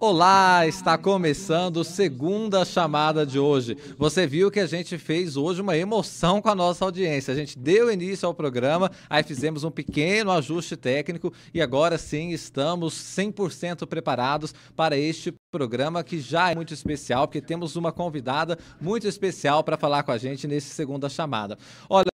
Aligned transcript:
Olá, 0.00 0.64
está 0.64 0.96
começando 0.96 1.82
segunda 1.82 2.64
chamada 2.64 3.26
de 3.26 3.36
hoje. 3.36 3.76
Você 3.98 4.28
viu 4.28 4.48
que 4.48 4.60
a 4.60 4.66
gente 4.66 4.96
fez 4.96 5.36
hoje 5.36 5.60
uma 5.60 5.76
emoção 5.76 6.40
com 6.40 6.48
a 6.48 6.54
nossa 6.54 6.84
audiência. 6.84 7.34
A 7.34 7.36
gente 7.36 7.58
deu 7.58 7.90
início 7.90 8.24
ao 8.24 8.32
programa, 8.32 8.92
aí 9.10 9.24
fizemos 9.24 9.64
um 9.64 9.72
pequeno 9.72 10.30
ajuste 10.30 10.76
técnico 10.76 11.32
e 11.52 11.60
agora 11.60 11.98
sim 11.98 12.30
estamos 12.30 12.94
100% 12.94 13.88
preparados 13.88 14.54
para 14.76 14.96
este 14.96 15.34
programa 15.50 16.04
que 16.04 16.20
já 16.20 16.52
é 16.52 16.54
muito 16.54 16.72
especial, 16.72 17.26
porque 17.26 17.40
temos 17.40 17.74
uma 17.74 17.90
convidada 17.90 18.56
muito 18.80 19.08
especial 19.08 19.64
para 19.64 19.76
falar 19.76 20.04
com 20.04 20.12
a 20.12 20.18
gente 20.18 20.46
nesse 20.46 20.68
segunda 20.68 21.08
chamada. 21.08 21.58
Olha, 21.90 22.08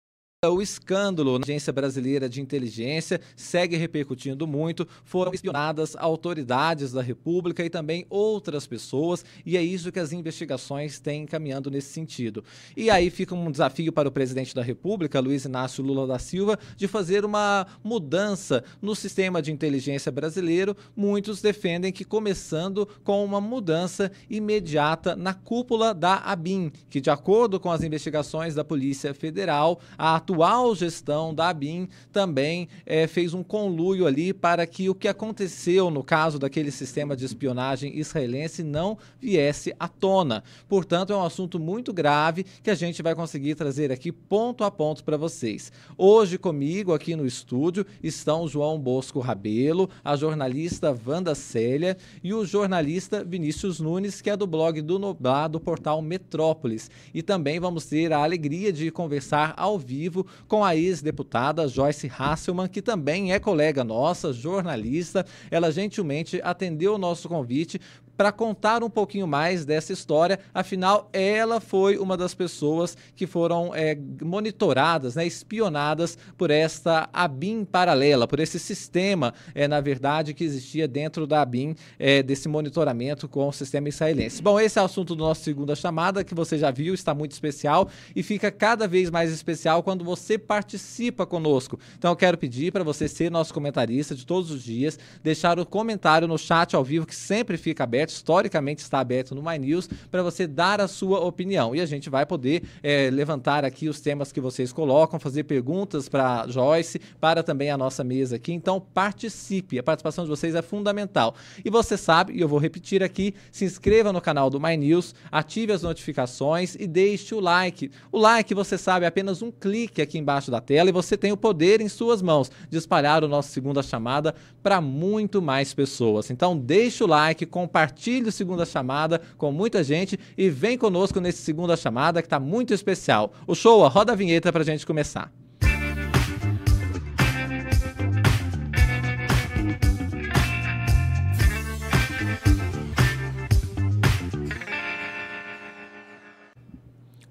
o 0.48 0.62
escândalo 0.62 1.38
na 1.38 1.44
Agência 1.44 1.70
Brasileira 1.70 2.26
de 2.26 2.40
Inteligência 2.40 3.20
segue 3.36 3.76
repercutindo 3.76 4.46
muito. 4.46 4.88
Foram 5.04 5.34
espionadas 5.34 5.94
autoridades 5.94 6.92
da 6.92 7.02
República 7.02 7.62
e 7.62 7.68
também 7.68 8.06
outras 8.08 8.66
pessoas, 8.66 9.22
e 9.44 9.58
é 9.58 9.62
isso 9.62 9.92
que 9.92 9.98
as 9.98 10.14
investigações 10.14 10.98
têm 10.98 11.26
caminhando 11.26 11.70
nesse 11.70 11.92
sentido. 11.92 12.42
E 12.74 12.88
aí 12.88 13.10
fica 13.10 13.34
um 13.34 13.50
desafio 13.50 13.92
para 13.92 14.08
o 14.08 14.10
presidente 14.10 14.54
da 14.54 14.62
República, 14.62 15.20
Luiz 15.20 15.44
Inácio 15.44 15.84
Lula 15.84 16.06
da 16.06 16.18
Silva, 16.18 16.58
de 16.74 16.88
fazer 16.88 17.22
uma 17.22 17.66
mudança 17.84 18.64
no 18.80 18.96
sistema 18.96 19.42
de 19.42 19.52
inteligência 19.52 20.10
brasileiro. 20.10 20.74
Muitos 20.96 21.42
defendem 21.42 21.92
que 21.92 22.02
começando 22.02 22.88
com 23.04 23.22
uma 23.22 23.42
mudança 23.42 24.10
imediata 24.30 25.14
na 25.14 25.34
cúpula 25.34 25.92
da 25.92 26.14
ABIN, 26.14 26.72
que, 26.88 26.98
de 26.98 27.10
acordo 27.10 27.60
com 27.60 27.70
as 27.70 27.82
investigações 27.82 28.54
da 28.54 28.64
Polícia 28.64 29.12
Federal, 29.12 29.78
a 29.98 30.16
atual 30.30 30.74
gestão 30.76 31.34
da 31.34 31.48
ABIN 31.48 31.88
também 32.12 32.68
é, 32.86 33.06
fez 33.06 33.34
um 33.34 33.42
conluio 33.42 34.06
ali 34.06 34.32
para 34.32 34.64
que 34.64 34.88
o 34.88 34.94
que 34.94 35.08
aconteceu 35.08 35.90
no 35.90 36.04
caso 36.04 36.38
daquele 36.38 36.70
sistema 36.70 37.16
de 37.16 37.24
espionagem 37.24 37.98
israelense 37.98 38.62
não 38.62 38.96
viesse 39.20 39.74
à 39.78 39.88
tona. 39.88 40.44
Portanto, 40.68 41.12
é 41.12 41.16
um 41.16 41.24
assunto 41.24 41.58
muito 41.58 41.92
grave 41.92 42.44
que 42.62 42.70
a 42.70 42.74
gente 42.74 43.02
vai 43.02 43.14
conseguir 43.14 43.56
trazer 43.56 43.90
aqui 43.90 44.12
ponto 44.12 44.62
a 44.62 44.70
ponto 44.70 45.02
para 45.02 45.16
vocês. 45.16 45.72
Hoje 45.98 46.38
comigo 46.38 46.94
aqui 46.94 47.16
no 47.16 47.26
estúdio 47.26 47.84
estão 48.02 48.46
João 48.46 48.78
Bosco 48.78 49.18
Rabelo, 49.18 49.90
a 50.04 50.14
jornalista 50.14 50.96
Wanda 51.06 51.34
Célia 51.34 51.96
e 52.22 52.32
o 52.32 52.44
jornalista 52.44 53.24
Vinícius 53.24 53.80
Nunes, 53.80 54.20
que 54.20 54.30
é 54.30 54.36
do 54.36 54.46
blog 54.46 54.80
do 54.80 54.98
Noblar 54.98 55.48
do 55.48 55.58
portal 55.58 56.00
Metrópolis. 56.00 56.88
E 57.12 57.20
também 57.20 57.58
vamos 57.58 57.86
ter 57.86 58.12
a 58.12 58.22
alegria 58.22 58.72
de 58.72 58.90
conversar 58.92 59.54
ao 59.56 59.78
vivo 59.78 60.19
com 60.46 60.64
a 60.64 60.76
ex-deputada 60.76 61.68
Joyce 61.68 62.10
Hasselman, 62.16 62.68
que 62.68 62.82
também 62.82 63.32
é 63.32 63.38
colega 63.38 63.84
nossa, 63.84 64.32
jornalista. 64.32 65.24
Ela 65.50 65.70
gentilmente 65.70 66.40
atendeu 66.42 66.94
o 66.94 66.98
nosso 66.98 67.28
convite 67.28 67.80
para 68.20 68.30
contar 68.30 68.84
um 68.84 68.90
pouquinho 68.90 69.26
mais 69.26 69.64
dessa 69.64 69.94
história. 69.94 70.38
Afinal, 70.52 71.08
ela 71.10 71.58
foi 71.58 71.96
uma 71.96 72.18
das 72.18 72.34
pessoas 72.34 72.94
que 73.16 73.26
foram 73.26 73.74
é, 73.74 73.96
monitoradas, 74.20 75.14
né, 75.14 75.26
espionadas 75.26 76.18
por 76.36 76.50
esta 76.50 77.08
ABIN 77.14 77.64
paralela, 77.64 78.28
por 78.28 78.38
esse 78.38 78.58
sistema, 78.58 79.32
é, 79.54 79.66
na 79.66 79.80
verdade, 79.80 80.34
que 80.34 80.44
existia 80.44 80.86
dentro 80.86 81.26
da 81.26 81.40
ABIN, 81.40 81.74
é, 81.98 82.22
desse 82.22 82.46
monitoramento 82.46 83.26
com 83.26 83.48
o 83.48 83.52
sistema 83.52 83.88
israelense. 83.88 84.42
Bom, 84.42 84.60
esse 84.60 84.78
é 84.78 84.82
o 84.82 84.84
assunto 84.84 85.14
do 85.14 85.24
nosso 85.24 85.42
segunda 85.42 85.74
chamada, 85.74 86.22
que 86.22 86.34
você 86.34 86.58
já 86.58 86.70
viu, 86.70 86.92
está 86.92 87.14
muito 87.14 87.32
especial 87.32 87.88
e 88.14 88.22
fica 88.22 88.50
cada 88.50 88.86
vez 88.86 89.08
mais 89.08 89.32
especial 89.32 89.82
quando 89.82 90.04
você 90.04 90.36
participa 90.36 91.24
conosco. 91.24 91.80
Então, 91.96 92.10
eu 92.10 92.16
quero 92.16 92.36
pedir 92.36 92.70
para 92.70 92.84
você 92.84 93.08
ser 93.08 93.30
nosso 93.30 93.54
comentarista 93.54 94.14
de 94.14 94.26
todos 94.26 94.50
os 94.50 94.62
dias, 94.62 94.98
deixar 95.22 95.58
o 95.58 95.64
comentário 95.64 96.28
no 96.28 96.36
chat 96.36 96.76
ao 96.76 96.84
vivo, 96.84 97.06
que 97.06 97.16
sempre 97.16 97.56
fica 97.56 97.82
aberto 97.82 98.09
historicamente 98.12 98.82
está 98.82 99.00
aberto 99.00 99.34
no 99.34 99.42
My 99.42 99.58
News, 99.58 99.88
para 100.10 100.22
você 100.22 100.46
dar 100.46 100.80
a 100.80 100.88
sua 100.88 101.20
opinião. 101.20 101.74
E 101.74 101.80
a 101.80 101.86
gente 101.86 102.10
vai 102.10 102.26
poder 102.26 102.62
é, 102.82 103.10
levantar 103.10 103.64
aqui 103.64 103.88
os 103.88 104.00
temas 104.00 104.32
que 104.32 104.40
vocês 104.40 104.72
colocam, 104.72 105.18
fazer 105.18 105.44
perguntas 105.44 106.08
para 106.08 106.46
Joyce, 106.48 107.00
para 107.20 107.42
também 107.42 107.70
a 107.70 107.78
nossa 107.78 108.02
mesa 108.02 108.36
aqui. 108.36 108.52
Então, 108.52 108.80
participe. 108.80 109.78
A 109.78 109.82
participação 109.82 110.24
de 110.24 110.30
vocês 110.30 110.54
é 110.54 110.62
fundamental. 110.62 111.34
E 111.64 111.70
você 111.70 111.96
sabe, 111.96 112.32
e 112.32 112.40
eu 112.40 112.48
vou 112.48 112.58
repetir 112.58 113.02
aqui, 113.02 113.34
se 113.52 113.64
inscreva 113.64 114.12
no 114.12 114.20
canal 114.20 114.50
do 114.50 114.60
My 114.60 114.76
News, 114.76 115.14
ative 115.30 115.72
as 115.72 115.82
notificações 115.82 116.74
e 116.74 116.86
deixe 116.86 117.34
o 117.34 117.40
like. 117.40 117.90
O 118.10 118.18
like, 118.18 118.54
você 118.54 118.76
sabe, 118.76 119.04
é 119.04 119.08
apenas 119.08 119.42
um 119.42 119.50
clique 119.50 120.02
aqui 120.02 120.18
embaixo 120.18 120.50
da 120.50 120.60
tela 120.60 120.88
e 120.88 120.92
você 120.92 121.16
tem 121.16 121.32
o 121.32 121.36
poder 121.36 121.80
em 121.80 121.88
suas 121.88 122.22
mãos 122.22 122.50
de 122.68 122.76
espalhar 122.76 123.22
o 123.22 123.28
nosso 123.28 123.50
segunda 123.50 123.82
chamada 123.82 124.34
para 124.62 124.80
muito 124.80 125.40
mais 125.42 125.74
pessoas. 125.74 126.30
Então, 126.30 126.56
deixe 126.56 127.02
o 127.02 127.06
like, 127.06 127.44
compartilhe 127.46 127.89
compartilhe 127.90 128.28
o 128.28 128.32
Segunda 128.32 128.64
Chamada 128.64 129.20
com 129.36 129.50
muita 129.50 129.82
gente 129.82 130.18
e 130.38 130.48
vem 130.48 130.78
conosco 130.78 131.20
nesse 131.20 131.42
Segunda 131.42 131.76
Chamada 131.76 132.22
que 132.22 132.26
está 132.26 132.38
muito 132.38 132.72
especial. 132.72 133.32
O 133.46 133.54
show, 133.54 133.84
a 133.84 133.88
roda 133.88 134.12
a 134.12 134.16
vinheta 134.16 134.52
para 134.52 134.62
a 134.62 134.64
gente 134.64 134.86
começar. 134.86 135.32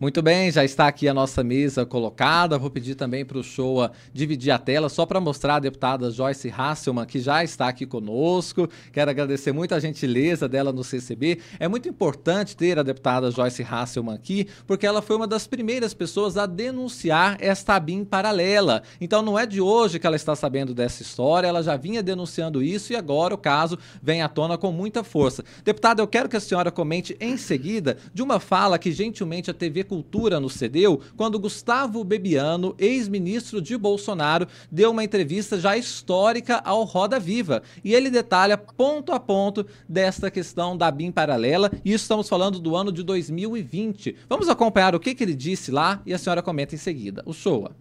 Muito 0.01 0.21
bem, 0.21 0.49
já 0.49 0.63
está 0.63 0.87
aqui 0.87 1.09
a 1.09 1.13
nossa 1.13 1.43
mesa 1.43 1.85
colocada. 1.85 2.57
Vou 2.57 2.69
pedir 2.69 2.95
também 2.95 3.25
para 3.25 3.37
o 3.37 3.43
Showa 3.43 3.91
dividir 4.13 4.49
a 4.49 4.57
tela 4.57 4.87
só 4.87 5.05
para 5.05 5.19
mostrar 5.19 5.55
a 5.55 5.59
deputada 5.59 6.09
Joyce 6.09 6.49
Hasselman, 6.57 7.05
que 7.05 7.19
já 7.19 7.43
está 7.43 7.67
aqui 7.67 7.85
conosco. 7.85 8.69
Quero 8.93 9.11
agradecer 9.11 9.51
muito 9.51 9.75
a 9.75 9.79
gentileza 9.79 10.47
dela 10.47 10.71
no 10.71 10.85
CCB. 10.85 11.41
É 11.59 11.67
muito 11.67 11.89
importante 11.89 12.55
ter 12.55 12.79
a 12.79 12.83
deputada 12.83 13.29
Joyce 13.29 13.61
Hasselman 13.61 14.15
aqui, 14.15 14.47
porque 14.65 14.87
ela 14.87 15.01
foi 15.01 15.17
uma 15.17 15.27
das 15.27 15.45
primeiras 15.45 15.93
pessoas 15.93 16.37
a 16.37 16.45
denunciar 16.45 17.35
esta 17.41 17.77
BIM 17.77 18.05
paralela. 18.05 18.83
Então 19.01 19.21
não 19.21 19.37
é 19.37 19.45
de 19.45 19.59
hoje 19.59 19.99
que 19.99 20.07
ela 20.07 20.15
está 20.15 20.33
sabendo 20.33 20.73
dessa 20.73 21.01
história, 21.01 21.45
ela 21.45 21.61
já 21.61 21.75
vinha 21.75 22.01
denunciando 22.01 22.63
isso 22.63 22.93
e 22.93 22.95
agora 22.95 23.35
o 23.35 23.37
caso 23.37 23.77
vem 24.01 24.21
à 24.21 24.29
tona 24.29 24.57
com 24.57 24.71
muita 24.71 25.03
força. 25.03 25.43
Deputada, 25.61 26.01
eu 26.01 26.07
quero 26.07 26.29
que 26.29 26.37
a 26.37 26.39
senhora 26.39 26.71
comente 26.71 27.17
em 27.19 27.35
seguida 27.35 27.97
de 28.13 28.23
uma 28.23 28.39
fala 28.39 28.79
que 28.79 28.93
gentilmente 28.93 29.51
a 29.51 29.53
TV 29.53 29.88
Cultura 29.89 30.39
no 30.39 30.51
CEDEU, 30.51 31.01
quando 31.17 31.39
Gustavo 31.39 32.03
Bebiano, 32.03 32.75
ex-ministro 32.77 33.59
de 33.59 33.75
Bolsonaro, 33.75 34.47
deu 34.71 34.91
uma 34.91 35.03
entrevista 35.03 35.59
já 35.59 35.75
histórica 35.75 36.61
ao 36.63 36.83
Roda 36.83 37.19
Viva. 37.19 37.63
E 37.83 37.95
ele 37.95 38.11
detalha 38.11 38.55
ponto 38.55 39.11
a 39.11 39.19
ponto 39.19 39.65
desta 39.87 40.29
questão 40.29 40.77
da 40.77 40.91
BIM 40.91 41.11
paralela, 41.11 41.71
e 41.83 41.91
estamos 41.91 42.29
falando 42.29 42.59
do 42.59 42.75
ano 42.75 42.91
de 42.91 43.01
2020. 43.01 44.15
Vamos 44.29 44.47
acompanhar 44.47 44.93
o 44.93 44.99
que, 44.99 45.15
que 45.15 45.23
ele 45.23 45.33
disse 45.33 45.71
lá 45.71 46.01
e 46.05 46.13
a 46.13 46.19
senhora 46.19 46.43
comenta 46.43 46.75
em 46.75 46.77
seguida. 46.77 47.23
O 47.25 47.33
Showa. 47.33 47.75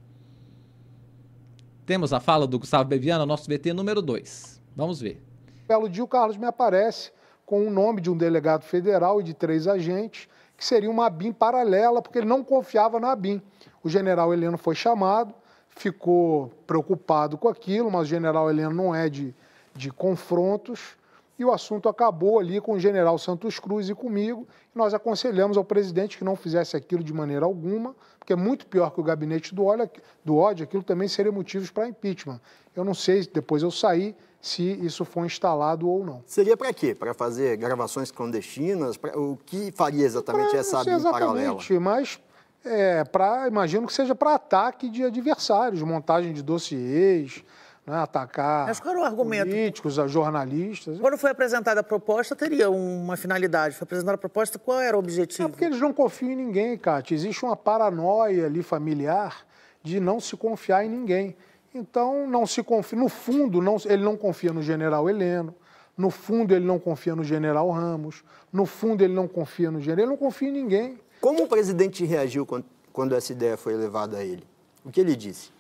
Temos 1.85 2.15
a 2.15 2.21
fala 2.21 2.47
do 2.47 2.59
Gustavo 2.59 2.89
Bebiano, 2.89 3.27
nosso 3.27 3.49
VT 3.51 3.75
número 3.75 4.01
2. 4.01 4.63
Vamos 4.75 5.01
ver. 5.01 5.23
Belo 5.69 5.89
dia 5.91 6.03
o 6.03 6.09
Carlos 6.09 6.39
me 6.39 6.47
aparece 6.47 7.11
com 7.45 7.67
o 7.67 7.71
nome 7.71 8.01
de 8.01 8.11
um 8.11 8.17
delegado 8.17 8.63
federal 8.63 9.21
e 9.21 9.25
de 9.25 9.35
três 9.35 9.67
agentes 9.67 10.29
que 10.59 10.65
seria 10.65 10.91
uma 10.91 11.07
ABIN 11.07 11.33
paralela, 11.33 12.03
porque 12.03 12.19
ele 12.19 12.27
não 12.27 12.43
confiava 12.43 12.99
na 12.99 13.13
ABIN. 13.13 13.41
O 13.83 13.89
general 13.89 14.35
Heleno 14.35 14.59
foi 14.59 14.75
chamado, 14.75 15.33
ficou 15.69 16.49
preocupado 16.67 17.39
com 17.39 17.49
aquilo, 17.49 17.89
mas 17.89 18.03
o 18.03 18.11
general 18.11 18.51
Heleno 18.51 18.75
não 18.75 18.93
é 18.93 19.09
de, 19.09 19.33
de 19.73 19.93
confrontos, 19.93 20.99
e 21.39 21.45
o 21.45 21.53
assunto 21.53 21.89
acabou 21.89 22.41
ali 22.41 22.61
com 22.61 22.73
o 22.73 22.81
general 22.81 23.17
Santos 23.17 23.61
Cruz 23.61 23.89
e 23.89 23.95
comigo. 23.95 24.49
E 24.75 24.77
nós 24.77 24.93
aconselhamos 24.93 25.57
ao 25.57 25.65
presidente 25.65 26.19
que 26.19 26.25
não 26.25 26.35
fizesse 26.35 26.77
aquilo 26.77 27.05
de 27.05 27.13
maneira 27.13 27.45
alguma, 27.47 27.95
porque 28.19 28.33
é 28.33 28.37
muito 28.37 28.67
pior 28.67 28.91
que 28.91 28.99
o 28.99 29.05
gabinete 29.05 29.55
do 29.55 29.65
ódio, 29.65 29.89
do 30.25 30.37
ódio 30.37 30.65
aquilo 30.65 30.83
também 30.83 31.07
seria 31.07 31.31
motivos 31.31 31.71
para 31.71 31.87
impeachment. 31.87 32.41
Eu 32.75 32.85
não 32.85 32.95
sei, 32.95 33.25
depois 33.33 33.63
eu 33.63 33.71
saí, 33.71 34.17
se 34.41 34.63
isso 34.85 35.05
foi 35.05 35.27
instalado 35.27 35.89
ou 35.89 36.05
não. 36.05 36.23
Seria 36.27 36.57
para 36.57 36.73
quê? 36.73 36.95
Para 36.95 37.13
fazer 37.13 37.57
gravações 37.57 38.11
clandestinas? 38.11 38.97
Pra, 38.97 39.19
o 39.19 39.39
que 39.45 39.73
faria 39.73 40.05
exatamente 40.05 40.51
pra, 40.51 40.59
essa 40.61 40.85
BIM 40.85 41.03
paralela? 41.03 41.59
mas 41.81 42.21
é, 42.65 43.05
pra, 43.05 43.49
imagino 43.49 43.87
que 43.87 43.93
seja 43.93 44.15
para 44.15 44.35
ataque 44.35 44.89
de 44.89 45.05
adversários, 45.05 45.83
montagem 45.83 46.33
de 46.33 46.43
dossiês, 46.43 47.43
né, 47.87 47.97
atacar 47.97 48.67
Mas 48.67 48.79
qual 48.79 48.95
era 48.95 49.03
o 49.03 49.05
argumento? 49.05 49.49
políticos, 49.49 49.95
jornalistas. 49.95 50.99
Quando 51.01 51.17
foi 51.17 51.31
apresentada 51.31 51.81
a 51.81 51.83
proposta, 51.83 52.37
teria 52.37 52.71
uma 52.71 53.17
finalidade. 53.17 53.75
Foi 53.75 53.85
apresentada 53.85 54.15
a 54.15 54.19
proposta, 54.19 54.59
qual 54.59 54.81
era 54.81 54.97
o 54.97 55.01
objetivo? 55.01 55.49
É 55.49 55.51
porque 55.51 55.65
eles 55.65 55.81
não 55.81 55.93
confiam 55.93 56.31
em 56.31 56.37
ninguém, 56.37 56.77
Cátia. 56.77 57.15
Existe 57.15 57.45
uma 57.45 57.57
paranoia 57.57 58.47
ali 58.47 58.63
familiar 58.63 59.47
de 59.83 59.99
não 59.99 60.21
se 60.21 60.37
confiar 60.37 60.85
em 60.85 60.89
ninguém. 60.89 61.37
Então, 61.75 62.27
não 62.27 62.47
se 62.47 62.63
confia. 62.63 62.99
No 62.99 63.09
fundo, 63.09 63.61
não, 63.61 63.77
ele 63.85 64.03
não 64.03 64.17
confia 64.17 64.53
no 64.53 64.63
general 64.63 65.09
Heleno. 65.09 65.55
No 65.97 66.11
fundo, 66.11 66.55
ele 66.55 66.65
não 66.65 66.79
confia 66.79 67.15
no 67.15 67.25
general 67.25 67.71
Ramos. 67.71 68.25
No 68.53 68.65
fundo, 68.65 69.03
ele 69.03 69.15
não 69.15 69.29
confia 69.29 69.71
no 69.71 69.81
general. 69.81 70.05
Ele 70.05 70.11
não 70.11 70.17
confia 70.17 70.49
em 70.49 70.53
ninguém. 70.53 70.99
Como 71.21 71.45
o 71.45 71.49
presidente 71.49 72.05
reagiu 72.05 72.47
quando, 72.47 72.65
quando 72.93 73.15
essa 73.15 73.33
ideia 73.33 73.57
foi 73.57 73.75
levada 73.75 74.19
a 74.19 74.25
ele? 74.25 74.45
O 74.85 74.91
que 74.91 75.01
ele 75.01 75.17
disse? 75.17 75.51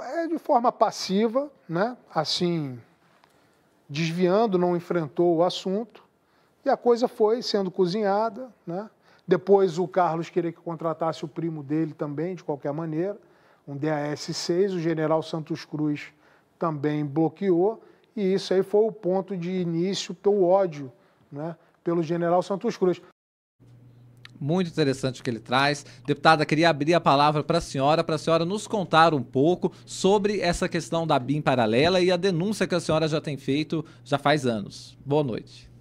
É 0.00 0.26
de 0.26 0.38
forma 0.38 0.72
passiva, 0.72 1.50
né? 1.68 1.96
Assim, 2.12 2.80
desviando, 3.88 4.58
não 4.58 4.76
enfrentou 4.76 5.36
o 5.36 5.44
assunto, 5.44 6.02
e 6.64 6.68
a 6.68 6.76
coisa 6.76 7.06
foi 7.06 7.42
sendo 7.42 7.70
cozinhada. 7.70 8.48
Né? 8.66 8.88
Depois 9.26 9.78
o 9.78 9.86
Carlos 9.86 10.28
queria 10.30 10.50
que 10.50 10.60
contratasse 10.60 11.24
o 11.24 11.28
primo 11.28 11.62
dele 11.62 11.92
também, 11.92 12.34
de 12.34 12.42
qualquer 12.42 12.72
maneira, 12.72 13.18
um 13.66 13.76
DAS-6, 13.76 14.74
o 14.74 14.78
general 14.78 15.22
Santos 15.22 15.64
Cruz 15.64 16.12
também 16.58 17.04
bloqueou, 17.04 17.82
e 18.16 18.34
isso 18.34 18.54
aí 18.54 18.62
foi 18.62 18.86
o 18.86 18.92
ponto 18.92 19.36
de 19.36 19.50
início 19.50 20.14
pelo 20.14 20.44
ódio 20.44 20.92
né, 21.34 21.56
pelo 21.82 22.02
general 22.02 22.42
Santos 22.42 22.76
Cruz. 22.76 23.02
Muito 24.40 24.68
interessante 24.68 25.20
o 25.20 25.24
que 25.24 25.30
ele 25.30 25.40
traz. 25.40 25.86
Deputada, 26.06 26.44
queria 26.44 26.68
abrir 26.68 26.94
a 26.94 27.00
palavra 27.00 27.42
para 27.42 27.58
a 27.58 27.60
senhora, 27.60 28.04
para 28.04 28.16
a 28.16 28.18
senhora 28.18 28.44
nos 28.44 28.66
contar 28.66 29.14
um 29.14 29.22
pouco 29.22 29.72
sobre 29.86 30.40
essa 30.40 30.68
questão 30.68 31.06
da 31.06 31.18
BIM 31.18 31.40
paralela 31.40 32.00
e 32.00 32.10
a 32.10 32.16
denúncia 32.16 32.66
que 32.66 32.74
a 32.74 32.80
senhora 32.80 33.08
já 33.08 33.20
tem 33.20 33.36
feito 33.36 33.84
já 34.04 34.18
faz 34.18 34.44
anos. 34.46 34.98
Boa 35.04 35.24
noite. 35.24 35.73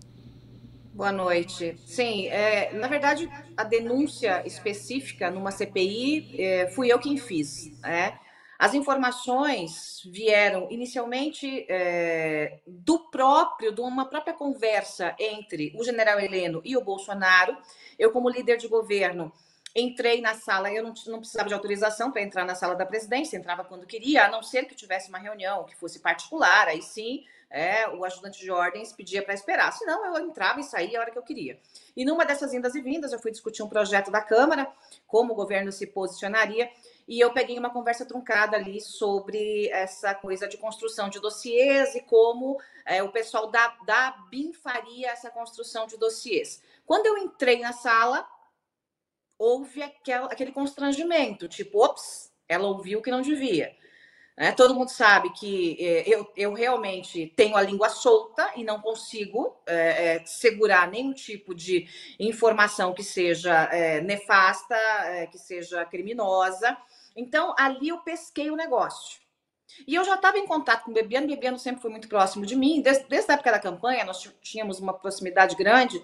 Boa 0.93 1.11
noite. 1.11 1.75
Sim, 1.87 2.27
é, 2.27 2.71
na 2.73 2.87
verdade, 2.87 3.27
a 3.57 3.63
denúncia 3.63 4.45
específica 4.45 5.31
numa 5.31 5.49
CPI 5.49 6.35
é, 6.39 6.67
fui 6.67 6.93
eu 6.93 6.99
quem 6.99 7.17
fiz. 7.17 7.71
Né? 7.81 8.19
As 8.59 8.75
informações 8.75 10.03
vieram 10.05 10.67
inicialmente 10.69 11.65
é, 11.67 12.59
do 12.67 13.09
próprio, 13.09 13.71
de 13.71 13.81
uma 13.81 14.05
própria 14.05 14.35
conversa 14.35 15.15
entre 15.17 15.73
o 15.75 15.83
general 15.83 16.19
Heleno 16.19 16.61
e 16.63 16.77
o 16.77 16.83
Bolsonaro. 16.83 17.57
Eu, 17.97 18.11
como 18.11 18.29
líder 18.29 18.57
de 18.57 18.67
governo, 18.67 19.33
entrei 19.75 20.21
na 20.21 20.35
sala, 20.35 20.71
eu 20.71 20.83
não, 20.83 20.93
não 21.07 21.17
precisava 21.17 21.47
de 21.47 21.55
autorização 21.55 22.11
para 22.11 22.21
entrar 22.21 22.45
na 22.45 22.53
sala 22.53 22.75
da 22.75 22.85
presidência, 22.85 23.35
entrava 23.35 23.63
quando 23.63 23.87
queria, 23.87 24.25
a 24.25 24.29
não 24.29 24.43
ser 24.43 24.65
que 24.65 24.75
tivesse 24.75 25.09
uma 25.09 25.17
reunião 25.17 25.63
que 25.63 25.75
fosse 25.75 25.99
particular, 25.99 26.67
aí 26.67 26.83
sim 26.83 27.23
é, 27.53 27.87
o 27.87 28.03
ajudante 28.03 28.39
de 28.39 28.49
ordens 28.49 28.91
pedia 28.91 29.21
para 29.21 29.35
esperar, 29.35 29.71
senão 29.71 30.03
eu 30.03 30.25
entrava 30.25 30.59
e 30.59 30.63
saía 30.63 30.97
a 30.97 31.01
hora 31.01 31.11
que 31.11 31.19
eu 31.19 31.23
queria. 31.23 31.59
E 31.95 32.03
numa 32.03 32.25
dessas 32.25 32.51
indas 32.51 32.73
e 32.73 32.81
vindas, 32.81 33.13
eu 33.13 33.19
fui 33.19 33.29
discutir 33.29 33.61
um 33.61 33.69
projeto 33.69 34.09
da 34.09 34.21
Câmara, 34.21 34.67
como 35.05 35.33
o 35.33 35.35
governo 35.35 35.71
se 35.71 35.85
posicionaria, 35.85 36.67
e 37.07 37.19
eu 37.19 37.31
peguei 37.31 37.59
uma 37.59 37.69
conversa 37.69 38.07
truncada 38.07 38.57
ali 38.57 38.81
sobre 38.81 39.69
essa 39.69 40.15
coisa 40.15 40.47
de 40.47 40.57
construção 40.57 41.09
de 41.09 41.19
dossiês 41.19 41.93
e 41.93 42.01
como 42.01 42.59
é, 42.87 43.03
o 43.03 43.11
pessoal 43.11 43.51
da, 43.51 43.67
da 43.85 44.11
BIM 44.31 44.51
faria 44.51 45.11
essa 45.11 45.29
construção 45.29 45.85
de 45.85 45.95
dossiês. 45.95 46.59
Quando 46.87 47.05
eu 47.05 47.19
entrei 47.19 47.59
na 47.59 47.71
sala, 47.71 48.27
houve 49.37 49.83
aquel, 49.83 50.25
aquele 50.25 50.51
constrangimento, 50.51 51.47
tipo, 51.47 51.85
ops, 51.85 52.31
ela 52.47 52.67
ouviu 52.67 52.99
que 52.99 53.11
não 53.11 53.21
devia. 53.21 53.75
É, 54.35 54.51
todo 54.51 54.73
mundo 54.73 54.89
sabe 54.89 55.29
que 55.31 55.77
é, 55.79 56.09
eu, 56.09 56.27
eu 56.35 56.53
realmente 56.53 57.31
tenho 57.35 57.55
a 57.55 57.61
língua 57.61 57.89
solta 57.89 58.51
e 58.55 58.63
não 58.63 58.81
consigo 58.81 59.55
é, 59.67 60.15
é 60.15 60.25
segurar 60.25 60.89
nenhum 60.89 61.13
tipo 61.13 61.53
de 61.53 61.87
informação 62.19 62.93
que 62.93 63.03
seja 63.03 63.69
é, 63.71 64.01
nefasta, 64.01 64.75
é, 64.75 65.27
que 65.27 65.37
seja 65.37 65.85
criminosa. 65.85 66.75
Então, 67.15 67.53
ali 67.57 67.89
eu 67.89 67.99
pesquei 67.99 68.49
o 68.49 68.55
negócio. 68.55 69.21
E 69.87 69.95
eu 69.95 70.03
já 70.03 70.15
estava 70.15 70.37
em 70.37 70.47
contato 70.47 70.83
com 70.83 70.91
o 70.91 70.93
Bebiano, 70.93 71.27
Bebiano 71.27 71.59
sempre 71.59 71.81
foi 71.81 71.91
muito 71.91 72.07
próximo 72.07 72.45
de 72.45 72.55
mim. 72.55 72.81
Desde, 72.81 73.05
desde 73.05 73.31
a 73.31 73.35
época 73.35 73.51
da 73.51 73.59
campanha, 73.59 74.03
nós 74.03 74.21
tínhamos 74.41 74.79
uma 74.79 74.93
proximidade 74.93 75.55
grande. 75.55 76.01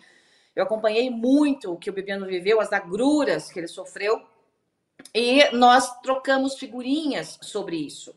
Eu 0.56 0.64
acompanhei 0.64 1.10
muito 1.10 1.74
o 1.74 1.78
que 1.78 1.90
o 1.90 1.94
Bebiano 1.94 2.28
viveu, 2.28 2.60
as 2.60 2.72
agruras 2.72 3.52
que 3.52 3.60
ele 3.60 3.68
sofreu. 3.68 4.22
E 5.14 5.50
nós 5.52 6.00
trocamos 6.02 6.58
figurinhas 6.58 7.38
sobre 7.42 7.78
isso. 7.78 8.16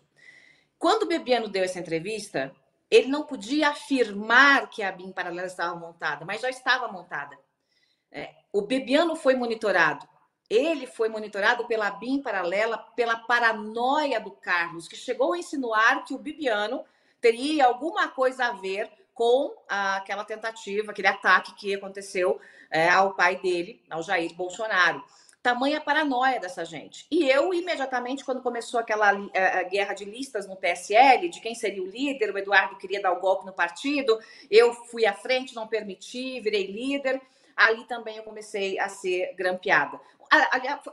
Quando 0.79 1.05
o 1.05 1.07
Bebiano 1.07 1.49
deu 1.49 1.65
essa 1.65 1.79
entrevista, 1.79 2.55
ele 2.91 3.09
não 3.09 3.25
podia 3.25 3.71
afirmar 3.71 4.69
que 4.69 4.83
a 4.83 4.93
BIM 4.93 5.13
paralela 5.13 5.47
estava 5.47 5.75
montada, 5.75 6.25
mas 6.25 6.41
já 6.41 6.51
estava 6.51 6.89
montada. 6.89 7.39
É, 8.11 8.35
o 8.53 8.63
Bebiano 8.63 9.17
foi 9.17 9.35
monitorado. 9.35 10.07
Ele 10.51 10.87
foi 10.87 11.09
monitorado 11.09 11.67
pela 11.67 11.91
BIM 11.93 12.21
paralela, 12.21 12.77
pela 12.95 13.17
paranoia 13.17 14.21
do 14.21 14.33
Carlos, 14.33 14.87
que 14.87 14.97
chegou 14.97 15.33
a 15.33 15.39
insinuar 15.39 16.05
que 16.05 16.13
o 16.13 16.19
Bibiano 16.19 16.85
teria 17.19 17.65
alguma 17.65 18.09
coisa 18.09 18.47
a 18.47 18.53
ver 18.53 18.91
com 19.15 19.55
aquela 19.69 20.25
tentativa, 20.25 20.91
aquele 20.91 21.09
ataque 21.09 21.55
que 21.55 21.75
aconteceu 21.75 22.41
é, 22.71 22.89
ao 22.89 23.15
pai 23.15 23.37
dele, 23.37 23.83
ao 23.89 24.03
Jair 24.03 24.35
Bolsonaro. 24.35 25.03
Tamanha 25.43 25.81
paranoia 25.81 26.39
dessa 26.39 26.65
gente. 26.65 27.07
E 27.11 27.29
eu, 27.29 27.53
imediatamente, 27.53 28.25
quando 28.25 28.41
começou 28.43 28.79
aquela 28.79 29.11
a, 29.11 29.63
guerra 29.65 29.93
de 29.93 30.05
listas 30.05 30.47
no 30.47 30.57
PSL, 30.57 31.29
de 31.29 31.41
quem 31.41 31.55
seria 31.55 31.83
o 31.83 31.87
líder, 31.87 32.33
o 32.33 32.39
Eduardo 32.39 32.77
queria 32.77 33.03
dar 33.03 33.13
o 33.13 33.21
golpe 33.21 33.45
no 33.45 33.53
partido, 33.53 34.19
eu 34.51 34.73
fui 34.73 35.05
à 35.05 35.13
frente, 35.13 35.55
não 35.55 35.67
permiti, 35.67 36.41
virei 36.41 36.67
líder. 36.67 37.21
Ali 37.57 37.85
também 37.85 38.17
eu 38.17 38.23
comecei 38.23 38.79
a 38.79 38.89
ser 38.89 39.35
grampeada 39.35 40.01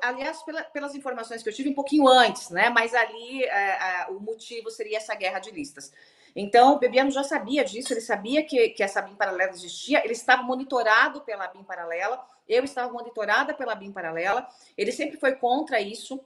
aliás, 0.01 0.44
pelas 0.74 0.94
informações 0.94 1.42
que 1.42 1.48
eu 1.48 1.54
tive 1.54 1.69
um 1.69 1.74
pouquinho 1.74 2.07
antes, 2.07 2.50
né? 2.50 2.69
Mas 2.69 2.94
ali 2.94 3.46
é, 3.46 4.07
o 4.10 4.19
motivo 4.19 4.69
seria 4.69 4.98
essa 4.98 5.16
guerra 5.16 5.40
de 5.40 5.50
listas. 5.51 5.94
Então, 6.36 6.75
o 6.75 6.80
Bebiano 6.80 7.10
já 7.10 7.24
sabia 7.24 7.63
disso, 7.63 7.94
ele 7.94 8.01
sabia 8.01 8.44
que, 8.44 8.69
que 8.69 8.84
essa 8.84 9.01
BIM 9.01 9.16
paralela 9.16 9.51
existia, 9.51 10.04
ele 10.04 10.13
estava 10.13 10.44
monitorado 10.44 11.22
pela 11.22 11.48
BIM 11.48 11.63
paralela, 11.63 12.24
eu 12.50 12.63
estava 12.63 12.92
monitorada 12.92 13.54
pela 13.54 13.75
BIM 13.75 13.92
paralela, 13.92 14.48
ele 14.75 14.92
sempre 14.92 15.18
foi 15.18 15.34
contra 15.36 15.80
isso, 15.80 16.19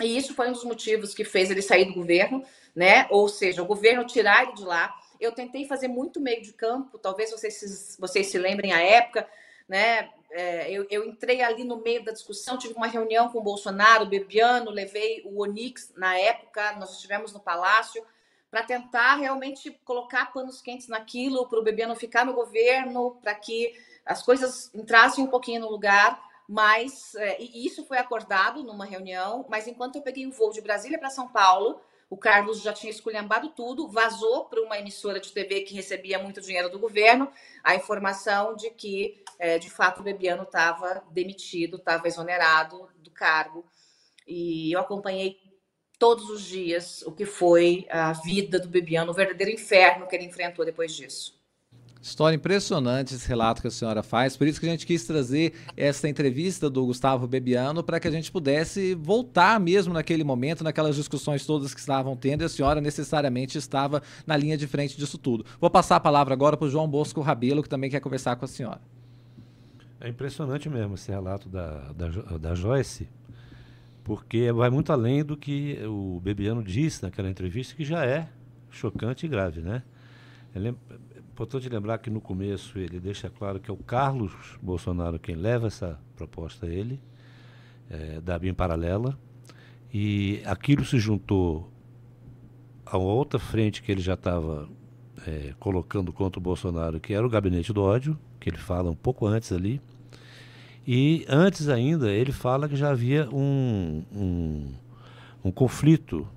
e 0.00 0.16
isso 0.16 0.34
foi 0.34 0.48
um 0.48 0.52
dos 0.52 0.64
motivos 0.64 1.14
que 1.14 1.24
fez 1.24 1.50
ele 1.50 1.60
sair 1.60 1.84
do 1.84 1.94
governo, 1.94 2.42
né? 2.74 3.06
Ou 3.10 3.28
seja, 3.28 3.62
o 3.62 3.66
governo 3.66 4.06
tirar 4.06 4.44
ele 4.44 4.54
de 4.54 4.64
lá. 4.64 4.94
Eu 5.20 5.32
tentei 5.32 5.66
fazer 5.66 5.88
muito 5.88 6.18
meio 6.18 6.40
de 6.42 6.54
campo, 6.54 6.98
talvez 6.98 7.30
vocês, 7.30 7.96
vocês 8.00 8.28
se 8.28 8.38
lembrem 8.38 8.72
a 8.72 8.80
época, 8.80 9.28
né? 9.68 10.08
É, 10.32 10.70
eu, 10.70 10.86
eu, 10.88 11.04
entrei 11.04 11.42
ali 11.42 11.64
no 11.64 11.82
meio 11.82 12.04
da 12.04 12.12
discussão, 12.12 12.56
tive 12.56 12.74
uma 12.74 12.86
reunião 12.86 13.28
com 13.28 13.38
o 13.38 13.42
Bolsonaro, 13.42 14.04
o 14.04 14.08
Bebiano, 14.08 14.70
levei 14.70 15.22
o 15.24 15.42
Onix 15.42 15.92
na 15.96 16.16
época, 16.16 16.72
nós 16.76 16.92
estivemos 16.92 17.32
no 17.32 17.40
Palácio, 17.40 18.02
para 18.48 18.62
tentar 18.62 19.16
realmente 19.16 19.70
colocar 19.84 20.32
panos 20.32 20.62
quentes 20.62 20.86
naquilo, 20.86 21.48
para 21.48 21.58
o 21.58 21.62
Bebiano 21.62 21.96
ficar 21.96 22.24
no 22.24 22.32
governo, 22.32 23.18
para 23.20 23.34
que 23.34 23.74
as 24.04 24.22
coisas 24.22 24.70
entrassem 24.74 25.24
um 25.24 25.28
pouquinho 25.28 25.60
no 25.60 25.70
lugar, 25.70 26.20
mas 26.48 27.14
é, 27.14 27.40
isso 27.40 27.84
foi 27.86 27.98
acordado 27.98 28.62
numa 28.64 28.84
reunião, 28.84 29.46
mas 29.48 29.68
enquanto 29.68 29.96
eu 29.96 30.02
peguei 30.02 30.26
o 30.26 30.32
voo 30.32 30.50
de 30.50 30.60
Brasília 30.60 30.98
para 30.98 31.10
São 31.10 31.28
Paulo, 31.28 31.80
o 32.10 32.16
Carlos 32.16 32.60
já 32.60 32.72
tinha 32.72 32.90
esculhambado 32.90 33.50
tudo, 33.50 33.86
vazou 33.86 34.46
para 34.46 34.60
uma 34.60 34.76
emissora 34.76 35.20
de 35.20 35.32
TV 35.32 35.60
que 35.60 35.76
recebia 35.76 36.18
muito 36.18 36.40
dinheiro 36.40 36.68
do 36.68 36.78
governo 36.78 37.30
a 37.62 37.76
informação 37.76 38.56
de 38.56 38.68
que, 38.70 39.22
é, 39.38 39.60
de 39.60 39.70
fato, 39.70 40.00
o 40.00 40.02
Bebiano 40.02 40.42
estava 40.42 41.04
demitido, 41.12 41.76
estava 41.76 42.08
exonerado 42.08 42.88
do 42.96 43.12
cargo. 43.12 43.64
E 44.26 44.72
eu 44.72 44.80
acompanhei 44.80 45.38
todos 46.00 46.28
os 46.30 46.42
dias 46.42 47.02
o 47.02 47.12
que 47.12 47.24
foi 47.24 47.86
a 47.88 48.12
vida 48.12 48.58
do 48.58 48.68
Bebiano, 48.68 49.12
o 49.12 49.14
verdadeiro 49.14 49.52
inferno 49.52 50.08
que 50.08 50.16
ele 50.16 50.24
enfrentou 50.24 50.64
depois 50.64 50.92
disso. 50.92 51.39
História 52.02 52.34
impressionante 52.34 53.14
esse 53.14 53.28
relato 53.28 53.60
que 53.60 53.68
a 53.68 53.70
senhora 53.70 54.02
faz, 54.02 54.34
por 54.34 54.46
isso 54.46 54.58
que 54.58 54.66
a 54.66 54.70
gente 54.70 54.86
quis 54.86 55.04
trazer 55.04 55.52
essa 55.76 56.08
entrevista 56.08 56.70
do 56.70 56.86
Gustavo 56.86 57.26
Bebiano 57.26 57.82
para 57.82 58.00
que 58.00 58.08
a 58.08 58.10
gente 58.10 58.32
pudesse 58.32 58.94
voltar 58.94 59.60
mesmo 59.60 59.92
naquele 59.92 60.24
momento, 60.24 60.64
naquelas 60.64 60.96
discussões 60.96 61.44
todas 61.44 61.74
que 61.74 61.80
estavam 61.80 62.16
tendo, 62.16 62.40
e 62.40 62.46
a 62.46 62.48
senhora 62.48 62.80
necessariamente 62.80 63.58
estava 63.58 64.02
na 64.26 64.34
linha 64.34 64.56
de 64.56 64.66
frente 64.66 64.96
disso 64.96 65.18
tudo. 65.18 65.44
Vou 65.60 65.68
passar 65.68 65.96
a 65.96 66.00
palavra 66.00 66.32
agora 66.32 66.56
para 66.56 66.66
o 66.66 66.70
João 66.70 66.88
Bosco 66.88 67.20
Rabelo, 67.20 67.62
que 67.62 67.68
também 67.68 67.90
quer 67.90 68.00
conversar 68.00 68.34
com 68.36 68.46
a 68.46 68.48
senhora. 68.48 68.80
É 70.00 70.08
impressionante 70.08 70.70
mesmo 70.70 70.94
esse 70.94 71.10
relato 71.10 71.50
da, 71.50 71.92
da, 71.92 72.08
da 72.38 72.54
Joyce, 72.54 73.10
porque 74.02 74.50
vai 74.50 74.70
muito 74.70 74.90
além 74.90 75.22
do 75.22 75.36
que 75.36 75.78
o 75.84 76.18
Bebiano 76.20 76.62
disse 76.62 77.02
naquela 77.02 77.28
entrevista, 77.28 77.76
que 77.76 77.84
já 77.84 78.06
é 78.06 78.26
chocante 78.70 79.26
e 79.26 79.28
grave, 79.28 79.60
né? 79.60 79.82
Importante 81.40 81.70
lembrar 81.70 81.96
que 81.96 82.10
no 82.10 82.20
começo 82.20 82.78
ele 82.78 83.00
deixa 83.00 83.30
claro 83.30 83.58
que 83.58 83.70
é 83.70 83.72
o 83.72 83.76
Carlos 83.78 84.30
Bolsonaro 84.60 85.18
quem 85.18 85.34
leva 85.34 85.68
essa 85.68 85.98
proposta 86.14 86.66
a 86.66 86.68
ele, 86.68 87.00
é, 87.88 88.20
da 88.20 88.38
BIM 88.38 88.52
paralela, 88.52 89.18
e 89.90 90.42
aquilo 90.44 90.84
se 90.84 90.98
juntou 90.98 91.72
a 92.84 92.98
uma 92.98 93.10
outra 93.10 93.40
frente 93.40 93.80
que 93.80 93.90
ele 93.90 94.02
já 94.02 94.12
estava 94.12 94.68
é, 95.26 95.54
colocando 95.58 96.12
contra 96.12 96.38
o 96.38 96.42
Bolsonaro, 96.42 97.00
que 97.00 97.14
era 97.14 97.26
o 97.26 97.30
gabinete 97.30 97.72
do 97.72 97.82
ódio, 97.82 98.18
que 98.38 98.50
ele 98.50 98.58
fala 98.58 98.90
um 98.90 98.94
pouco 98.94 99.26
antes 99.26 99.50
ali. 99.50 99.80
E 100.86 101.24
antes 101.26 101.70
ainda, 101.70 102.12
ele 102.12 102.32
fala 102.32 102.68
que 102.68 102.76
já 102.76 102.90
havia 102.90 103.26
um, 103.30 104.04
um, 104.14 104.72
um 105.42 105.50
conflito 105.50 106.28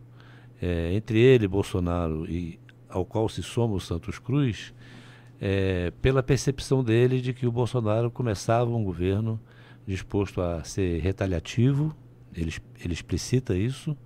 é, 0.62 0.94
entre 0.94 1.20
ele, 1.20 1.46
Bolsonaro, 1.46 2.26
e 2.26 2.58
ao 2.88 3.04
qual 3.04 3.28
se 3.28 3.44
soma 3.44 3.74
o 3.74 3.82
Santos 3.82 4.18
Cruz, 4.18 4.74
é, 5.46 5.92
pela 6.02 6.24
percepção 6.24 6.82
dele 6.82 7.20
de 7.20 7.34
que 7.34 7.46
o 7.46 7.52
Bolsonaro 7.52 8.10
começava 8.10 8.70
um 8.72 8.82
governo 8.82 9.38
disposto 9.86 10.42
a 10.42 10.64
ser 10.64 11.02
retaliativo, 11.02 11.94
ele, 12.34 12.54
ele 12.82 12.94
explicita 12.94 13.54
isso, 13.54 13.98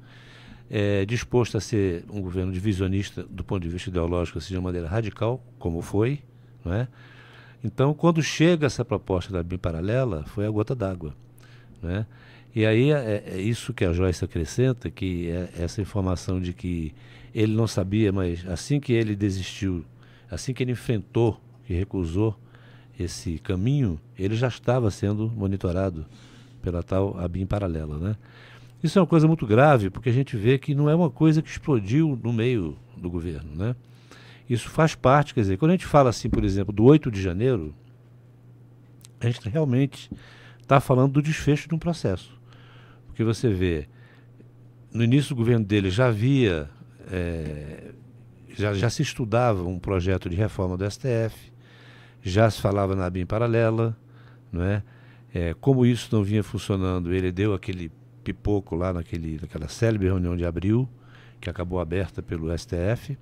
é, 0.68 1.06
disposto 1.06 1.56
a 1.56 1.62
ser 1.62 2.04
um 2.10 2.24
governo 2.24 2.52
divisionista 2.52 3.22
do 3.22 3.44
ponto 3.44 3.62
de 3.62 3.70
vista 3.70 3.88
ideológico, 3.88 4.40
assim, 4.40 4.48
de 4.48 4.56
uma 4.56 4.64
maneira 4.64 4.88
radical, 4.88 5.40
como 5.60 5.80
foi, 5.80 6.22
não 6.66 6.74
é? 6.74 6.88
Então, 7.64 7.94
quando 7.94 8.24
chega 8.24 8.66
essa 8.66 8.84
proposta 8.84 9.32
da 9.32 9.44
BIM 9.44 9.60
paralela, 9.60 10.24
foi 10.26 10.48
a 10.48 10.50
gota 10.50 10.74
d'água, 10.74 11.14
né? 11.84 12.08
E 12.56 12.66
aí 12.66 12.92
é, 12.92 13.24
é, 13.28 13.40
isso 13.40 13.76
que 13.76 13.86
a 13.86 13.94
Joyce 13.94 14.26
acrescenta, 14.26 14.90
que 14.90 15.30
é 15.30 15.50
essa 15.60 15.84
informação 15.84 16.42
de 16.42 16.52
que 16.52 16.96
ele 17.32 17.56
não 17.56 17.68
sabia, 17.68 18.12
mas 18.12 18.44
assim 18.48 18.80
que 18.80 18.92
ele 18.92 19.16
desistiu, 19.16 19.86
assim 20.30 20.54
que 20.54 20.64
ele 20.64 20.72
enfrentou, 20.72 21.40
que 21.66 21.74
recusou 21.74 22.38
esse 23.00 23.38
caminho, 23.40 24.00
ele 24.18 24.36
já 24.36 24.48
estava 24.48 24.90
sendo 24.90 25.30
monitorado 25.30 26.06
pela 26.62 26.82
tal 26.82 27.18
ABIN 27.20 27.46
paralela, 27.46 27.98
né? 27.98 28.16
Isso 28.82 28.98
é 28.98 29.02
uma 29.02 29.08
coisa 29.08 29.28
muito 29.28 29.46
grave, 29.46 29.90
porque 29.90 30.10
a 30.10 30.14
gente 30.14 30.38
vê 30.38 30.58
que 30.58 30.76
não 30.76 30.90
é 30.90 30.96
uma 30.96 31.10
coisa 31.10 31.42
que 31.42 31.50
explodiu 31.50 32.20
no 32.22 32.32
meio 32.32 32.78
do 32.96 33.10
governo, 33.10 33.56
né? 33.56 33.76
Isso 34.50 34.70
faz 34.70 34.96
parte, 34.96 35.34
quer 35.34 35.42
dizer, 35.42 35.58
quando 35.58 35.72
a 35.72 35.74
gente 35.74 35.86
fala 35.86 36.10
assim, 36.10 36.30
por 36.30 36.44
exemplo, 36.44 36.74
do 36.74 36.84
8 36.84 37.12
de 37.12 37.22
janeiro, 37.22 37.74
a 39.20 39.26
gente 39.26 39.50
realmente 39.50 40.10
está 40.62 40.80
falando 40.80 41.14
do 41.14 41.22
desfecho 41.22 41.68
de 41.68 41.76
um 41.76 41.80
processo. 41.80 42.38
Porque 43.08 43.24
você 43.24 43.50
vê, 43.50 43.88
no 44.94 45.04
início 45.04 45.30
do 45.30 45.38
governo 45.38 45.66
dele 45.66 45.90
já 45.90 46.08
havia, 46.08 46.70
é, 47.12 47.92
já, 48.56 48.74
já 48.74 48.90
se 48.90 49.02
estudava 49.02 49.64
um 49.64 49.80
projeto 49.80 50.30
de 50.30 50.36
reforma 50.36 50.78
do 50.78 50.90
STF, 50.90 51.52
já 52.22 52.50
se 52.50 52.62
falava 52.62 52.96
na 52.96 53.10
BIM 53.10 53.26
paralela, 53.26 53.96
não 54.52 54.64
é? 54.64 54.84
é 55.34 55.54
como 55.54 55.86
isso 55.86 56.10
não 56.16 56.24
vinha 56.24 56.44
funcionando, 56.44 57.14
ele 57.14 57.32
deu 57.32 57.54
aquele 57.54 57.92
pipoco 58.24 58.76
lá 58.76 58.92
naquele, 58.92 59.40
naquela 59.42 59.68
célebre 59.68 60.08
reunião 60.08 60.36
de 60.36 60.46
abril, 60.46 60.88
que 61.40 61.50
acabou 61.50 61.80
aberta 61.80 62.22
pelo 62.22 62.56
STF. 62.58 63.18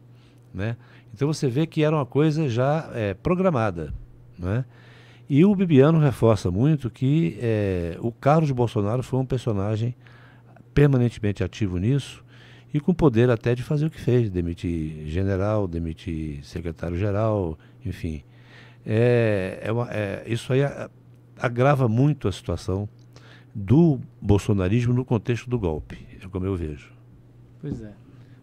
Né? 0.54 0.76
Então 1.14 1.28
você 1.28 1.48
vê 1.48 1.68
que 1.68 1.84
era 1.84 1.96
uma 1.96 2.06
coisa 2.06 2.50
já 2.50 2.90
é, 2.94 3.14
programada. 3.14 3.94
Né? 4.40 4.66
E 5.30 5.46
o 5.46 5.56
Bibiano 5.56 6.00
reforça 6.00 6.50
muito 6.50 6.90
que 6.90 7.38
é, 7.40 7.98
o 8.00 8.12
Carlos 8.12 8.52
Bolsonaro 8.52 9.04
foi 9.04 9.20
um 9.20 9.26
personagem 9.26 9.96
permanentemente 10.74 11.44
ativo 11.44 11.78
nisso 11.78 12.25
e 12.76 12.80
com 12.82 12.94
poder 12.94 13.30
até 13.30 13.56
de 13.56 13.64
fazer 13.64 13.86
o 13.86 13.90
que 13.90 14.02
fez, 14.02 14.30
demitir 14.30 15.08
general, 15.08 15.66
demitir 15.66 16.44
secretário-geral, 16.44 17.58
enfim. 17.86 18.22
É, 18.86 19.62
é, 19.64 19.72
uma, 19.72 19.88
é 19.90 20.26
isso 20.28 20.52
aí 20.52 20.60
agrava 21.40 21.88
muito 21.88 22.28
a 22.28 22.34
situação 22.34 22.90
do 23.56 23.98
bolsonarismo 24.22 24.94
no 24.94 25.06
contexto 25.06 25.50
do 25.50 25.58
golpe, 25.58 26.06
é 26.22 26.28
como 26.28 26.46
eu 26.46 26.58
vejo. 26.58 26.92
Pois 27.62 27.82
é. 27.82 27.94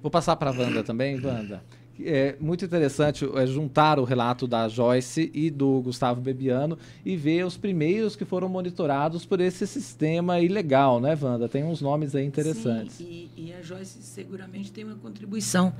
Vou 0.00 0.10
passar 0.10 0.34
para 0.36 0.48
a 0.48 0.54
Wanda 0.54 0.82
também, 0.82 1.20
Wanda. 1.22 1.62
É 2.00 2.36
muito 2.40 2.64
interessante 2.64 3.28
é, 3.34 3.46
juntar 3.46 3.98
o 3.98 4.04
relato 4.04 4.46
da 4.46 4.68
Joyce 4.68 5.30
e 5.34 5.50
do 5.50 5.80
Gustavo 5.82 6.20
Bebiano 6.20 6.78
e 7.04 7.16
ver 7.16 7.44
os 7.44 7.56
primeiros 7.56 8.16
que 8.16 8.24
foram 8.24 8.48
monitorados 8.48 9.26
por 9.26 9.40
esse 9.40 9.66
sistema 9.66 10.40
ilegal, 10.40 11.00
né, 11.00 11.16
Wanda? 11.20 11.48
Tem 11.48 11.62
uns 11.62 11.80
nomes 11.80 12.14
aí 12.14 12.24
interessantes. 12.24 12.96
Sim, 12.96 13.28
e, 13.36 13.48
e 13.48 13.52
a 13.52 13.60
Joyce 13.60 14.02
seguramente 14.02 14.72
tem 14.72 14.84
uma 14.84 14.96
contribuição 14.96 15.72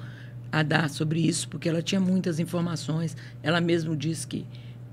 a 0.50 0.62
dar 0.62 0.90
sobre 0.90 1.21
isso, 1.21 1.49
porque 1.49 1.69
ela 1.69 1.81
tinha 1.81 2.00
muitas 2.00 2.38
informações. 2.38 3.16
Ela 3.42 3.61
mesmo 3.61 3.97
disse 3.97 4.26
que 4.26 4.47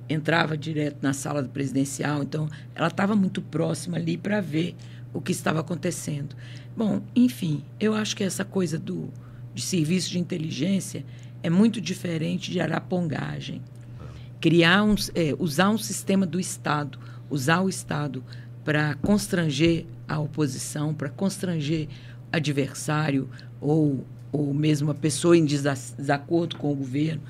entrava 0.07 0.57
direto 0.57 0.97
na 1.01 1.13
sala 1.13 1.43
do 1.43 1.49
presidencial, 1.49 2.23
então 2.23 2.49
ela 2.73 2.87
estava 2.87 3.15
muito 3.15 3.41
próxima 3.41 3.97
ali 3.97 4.17
para 4.17 4.39
ver 4.41 4.75
o 5.13 5.21
que 5.21 5.31
estava 5.31 5.59
acontecendo. 5.59 6.35
Bom, 6.75 7.01
enfim, 7.15 7.63
eu 7.79 7.93
acho 7.93 8.15
que 8.15 8.23
essa 8.23 8.45
coisa 8.45 8.79
do 8.79 9.09
de 9.59 9.65
serviço 9.65 10.09
de 10.09 10.17
inteligência 10.17 11.05
é 11.43 11.49
muito 11.49 11.81
diferente 11.81 12.49
de 12.49 12.59
arapongagem. 12.59 13.61
Criar 14.39 14.83
um, 14.83 14.95
é, 15.13 15.35
usar 15.37 15.69
um 15.69 15.77
sistema 15.77 16.25
do 16.25 16.39
Estado, 16.39 16.97
usar 17.29 17.59
o 17.59 17.69
Estado 17.69 18.23
para 18.63 18.95
constranger 18.95 19.85
a 20.07 20.17
oposição, 20.17 20.93
para 20.93 21.09
constranger 21.09 21.87
adversário 22.31 23.29
ou, 23.59 24.05
ou 24.31 24.53
mesmo 24.53 24.91
a 24.91 24.95
pessoa 24.95 25.35
em 25.35 25.43
desacordo 25.43 26.55
com 26.55 26.71
o 26.71 26.75
governo, 26.75 27.21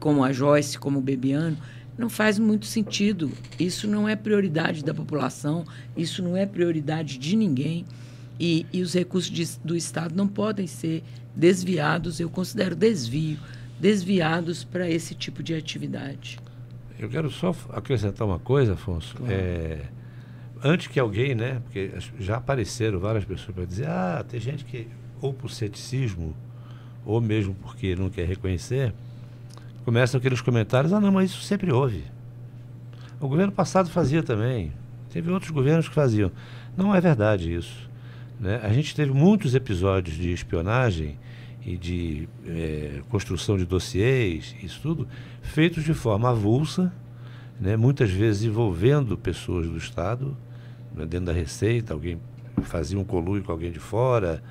como 0.00 0.24
a 0.24 0.32
Joyce, 0.32 0.78
como 0.78 1.00
o 1.00 1.02
Bebiano, 1.02 1.56
não 1.98 2.08
faz 2.08 2.38
muito 2.38 2.64
sentido. 2.64 3.30
Isso 3.58 3.86
não 3.86 4.08
é 4.08 4.16
prioridade 4.16 4.82
da 4.82 4.94
população, 4.94 5.66
isso 5.96 6.22
não 6.22 6.36
é 6.36 6.46
prioridade 6.46 7.18
de 7.18 7.36
ninguém. 7.36 7.84
E, 8.38 8.66
e 8.72 8.82
os 8.82 8.94
recursos 8.94 9.30
de, 9.30 9.46
do 9.64 9.76
Estado 9.76 10.14
não 10.14 10.28
podem 10.28 10.66
ser 10.66 11.02
desviados, 11.34 12.20
eu 12.20 12.30
considero 12.30 12.76
desvio, 12.76 13.38
desviados 13.80 14.64
para 14.64 14.88
esse 14.88 15.14
tipo 15.14 15.42
de 15.42 15.54
atividade. 15.54 16.38
Eu 16.98 17.08
quero 17.08 17.30
só 17.30 17.54
acrescentar 17.70 18.26
uma 18.26 18.38
coisa, 18.38 18.74
Afonso. 18.74 19.16
Claro. 19.16 19.32
É, 19.32 19.82
antes 20.62 20.88
que 20.88 20.98
alguém, 20.98 21.34
né, 21.34 21.60
porque 21.64 21.92
já 22.18 22.36
apareceram 22.36 22.98
várias 22.98 23.24
pessoas 23.24 23.54
para 23.54 23.64
dizer, 23.64 23.86
ah, 23.88 24.24
tem 24.28 24.40
gente 24.40 24.64
que, 24.64 24.88
ou 25.20 25.32
por 25.32 25.50
ceticismo, 25.50 26.34
ou 27.04 27.20
mesmo 27.20 27.54
porque 27.54 27.94
não 27.96 28.10
quer 28.10 28.26
reconhecer, 28.26 28.92
começam 29.84 30.18
aqueles 30.18 30.40
comentários: 30.40 30.92
ah, 30.92 31.00
não, 31.00 31.10
mas 31.10 31.30
isso 31.30 31.42
sempre 31.42 31.72
houve. 31.72 32.04
O 33.20 33.26
governo 33.26 33.52
passado 33.52 33.88
fazia 33.90 34.22
também. 34.22 34.72
Teve 35.10 35.30
outros 35.30 35.50
governos 35.50 35.88
que 35.88 35.94
faziam. 35.94 36.30
Não 36.76 36.94
é 36.94 37.00
verdade 37.00 37.52
isso. 37.52 37.87
Né? 38.38 38.60
A 38.62 38.72
gente 38.72 38.94
teve 38.94 39.12
muitos 39.12 39.54
episódios 39.54 40.16
de 40.16 40.32
espionagem 40.32 41.18
e 41.64 41.76
de 41.76 42.28
é, 42.46 43.02
construção 43.08 43.58
de 43.58 43.64
dossiês, 43.64 44.54
isso 44.62 44.80
tudo, 44.80 45.08
feitos 45.42 45.84
de 45.84 45.92
forma 45.92 46.30
avulsa, 46.30 46.92
né? 47.60 47.76
muitas 47.76 48.10
vezes 48.10 48.44
envolvendo 48.44 49.18
pessoas 49.18 49.66
do 49.66 49.76
Estado, 49.76 50.36
né? 50.94 51.04
dentro 51.04 51.26
da 51.26 51.32
Receita, 51.32 51.92
alguém 51.92 52.20
fazia 52.62 52.98
um 52.98 53.04
colúio 53.04 53.42
com 53.42 53.52
alguém 53.52 53.72
de 53.72 53.80
fora, 53.80 54.42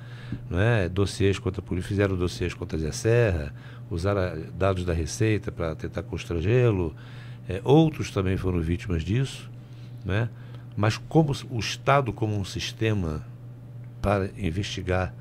né? 0.50 0.88
dossiês 0.88 1.38
contra 1.38 1.60
a 1.60 1.64
polícia, 1.64 1.88
fizeram 1.88 2.16
dossiês 2.16 2.52
contra 2.52 2.76
a 2.76 2.80
Zé 2.80 2.92
Serra, 2.92 3.54
usaram 3.90 4.44
dados 4.56 4.84
da 4.84 4.92
Receita 4.92 5.50
para 5.50 5.74
tentar 5.74 6.02
constrangê-lo. 6.02 6.94
É, 7.48 7.62
outros 7.64 8.10
também 8.10 8.36
foram 8.36 8.60
vítimas 8.60 9.02
disso, 9.02 9.50
né? 10.04 10.28
mas 10.76 10.98
como 10.98 11.32
o 11.50 11.58
Estado 11.58 12.12
como 12.12 12.38
um 12.38 12.44
sistema 12.44 13.24
para 14.00 14.30
investigar 14.36 15.14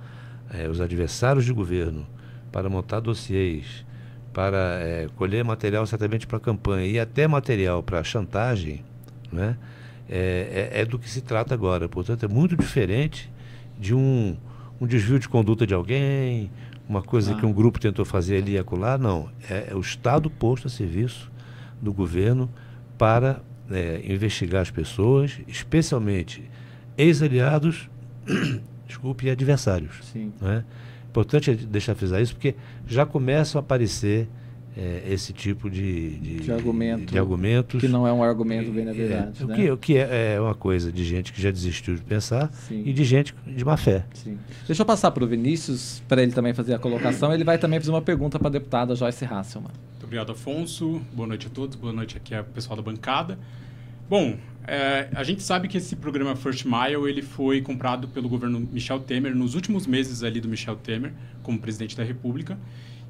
é, 0.53 0.67
os 0.67 0.79
adversários 0.79 1.45
de 1.45 1.53
governo, 1.53 2.07
para 2.51 2.69
montar 2.69 2.99
dossiês, 2.99 3.85
para 4.33 4.79
é, 4.79 5.07
colher 5.15 5.43
material 5.43 5.85
certamente 5.85 6.27
para 6.27 6.39
campanha 6.39 6.85
e 6.85 6.99
até 6.99 7.27
material 7.27 7.81
para 7.81 8.03
chantagem, 8.03 8.83
né? 9.31 9.57
É, 10.09 10.69
é, 10.73 10.81
é, 10.81 10.85
do 10.85 10.97
que 10.97 11.09
se 11.09 11.19
trata 11.19 11.53
agora. 11.53 11.89
Portanto, 11.89 12.23
é 12.23 12.29
muito 12.29 12.55
diferente 12.55 13.29
de 13.77 13.93
um, 13.93 14.37
um 14.79 14.87
desvio 14.87 15.19
de 15.19 15.27
conduta 15.27 15.67
de 15.67 15.73
alguém, 15.73 16.49
uma 16.87 17.01
coisa 17.01 17.33
ah. 17.33 17.35
que 17.35 17.45
um 17.45 17.51
grupo 17.51 17.79
tentou 17.79 18.05
fazer 18.05 18.37
ali 18.37 18.53
e 18.53 18.57
acolá, 18.57 18.97
não. 18.97 19.29
É, 19.49 19.69
é, 19.71 19.75
o 19.75 19.81
Estado 19.81 20.29
posto 20.29 20.67
a 20.67 20.69
serviço 20.69 21.31
do 21.81 21.91
governo 21.93 22.49
para 22.97 23.41
é, 23.69 24.01
investigar 24.05 24.61
as 24.61 24.71
pessoas, 24.71 25.39
especialmente 25.47 26.49
ex-aliados, 26.97 27.89
desculpe, 28.87 29.29
adversários. 29.29 29.95
Sim. 30.11 30.31
Né? 30.41 30.63
Importante 31.09 31.55
deixar 31.55 31.95
frisar 31.95 32.21
isso, 32.21 32.33
porque 32.33 32.55
já 32.87 33.05
começam 33.05 33.59
a 33.59 33.61
aparecer 33.61 34.27
é, 34.77 35.01
esse 35.11 35.33
tipo 35.33 35.69
de, 35.69 36.19
de, 36.19 36.35
de, 36.41 36.51
argumento, 36.51 37.11
de, 37.11 37.17
argumentos. 37.17 37.81
Que 37.81 37.87
não 37.87 38.07
é 38.07 38.13
um 38.13 38.21
argumento 38.23 38.71
bem 38.71 38.85
na 38.85 38.93
verdade. 38.93 39.41
É, 39.41 39.45
né? 39.45 39.53
O 39.53 39.57
que, 39.57 39.71
o 39.71 39.77
que 39.77 39.97
é, 39.97 40.35
é, 40.35 40.39
uma 40.39 40.53
coisa 40.53 40.91
de 40.91 41.03
gente 41.03 41.33
que 41.33 41.41
já 41.41 41.49
desistiu 41.49 41.95
de 41.95 42.01
pensar 42.01 42.51
Sim. 42.53 42.83
e 42.85 42.93
de 42.93 43.03
gente 43.03 43.33
de 43.47 43.65
má 43.65 43.75
fé. 43.75 44.05
Sim. 44.13 44.37
Deixa 44.67 44.83
eu 44.83 44.85
passar 44.85 45.09
para 45.09 45.23
o 45.23 45.27
Vinícius, 45.27 46.03
para 46.07 46.21
ele 46.21 46.31
também 46.31 46.53
fazer 46.53 46.75
a 46.75 46.79
colocação. 46.79 47.33
Ele 47.33 47.43
vai 47.43 47.57
também 47.57 47.79
fazer 47.79 47.89
uma 47.89 48.03
pergunta 48.03 48.37
para 48.37 48.49
a 48.49 48.51
deputada 48.51 48.95
Joyce 48.95 49.25
Hasselman. 49.25 49.71
Muito 49.93 50.03
obrigado, 50.03 50.31
Afonso. 50.31 51.01
Boa 51.11 51.27
noite 51.27 51.47
a 51.47 51.49
todos. 51.49 51.75
Boa 51.75 51.91
noite 51.91 52.15
aqui 52.15 52.35
ao 52.35 52.43
pessoal 52.43 52.77
da 52.77 52.83
bancada. 52.83 53.39
Bom, 54.07 54.37
é, 54.67 55.07
a 55.15 55.23
gente 55.23 55.41
sabe 55.41 55.67
que 55.67 55.77
esse 55.77 55.95
programa 55.95 56.35
First 56.35 56.65
Mile 56.65 57.09
ele 57.09 57.21
foi 57.21 57.61
comprado 57.61 58.07
pelo 58.09 58.27
governo 58.27 58.59
Michel 58.59 58.99
Temer 58.99 59.33
nos 59.33 59.55
últimos 59.55 59.87
meses 59.87 60.23
ali 60.23 60.41
do 60.41 60.47
Michel 60.49 60.75
Temer 60.75 61.13
como 61.41 61.57
presidente 61.57 61.95
da 61.95 62.03
República 62.03 62.59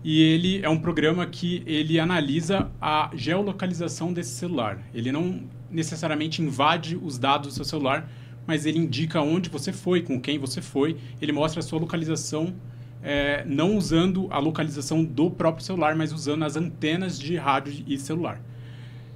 e 0.04 0.22
ele 0.22 0.62
é 0.64 0.70
um 0.70 0.78
programa 0.78 1.26
que 1.26 1.64
ele 1.66 2.00
analisa 2.00 2.70
a 2.80 3.10
geolocalização 3.14 4.14
desse 4.14 4.36
celular. 4.36 4.80
Ele 4.94 5.12
não 5.12 5.42
necessariamente 5.70 6.42
invade 6.42 6.96
os 6.96 7.18
dados 7.18 7.50
do 7.50 7.54
seu 7.54 7.66
celular, 7.66 8.10
mas 8.46 8.66
ele 8.66 8.78
indica 8.78 9.20
onde 9.22 9.50
você 9.50 9.74
foi, 9.74 10.02
com 10.02 10.22
quem 10.22 10.38
você 10.38 10.62
foi. 10.62 10.98
Ele 11.22 11.32
mostra 11.32 11.60
a 11.60 11.64
sua 11.64 11.80
localização, 11.80 12.56
é, 13.04 13.44
não 13.46 13.76
usando 13.76 14.28
a 14.32 14.40
localização 14.40 15.04
do 15.04 15.30
próprio 15.30 15.66
celular, 15.66 15.96
mas 15.96 16.14
usando 16.14 16.44
as 16.44 16.56
antenas 16.56 17.20
de 17.20 17.36
rádio 17.36 17.84
e 17.88 17.98
celular. 17.98 18.40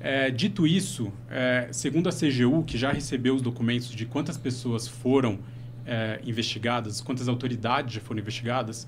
É, 0.03 0.31
dito 0.31 0.65
isso, 0.65 1.13
é, 1.29 1.67
segundo 1.71 2.09
a 2.09 2.11
CGU, 2.11 2.63
que 2.63 2.75
já 2.75 2.91
recebeu 2.91 3.35
os 3.35 3.41
documentos 3.41 3.89
de 3.89 4.05
quantas 4.05 4.35
pessoas 4.35 4.87
foram 4.87 5.39
é, 5.85 6.19
investigadas, 6.25 7.01
quantas 7.01 7.27
autoridades 7.27 7.93
já 7.93 8.01
foram 8.01 8.19
investigadas, 8.19 8.87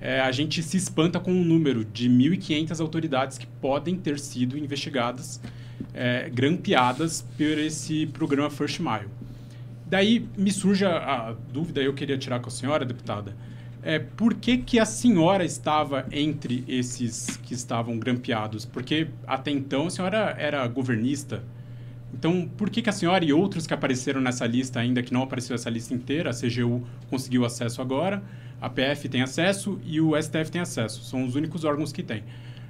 é, 0.00 0.20
a 0.20 0.32
gente 0.32 0.60
se 0.62 0.76
espanta 0.76 1.20
com 1.20 1.30
o 1.30 1.44
número 1.44 1.84
de 1.84 2.08
1.500 2.08 2.80
autoridades 2.80 3.38
que 3.38 3.46
podem 3.46 3.96
ter 3.96 4.18
sido 4.18 4.58
investigadas, 4.58 5.40
é, 5.94 6.28
grampeadas 6.28 7.22
por 7.36 7.58
esse 7.58 8.06
programa 8.06 8.50
First 8.50 8.80
Mile. 8.80 9.08
Daí 9.86 10.28
me 10.36 10.50
surge 10.50 10.84
a, 10.84 11.28
a 11.28 11.32
dúvida, 11.52 11.80
eu 11.80 11.94
queria 11.94 12.18
tirar 12.18 12.40
com 12.40 12.48
a 12.48 12.52
senhora, 12.52 12.84
deputada, 12.84 13.34
é, 13.88 13.98
por 13.98 14.34
que, 14.34 14.58
que 14.58 14.78
a 14.78 14.84
senhora 14.84 15.46
estava 15.46 16.06
entre 16.12 16.62
esses 16.68 17.38
que 17.38 17.54
estavam 17.54 17.98
grampeados? 17.98 18.66
Porque 18.66 19.08
até 19.26 19.50
então 19.50 19.86
a 19.86 19.90
senhora 19.90 20.36
era 20.38 20.68
governista. 20.68 21.42
Então, 22.12 22.46
por 22.46 22.68
que, 22.68 22.82
que 22.82 22.90
a 22.90 22.92
senhora 22.92 23.24
e 23.24 23.32
outros 23.32 23.66
que 23.66 23.72
apareceram 23.72 24.20
nessa 24.20 24.46
lista, 24.46 24.78
ainda 24.78 25.02
que 25.02 25.10
não 25.10 25.22
apareceu 25.22 25.54
essa 25.54 25.70
lista 25.70 25.94
inteira, 25.94 26.28
a 26.28 26.34
CGU 26.34 26.86
conseguiu 27.08 27.46
acesso 27.46 27.80
agora, 27.80 28.22
a 28.60 28.68
PF 28.68 29.08
tem 29.08 29.22
acesso 29.22 29.80
e 29.82 30.02
o 30.02 30.14
STF 30.20 30.50
tem 30.50 30.60
acesso. 30.60 31.02
São 31.02 31.24
os 31.24 31.34
únicos 31.34 31.64
órgãos 31.64 31.90
que 31.90 32.02
têm. 32.02 32.24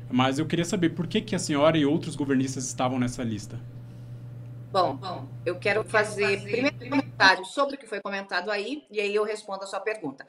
Mas 0.09 0.39
eu 0.39 0.47
queria 0.47 0.65
saber 0.65 0.91
por 0.91 1.09
que, 1.09 1.21
que 1.21 1.35
a 1.35 1.39
senhora 1.41 1.77
e 1.77 1.85
outros 1.85 2.15
governistas 2.15 2.65
estavam 2.65 2.97
nessa 2.97 3.25
lista. 3.25 3.59
Bom, 4.71 4.95
bom, 4.95 5.27
eu 5.45 5.57
quero 5.57 5.83
fazer 5.83 6.43
primeiro 6.43 6.79
comentário 6.79 7.45
sobre 7.45 7.75
o 7.75 7.79
que 7.79 7.89
foi 7.89 8.01
comentado 8.01 8.53
aí, 8.53 8.85
e 8.89 9.01
aí 9.01 9.13
eu 9.13 9.25
respondo 9.25 9.65
a 9.65 9.67
sua 9.67 9.81
pergunta. 9.81 10.25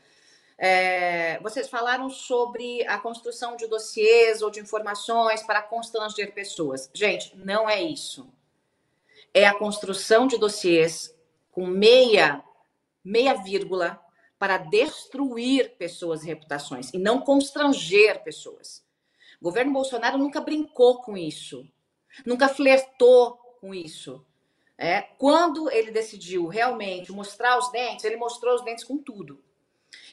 É, 0.62 1.40
vocês 1.40 1.70
falaram 1.70 2.10
sobre 2.10 2.86
a 2.86 2.98
construção 2.98 3.56
de 3.56 3.66
dossiês 3.66 4.42
ou 4.42 4.52
de 4.52 4.60
informações 4.60 5.42
para 5.42 5.62
constranger 5.62 6.34
pessoas. 6.34 6.90
Gente, 6.94 7.34
não 7.38 7.70
é 7.70 7.82
isso. 7.82 8.30
É 9.34 9.48
a 9.48 9.58
construção 9.58 10.28
de 10.28 10.38
dossiês 10.38 11.16
com 11.50 11.66
meia, 11.66 12.44
meia 13.02 13.36
vírgula 13.36 14.04
para 14.38 14.58
destruir 14.58 15.78
pessoas 15.78 16.24
e 16.24 16.28
reputações 16.28 16.94
e 16.94 16.98
não 16.98 17.22
constranger 17.22 18.22
pessoas. 18.22 18.84
O 19.40 19.46
governo 19.46 19.72
Bolsonaro 19.72 20.18
nunca 20.18 20.42
brincou 20.42 21.02
com 21.02 21.16
isso, 21.16 21.66
nunca 22.26 22.50
flertou 22.50 23.38
com 23.62 23.74
isso. 23.74 24.26
É, 24.78 25.04
quando 25.18 25.72
ele 25.72 25.92
decidiu 25.92 26.48
realmente 26.48 27.14
mostrar 27.14 27.58
os 27.58 27.72
dentes, 27.72 28.04
ele 28.04 28.18
mostrou 28.18 28.56
os 28.56 28.64
dentes 28.64 28.84
com 28.84 28.98
tudo. 28.98 29.42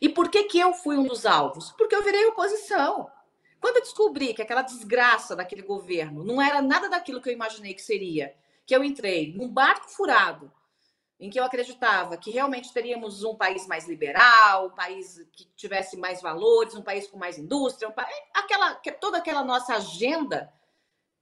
E 0.00 0.09
por 0.09 0.30
que, 0.30 0.45
que 0.45 0.59
eu 0.59 0.75
fui 0.75 0.97
um 0.97 1.04
dos 1.04 1.26
alvos? 1.26 1.73
Porque 1.73 1.95
eu 1.95 2.02
virei 2.02 2.26
oposição. 2.26 3.11
Quando 3.61 3.76
eu 3.76 3.83
descobri 3.83 4.35
que 4.35 4.42
aquela 4.42 4.62
desgraça 4.62 5.35
daquele 5.35 5.62
governo 5.62 6.23
não 6.23 6.40
era 6.40 6.61
nada 6.61 6.88
daquilo 6.88 7.21
que 7.21 7.28
eu 7.28 7.33
imaginei 7.33 7.75
que 7.75 7.83
seria, 7.83 8.35
que 8.66 8.75
eu 8.75 8.85
entrei 8.85 9.33
num 9.35 9.49
barco 9.49 9.88
furado, 9.88 10.52
em 11.18 11.30
que 11.30 11.40
eu 11.40 11.45
acreditava 11.45 12.16
que 12.16 12.30
realmente 12.30 12.73
teríamos 12.73 13.25
um 13.25 13.35
país 13.35 13.66
mais 13.66 13.88
liberal, 13.88 14.66
um 14.66 14.75
país 14.75 15.26
que 15.33 15.47
tivesse 15.56 15.97
mais 15.97 16.21
valores, 16.21 16.75
um 16.75 16.83
país 16.83 17.06
com 17.06 17.18
mais 17.18 17.38
indústria, 17.38 17.88
um 17.88 17.92
país, 17.92 18.14
aquela, 18.35 18.75
toda 19.00 19.18
aquela 19.18 19.42
nossa 19.42 19.76
agenda, 19.76 20.52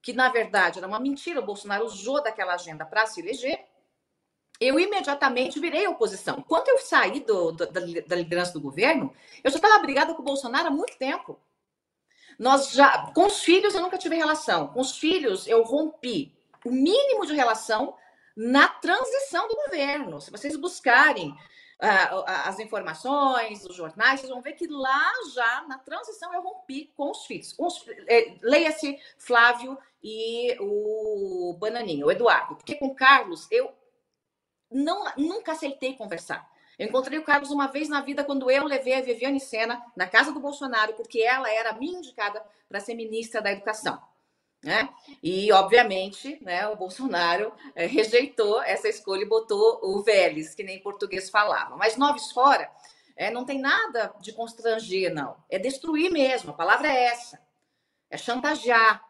que 0.03 0.13
na 0.13 0.29
verdade 0.29 0.79
era 0.79 0.89
uma 0.89 0.99
mentira, 0.99 1.41
o 1.41 1.47
Bolsonaro 1.47 1.85
usou 1.85 2.23
daquela 2.23 2.55
agenda 2.55 2.85
para 2.85 3.07
se 3.07 3.21
eleger, 3.21 3.65
eu 4.61 4.79
imediatamente 4.79 5.59
virei 5.59 5.87
oposição. 5.87 6.43
Quando 6.47 6.69
eu 6.69 6.79
saí 6.79 7.21
do, 7.21 7.53
do, 7.53 7.67
da, 7.67 7.81
da 7.81 8.17
liderança 8.17 8.53
do 8.53 8.61
governo, 8.61 9.13
eu 9.43 9.51
já 9.51 9.57
estava 9.57 9.83
brigada 9.83 10.15
com 10.15 10.23
o 10.23 10.25
Bolsonaro 10.25 10.69
há 10.69 10.71
muito 10.71 10.97
tempo. 10.97 11.39
Nós 12.39 12.71
já, 12.71 13.11
com 13.13 13.27
os 13.27 13.43
filhos 13.43 13.75
eu 13.75 13.83
nunca 13.83 13.99
tive 13.99 14.17
relação. 14.17 14.69
Com 14.69 14.81
os 14.81 14.97
filhos 14.97 15.47
eu 15.47 15.63
rompi 15.63 16.33
o 16.65 16.71
mínimo 16.71 17.27
de 17.27 17.35
relação 17.35 17.95
na 18.37 18.69
transição 18.69 19.47
do 19.49 19.57
governo. 19.57 20.21
Se 20.21 20.31
vocês 20.31 20.57
buscarem 20.57 21.31
uh, 21.31 22.25
as 22.27 22.59
informações, 22.59 23.65
os 23.65 23.77
jornais, 23.77 24.21
vocês 24.21 24.33
vão 24.33 24.43
ver 24.43 24.55
que 24.55 24.67
lá 24.67 25.13
já 25.33 25.65
na 25.69 25.79
transição 25.79 26.33
eu 26.35 26.43
rompi 26.43 26.93
com 26.97 27.11
os 27.11 27.27
filhos. 27.27 27.55
Eh, 28.09 28.37
leia-se 28.43 28.99
Flávio 29.19 29.79
e 30.03 30.57
o 30.61 31.57
Bananinho, 31.59 32.07
o 32.07 32.13
Eduardo, 32.13 32.57
porque 32.57 32.75
com 32.75 32.95
Carlos 32.95 33.47
eu 33.51 33.73
não, 34.75 35.05
nunca 35.17 35.53
aceitei 35.53 35.95
conversar. 35.95 36.49
Eu 36.79 36.89
encontrei 36.89 37.19
o 37.19 37.25
Carlos 37.25 37.51
uma 37.51 37.69
vez 37.69 37.89
na 37.89 38.01
vida 38.01 38.25
quando 38.25 38.51
eu 38.51 38.65
levei 38.65 38.95
a 38.95 39.01
Viviane 39.01 39.39
Sena 39.39 39.83
na 39.97 40.09
casa 40.09 40.33
do 40.33 40.41
Bolsonaro, 40.41 40.95
porque 40.95 41.23
ela 41.23 41.49
era 41.51 41.73
minha 41.73 41.99
indicada 41.99 42.45
para 42.69 42.81
ser 42.81 42.95
ministra 42.95 43.41
da 43.41 43.53
Educação. 43.53 44.01
Né? 44.63 44.89
E, 45.23 45.53
obviamente, 45.53 46.39
né, 46.43 46.67
o 46.69 46.75
Bolsonaro 46.75 47.53
é, 47.75 47.87
rejeitou 47.87 48.63
essa 48.63 48.89
escolha 48.89 49.23
e 49.23 49.29
botou 49.29 49.79
o 49.83 50.03
Vélez, 50.03 50.55
que 50.55 50.65
nem 50.65 50.83
português 50.83 51.29
falava. 51.29 51.77
Mas 51.77 51.97
Noves 51.97 52.33
fora 52.33 52.69
é, 53.15 53.31
não 53.31 53.45
tem 53.45 53.61
nada 53.61 54.13
de 54.21 54.33
constranger, 54.33 55.13
não. 55.13 55.37
É 55.51 55.59
destruir 55.59 56.11
mesmo, 56.11 56.51
a 56.51 56.55
palavra 56.55 56.89
é 56.89 57.05
essa. 57.05 57.39
É 58.11 58.17
chantagear, 58.17 59.05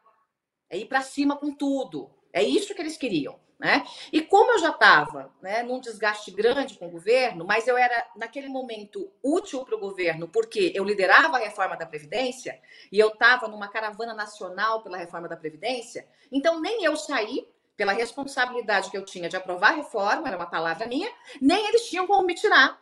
é 0.69 0.77
ir 0.77 0.87
para 0.87 1.03
cima 1.03 1.37
com 1.37 1.55
tudo. 1.55 2.11
É 2.33 2.43
isso 2.43 2.75
que 2.75 2.83
eles 2.83 2.97
queriam. 2.97 3.39
Né? 3.65 3.83
E 4.13 4.21
como 4.21 4.53
eu 4.53 4.59
já 4.59 4.69
estava 4.69 5.33
né, 5.41 5.63
num 5.63 5.81
desgaste 5.81 6.31
grande 6.31 6.77
com 6.77 6.87
o 6.87 6.91
governo, 6.91 7.47
mas 7.47 7.67
eu 7.67 7.79
era, 7.79 8.07
naquele 8.15 8.47
momento, 8.47 9.11
útil 9.23 9.65
para 9.65 9.75
o 9.75 9.81
governo, 9.81 10.29
porque 10.29 10.71
eu 10.75 10.85
liderava 10.85 11.39
a 11.39 11.41
reforma 11.41 11.75
da 11.75 11.87
Previdência 11.87 12.61
e 12.93 12.99
eu 12.99 13.09
estava 13.09 13.49
numa 13.49 13.67
caravana 13.69 14.13
nacional 14.13 14.83
pela 14.83 14.99
reforma 14.99 15.29
da 15.29 15.37
Previdência, 15.37 16.07
então 16.31 16.61
nem 16.61 16.85
eu 16.85 16.95
saí 16.95 17.49
pela 17.75 17.95
responsabilidade 17.95 18.91
que 18.91 18.99
eu 18.99 19.05
tinha 19.07 19.31
de 19.31 19.37
aprovar 19.39 19.73
a 19.73 19.77
reforma, 19.77 20.29
era 20.29 20.37
uma 20.37 20.45
palavra 20.45 20.87
minha, 20.87 21.11
nem 21.41 21.67
eles 21.67 21.89
tinham 21.89 22.07
como 22.07 22.27
me 22.27 22.35
tirar. 22.35 22.79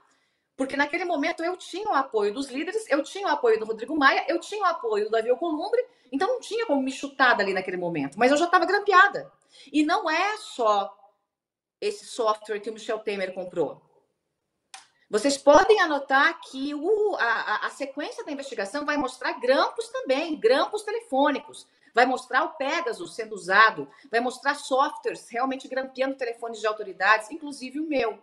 Porque 0.56 0.76
naquele 0.76 1.04
momento 1.04 1.44
eu 1.44 1.56
tinha 1.56 1.88
o 1.88 1.94
apoio 1.94 2.34
dos 2.34 2.48
líderes, 2.48 2.90
eu 2.90 3.04
tinha 3.04 3.28
o 3.28 3.30
apoio 3.30 3.56
do 3.60 3.66
Rodrigo 3.66 3.96
Maia, 3.96 4.24
eu 4.26 4.40
tinha 4.40 4.62
o 4.62 4.66
apoio 4.66 5.04
do 5.04 5.12
Davi 5.12 5.30
Alcolumbre, 5.30 5.80
então 6.10 6.26
não 6.26 6.40
tinha 6.40 6.66
como 6.66 6.82
me 6.82 6.90
chutar 6.90 7.36
dali 7.36 7.54
naquele 7.54 7.76
momento. 7.76 8.18
Mas 8.18 8.32
eu 8.32 8.36
já 8.36 8.46
estava 8.46 8.66
grampeada. 8.66 9.30
E 9.72 9.82
não 9.82 10.10
é 10.10 10.36
só 10.38 10.96
esse 11.80 12.06
software 12.06 12.60
que 12.60 12.70
o 12.70 12.72
Michel 12.72 13.00
Temer 13.00 13.34
comprou. 13.34 13.82
Vocês 15.10 15.36
podem 15.36 15.80
anotar 15.80 16.40
que 16.40 16.74
o, 16.74 17.16
a, 17.16 17.66
a, 17.66 17.70
sequência 17.70 18.24
da 18.24 18.32
investigação 18.32 18.86
vai 18.86 18.96
mostrar 18.96 19.38
grampos 19.40 19.88
também, 19.88 20.38
grampos 20.38 20.84
telefônicos. 20.84 21.66
Vai 21.94 22.06
mostrar 22.06 22.44
o 22.44 22.54
Pegasus 22.54 23.14
sendo 23.14 23.34
usado, 23.34 23.90
vai 24.10 24.20
mostrar 24.20 24.54
softwares 24.54 25.28
realmente 25.28 25.68
grampeando 25.68 26.16
telefones 26.16 26.60
de 26.60 26.66
autoridades, 26.66 27.30
inclusive 27.30 27.78
o 27.78 27.86
meu. 27.86 28.18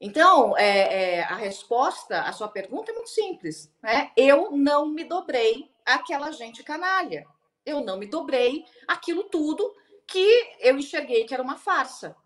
Então, 0.00 0.56
é, 0.58 1.18
é, 1.18 1.22
a 1.22 1.36
resposta 1.36 2.22
à 2.22 2.32
sua 2.32 2.48
pergunta 2.48 2.90
é 2.90 2.94
muito 2.94 3.10
simples. 3.10 3.72
Né? 3.80 4.10
Eu 4.16 4.50
não 4.50 4.88
me 4.88 5.04
dobrei 5.04 5.70
àquela 5.84 6.32
gente 6.32 6.64
canalha 6.64 7.24
eu 7.66 7.80
não 7.80 7.98
me 7.98 8.06
dobrei 8.06 8.64
aquilo 8.86 9.24
tudo 9.24 9.74
que 10.06 10.56
eu 10.60 10.78
enxerguei 10.78 11.24
que 11.24 11.34
era 11.34 11.42
uma 11.42 11.58
farsa. 11.58 12.16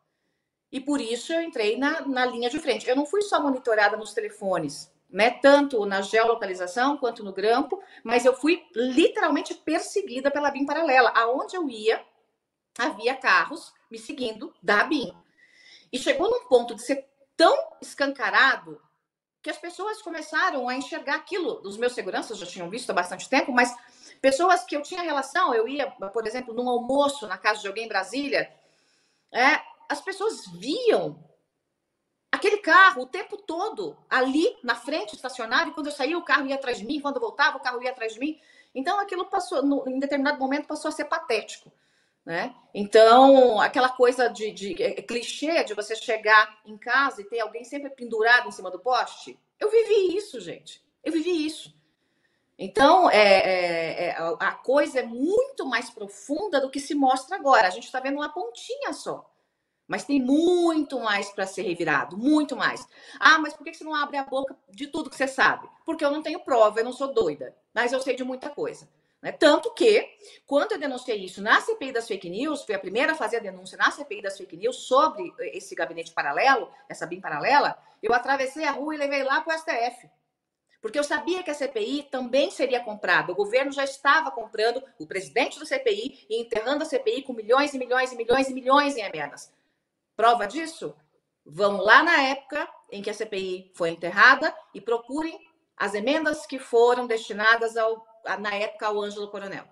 E 0.70 0.78
por 0.78 1.00
isso 1.00 1.32
eu 1.32 1.40
entrei 1.40 1.76
na, 1.76 2.02
na 2.02 2.26
linha 2.26 2.50
de 2.50 2.60
frente. 2.60 2.88
Eu 2.88 2.94
não 2.94 3.06
fui 3.06 3.22
só 3.22 3.42
monitorada 3.42 3.96
nos 3.96 4.12
telefones, 4.12 4.92
né? 5.08 5.30
Tanto 5.30 5.84
na 5.86 6.00
geolocalização 6.02 6.96
quanto 6.98 7.24
no 7.24 7.32
grampo, 7.32 7.82
mas 8.04 8.24
eu 8.24 8.34
fui 8.34 8.62
literalmente 8.74 9.54
perseguida 9.54 10.30
pela 10.30 10.50
BIM 10.50 10.66
paralela. 10.66 11.10
Aonde 11.16 11.56
eu 11.56 11.68
ia, 11.68 12.04
havia 12.78 13.16
carros 13.16 13.72
me 13.90 13.98
seguindo 13.98 14.54
da 14.62 14.84
BIM. 14.84 15.12
E 15.92 15.98
chegou 15.98 16.30
num 16.30 16.46
ponto 16.46 16.74
de 16.74 16.82
ser 16.82 17.08
tão 17.36 17.56
escancarado 17.80 18.80
que 19.42 19.50
as 19.50 19.58
pessoas 19.58 20.02
começaram 20.02 20.68
a 20.68 20.76
enxergar 20.76 21.16
aquilo. 21.16 21.60
Os 21.64 21.76
meus 21.76 21.94
seguranças 21.94 22.38
já 22.38 22.46
tinham 22.46 22.68
visto 22.68 22.90
há 22.90 22.92
bastante 22.92 23.28
tempo, 23.28 23.50
mas 23.50 23.74
Pessoas 24.20 24.64
que 24.64 24.76
eu 24.76 24.82
tinha 24.82 25.02
relação, 25.02 25.54
eu 25.54 25.66
ia, 25.66 25.90
por 25.90 26.26
exemplo, 26.26 26.52
num 26.52 26.68
almoço 26.68 27.26
na 27.26 27.38
casa 27.38 27.60
de 27.60 27.68
alguém 27.68 27.86
em 27.86 27.88
Brasília, 27.88 28.52
é, 29.32 29.60
as 29.88 30.00
pessoas 30.00 30.46
viam 30.58 31.24
aquele 32.30 32.58
carro 32.58 33.02
o 33.02 33.06
tempo 33.06 33.36
todo 33.36 33.96
ali 34.08 34.56
na 34.62 34.74
frente, 34.74 35.14
estacionado, 35.14 35.70
e 35.70 35.74
quando 35.74 35.86
eu 35.86 35.92
saía, 35.92 36.18
o 36.18 36.24
carro 36.24 36.46
ia 36.46 36.54
atrás 36.54 36.78
de 36.78 36.86
mim, 36.86 37.00
quando 37.00 37.16
eu 37.16 37.22
voltava, 37.22 37.56
o 37.56 37.60
carro 37.60 37.82
ia 37.82 37.90
atrás 37.90 38.14
de 38.14 38.20
mim. 38.20 38.38
Então, 38.74 39.00
aquilo 39.00 39.24
passou, 39.26 39.62
no, 39.62 39.88
em 39.88 39.98
determinado 39.98 40.38
momento, 40.38 40.66
passou 40.66 40.88
a 40.88 40.92
ser 40.92 41.06
patético. 41.06 41.72
Né? 42.24 42.54
Então, 42.74 43.60
aquela 43.60 43.88
coisa 43.88 44.28
de, 44.28 44.52
de 44.52 44.80
é, 44.82 45.02
clichê 45.02 45.64
de 45.64 45.74
você 45.74 45.96
chegar 45.96 46.60
em 46.64 46.76
casa 46.76 47.22
e 47.22 47.24
ter 47.24 47.40
alguém 47.40 47.64
sempre 47.64 47.90
pendurado 47.90 48.48
em 48.48 48.52
cima 48.52 48.70
do 48.70 48.78
poste, 48.78 49.38
eu 49.58 49.70
vivi 49.70 50.16
isso, 50.16 50.38
gente. 50.40 50.84
Eu 51.02 51.12
vivi 51.12 51.46
isso. 51.46 51.74
Então, 52.62 53.08
é, 53.08 53.16
é, 53.16 54.06
é, 54.08 54.16
a 54.38 54.52
coisa 54.52 55.00
é 55.00 55.02
muito 55.02 55.64
mais 55.64 55.88
profunda 55.88 56.60
do 56.60 56.68
que 56.68 56.78
se 56.78 56.94
mostra 56.94 57.36
agora. 57.36 57.66
A 57.66 57.70
gente 57.70 57.86
está 57.86 58.00
vendo 58.00 58.16
uma 58.16 58.28
pontinha 58.28 58.92
só. 58.92 59.26
Mas 59.88 60.04
tem 60.04 60.20
muito 60.20 61.00
mais 61.00 61.30
para 61.30 61.46
ser 61.46 61.62
revirado, 61.62 62.18
muito 62.18 62.54
mais. 62.54 62.86
Ah, 63.18 63.38
mas 63.38 63.54
por 63.54 63.64
que 63.64 63.72
você 63.72 63.82
não 63.82 63.94
abre 63.94 64.18
a 64.18 64.24
boca 64.24 64.54
de 64.68 64.86
tudo 64.88 65.08
que 65.08 65.16
você 65.16 65.26
sabe? 65.26 65.66
Porque 65.86 66.04
eu 66.04 66.10
não 66.10 66.22
tenho 66.22 66.38
prova, 66.40 66.78
eu 66.78 66.84
não 66.84 66.92
sou 66.92 67.14
doida. 67.14 67.56
Mas 67.72 67.94
eu 67.94 68.00
sei 68.02 68.14
de 68.14 68.22
muita 68.22 68.50
coisa. 68.50 68.86
Né? 69.22 69.32
Tanto 69.32 69.72
que, 69.72 70.06
quando 70.46 70.72
eu 70.72 70.78
denunciei 70.78 71.24
isso 71.24 71.40
na 71.40 71.62
CPI 71.62 71.92
das 71.92 72.06
fake 72.06 72.28
news, 72.28 72.62
fui 72.62 72.74
a 72.74 72.78
primeira 72.78 73.12
a 73.12 73.16
fazer 73.16 73.38
a 73.38 73.40
denúncia 73.40 73.78
na 73.78 73.90
CPI 73.90 74.20
das 74.20 74.36
fake 74.36 74.58
news 74.58 74.76
sobre 74.86 75.32
esse 75.54 75.74
gabinete 75.74 76.12
paralelo, 76.12 76.70
essa 76.90 77.06
BIM 77.06 77.22
paralela, 77.22 77.78
eu 78.02 78.12
atravessei 78.12 78.66
a 78.66 78.72
rua 78.72 78.94
e 78.94 78.98
levei 78.98 79.22
lá 79.22 79.40
para 79.40 79.56
o 79.56 79.58
STF. 79.58 80.10
Porque 80.80 80.98
eu 80.98 81.04
sabia 81.04 81.42
que 81.42 81.50
a 81.50 81.54
CPI 81.54 82.04
também 82.10 82.50
seria 82.50 82.82
comprada. 82.82 83.32
O 83.32 83.34
governo 83.34 83.70
já 83.70 83.84
estava 83.84 84.30
comprando 84.30 84.82
o 84.98 85.06
presidente 85.06 85.58
do 85.58 85.66
CPI 85.66 86.26
e 86.28 86.40
enterrando 86.40 86.82
a 86.82 86.86
CPI 86.86 87.22
com 87.22 87.34
milhões 87.34 87.74
e 87.74 87.78
milhões 87.78 88.12
e 88.12 88.16
milhões 88.16 88.48
e 88.48 88.54
milhões 88.54 88.96
em 88.96 89.02
emendas. 89.02 89.52
Prova 90.16 90.46
disso? 90.46 90.94
Vão 91.44 91.78
lá 91.78 92.02
na 92.02 92.22
época 92.22 92.68
em 92.90 93.02
que 93.02 93.10
a 93.10 93.14
CPI 93.14 93.72
foi 93.74 93.90
enterrada 93.90 94.54
e 94.74 94.80
procurem 94.80 95.38
as 95.76 95.94
emendas 95.94 96.46
que 96.46 96.58
foram 96.58 97.06
destinadas 97.06 97.76
ao, 97.76 98.06
na 98.38 98.54
época 98.54 98.86
ao 98.86 99.00
Ângelo 99.00 99.30
Coronel. 99.30 99.64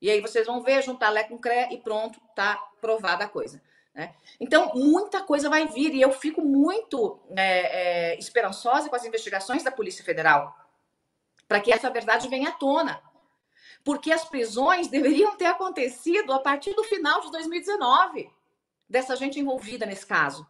E 0.00 0.10
aí 0.10 0.20
vocês 0.20 0.46
vão 0.46 0.62
ver, 0.62 0.82
juntar 0.82 1.08
Lé 1.10 1.24
com 1.24 1.38
CRE 1.38 1.68
e 1.70 1.78
pronto, 1.78 2.20
tá 2.34 2.56
provada 2.80 3.24
a 3.24 3.28
coisa. 3.28 3.62
Né? 3.94 4.14
Então, 4.40 4.72
muita 4.74 5.22
coisa 5.22 5.48
vai 5.48 5.68
vir 5.68 5.94
e 5.94 6.02
eu 6.02 6.12
fico 6.12 6.42
muito 6.42 7.20
é, 7.36 8.12
é, 8.12 8.18
esperançosa 8.18 8.88
com 8.88 8.96
as 8.96 9.04
investigações 9.04 9.62
da 9.62 9.70
Polícia 9.70 10.04
Federal 10.04 10.58
para 11.46 11.60
que 11.60 11.72
essa 11.72 11.90
verdade 11.90 12.28
venha 12.28 12.48
à 12.48 12.52
tona. 12.52 13.00
Porque 13.84 14.10
as 14.10 14.24
prisões 14.24 14.88
deveriam 14.88 15.36
ter 15.36 15.46
acontecido 15.46 16.32
a 16.32 16.40
partir 16.40 16.74
do 16.74 16.84
final 16.84 17.20
de 17.20 17.30
2019, 17.30 18.30
dessa 18.88 19.14
gente 19.14 19.38
envolvida 19.38 19.86
nesse 19.86 20.06
caso. 20.06 20.46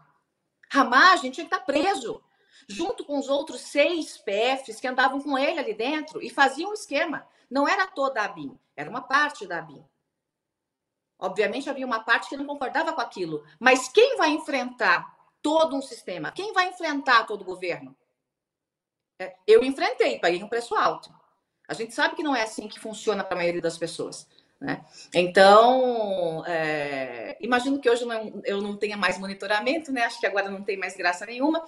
Ramagem 0.70 1.30
tinha 1.30 1.46
que 1.46 1.54
estar 1.54 1.64
preso, 1.64 2.22
junto 2.68 3.04
com 3.04 3.18
os 3.18 3.28
outros 3.28 3.60
seis 3.60 4.16
PFs 4.18 4.80
que 4.80 4.86
andavam 4.86 5.20
com 5.20 5.36
ele 5.36 5.58
ali 5.58 5.74
dentro 5.74 6.22
e 6.22 6.30
faziam 6.30 6.70
um 6.70 6.74
esquema. 6.74 7.26
Não 7.50 7.68
era 7.68 7.86
toda 7.86 8.20
a 8.20 8.24
ABIN, 8.24 8.58
era 8.76 8.88
uma 8.88 9.02
parte 9.02 9.46
da 9.46 9.58
ABIN. 9.58 9.84
Obviamente 11.24 11.70
havia 11.70 11.86
uma 11.86 12.00
parte 12.00 12.28
que 12.28 12.36
não 12.36 12.44
concordava 12.44 12.92
com 12.92 13.00
aquilo, 13.00 13.42
mas 13.58 13.88
quem 13.88 14.16
vai 14.18 14.28
enfrentar 14.30 15.16
todo 15.40 15.74
um 15.74 15.80
sistema? 15.80 16.30
Quem 16.30 16.52
vai 16.52 16.68
enfrentar 16.68 17.24
todo 17.24 17.40
o 17.40 17.44
governo? 17.46 17.96
É, 19.18 19.34
eu 19.46 19.64
enfrentei, 19.64 20.18
paguei 20.18 20.42
um 20.42 20.48
preço 20.48 20.74
alto. 20.74 21.10
A 21.66 21.72
gente 21.72 21.94
sabe 21.94 22.14
que 22.14 22.22
não 22.22 22.36
é 22.36 22.42
assim 22.42 22.68
que 22.68 22.78
funciona 22.78 23.24
para 23.24 23.36
a 23.36 23.38
maioria 23.38 23.62
das 23.62 23.78
pessoas. 23.78 24.28
Né? 24.60 24.84
Então, 25.14 26.44
é, 26.46 27.38
imagino 27.40 27.80
que 27.80 27.88
hoje 27.88 28.04
não, 28.04 28.42
eu 28.44 28.60
não 28.60 28.76
tenha 28.76 28.96
mais 28.96 29.18
monitoramento, 29.18 29.90
né? 29.90 30.02
acho 30.02 30.20
que 30.20 30.26
agora 30.26 30.50
não 30.50 30.62
tem 30.62 30.76
mais 30.76 30.94
graça 30.94 31.24
nenhuma, 31.24 31.66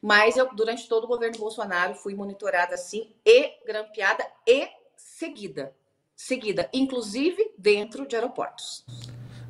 mas 0.00 0.38
eu, 0.38 0.48
durante 0.54 0.88
todo 0.88 1.04
o 1.04 1.08
governo 1.08 1.38
Bolsonaro, 1.38 1.94
fui 1.94 2.14
monitorada 2.14 2.74
assim, 2.74 3.14
e 3.24 3.52
grampeada 3.66 4.26
e 4.46 4.66
seguida 4.96 5.74
seguida, 6.16 6.68
inclusive 6.72 7.52
dentro 7.58 8.06
de 8.06 8.16
aeroportos. 8.16 8.84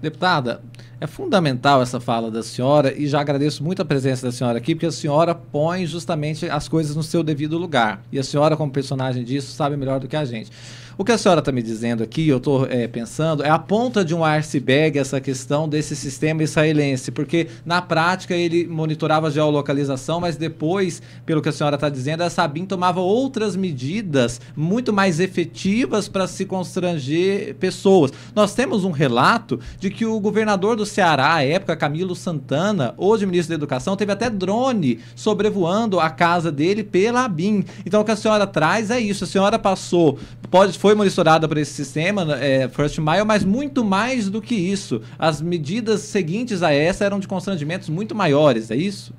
Deputada, 0.01 0.63
é 1.01 1.07
fundamental 1.07 1.81
essa 1.81 1.99
fala 1.99 2.31
da 2.31 2.43
senhora 2.43 2.93
e 2.93 3.07
já 3.07 3.21
agradeço 3.21 3.65
muito 3.65 3.81
a 3.81 3.85
presença 3.87 4.27
da 4.27 4.33
senhora 4.33 4.59
aqui, 4.59 4.75
porque 4.75 4.85
a 4.85 4.93
senhora 4.93 5.35
põe 5.35 5.87
justamente 5.87 6.49
as 6.49 6.69
coisas 6.69 6.95
no 6.95 7.03
seu 7.03 7.23
devido 7.23 7.57
lugar. 7.57 8.03
E 8.13 8.19
a 8.19 8.23
senhora, 8.23 8.55
como 8.55 8.71
personagem 8.71 9.25
disso, 9.25 9.53
sabe 9.53 9.77
melhor 9.77 10.01
do 10.01 10.07
que 10.07 10.17
a 10.17 10.25
gente. 10.25 10.51
O 10.97 11.05
que 11.05 11.11
a 11.11 11.19
senhora 11.19 11.41
está 11.41 11.51
me 11.51 11.61
dizendo 11.61 12.05
aqui, 12.05 12.29
eu 12.29 12.37
estou 12.37 12.67
é, 12.67 12.87
pensando, 12.87 13.43
é 13.43 13.51
a 13.51 13.59
ponta 13.59 14.05
de 14.05 14.15
um 14.15 14.25
iceberg 14.25 14.97
essa 14.97 15.21
questão 15.21 15.69
desse 15.69 15.97
sistema 15.97 16.45
israelense, 16.45 17.11
porque 17.11 17.49
na 17.67 17.83
prática 17.83 18.33
ele 18.33 18.65
monitorava 18.69 19.27
a 19.27 19.31
geolocalização, 19.31 20.21
mas 20.21 20.37
depois, 20.37 21.03
pelo 21.27 21.43
que 21.43 21.49
a 21.49 21.53
senhora 21.53 21.75
está 21.75 21.89
dizendo, 21.89 22.23
a 22.23 22.31
Sabin 22.31 22.65
tomava 22.65 23.01
outras 23.01 23.57
medidas 23.57 24.41
muito 24.55 24.93
mais 24.93 25.19
efetivas 25.19 26.07
para 26.07 26.29
se 26.29 26.45
constranger 26.45 27.57
pessoas. 27.57 28.13
Nós 28.33 28.55
temos 28.55 28.85
um 28.85 28.93
relato 28.93 29.59
de 29.81 29.91
que 29.91 30.07
o 30.07 30.21
governador 30.21 30.77
do 30.77 30.87
Ceará, 30.87 31.35
à 31.35 31.45
época, 31.45 31.77
Camilo 31.77 32.15
Santana, 32.15 32.95
hoje 32.97 33.27
ministro 33.27 33.49
da 33.49 33.57
Educação, 33.57 33.97
teve 33.97 34.13
até 34.13 34.31
drone 34.31 35.01
sobrevoando 35.17 35.99
a 35.99 36.09
casa 36.09 36.53
dele 36.53 36.85
pela 36.85 37.25
ABIN. 37.25 37.65
Então 37.85 38.01
o 38.01 38.05
que 38.05 38.13
a 38.13 38.17
senhora 38.17 38.47
traz 38.47 38.93
é 38.93 39.01
isso. 39.01 39.25
A 39.25 39.27
senhora 39.27 39.59
passou, 39.59 40.21
pode 40.49 40.84
foi 40.85 40.95
monitorada 40.95 41.49
por 41.49 41.57
esse 41.57 41.73
sistema, 41.73 42.37
é, 42.37 42.69
First 42.69 42.99
Mile, 42.99 43.25
mas 43.25 43.43
muito 43.43 43.83
mais 43.83 44.29
do 44.29 44.43
que 44.43 44.55
isso. 44.55 45.01
As 45.19 45.41
medidas 45.41 46.03
seguintes 46.03 46.63
a 46.63 46.75
essa 46.75 47.07
eram 47.07 47.19
de 47.19 47.27
constrangimentos 47.27 47.89
muito 47.89 48.15
maiores, 48.15 48.71
é 48.71 48.77
isso? 48.77 49.15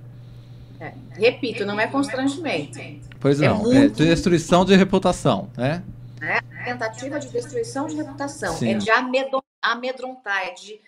É, 0.79 0.93
repito, 1.13 1.65
não 1.65 1.79
é 1.79 1.87
constrangimento. 1.87 2.77
Pois 3.19 3.41
é 3.41 3.49
não, 3.49 3.61
é, 3.61 3.79
muito... 3.79 4.03
é 4.03 4.05
destruição 4.05 4.63
de 4.63 4.75
reputação, 4.75 5.49
né? 5.57 5.81
É, 6.21 6.39
tentativa 6.65 7.19
de 7.19 7.29
destruição 7.29 7.87
de 7.87 7.95
reputação, 7.95 8.53
Sim. 8.53 8.69
é 8.69 8.77
de 8.77 8.91
amedrontar, 9.59 10.45
é 10.45 10.51
de 10.51 10.79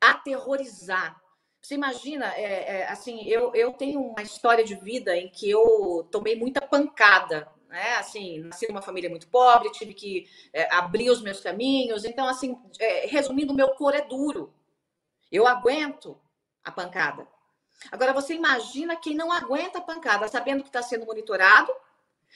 aterrorizar. 0.00 1.14
Você 1.62 1.76
imagina, 1.76 2.26
é, 2.34 2.80
é, 2.80 2.88
assim, 2.90 3.22
eu, 3.28 3.54
eu 3.54 3.72
tenho 3.74 4.00
uma 4.00 4.22
história 4.22 4.64
de 4.64 4.74
vida 4.74 5.16
em 5.16 5.28
que 5.28 5.48
eu 5.48 6.08
tomei 6.10 6.34
muita 6.34 6.60
pancada 6.60 7.46
né? 7.74 7.96
Assim, 7.96 8.38
nasci 8.38 8.68
numa 8.68 8.80
família 8.80 9.10
muito 9.10 9.26
pobre, 9.26 9.72
tive 9.72 9.92
que 9.92 10.30
é, 10.52 10.72
abrir 10.72 11.10
os 11.10 11.20
meus 11.20 11.40
caminhos. 11.40 12.04
Então, 12.04 12.28
assim, 12.28 12.56
é, 12.78 13.06
resumindo, 13.06 13.52
meu 13.52 13.70
cor 13.74 13.92
é 13.96 14.00
duro. 14.00 14.54
Eu 15.30 15.44
aguento 15.44 16.16
a 16.62 16.70
pancada. 16.70 17.26
Agora, 17.90 18.12
você 18.12 18.32
imagina 18.32 18.94
quem 18.94 19.16
não 19.16 19.32
aguenta 19.32 19.78
a 19.78 19.82
pancada, 19.82 20.28
sabendo 20.28 20.62
que 20.62 20.68
está 20.68 20.82
sendo 20.82 21.04
monitorado, 21.04 21.74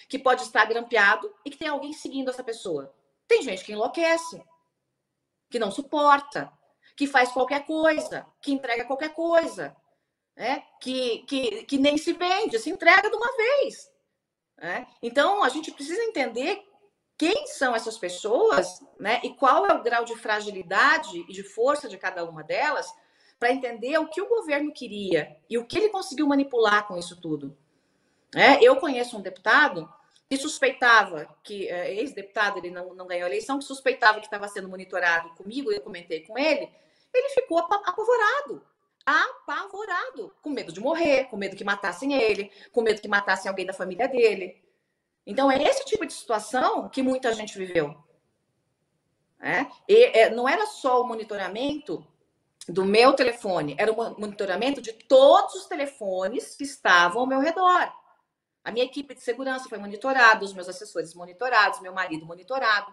que 0.08 0.18
pode 0.18 0.42
estar 0.42 0.64
grampeado 0.64 1.32
e 1.44 1.50
que 1.50 1.56
tem 1.56 1.68
alguém 1.68 1.92
seguindo 1.92 2.30
essa 2.30 2.42
pessoa. 2.42 2.92
Tem 3.28 3.40
gente 3.40 3.64
que 3.64 3.72
enlouquece, 3.72 4.42
que 5.48 5.60
não 5.60 5.70
suporta, 5.70 6.52
que 6.96 7.06
faz 7.06 7.30
qualquer 7.30 7.64
coisa, 7.64 8.26
que 8.42 8.52
entrega 8.52 8.84
qualquer 8.84 9.14
coisa, 9.14 9.76
né? 10.34 10.64
que, 10.80 11.20
que, 11.28 11.64
que 11.64 11.78
nem 11.78 11.96
se 11.96 12.12
vende, 12.12 12.58
se 12.58 12.70
entrega 12.70 13.08
de 13.08 13.14
uma 13.14 13.36
vez. 13.36 13.88
Né? 14.60 14.86
Então, 15.02 15.42
a 15.42 15.48
gente 15.48 15.70
precisa 15.70 16.02
entender 16.02 16.62
quem 17.16 17.46
são 17.48 17.74
essas 17.74 17.98
pessoas 17.98 18.80
né? 18.98 19.20
e 19.24 19.30
qual 19.30 19.66
é 19.66 19.74
o 19.74 19.82
grau 19.82 20.04
de 20.04 20.16
fragilidade 20.16 21.24
e 21.28 21.32
de 21.32 21.42
força 21.42 21.88
de 21.88 21.96
cada 21.96 22.24
uma 22.24 22.44
delas 22.44 22.92
para 23.38 23.52
entender 23.52 23.98
o 23.98 24.08
que 24.08 24.20
o 24.20 24.28
governo 24.28 24.72
queria 24.72 25.36
e 25.48 25.58
o 25.58 25.64
que 25.64 25.78
ele 25.78 25.88
conseguiu 25.88 26.26
manipular 26.26 26.86
com 26.86 26.96
isso 26.96 27.20
tudo. 27.20 27.56
É, 28.34 28.62
eu 28.62 28.76
conheço 28.76 29.16
um 29.16 29.22
deputado 29.22 29.92
que 30.28 30.36
suspeitava 30.36 31.26
que, 31.42 31.68
é, 31.68 31.94
ex-deputado, 31.94 32.58
ele 32.58 32.70
não, 32.70 32.94
não 32.94 33.06
ganhou 33.06 33.24
a 33.24 33.28
eleição, 33.28 33.58
que 33.58 33.64
suspeitava 33.64 34.20
que 34.20 34.26
estava 34.26 34.46
sendo 34.48 34.68
monitorado 34.68 35.30
comigo, 35.30 35.72
eu 35.72 35.80
comentei 35.80 36.20
com 36.20 36.36
ele, 36.36 36.68
ele 37.14 37.28
ficou 37.30 37.58
apavorado 37.58 38.62
apavorado, 39.08 40.34
com 40.42 40.50
medo 40.50 40.72
de 40.72 40.80
morrer, 40.80 41.24
com 41.24 41.36
medo 41.36 41.56
que 41.56 41.64
matassem 41.64 42.12
ele, 42.12 42.52
com 42.72 42.82
medo 42.82 43.00
que 43.00 43.08
matassem 43.08 43.48
alguém 43.48 43.64
da 43.64 43.72
família 43.72 44.06
dele. 44.06 44.62
Então, 45.26 45.50
é 45.50 45.62
esse 45.62 45.84
tipo 45.84 46.04
de 46.04 46.12
situação 46.12 46.88
que 46.88 47.02
muita 47.02 47.32
gente 47.32 47.56
viveu. 47.56 47.96
É? 49.40 49.66
E 49.88 50.04
é, 50.18 50.30
não 50.30 50.48
era 50.48 50.66
só 50.66 51.00
o 51.00 51.06
monitoramento 51.06 52.06
do 52.68 52.84
meu 52.84 53.14
telefone, 53.14 53.74
era 53.78 53.90
o 53.90 54.20
monitoramento 54.20 54.82
de 54.82 54.92
todos 54.92 55.54
os 55.54 55.66
telefones 55.66 56.54
que 56.54 56.64
estavam 56.64 57.22
ao 57.22 57.26
meu 57.26 57.40
redor. 57.40 57.92
A 58.62 58.70
minha 58.70 58.84
equipe 58.84 59.14
de 59.14 59.22
segurança 59.22 59.68
foi 59.68 59.78
monitorada, 59.78 60.44
os 60.44 60.52
meus 60.52 60.68
assessores 60.68 61.14
monitorados, 61.14 61.80
meu 61.80 61.92
marido 61.92 62.26
monitorado. 62.26 62.92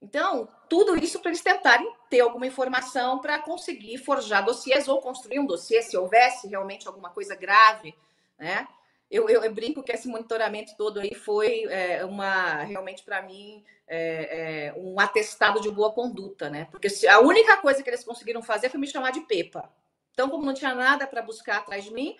Então, 0.00 0.48
tudo 0.68 0.96
isso 0.96 1.18
para 1.18 1.30
eles 1.30 1.42
tentarem 1.42 1.92
ter 2.08 2.20
alguma 2.20 2.46
informação 2.46 3.18
para 3.18 3.38
conseguir 3.40 3.98
forjar 3.98 4.44
dossiês 4.44 4.86
ou 4.86 5.00
construir 5.00 5.40
um 5.40 5.46
dossiê, 5.46 5.82
se 5.82 5.96
houvesse 5.96 6.46
realmente 6.46 6.86
alguma 6.86 7.10
coisa 7.10 7.34
grave, 7.34 7.94
né? 8.38 8.66
Eu, 9.10 9.28
eu, 9.28 9.42
eu 9.42 9.52
brinco 9.52 9.82
que 9.82 9.90
esse 9.90 10.06
monitoramento 10.06 10.76
todo 10.76 11.00
aí 11.00 11.14
foi 11.14 11.64
é, 11.64 12.04
uma, 12.04 12.62
realmente 12.62 13.02
para 13.02 13.22
mim, 13.22 13.64
é, 13.86 14.66
é, 14.66 14.74
um 14.76 15.00
atestado 15.00 15.60
de 15.60 15.70
boa 15.70 15.90
conduta, 15.92 16.50
né? 16.50 16.68
Porque 16.70 16.90
se, 16.90 17.08
a 17.08 17.18
única 17.18 17.56
coisa 17.56 17.82
que 17.82 17.88
eles 17.88 18.04
conseguiram 18.04 18.42
fazer 18.42 18.68
foi 18.68 18.78
me 18.78 18.86
chamar 18.86 19.10
de 19.10 19.20
Pepa. 19.20 19.72
Então, 20.12 20.28
como 20.28 20.44
não 20.44 20.52
tinha 20.52 20.74
nada 20.74 21.06
para 21.06 21.22
buscar 21.22 21.58
atrás 21.58 21.84
de 21.84 21.92
mim, 21.92 22.16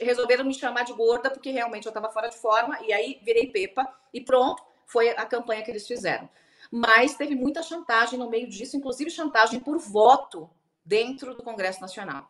resolveram 0.00 0.44
me 0.44 0.52
chamar 0.52 0.82
de 0.84 0.92
gorda, 0.92 1.30
porque 1.30 1.50
realmente 1.50 1.86
eu 1.86 1.90
estava 1.90 2.10
fora 2.10 2.28
de 2.28 2.36
forma, 2.36 2.78
e 2.82 2.92
aí 2.92 3.20
virei 3.22 3.46
Pepa, 3.46 3.86
e 4.12 4.20
pronto, 4.20 4.62
foi 4.84 5.10
a 5.10 5.24
campanha 5.24 5.62
que 5.62 5.70
eles 5.70 5.86
fizeram 5.86 6.28
mas 6.72 7.14
teve 7.14 7.34
muita 7.34 7.62
chantagem 7.62 8.18
no 8.18 8.30
meio 8.30 8.48
disso, 8.48 8.78
inclusive 8.78 9.10
chantagem 9.10 9.60
por 9.60 9.78
voto 9.78 10.48
dentro 10.82 11.34
do 11.34 11.42
Congresso 11.42 11.82
Nacional. 11.82 12.26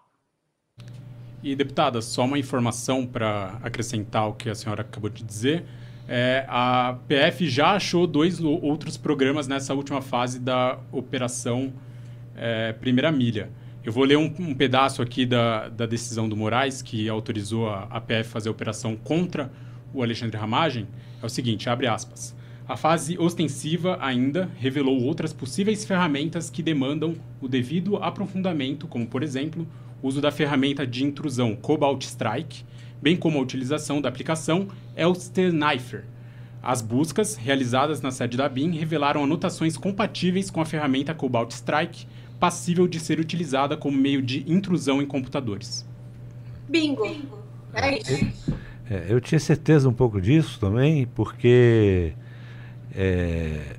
E, 1.40 1.54
deputada, 1.54 2.02
só 2.02 2.24
uma 2.24 2.38
informação 2.38 3.06
para 3.06 3.60
acrescentar 3.62 4.28
o 4.28 4.34
que 4.34 4.50
a 4.50 4.54
senhora 4.54 4.82
acabou 4.82 5.08
de 5.08 5.22
dizer. 5.22 5.64
É, 6.08 6.44
a 6.48 6.98
PF 7.06 7.48
já 7.48 7.76
achou 7.76 8.04
dois 8.04 8.40
outros 8.40 8.96
programas 8.96 9.46
nessa 9.46 9.74
última 9.74 10.02
fase 10.02 10.40
da 10.40 10.80
Operação 10.90 11.72
é, 12.34 12.72
Primeira 12.72 13.12
Milha. 13.12 13.48
Eu 13.84 13.92
vou 13.92 14.04
ler 14.04 14.16
um, 14.16 14.32
um 14.40 14.54
pedaço 14.54 15.02
aqui 15.02 15.24
da, 15.24 15.68
da, 15.68 15.86
decisão 15.86 16.28
do 16.28 16.36
Moraes, 16.36 16.82
que 16.82 17.08
autorizou 17.08 17.68
a, 17.68 17.84
a 17.84 18.00
PF 18.00 18.28
fazer 18.28 18.48
a 18.48 18.52
operação 18.52 18.96
contra 18.96 19.52
o 19.94 20.02
Alexandre 20.02 20.36
Ramagem. 20.36 20.88
É 21.20 21.26
o 21.26 21.28
seguinte, 21.28 21.68
abre 21.68 21.86
aspas. 21.86 22.34
A 22.72 22.76
fase 22.76 23.18
ostensiva 23.18 23.98
ainda 24.00 24.50
revelou 24.56 25.02
outras 25.02 25.30
possíveis 25.30 25.84
ferramentas 25.84 26.48
que 26.48 26.62
demandam 26.62 27.14
o 27.38 27.46
devido 27.46 27.98
aprofundamento, 27.98 28.88
como, 28.88 29.06
por 29.06 29.22
exemplo, 29.22 29.68
o 30.02 30.08
uso 30.08 30.22
da 30.22 30.30
ferramenta 30.30 30.86
de 30.86 31.04
intrusão 31.04 31.54
Cobalt 31.54 32.02
Strike, 32.02 32.64
bem 33.02 33.14
como 33.14 33.38
a 33.38 33.42
utilização 33.42 34.00
da 34.00 34.08
aplicação 34.08 34.68
Elster-Knifer. 34.96 36.04
As 36.62 36.80
buscas 36.80 37.36
realizadas 37.36 38.00
na 38.00 38.10
sede 38.10 38.38
da 38.38 38.48
BIM 38.48 38.70
revelaram 38.70 39.22
anotações 39.22 39.76
compatíveis 39.76 40.50
com 40.50 40.62
a 40.62 40.64
ferramenta 40.64 41.12
Cobalt 41.12 41.50
Strike, 41.50 42.06
passível 42.40 42.88
de 42.88 42.98
ser 42.98 43.20
utilizada 43.20 43.76
como 43.76 43.98
meio 43.98 44.22
de 44.22 44.50
intrusão 44.50 45.02
em 45.02 45.06
computadores. 45.06 45.86
Bingo. 46.70 47.06
É 47.74 47.98
isso. 47.98 48.50
É, 48.88 49.08
eu 49.10 49.20
tinha 49.20 49.38
certeza 49.38 49.86
um 49.90 49.92
pouco 49.92 50.18
disso 50.22 50.58
também, 50.58 51.06
porque 51.14 52.14
é, 52.94 53.76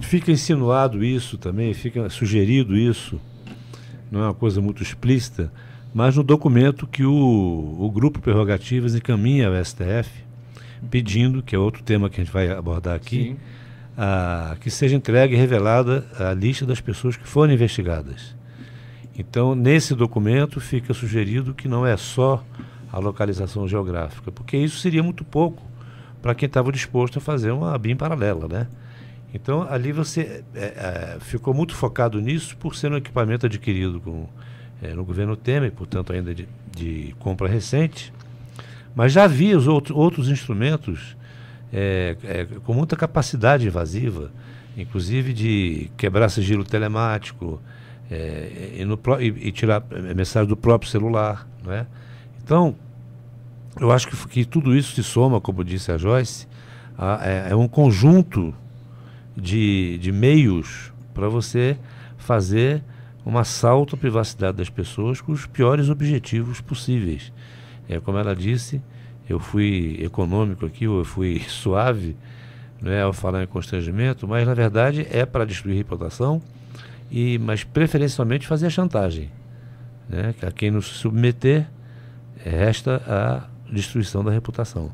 fica 0.00 0.30
insinuado 0.30 1.04
isso 1.04 1.36
também, 1.38 1.72
fica 1.74 2.08
sugerido 2.08 2.76
isso, 2.76 3.20
não 4.10 4.20
é 4.20 4.24
uma 4.24 4.34
coisa 4.34 4.60
muito 4.60 4.82
explícita, 4.82 5.52
mas 5.92 6.16
no 6.16 6.22
documento 6.22 6.86
que 6.86 7.04
o, 7.04 7.76
o 7.78 7.90
Grupo 7.90 8.20
Prerrogativas 8.20 8.94
encaminha 8.94 9.48
ao 9.48 9.64
STF, 9.64 10.10
pedindo, 10.90 11.42
que 11.42 11.54
é 11.56 11.58
outro 11.58 11.82
tema 11.82 12.08
que 12.08 12.20
a 12.20 12.24
gente 12.24 12.32
vai 12.32 12.50
abordar 12.50 12.94
aqui, 12.94 13.36
a, 13.96 14.56
que 14.60 14.70
seja 14.70 14.94
entregue 14.94 15.34
e 15.34 15.38
revelada 15.38 16.06
a 16.18 16.32
lista 16.34 16.66
das 16.66 16.80
pessoas 16.80 17.16
que 17.16 17.26
foram 17.26 17.52
investigadas. 17.52 18.36
Então, 19.18 19.54
nesse 19.54 19.94
documento 19.94 20.60
fica 20.60 20.92
sugerido 20.92 21.54
que 21.54 21.66
não 21.66 21.86
é 21.86 21.96
só 21.96 22.44
a 22.92 22.98
localização 22.98 23.66
geográfica, 23.66 24.30
porque 24.30 24.56
isso 24.56 24.78
seria 24.78 25.02
muito 25.02 25.24
pouco 25.24 25.62
para 26.20 26.34
quem 26.34 26.46
estava 26.46 26.72
disposto 26.72 27.18
a 27.18 27.20
fazer 27.20 27.50
uma 27.50 27.76
BIM 27.78 27.96
paralela, 27.96 28.48
né? 28.48 28.66
Então 29.32 29.66
ali 29.68 29.92
você 29.92 30.42
é, 30.54 30.64
é, 30.64 31.16
ficou 31.20 31.52
muito 31.52 31.74
focado 31.74 32.20
nisso 32.20 32.56
por 32.56 32.74
ser 32.74 32.90
um 32.90 32.96
equipamento 32.96 33.46
adquirido 33.46 34.00
com, 34.00 34.26
é, 34.82 34.94
no 34.94 35.04
governo 35.04 35.36
Temer, 35.36 35.72
portanto 35.72 36.12
ainda 36.12 36.34
de, 36.34 36.48
de, 36.74 37.14
compra 37.18 37.48
recente, 37.48 38.12
mas 38.94 39.12
já 39.12 39.24
havia 39.24 39.56
os 39.58 39.66
outros, 39.66 39.96
outros 39.96 40.28
instrumentos 40.30 41.16
é, 41.72 42.16
é, 42.24 42.44
com 42.64 42.72
muita 42.72 42.96
capacidade 42.96 43.66
invasiva, 43.66 44.30
inclusive 44.76 45.32
de 45.32 45.90
quebrar 45.96 46.28
sigilo 46.28 46.64
telemático 46.64 47.60
é, 48.10 48.76
e, 48.78 48.84
no, 48.84 48.98
e, 49.20 49.48
e 49.48 49.52
tirar 49.52 49.82
mensagem 50.14 50.48
do 50.48 50.56
próprio 50.56 50.90
celular, 50.90 51.46
não 51.62 51.72
é? 51.72 51.86
Então, 52.42 52.76
eu 53.80 53.92
acho 53.92 54.08
que, 54.08 54.28
que 54.28 54.44
tudo 54.44 54.74
isso 54.74 54.94
se 54.94 55.02
soma, 55.02 55.40
como 55.40 55.62
disse 55.62 55.92
a 55.92 55.98
Joyce, 55.98 56.46
a, 56.96 57.20
é, 57.22 57.50
é 57.50 57.56
um 57.56 57.68
conjunto 57.68 58.54
de, 59.36 59.98
de 59.98 60.10
meios 60.12 60.92
para 61.12 61.28
você 61.28 61.76
fazer 62.16 62.82
um 63.24 63.36
assalto 63.36 63.96
à 63.96 63.98
privacidade 63.98 64.56
das 64.56 64.70
pessoas 64.70 65.20
com 65.20 65.32
os 65.32 65.46
piores 65.46 65.90
objetivos 65.90 66.60
possíveis. 66.60 67.32
É, 67.88 68.00
como 68.00 68.18
ela 68.18 68.34
disse, 68.34 68.80
eu 69.28 69.38
fui 69.38 69.98
econômico 70.00 70.64
aqui, 70.64 70.84
eu 70.84 71.04
fui 71.04 71.40
suave 71.48 72.16
né, 72.80 73.02
ao 73.02 73.12
falar 73.12 73.42
em 73.42 73.46
constrangimento, 73.46 74.26
mas 74.26 74.46
na 74.46 74.54
verdade 74.54 75.06
é 75.10 75.26
para 75.26 75.44
destruir 75.44 75.76
reputação, 75.76 76.40
e, 77.10 77.38
mas 77.38 77.64
preferencialmente 77.64 78.46
fazer 78.46 78.70
chantagem. 78.70 79.30
Né, 80.08 80.34
a 80.42 80.50
quem 80.52 80.70
não 80.70 80.80
se 80.80 80.90
submeter 80.90 81.68
resta 82.44 83.02
a 83.06 83.55
destruição 83.70 84.24
da 84.24 84.30
reputação. 84.30 84.90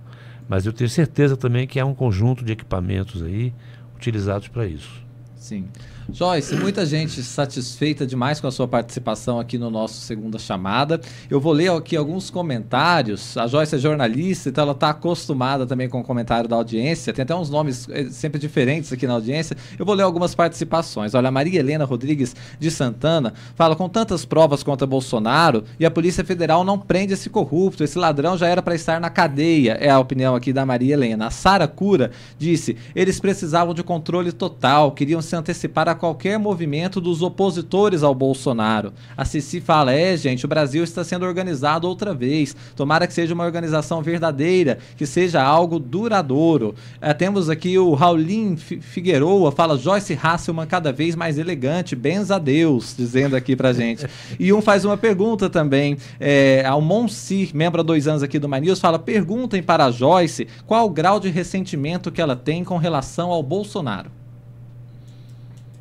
Mas 0.48 0.66
eu 0.66 0.72
tenho 0.72 0.90
certeza 0.90 1.37
também 1.37 1.66
que 1.66 1.78
há 1.78 1.87
um 1.87 1.94
conjunto 1.94 2.44
de 2.44 2.52
equipamentos 2.52 3.22
aí 3.22 3.52
utilizados 3.96 4.48
para 4.48 4.66
isso. 4.66 5.02
Sim. 5.37 5.68
Joyce, 6.10 6.56
muita 6.56 6.84
gente 6.84 7.22
satisfeita 7.22 8.06
demais 8.06 8.40
com 8.40 8.46
a 8.46 8.50
sua 8.50 8.66
participação 8.66 9.38
aqui 9.38 9.56
no 9.56 9.70
nosso 9.70 10.00
Segunda 10.00 10.38
Chamada. 10.38 11.00
Eu 11.30 11.40
vou 11.40 11.52
ler 11.52 11.70
aqui 11.70 11.96
alguns 11.96 12.28
comentários. 12.28 13.36
A 13.36 13.46
Joyce 13.46 13.76
é 13.76 13.78
jornalista, 13.78 14.48
então 14.48 14.62
ela 14.62 14.72
está 14.72 14.90
acostumada 14.90 15.66
também 15.66 15.88
com 15.88 16.00
o 16.00 16.04
comentário 16.04 16.48
da 16.48 16.56
audiência. 16.56 17.12
Tem 17.12 17.22
até 17.22 17.34
uns 17.34 17.48
nomes 17.48 17.88
eh, 17.88 18.08
sempre 18.10 18.40
diferentes 18.40 18.92
aqui 18.92 19.06
na 19.06 19.14
audiência. 19.14 19.56
Eu 19.78 19.86
vou 19.86 19.94
ler 19.94 20.02
algumas 20.02 20.34
participações. 20.34 21.14
Olha, 21.14 21.28
a 21.28 21.30
Maria 21.30 21.60
Helena 21.60 21.84
Rodrigues 21.84 22.34
de 22.58 22.70
Santana 22.70 23.32
fala: 23.54 23.76
com 23.76 23.88
tantas 23.88 24.24
provas 24.24 24.62
contra 24.62 24.86
Bolsonaro 24.86 25.64
e 25.78 25.86
a 25.86 25.90
Polícia 25.90 26.24
Federal 26.24 26.64
não 26.64 26.78
prende 26.78 27.12
esse 27.12 27.30
corrupto, 27.30 27.84
esse 27.84 27.98
ladrão 27.98 28.36
já 28.36 28.48
era 28.48 28.60
para 28.60 28.74
estar 28.74 29.00
na 29.00 29.08
cadeia. 29.08 29.74
É 29.74 29.88
a 29.88 30.00
opinião 30.00 30.34
aqui 30.34 30.52
da 30.52 30.66
Maria 30.66 30.94
Helena. 30.94 31.28
A 31.28 31.30
Sara 31.30 31.68
Cura 31.68 32.10
disse: 32.36 32.76
eles 32.94 33.20
precisavam 33.20 33.72
de 33.72 33.84
controle 33.84 34.32
total, 34.32 34.92
queriam 34.92 35.22
se 35.22 35.36
antecipar 35.36 35.88
a 35.88 35.94
qualquer 36.02 36.36
movimento 36.36 37.00
dos 37.00 37.22
opositores 37.22 38.02
ao 38.02 38.12
Bolsonaro. 38.12 38.92
A 39.16 39.24
Cici 39.24 39.60
fala: 39.60 39.92
é, 39.92 40.16
gente, 40.16 40.44
o 40.44 40.48
Brasil 40.48 40.82
está 40.82 41.04
sendo 41.04 41.24
organizado 41.24 41.86
outra 41.86 42.12
vez. 42.12 42.56
Tomara 42.74 43.06
que 43.06 43.14
seja 43.14 43.32
uma 43.32 43.44
organização 43.44 44.02
verdadeira, 44.02 44.78
que 44.96 45.06
seja 45.06 45.40
algo 45.40 45.78
duradouro. 45.78 46.74
É, 47.00 47.14
temos 47.14 47.48
aqui 47.48 47.78
o 47.78 47.94
Raulin 47.94 48.56
Figueroa, 48.56 49.52
fala 49.52 49.78
Joyce 49.78 50.18
Hasselman 50.20 50.66
cada 50.66 50.92
vez 50.92 51.14
mais 51.14 51.38
elegante, 51.38 51.94
benza 51.94 52.34
a 52.34 52.38
Deus, 52.40 52.94
dizendo 52.98 53.36
aqui 53.36 53.54
pra 53.54 53.72
gente. 53.72 54.04
e 54.40 54.52
um 54.52 54.60
faz 54.60 54.84
uma 54.84 54.96
pergunta 54.96 55.48
também, 55.48 55.96
é, 56.18 56.64
ao 56.66 56.80
Monsi, 56.80 57.48
membro 57.54 57.80
há 57.80 57.84
dois 57.84 58.08
anos 58.08 58.24
aqui 58.24 58.40
do 58.40 58.48
Manius, 58.48 58.80
fala: 58.80 58.98
perguntem 58.98 59.62
para 59.62 59.84
a 59.84 59.90
Joyce 59.92 60.48
qual 60.66 60.84
o 60.84 60.90
grau 60.90 61.20
de 61.20 61.28
ressentimento 61.28 62.10
que 62.10 62.20
ela 62.20 62.34
tem 62.34 62.64
com 62.64 62.76
relação 62.76 63.30
ao 63.30 63.40
Bolsonaro. 63.40 64.21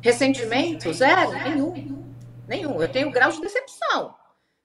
Ressentimento? 0.02 0.92
Zero? 0.92 1.30
Nenhum. 1.30 2.14
Nenhum. 2.48 2.82
Eu 2.82 2.90
tenho 2.90 3.10
grau 3.12 3.30
de 3.30 3.40
decepção. 3.40 4.12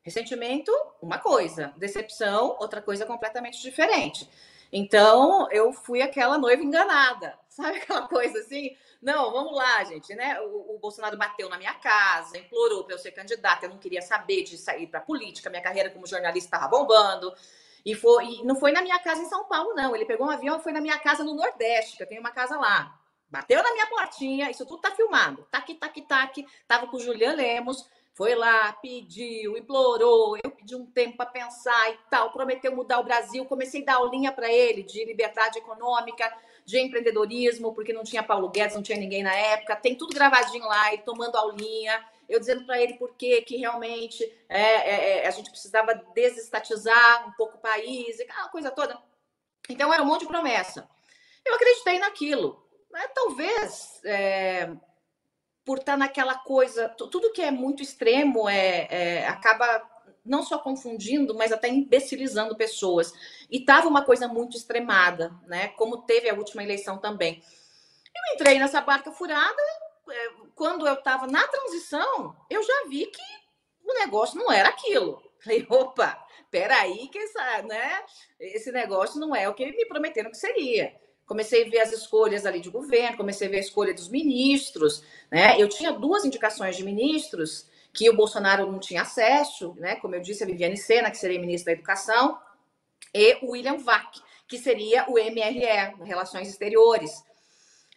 Ressentimento, 0.02 0.72
uma 1.00 1.20
coisa. 1.20 1.74
Decepção, 1.78 2.58
outra 2.60 2.82
coisa 2.82 3.06
completamente 3.06 3.62
diferente. 3.62 4.28
Então, 4.74 5.48
eu 5.52 5.72
fui 5.72 6.02
aquela 6.02 6.40
noiva 6.40 6.64
enganada. 6.64 7.38
Sabe 7.48 7.78
aquela 7.78 8.08
coisa 8.08 8.40
assim? 8.40 8.76
Não, 9.00 9.32
vamos 9.32 9.56
lá, 9.56 9.84
gente, 9.84 10.16
né? 10.16 10.42
O, 10.42 10.76
o 10.76 10.80
Bolsonaro 10.80 11.16
bateu 11.16 11.48
na 11.50 11.58
minha 11.60 11.76
casa, 11.76 12.40
implorou 12.40 12.84
para 12.84 12.96
eu 12.96 13.00
ser 13.00 13.12
candidata, 13.12 13.68
eu 13.68 13.70
não 13.70 13.78
queria 13.78 14.02
saber 14.02 14.44
de 14.44 14.58
sair 14.58 14.88
para 14.88 15.02
política, 15.02 15.52
minha 15.52 15.62
carreira 15.62 15.92
como 15.92 16.08
jornalista 16.08 16.48
estava 16.48 16.68
bombando. 16.68 17.32
E, 17.86 17.94
foi, 17.94 18.26
e 18.26 18.44
não 18.44 18.56
foi 18.56 18.72
na 18.72 18.82
minha 18.82 18.98
casa 19.00 19.22
em 19.22 19.30
São 19.30 19.46
Paulo, 19.46 19.76
não. 19.76 19.96
Ele 19.96 20.06
pegou 20.06 20.26
um 20.26 20.32
avião 20.32 20.58
e 20.58 20.64
foi 20.64 20.72
na 20.72 20.82
minha 20.82 20.98
casa 20.98 21.24
no 21.24 21.36
Nordeste, 21.36 21.96
que 21.96 22.02
eu 22.02 22.08
tenho 22.08 22.22
uma 22.22 22.32
casa 22.32 22.58
lá. 22.58 23.00
Bateu 23.30 23.62
na 23.62 23.74
minha 23.74 23.88
portinha, 23.88 24.50
isso 24.50 24.66
tudo 24.66 24.82
tá 24.82 24.92
filmado. 24.92 25.46
Tac, 25.52 25.74
tac, 25.76 26.02
tac. 26.04 26.46
Tava 26.68 26.88
com 26.88 26.98
o 26.98 27.00
Julian 27.00 27.34
Lemos, 27.34 27.86
foi 28.18 28.34
lá, 28.34 28.74
pediu, 28.74 29.56
implorou. 29.58 30.38
Eu 30.44 30.50
pedi 30.50 30.76
um 30.76 30.86
tempo 30.88 31.18
para 31.18 31.28
pensar 31.28 31.92
e 31.92 32.00
tal. 32.10 32.32
Prometeu 32.32 32.76
mudar 32.76 33.00
o 33.00 33.04
Brasil. 33.04 33.46
Comecei 33.46 33.84
a 33.84 33.86
dar 33.86 33.96
aulinha 33.98 34.32
para 34.32 34.52
ele 34.52 34.82
de 34.82 35.06
liberdade 35.06 35.60
econômica, 35.60 36.36
de 36.66 36.80
empreendedorismo, 36.80 37.76
porque 37.76 37.94
não 37.94 38.04
tinha 38.04 38.24
Paulo 38.24 38.50
Guedes, 38.50 38.76
não 38.76 38.82
tinha 38.82 38.98
ninguém 38.98 39.22
na 39.22 39.36
época. 39.36 39.76
Tem 39.76 39.94
tudo 39.94 40.16
gravadinho 40.16 40.66
lá, 40.66 40.92
ele 40.92 41.04
tomando 41.04 41.36
aulinha. 41.36 42.04
Eu 42.28 42.40
dizendo 42.40 42.66
para 42.66 42.82
ele 42.82 42.96
por 42.96 43.14
que 43.14 43.46
realmente 43.56 44.24
é, 44.50 44.62
é, 44.62 45.20
é, 45.20 45.28
a 45.28 45.32
gente 45.32 45.52
precisava 45.52 45.94
desestatizar 46.16 47.28
um 47.28 47.32
pouco 47.34 47.58
o 47.58 47.62
país, 47.62 48.20
aquela 48.20 48.50
coisa 48.50 48.72
toda. 48.72 48.98
Então 49.70 49.94
era 49.94 50.02
um 50.02 50.06
monte 50.08 50.22
de 50.22 50.28
promessa. 50.28 50.90
Eu 51.46 51.54
acreditei 51.54 52.00
naquilo. 52.00 52.67
Né? 52.92 53.08
Talvez 53.14 54.02
é, 54.06 54.72
por 55.66 55.80
estar 55.80 55.98
naquela 55.98 56.36
coisa, 56.36 56.88
tudo 56.90 57.34
que 57.34 57.42
é 57.42 57.52
muito 57.52 57.84
extremo 57.84 58.48
é, 58.48 58.88
é, 58.90 59.28
acaba 59.28 59.86
não 60.26 60.44
só 60.44 60.58
confundindo, 60.58 61.36
mas 61.36 61.52
até 61.52 61.68
imbecilizando 61.68 62.56
pessoas. 62.56 63.14
E 63.50 63.60
estava 63.60 63.88
uma 63.88 64.04
coisa 64.04 64.28
muito 64.28 64.58
extremada, 64.58 65.34
né? 65.46 65.70
Como 65.70 66.04
teve 66.04 66.30
a 66.30 66.34
última 66.34 66.64
eleição 66.64 66.98
também. 66.98 67.44
Eu 68.16 68.34
entrei 68.34 68.60
nessa 68.60 68.82
barca 68.82 69.12
furada, 69.12 69.62
é, 70.10 70.30
quando 70.56 70.88
eu 70.88 70.94
estava 70.94 71.28
na 71.28 71.46
transição, 71.48 72.36
eu 72.50 72.64
já 72.64 72.86
vi 72.90 73.06
que 73.06 73.22
o 73.84 73.94
negócio 73.94 74.38
não 74.38 74.52
era 74.52 74.70
aquilo. 74.70 75.22
Falei, 75.40 75.66
opa, 75.70 76.26
peraí, 76.50 77.08
que 77.10 77.20
essa, 77.20 77.62
né? 77.64 78.04
esse 78.40 78.72
negócio 78.72 79.20
não 79.20 79.36
é 79.36 79.48
o 79.48 79.54
que 79.54 79.66
me 79.66 79.86
prometeram 79.86 80.32
que 80.32 80.38
seria 80.38 80.94
comecei 81.28 81.66
a 81.66 81.70
ver 81.70 81.80
as 81.82 81.92
escolhas 81.92 82.46
ali 82.46 82.62
de 82.62 82.70
governo, 82.70 83.18
comecei 83.18 83.48
a 83.48 83.52
ver 83.52 83.58
a 83.58 83.62
escolha 83.62 83.94
dos 83.94 84.08
ministros, 84.08 85.04
né? 85.30 85.62
Eu 85.62 85.68
tinha 85.68 85.92
duas 85.92 86.24
indicações 86.24 86.78
de 86.78 86.84
ministros 86.84 87.68
que 87.94 88.10
o 88.10 88.16
Bolsonaro 88.16 88.72
não 88.72 88.80
tinha 88.80 89.02
acesso, 89.02 89.76
né? 89.78 89.98
Como 89.98 90.16
eu 90.16 90.22
disse, 90.22 90.44
a 90.44 90.48
Viviane 90.48 90.78
Sena, 90.78 91.12
que 91.12 91.18
seria 91.18 91.40
ministra 91.40 91.74
da 91.74 91.78
Educação, 91.80 92.40
e 93.14 93.38
o 93.46 93.52
William 93.52 93.78
Vac, 93.78 94.20
que 94.48 94.58
seria 94.58 95.06
o 95.10 95.16
MRE, 95.16 96.06
Relações 96.06 96.48
Exteriores. 96.48 97.12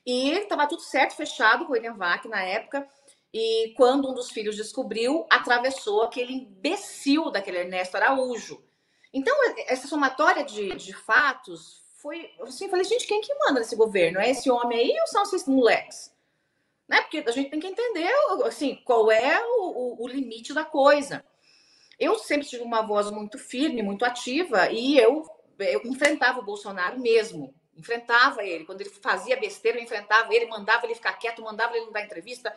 E 0.05 0.31
estava 0.31 0.67
tudo 0.67 0.83
certo, 0.83 1.15
fechado 1.15 1.65
com 1.65 1.73
o 1.73 1.75
William 1.75 1.95
Vac 1.95 2.27
na 2.27 2.43
época. 2.43 2.87
E 3.33 3.73
quando 3.77 4.11
um 4.11 4.15
dos 4.15 4.31
filhos 4.31 4.57
descobriu, 4.57 5.25
atravessou 5.31 6.03
aquele 6.03 6.33
imbecil 6.33 7.31
daquele 7.31 7.59
Ernesto 7.59 7.97
Araújo. 7.97 8.61
Então, 9.13 9.37
essa 9.67 9.87
somatória 9.87 10.45
de, 10.45 10.75
de 10.75 10.93
fatos 10.93 11.81
foi 12.03 12.31
assim, 12.41 12.65
eu 12.65 12.71
falei, 12.71 12.85
gente, 12.85 13.07
quem 13.07 13.21
que 13.21 13.35
manda 13.35 13.61
nesse 13.61 13.77
governo? 13.77 14.21
É 14.21 14.31
esse 14.31 14.51
homem 14.51 14.79
aí 14.79 15.01
ou 15.01 15.07
são 15.07 15.23
esses 15.23 15.47
moleques? 15.47 16.13
Né? 16.89 17.01
Porque 17.03 17.23
a 17.27 17.31
gente 17.31 17.51
tem 17.51 17.61
que 17.61 17.67
entender 17.67 18.11
assim, 18.45 18.81
qual 18.85 19.11
é 19.11 19.41
o, 19.45 20.01
o, 20.01 20.05
o 20.05 20.09
limite 20.09 20.53
da 20.53 20.65
coisa. 20.65 21.25
Eu 21.99 22.19
sempre 22.19 22.49
tive 22.49 22.63
uma 22.63 22.83
voz 22.83 23.11
muito 23.11 23.39
firme, 23.39 23.83
muito 23.83 24.05
ativa, 24.05 24.71
e 24.71 24.99
eu, 24.99 25.25
eu 25.59 25.83
enfrentava 25.85 26.41
o 26.41 26.45
Bolsonaro 26.45 26.99
mesmo. 26.99 27.55
Enfrentava 27.77 28.43
ele. 28.43 28.65
Quando 28.65 28.81
ele 28.81 28.91
fazia 28.91 29.39
besteira, 29.39 29.79
eu 29.79 29.85
enfrentava 29.85 30.35
ele, 30.35 30.47
mandava 30.47 30.87
ele 30.87 30.95
ficar 30.95 31.13
quieto, 31.13 31.43
mandava 31.43 31.77
ele 31.77 31.85
não 31.85 31.93
dar 31.93 32.03
entrevista. 32.03 32.55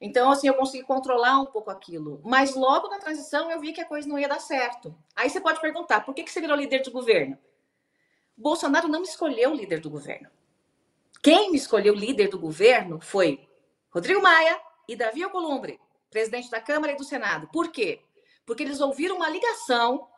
Então, 0.00 0.30
assim, 0.30 0.48
eu 0.48 0.54
consegui 0.54 0.82
controlar 0.82 1.40
um 1.40 1.46
pouco 1.46 1.70
aquilo. 1.70 2.20
Mas 2.24 2.54
logo 2.54 2.88
na 2.88 2.98
transição 2.98 3.50
eu 3.50 3.60
vi 3.60 3.72
que 3.72 3.80
a 3.80 3.86
coisa 3.86 4.08
não 4.08 4.18
ia 4.18 4.28
dar 4.28 4.40
certo. 4.40 4.94
Aí 5.14 5.30
você 5.30 5.40
pode 5.40 5.60
perguntar, 5.60 6.00
por 6.00 6.14
que, 6.14 6.24
que 6.24 6.30
você 6.30 6.40
virou 6.40 6.56
líder 6.56 6.80
de 6.80 6.90
governo? 6.90 7.38
Bolsonaro 8.40 8.88
não 8.88 9.00
me 9.00 9.06
escolheu 9.06 9.54
líder 9.54 9.80
do 9.80 9.90
governo. 9.90 10.28
Quem 11.22 11.50
me 11.50 11.58
escolheu 11.58 11.94
líder 11.94 12.28
do 12.28 12.38
governo 12.38 12.98
foi 12.98 13.46
Rodrigo 13.90 14.22
Maia 14.22 14.58
e 14.88 14.96
Davi 14.96 15.22
Alcolumbre, 15.22 15.78
presidente 16.10 16.50
da 16.50 16.60
Câmara 16.60 16.92
e 16.92 16.96
do 16.96 17.04
Senado. 17.04 17.48
Por 17.48 17.68
quê? 17.70 18.02
Porque 18.46 18.62
eles 18.62 18.80
ouviram 18.80 19.16
uma 19.16 19.28
ligação 19.28 20.08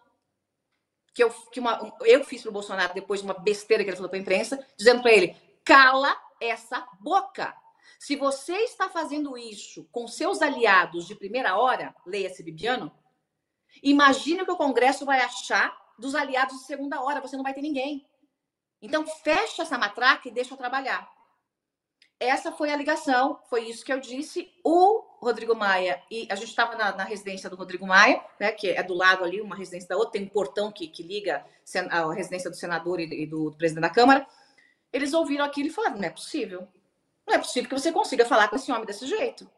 que 1.13 1.25
eu, 1.25 1.31
que 1.51 1.59
uma, 1.59 1.93
eu 2.03 2.25
fiz 2.25 2.43
para 2.43 2.51
o 2.51 2.53
Bolsonaro 2.53 2.95
depois 2.95 3.21
de 3.21 3.27
uma 3.27 3.35
besteira 3.35 3.83
que 3.83 3.91
ele 3.91 3.97
falou 3.97 4.09
para 4.09 4.19
a 4.19 4.23
imprensa, 4.23 4.65
dizendo 4.77 5.03
para 5.03 5.13
ele: 5.13 5.37
cala 5.65 6.17
essa 6.41 6.87
boca. 7.01 7.55
Se 7.99 8.15
você 8.15 8.55
está 8.59 8.89
fazendo 8.89 9.37
isso 9.37 9.89
com 9.91 10.07
seus 10.07 10.41
aliados 10.41 11.07
de 11.07 11.17
primeira 11.17 11.57
hora, 11.57 11.95
leia-se 12.07 12.43
Bibiano, 12.43 12.93
imagine 13.83 14.43
o 14.43 14.45
que 14.45 14.53
o 14.53 14.57
Congresso 14.57 15.05
vai 15.05 15.21
achar 15.21 15.77
dos 15.99 16.15
aliados 16.15 16.59
de 16.59 16.65
segunda 16.65 17.01
hora, 17.03 17.21
você 17.21 17.37
não 17.37 17.45
vai 17.45 17.55
ter 17.55 17.63
ninguém. 17.63 18.07
Então, 18.83 19.07
fecha 19.07 19.62
essa 19.62 19.79
matraca 19.79 20.29
e 20.29 20.33
deixa 20.33 20.53
eu 20.53 20.59
trabalhar. 20.59 21.09
Essa 22.18 22.53
foi 22.53 22.71
a 22.71 22.77
ligação, 22.77 23.40
foi 23.49 23.68
isso 23.68 23.85
que 23.85 23.92
eu 23.92 23.99
disse. 23.99 24.53
O 24.64 25.05
Rodrigo 25.21 25.57
Maia, 25.57 26.03
e 26.11 26.27
a 26.31 26.35
gente 26.35 26.51
estava 26.51 26.77
na, 26.77 26.95
na, 26.95 27.05
residência 27.05 27.49
do 27.49 27.57
Rodrigo 27.57 27.87
Maia, 27.87 28.25
né, 28.38 28.53
que 28.53 28.71
é 28.71 28.83
do 28.83 28.95
lado 28.95 29.25
ali, 29.25 29.40
uma 29.40 29.57
residência 29.57 29.88
da 29.88 29.97
outra, 29.97 30.12
tem 30.12 30.23
um 30.23 30.29
portão 30.29 30.71
que, 30.71 30.87
que 30.88 31.03
liga 31.03 31.45
a 31.90 32.12
residência 32.12 32.51
do 32.51 32.57
senador 32.57 33.01
e, 33.01 33.27
do, 33.27 33.51
do 33.51 33.57
presidente 33.57 33.83
da 33.83 33.90
Câmara. 33.90 34.27
Eles 34.92 35.12
ouviram 35.12 35.45
aquilo 35.45 35.68
e 35.68 35.73
falaram: 35.73 35.97
não 35.97 36.05
é 36.05 36.11
possível. 36.11 36.68
Não 37.27 37.35
é 37.35 37.38
possível 37.38 37.68
que 37.68 37.79
você 37.79 37.90
consiga 37.90 38.25
falar 38.25 38.49
com 38.49 38.57
esse 38.57 38.71
homem 38.71 38.85
desse 38.85 39.07
jeito. 39.07 39.49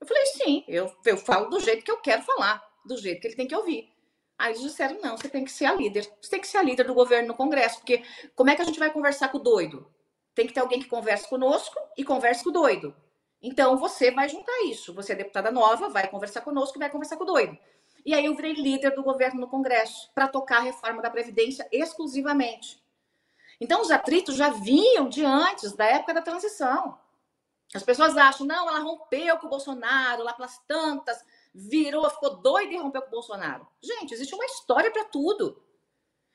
Eu 0.00 0.06
falei: 0.06 0.26
sim, 0.26 0.64
eu, 0.66 0.92
eu 1.04 1.16
falo 1.16 1.48
do 1.48 1.60
jeito 1.60 1.84
que 1.84 1.90
eu 1.90 1.98
quero 1.98 2.22
falar, 2.22 2.60
do 2.84 2.96
jeito 2.96 3.20
que 3.20 3.28
ele 3.28 3.36
tem 3.36 3.46
que 3.46 3.54
ouvir. 3.54 3.88
Aí 4.38 4.52
eles 4.52 4.62
disseram: 4.62 5.00
não, 5.02 5.16
você 5.16 5.28
tem 5.28 5.44
que 5.44 5.50
ser 5.50 5.66
a 5.66 5.74
líder. 5.74 6.08
Você 6.22 6.30
tem 6.30 6.40
que 6.40 6.46
ser 6.46 6.58
a 6.58 6.62
líder 6.62 6.86
do 6.86 6.94
governo 6.94 7.28
no 7.28 7.34
Congresso, 7.34 7.78
porque 7.78 8.04
como 8.36 8.48
é 8.48 8.54
que 8.54 8.62
a 8.62 8.64
gente 8.64 8.78
vai 8.78 8.90
conversar 8.90 9.28
com 9.28 9.38
o 9.38 9.42
doido? 9.42 9.90
Tem 10.34 10.46
que 10.46 10.52
ter 10.54 10.60
alguém 10.60 10.80
que 10.80 10.88
converse 10.88 11.28
conosco 11.28 11.76
e 11.96 12.04
converse 12.04 12.44
com 12.44 12.50
o 12.50 12.52
doido. 12.52 12.94
Então 13.42 13.76
você 13.76 14.12
vai 14.12 14.28
juntar 14.28 14.64
isso. 14.66 14.94
Você 14.94 15.12
é 15.12 15.16
deputada 15.16 15.50
nova, 15.50 15.88
vai 15.88 16.06
conversar 16.06 16.42
conosco 16.42 16.78
e 16.78 16.80
vai 16.80 16.90
conversar 16.90 17.16
com 17.16 17.24
o 17.24 17.26
doido. 17.26 17.58
E 18.06 18.14
aí 18.14 18.24
eu 18.24 18.34
virei 18.34 18.54
líder 18.54 18.94
do 18.94 19.02
governo 19.02 19.40
no 19.40 19.48
Congresso 19.48 20.10
para 20.14 20.28
tocar 20.28 20.58
a 20.58 20.62
reforma 20.62 21.02
da 21.02 21.10
Previdência 21.10 21.68
exclusivamente. 21.72 22.80
Então 23.60 23.80
os 23.80 23.90
atritos 23.90 24.36
já 24.36 24.50
vinham 24.50 25.08
de 25.08 25.24
antes, 25.24 25.72
da 25.72 25.84
época 25.84 26.14
da 26.14 26.22
transição. 26.22 26.96
As 27.74 27.82
pessoas 27.82 28.16
acham, 28.16 28.46
não, 28.46 28.68
ela 28.68 28.78
rompeu 28.78 29.36
com 29.38 29.46
o 29.46 29.50
Bolsonaro 29.50 30.22
lá 30.22 30.32
pelas 30.32 30.58
tantas 30.66 31.22
virou, 31.58 32.08
ficou 32.08 32.40
doido 32.40 32.72
e 32.72 32.76
rompeu 32.76 33.02
com 33.02 33.08
o 33.08 33.10
Bolsonaro. 33.12 33.66
Gente, 33.82 34.14
existe 34.14 34.34
uma 34.34 34.44
história 34.44 34.90
para 34.90 35.04
tudo. 35.04 35.62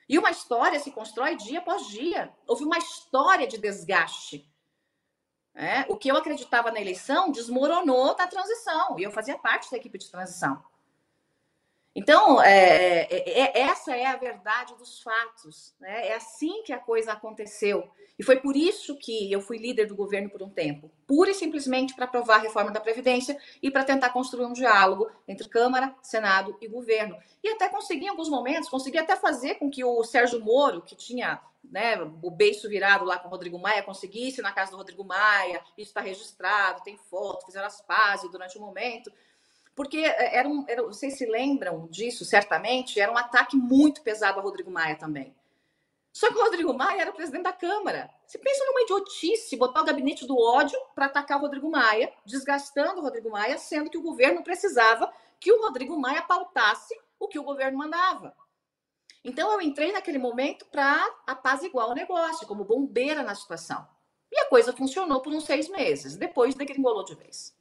E 0.08 0.18
uma 0.18 0.30
história 0.30 0.78
se 0.78 0.90
constrói 0.90 1.34
dia 1.36 1.60
após 1.60 1.86
dia. 1.88 2.32
Houve 2.46 2.64
uma 2.64 2.76
história 2.76 3.46
de 3.46 3.56
desgaste. 3.56 4.46
É, 5.54 5.86
o 5.88 5.96
que 5.96 6.08
eu 6.08 6.16
acreditava 6.16 6.70
na 6.70 6.80
eleição 6.80 7.30
desmoronou 7.30 8.14
na 8.16 8.26
transição. 8.26 8.98
E 8.98 9.02
eu 9.02 9.10
fazia 9.10 9.38
parte 9.38 9.70
da 9.70 9.76
equipe 9.76 9.98
de 9.98 10.10
transição. 10.10 10.62
Então, 11.94 12.42
é, 12.42 13.02
é, 13.02 13.40
é, 13.40 13.60
essa 13.60 13.94
é 13.94 14.06
a 14.06 14.16
verdade 14.16 14.74
dos 14.76 15.00
fatos. 15.00 15.74
Né? 15.78 16.08
É 16.08 16.14
assim 16.16 16.62
que 16.64 16.72
a 16.72 16.78
coisa 16.78 17.12
aconteceu. 17.12 17.88
E 18.18 18.22
foi 18.22 18.36
por 18.36 18.56
isso 18.56 18.96
que 18.96 19.30
eu 19.30 19.40
fui 19.40 19.58
líder 19.58 19.86
do 19.86 19.94
governo 19.94 20.28
por 20.28 20.42
um 20.42 20.50
tempo 20.50 20.90
pura 21.06 21.30
e 21.30 21.34
simplesmente 21.34 21.94
para 21.94 22.06
aprovar 22.06 22.36
a 22.36 22.42
reforma 22.42 22.70
da 22.70 22.80
Previdência 22.80 23.38
e 23.62 23.70
para 23.70 23.84
tentar 23.84 24.10
construir 24.10 24.46
um 24.46 24.52
diálogo 24.52 25.10
entre 25.28 25.48
Câmara, 25.48 25.94
Senado 26.02 26.56
e 26.60 26.66
governo. 26.66 27.16
E 27.42 27.48
até 27.48 27.68
consegui, 27.68 28.06
em 28.06 28.08
alguns 28.08 28.28
momentos, 28.28 28.68
consegui 28.68 28.98
até 28.98 29.14
fazer 29.16 29.56
com 29.56 29.70
que 29.70 29.84
o 29.84 30.02
Sérgio 30.02 30.40
Moro, 30.40 30.80
que 30.82 30.96
tinha 30.96 31.40
né, 31.62 31.96
o 32.22 32.30
beiço 32.30 32.68
virado 32.68 33.04
lá 33.04 33.18
com 33.18 33.28
o 33.28 33.30
Rodrigo 33.30 33.58
Maia, 33.58 33.82
conseguisse 33.82 34.40
na 34.40 34.52
casa 34.52 34.70
do 34.70 34.76
Rodrigo 34.76 35.04
Maia, 35.04 35.60
isso 35.76 35.90
está 35.90 36.00
registrado, 36.00 36.82
tem 36.82 36.96
foto, 36.96 37.46
fizeram 37.46 37.66
as 37.66 37.80
pazes 37.80 38.30
durante 38.30 38.56
o 38.56 38.62
um 38.62 38.64
momento 38.64 39.12
porque 39.74 39.98
é, 39.98 40.36
era 40.36 40.48
um, 40.48 40.64
era, 40.68 40.82
vocês 40.82 41.16
se 41.16 41.26
lembram 41.26 41.86
disso, 41.88 42.24
certamente, 42.24 43.00
era 43.00 43.12
um 43.12 43.18
ataque 43.18 43.56
muito 43.56 44.02
pesado 44.02 44.38
a 44.38 44.42
Rodrigo 44.42 44.70
Maia 44.70 44.96
também. 44.96 45.34
Só 46.12 46.28
que 46.28 46.38
o 46.38 46.44
Rodrigo 46.44 46.72
Maia 46.72 47.02
era 47.02 47.12
presidente 47.12 47.42
da 47.42 47.52
Câmara. 47.52 48.08
Você 48.24 48.38
pensa 48.38 48.64
numa 48.66 48.82
idiotice 48.82 49.56
botar 49.56 49.82
o 49.82 49.84
gabinete 49.84 50.24
do 50.26 50.38
ódio 50.38 50.78
para 50.94 51.06
atacar 51.06 51.38
o 51.38 51.40
Rodrigo 51.40 51.68
Maia, 51.68 52.12
desgastando 52.24 53.00
o 53.00 53.02
Rodrigo 53.02 53.30
Maia, 53.30 53.58
sendo 53.58 53.90
que 53.90 53.98
o 53.98 54.02
governo 54.02 54.44
precisava 54.44 55.12
que 55.40 55.52
o 55.52 55.60
Rodrigo 55.60 55.98
Maia 55.98 56.22
pautasse 56.22 56.94
o 57.18 57.26
que 57.26 57.38
o 57.38 57.42
governo 57.42 57.78
mandava. 57.78 58.32
Então 59.24 59.50
eu 59.52 59.60
entrei 59.60 59.90
naquele 59.90 60.18
momento 60.18 60.66
para 60.66 61.04
apaziguar 61.26 61.88
o 61.88 61.94
negócio, 61.94 62.46
como 62.46 62.64
bombeira 62.64 63.24
na 63.24 63.34
situação. 63.34 63.84
E 64.30 64.38
a 64.38 64.48
coisa 64.48 64.72
funcionou 64.72 65.20
por 65.20 65.32
uns 65.32 65.44
seis 65.44 65.68
meses. 65.68 66.16
Depois 66.16 66.54
degringolou 66.54 67.04
de 67.04 67.14
vez. 67.16 67.56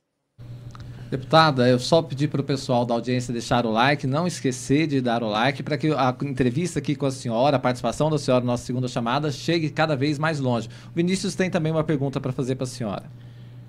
Deputada, 1.14 1.70
eu 1.70 1.78
só 1.78 2.02
pedi 2.02 2.28
para 2.28 2.42
o 2.42 2.44
pessoal 2.44 2.88
da 2.88 2.96
audiência 2.96 3.32
deixar 3.32 3.68
o 3.68 3.72
like, 3.72 4.08
não 4.08 4.26
esquecer 4.26 4.88
de 4.88 5.00
dar 5.00 5.22
o 5.22 5.30
like, 5.30 5.62
para 5.62 5.78
que 5.78 5.92
a 5.92 6.16
entrevista 6.24 6.80
aqui 6.80 6.96
com 6.96 7.06
a 7.06 7.12
senhora, 7.12 7.58
a 7.58 7.60
participação 7.60 8.10
da 8.10 8.18
senhora 8.18 8.44
na 8.44 8.54
nossa 8.54 8.66
segunda 8.66 8.88
chamada, 8.88 9.32
chegue 9.32 9.70
cada 9.70 9.96
vez 9.96 10.18
mais 10.18 10.40
longe. 10.40 10.68
O 10.88 10.96
Vinícius 10.96 11.36
tem 11.36 11.52
também 11.52 11.72
uma 11.72 11.84
pergunta 11.84 12.20
para 12.20 12.32
fazer 12.32 12.56
para 12.56 12.64
a 12.64 12.68
senhora. 12.68 13.04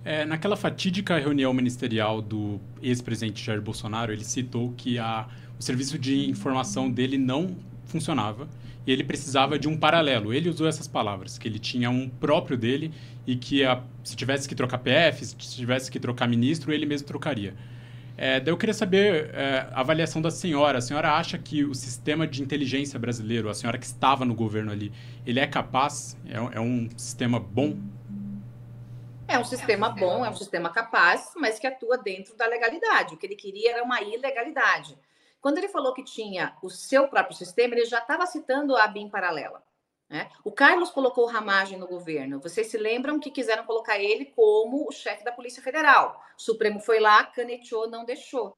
É, 0.03 0.25
naquela 0.25 0.57
fatídica 0.57 1.19
reunião 1.19 1.53
ministerial 1.53 2.23
do 2.23 2.59
ex-presidente 2.81 3.45
Jair 3.45 3.61
Bolsonaro, 3.61 4.11
ele 4.11 4.25
citou 4.25 4.73
que 4.75 4.99
a, 4.99 5.29
o 5.61 5.63
serviço 5.63 5.99
de 5.99 6.31
informação 6.31 6.91
dele 6.91 7.19
não 7.19 7.55
funcionava 7.85 8.49
e 8.87 8.93
ele 8.93 9.05
precisava 9.05 9.59
de 9.59 9.69
um 9.69 9.77
paralelo. 9.77 10.33
Ele 10.33 10.49
usou 10.49 10.67
essas 10.67 10.87
palavras, 10.87 11.39
que 11.39 11.49
ele 11.49 11.59
tinha 11.59 11.91
um 11.91 12.09
próprio 12.09 12.57
dele 12.57 12.93
e 13.27 13.37
que 13.37 13.65
a, 13.65 13.83
se 14.03 14.15
tivesse 14.15 14.49
que 14.49 14.55
trocar 14.55 14.79
PF, 14.79 15.25
se 15.25 15.37
tivesse 15.37 15.91
que 15.91 15.99
trocar 15.99 16.29
ministro, 16.29 16.73
ele 16.73 16.87
mesmo 16.87 17.07
trocaria. 17.07 17.55
É, 18.17 18.39
daí 18.39 18.53
eu 18.53 18.57
queria 18.57 18.75
saber 18.75 19.31
é, 19.35 19.67
a 19.73 19.81
avaliação 19.81 20.23
da 20.23 20.31
senhora. 20.31 20.79
A 20.79 20.81
senhora 20.81 21.13
acha 21.13 21.37
que 21.37 21.65
o 21.65 21.75
sistema 21.75 22.27
de 22.27 22.43
inteligência 22.43 22.99
brasileiro, 22.99 23.49
a 23.49 23.55
senhora 23.55 23.77
que 23.79 23.87
estava 23.87 24.25
no 24.25 24.35
governo 24.35 24.71
ali, 24.71 24.93
ele 25.27 25.41
é 25.41 25.47
capaz? 25.47 26.17
É, 26.27 26.57
é 26.57 26.61
um 26.61 26.89
sistema 26.97 27.41
bom? 27.41 27.77
É 29.27 29.39
um 29.39 29.45
sistema 29.45 29.89
bom, 29.89 30.25
é 30.25 30.31
um 30.31 30.37
sistema 30.37 30.69
capaz, 30.69 31.33
mas 31.37 31.59
que 31.59 31.67
atua 31.67 31.97
dentro 31.97 32.37
da 32.37 32.47
legalidade. 32.47 33.15
O 33.15 33.17
que 33.17 33.27
ele 33.27 33.35
queria 33.35 33.73
era 33.73 33.83
uma 33.83 34.01
ilegalidade. 34.01 34.97
Quando 35.45 35.59
ele 35.59 35.69
falou 35.69 35.93
que 35.93 36.03
tinha 36.03 36.57
o 36.63 36.71
seu 36.71 37.07
próprio 37.07 37.37
sistema, 37.37 37.75
ele 37.75 37.85
já 37.85 37.99
estava 37.99 38.25
citando 38.25 38.75
a 38.79 38.87
BIM 38.87 39.11
paralela. 39.11 39.63
Né? 40.09 40.31
O 40.43 40.51
Carlos 40.51 40.89
colocou 40.89 41.27
Ramagem 41.27 41.79
no 41.79 41.87
governo. 41.87 42.41
Vocês 42.41 42.69
se 42.69 42.79
lembram 42.79 43.21
que 43.21 43.31
quiseram 43.31 43.67
colocar 43.67 43.99
ele 43.99 44.25
como 44.25 44.89
o 44.89 44.91
chefe 44.91 45.23
da 45.23 45.31
Polícia 45.31 45.63
Federal. 45.63 46.19
O 46.39 46.41
Supremo 46.41 46.81
foi 46.81 46.99
lá, 46.99 47.25
caneteou, 47.25 47.91
não 47.91 48.07
deixou. 48.07 48.57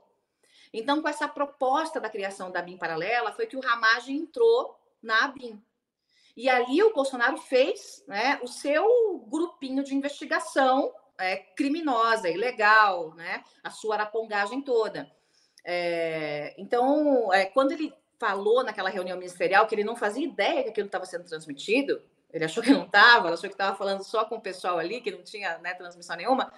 Então, 0.73 1.03
com 1.03 1.09
essa 1.09 1.27
proposta 1.27 1.99
da 1.99 2.09
criação 2.09 2.53
da 2.53 2.63
BIM 2.63 2.77
paralela, 2.77 3.33
foi 3.33 3.49
que 3.49 3.57
o 3.57 3.61
Ramagem 3.61 4.19
entrou 4.19 4.79
na 5.03 5.27
BIM. 5.27 5.61
E 6.37 6.49
ali 6.49 6.85
o 6.85 6.95
Bolsonaro 6.95 7.37
fez 7.37 8.05
né, 8.07 8.39
o 8.45 8.47
seu 8.47 9.27
grupinho 9.27 9.83
de 9.83 9.93
investigação 9.93 10.95
é, 11.19 11.37
criminosa, 11.37 12.29
ilegal, 12.29 13.13
né, 13.17 13.43
a 13.65 13.71
sua 13.71 13.97
arapongagem 13.97 14.63
toda. 14.63 15.16
É, 15.69 16.55
então, 16.57 17.33
é, 17.35 17.45
quando 17.47 17.73
ele 17.73 17.93
falou 18.21 18.63
naquela 18.63 18.89
reunião 18.89 19.19
ministerial 19.19 19.67
que 19.67 19.75
ele 19.75 19.83
não 19.83 19.97
fazia 19.97 20.25
ideia 20.25 20.63
que 20.63 20.69
aquilo 20.69 20.87
estava 20.87 21.05
sendo 21.05 21.25
transmitido, 21.25 22.01
ele 22.33 22.45
achou 22.45 22.63
que 22.63 22.71
não 22.71 22.85
estava, 22.85 23.31
achou 23.31 23.49
que 23.49 23.55
estava 23.55 23.77
falando 23.77 24.05
só 24.05 24.25
com 24.25 24.37
o 24.37 24.41
pessoal 24.41 24.79
ali, 24.79 25.01
que 25.01 25.11
não 25.11 25.25
tinha 25.25 25.59
né, 25.59 25.75
transmissão 25.75 26.17
nenhuma. 26.17 26.53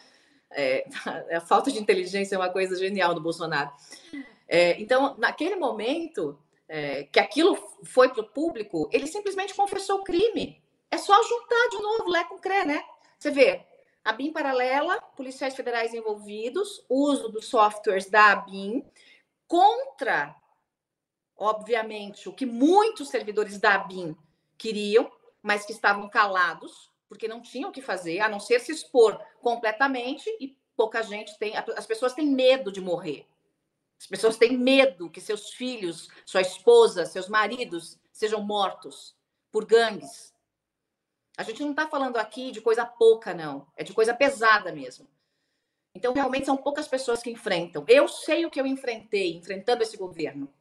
É, 0.50 0.86
a 1.34 1.40
falta 1.40 1.72
de 1.72 1.78
inteligência 1.78 2.34
é 2.34 2.38
uma 2.38 2.50
coisa 2.50 2.76
genial 2.76 3.14
do 3.14 3.20
Bolsonaro. 3.20 3.72
É, 4.46 4.78
então, 4.78 5.16
naquele 5.16 5.56
momento 5.56 6.38
é, 6.68 7.04
que 7.04 7.18
aquilo 7.18 7.56
foi 7.84 8.10
para 8.10 8.20
o 8.20 8.28
público, 8.28 8.90
ele 8.92 9.06
simplesmente 9.06 9.54
confessou 9.54 10.00
o 10.00 10.04
crime. 10.04 10.62
É 10.90 10.98
só 10.98 11.14
juntar 11.22 11.68
de 11.70 11.82
novo, 11.82 12.10
Lé 12.10 12.24
com 12.24 12.38
Cré, 12.38 12.66
né? 12.66 12.82
Você 13.18 13.30
vê, 13.30 13.62
a 14.08 14.12
BIM 14.14 14.32
paralela, 14.32 15.02
policiais 15.14 15.54
federais 15.54 15.92
envolvidos, 15.92 16.82
uso 16.88 17.28
dos 17.28 17.44
softwares 17.44 18.08
da 18.08 18.36
BIM 18.36 18.82
contra, 19.46 20.34
obviamente, 21.36 22.26
o 22.26 22.32
que 22.32 22.46
muitos 22.46 23.10
servidores 23.10 23.58
da 23.60 23.76
BIM 23.76 24.16
queriam, 24.56 25.12
mas 25.42 25.66
que 25.66 25.72
estavam 25.72 26.08
calados, 26.08 26.90
porque 27.06 27.28
não 27.28 27.42
tinham 27.42 27.68
o 27.68 27.72
que 27.72 27.82
fazer, 27.82 28.20
a 28.20 28.30
não 28.30 28.40
ser 28.40 28.60
se 28.60 28.72
expor 28.72 29.22
completamente, 29.42 30.26
e 30.40 30.56
pouca 30.74 31.02
gente 31.02 31.38
tem. 31.38 31.52
As 31.54 31.86
pessoas 31.86 32.14
têm 32.14 32.28
medo 32.28 32.72
de 32.72 32.80
morrer. 32.80 33.26
As 34.00 34.06
pessoas 34.06 34.38
têm 34.38 34.56
medo 34.56 35.10
que 35.10 35.20
seus 35.20 35.50
filhos, 35.50 36.08
sua 36.24 36.40
esposa, 36.40 37.04
seus 37.04 37.28
maridos 37.28 37.98
sejam 38.10 38.40
mortos 38.40 39.14
por 39.52 39.66
gangues. 39.66 40.32
A 41.38 41.44
gente 41.44 41.62
não 41.62 41.70
está 41.70 41.86
falando 41.86 42.16
aqui 42.16 42.50
de 42.50 42.60
coisa 42.60 42.84
pouca, 42.84 43.32
não. 43.32 43.64
É 43.76 43.84
de 43.84 43.92
coisa 43.92 44.12
pesada 44.12 44.72
mesmo. 44.72 45.06
Então, 45.94 46.12
realmente, 46.12 46.46
são 46.46 46.56
poucas 46.56 46.88
pessoas 46.88 47.22
que 47.22 47.30
enfrentam. 47.30 47.84
Eu 47.86 48.08
sei 48.08 48.44
o 48.44 48.50
que 48.50 48.60
eu 48.60 48.66
enfrentei 48.66 49.36
enfrentando 49.36 49.84
esse 49.84 49.96
governo. 49.96 50.52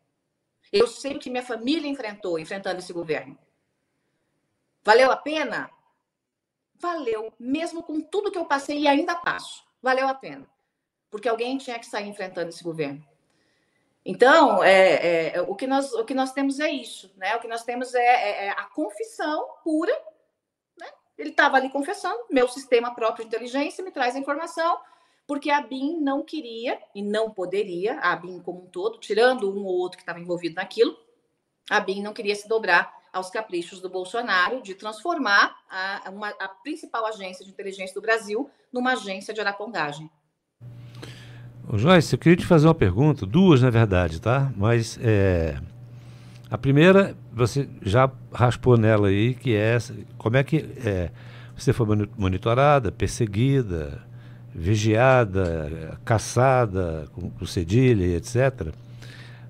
Eu 0.72 0.86
sei 0.86 1.16
o 1.16 1.20
que 1.20 1.32
minha 1.32 1.42
família 1.42 1.90
enfrentou 1.90 2.38
enfrentando 2.38 2.78
esse 2.78 2.94
governo. 2.94 3.36
Valeu 4.84 5.12
a 5.12 5.18
pena? 5.18 5.68
Valeu, 6.76 7.34
mesmo 7.40 7.82
com 7.82 8.00
tudo 8.00 8.32
que 8.32 8.38
eu 8.38 8.46
passei 8.46 8.82
e 8.82 8.88
ainda 8.88 9.16
passo. 9.16 9.66
Valeu 9.82 10.08
a 10.08 10.14
pena. 10.14 10.48
Porque 11.10 11.28
alguém 11.28 11.58
tinha 11.58 11.80
que 11.80 11.88
sair 11.88 12.08
enfrentando 12.08 12.50
esse 12.50 12.64
governo. 12.64 13.04
Então, 14.06 14.64
é, 14.64 15.34
é, 15.34 15.42
o, 15.42 15.56
que 15.56 15.66
nós, 15.66 15.92
o 15.94 16.06
que 16.06 16.14
nós 16.14 16.34
temos 16.34 16.60
é 16.60 16.70
isso, 16.70 17.12
né? 17.18 17.36
O 17.36 17.40
que 17.40 17.48
nós 17.48 17.64
temos 17.64 17.96
é, 17.96 18.00
é, 18.00 18.46
é 18.46 18.50
a 18.52 18.66
confissão 18.66 19.50
pura. 19.64 19.92
Ele 21.18 21.30
estava 21.30 21.58
ali 21.58 21.70
confessando, 21.70 22.26
meu 22.30 22.48
sistema 22.48 22.94
próprio 22.94 23.28
de 23.28 23.36
inteligência 23.36 23.84
me 23.84 23.92
traz 23.92 24.16
a 24.16 24.20
informação, 24.20 24.78
porque 25.26 25.50
a 25.50 25.62
BIM 25.62 26.00
não 26.00 26.24
queria 26.24 26.80
e 26.94 27.02
não 27.02 27.32
poderia, 27.32 28.00
a 28.00 28.16
BIM 28.16 28.40
como 28.40 28.64
um 28.64 28.68
todo, 28.68 29.00
tirando 29.00 29.52
um 29.52 29.66
ou 29.66 29.78
outro 29.78 29.98
que 29.98 30.04
estava 30.04 30.20
envolvido 30.20 30.56
naquilo, 30.56 30.96
a 31.70 31.80
BIM 31.80 32.02
não 32.02 32.14
queria 32.14 32.36
se 32.36 32.48
dobrar 32.48 32.96
aos 33.12 33.30
caprichos 33.30 33.82
do 33.82 33.90
Bolsonaro 33.90 34.62
de 34.62 34.76
transformar 34.76 35.56
a, 35.70 36.10
uma, 36.12 36.30
a 36.30 36.48
principal 36.48 37.06
agência 37.06 37.44
de 37.44 37.52
inteligência 37.52 37.94
do 37.94 38.02
Brasil 38.02 38.50
numa 38.72 38.94
agência 38.94 39.34
de 39.34 39.42
arapongagem. 39.42 40.10
Joyce, 41.74 42.14
eu 42.14 42.20
queria 42.20 42.38
te 42.38 42.46
fazer 42.46 42.68
uma 42.68 42.76
pergunta, 42.76 43.26
duas 43.26 43.62
na 43.62 43.70
verdade, 43.70 44.22
tá? 44.22 44.54
Mas 44.56 44.98
é, 45.02 45.60
a 46.50 46.58
primeira, 46.58 47.16
você 47.34 47.68
já 47.82 48.10
raspou 48.34 48.78
nela 48.78 49.10
aí, 49.10 49.34
que 49.34 49.54
é 49.54 49.78
como 50.18 50.38
é 50.38 50.44
que 50.44 50.58
é, 50.84 51.10
você 51.56 51.74
foi 51.74 52.08
monitorada, 52.18 52.92
perseguida, 52.92 54.02
vigiada, 54.56 56.00
caçada, 56.06 57.06
com, 57.14 57.30
com 57.30 57.46
cedilha, 57.46 58.16
etc. 58.16 58.74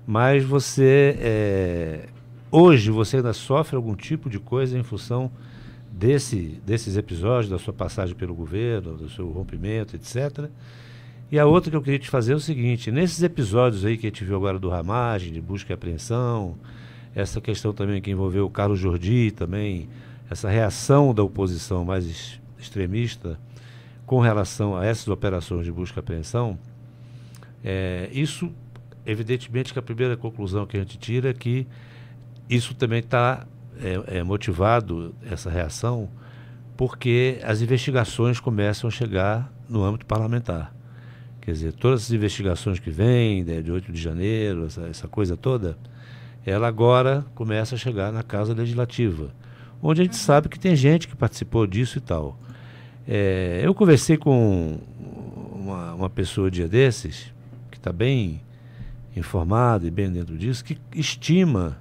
Mas 0.06 0.44
você, 0.44 1.16
é, 1.20 2.08
hoje, 2.50 2.90
você 2.90 3.18
ainda 3.18 3.32
sofre 3.32 3.76
algum 3.76 3.94
tipo 3.94 4.28
de 4.28 4.40
coisa 4.40 4.76
em 4.76 4.82
função 4.82 5.30
desse, 5.90 6.60
desses 6.66 6.96
episódios, 6.96 7.48
da 7.48 7.58
sua 7.58 7.72
passagem 7.72 8.16
pelo 8.16 8.34
governo, 8.34 8.96
do 8.96 9.08
seu 9.08 9.28
rompimento, 9.30 9.94
etc., 9.94 10.48
e 11.30 11.38
a 11.38 11.44
outra 11.44 11.70
que 11.70 11.76
eu 11.76 11.82
queria 11.82 11.98
te 11.98 12.08
fazer 12.08 12.32
é 12.32 12.36
o 12.36 12.40
seguinte: 12.40 12.90
nesses 12.90 13.22
episódios 13.22 13.84
aí 13.84 13.98
que 13.98 14.06
a 14.06 14.08
gente 14.08 14.24
viu 14.24 14.34
agora 14.34 14.58
do 14.58 14.70
Ramagem, 14.70 15.30
de 15.30 15.42
busca 15.42 15.70
e 15.70 15.74
apreensão, 15.74 16.56
essa 17.14 17.40
questão 17.40 17.72
também 17.72 18.00
que 18.00 18.10
envolveu 18.10 18.46
o 18.46 18.50
Carlos 18.50 18.78
Jordi 18.78 19.30
também, 19.30 19.88
essa 20.30 20.48
reação 20.48 21.14
da 21.14 21.22
oposição 21.22 21.84
mais 21.84 22.40
extremista 22.58 23.38
com 24.06 24.20
relação 24.20 24.76
a 24.76 24.84
essas 24.84 25.08
operações 25.08 25.64
de 25.64 25.72
busca 25.72 25.98
e 25.98 26.00
apreensão, 26.00 26.58
é, 27.62 28.08
isso, 28.12 28.52
evidentemente, 29.04 29.72
que 29.72 29.78
a 29.78 29.82
primeira 29.82 30.16
conclusão 30.16 30.66
que 30.66 30.76
a 30.76 30.80
gente 30.80 30.98
tira 30.98 31.30
é 31.30 31.34
que 31.34 31.66
isso 32.48 32.74
também 32.74 33.00
está 33.00 33.46
é, 33.80 34.18
é, 34.18 34.22
motivado, 34.22 35.14
essa 35.30 35.50
reação, 35.50 36.08
porque 36.76 37.38
as 37.42 37.60
investigações 37.60 38.40
começam 38.40 38.88
a 38.88 38.90
chegar 38.90 39.52
no 39.68 39.84
âmbito 39.84 40.06
parlamentar. 40.06 40.74
Quer 41.40 41.52
dizer, 41.52 41.72
todas 41.72 42.04
as 42.04 42.10
investigações 42.10 42.78
que 42.78 42.90
vêm, 42.90 43.44
né, 43.44 43.60
de 43.60 43.72
8 43.72 43.90
de 43.92 44.00
janeiro, 44.00 44.66
essa, 44.66 44.82
essa 44.82 45.08
coisa 45.08 45.36
toda, 45.36 45.76
ela 46.48 46.68
agora 46.68 47.24
começa 47.34 47.74
a 47.74 47.78
chegar 47.78 48.12
na 48.12 48.22
Casa 48.22 48.54
Legislativa, 48.54 49.30
onde 49.82 50.00
a 50.00 50.04
gente 50.04 50.16
sabe 50.16 50.48
que 50.48 50.58
tem 50.58 50.74
gente 50.74 51.06
que 51.06 51.16
participou 51.16 51.66
disso 51.66 51.98
e 51.98 52.00
tal. 52.00 52.38
É, 53.06 53.60
eu 53.62 53.74
conversei 53.74 54.16
com 54.16 54.78
uma, 55.52 55.94
uma 55.94 56.10
pessoa 56.10 56.50
dia 56.50 56.68
desses, 56.68 57.32
que 57.70 57.78
está 57.78 57.92
bem 57.92 58.40
informada 59.16 59.86
e 59.86 59.90
bem 59.90 60.10
dentro 60.10 60.36
disso, 60.36 60.64
que 60.64 60.78
estima 60.94 61.78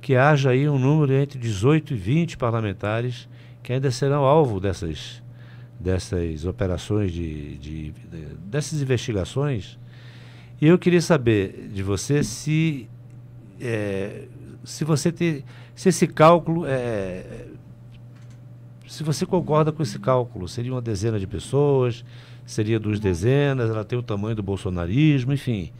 que 0.00 0.14
haja 0.14 0.50
aí 0.50 0.68
um 0.68 0.78
número 0.78 1.12
entre 1.12 1.38
18 1.38 1.94
e 1.94 1.96
20 1.96 2.36
parlamentares 2.36 3.28
que 3.62 3.72
ainda 3.72 3.90
serão 3.90 4.22
alvo 4.22 4.60
dessas 4.60 5.20
dessas 5.78 6.44
operações, 6.44 7.12
de, 7.12 7.58
de, 7.58 7.90
de, 7.90 8.20
dessas 8.46 8.80
investigações. 8.80 9.78
E 10.60 10.66
eu 10.66 10.78
queria 10.78 11.02
saber 11.02 11.68
de 11.72 11.82
você 11.82 12.24
se, 12.24 12.88
é, 13.60 14.28
se 14.64 14.84
você 14.84 15.12
tem, 15.12 15.44
se 15.74 15.88
esse 15.88 16.06
cálculo 16.06 16.64
é, 16.66 17.46
se 18.88 19.02
você 19.02 19.26
concorda 19.26 19.72
com 19.72 19.82
esse 19.82 19.98
cálculo, 19.98 20.48
seria 20.48 20.72
uma 20.72 20.80
dezena 20.80 21.18
de 21.18 21.26
pessoas, 21.26 22.04
seria 22.46 22.78
duas 22.78 23.00
dezenas, 23.00 23.68
ela 23.68 23.84
tem 23.84 23.98
o 23.98 24.02
tamanho 24.02 24.36
do 24.36 24.42
bolsonarismo, 24.42 25.32
enfim. 25.32 25.72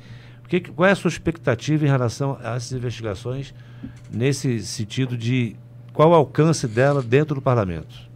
Que, 0.49 0.61
qual 0.61 0.89
é 0.89 0.93
a 0.93 0.97
sua 0.97 1.09
expectativa 1.09 1.85
em 1.85 1.89
relação 1.89 2.39
a 2.43 2.57
essas 2.57 2.73
investigações 2.73 3.55
nesse 4.11 4.61
sentido 4.61 5.17
de 5.17 5.57
qual 5.93 6.11
o 6.11 6.15
alcance 6.15 6.69
dela 6.69 7.03
dentro 7.03 7.37
do 7.37 7.43
parlamento? 7.43 8.07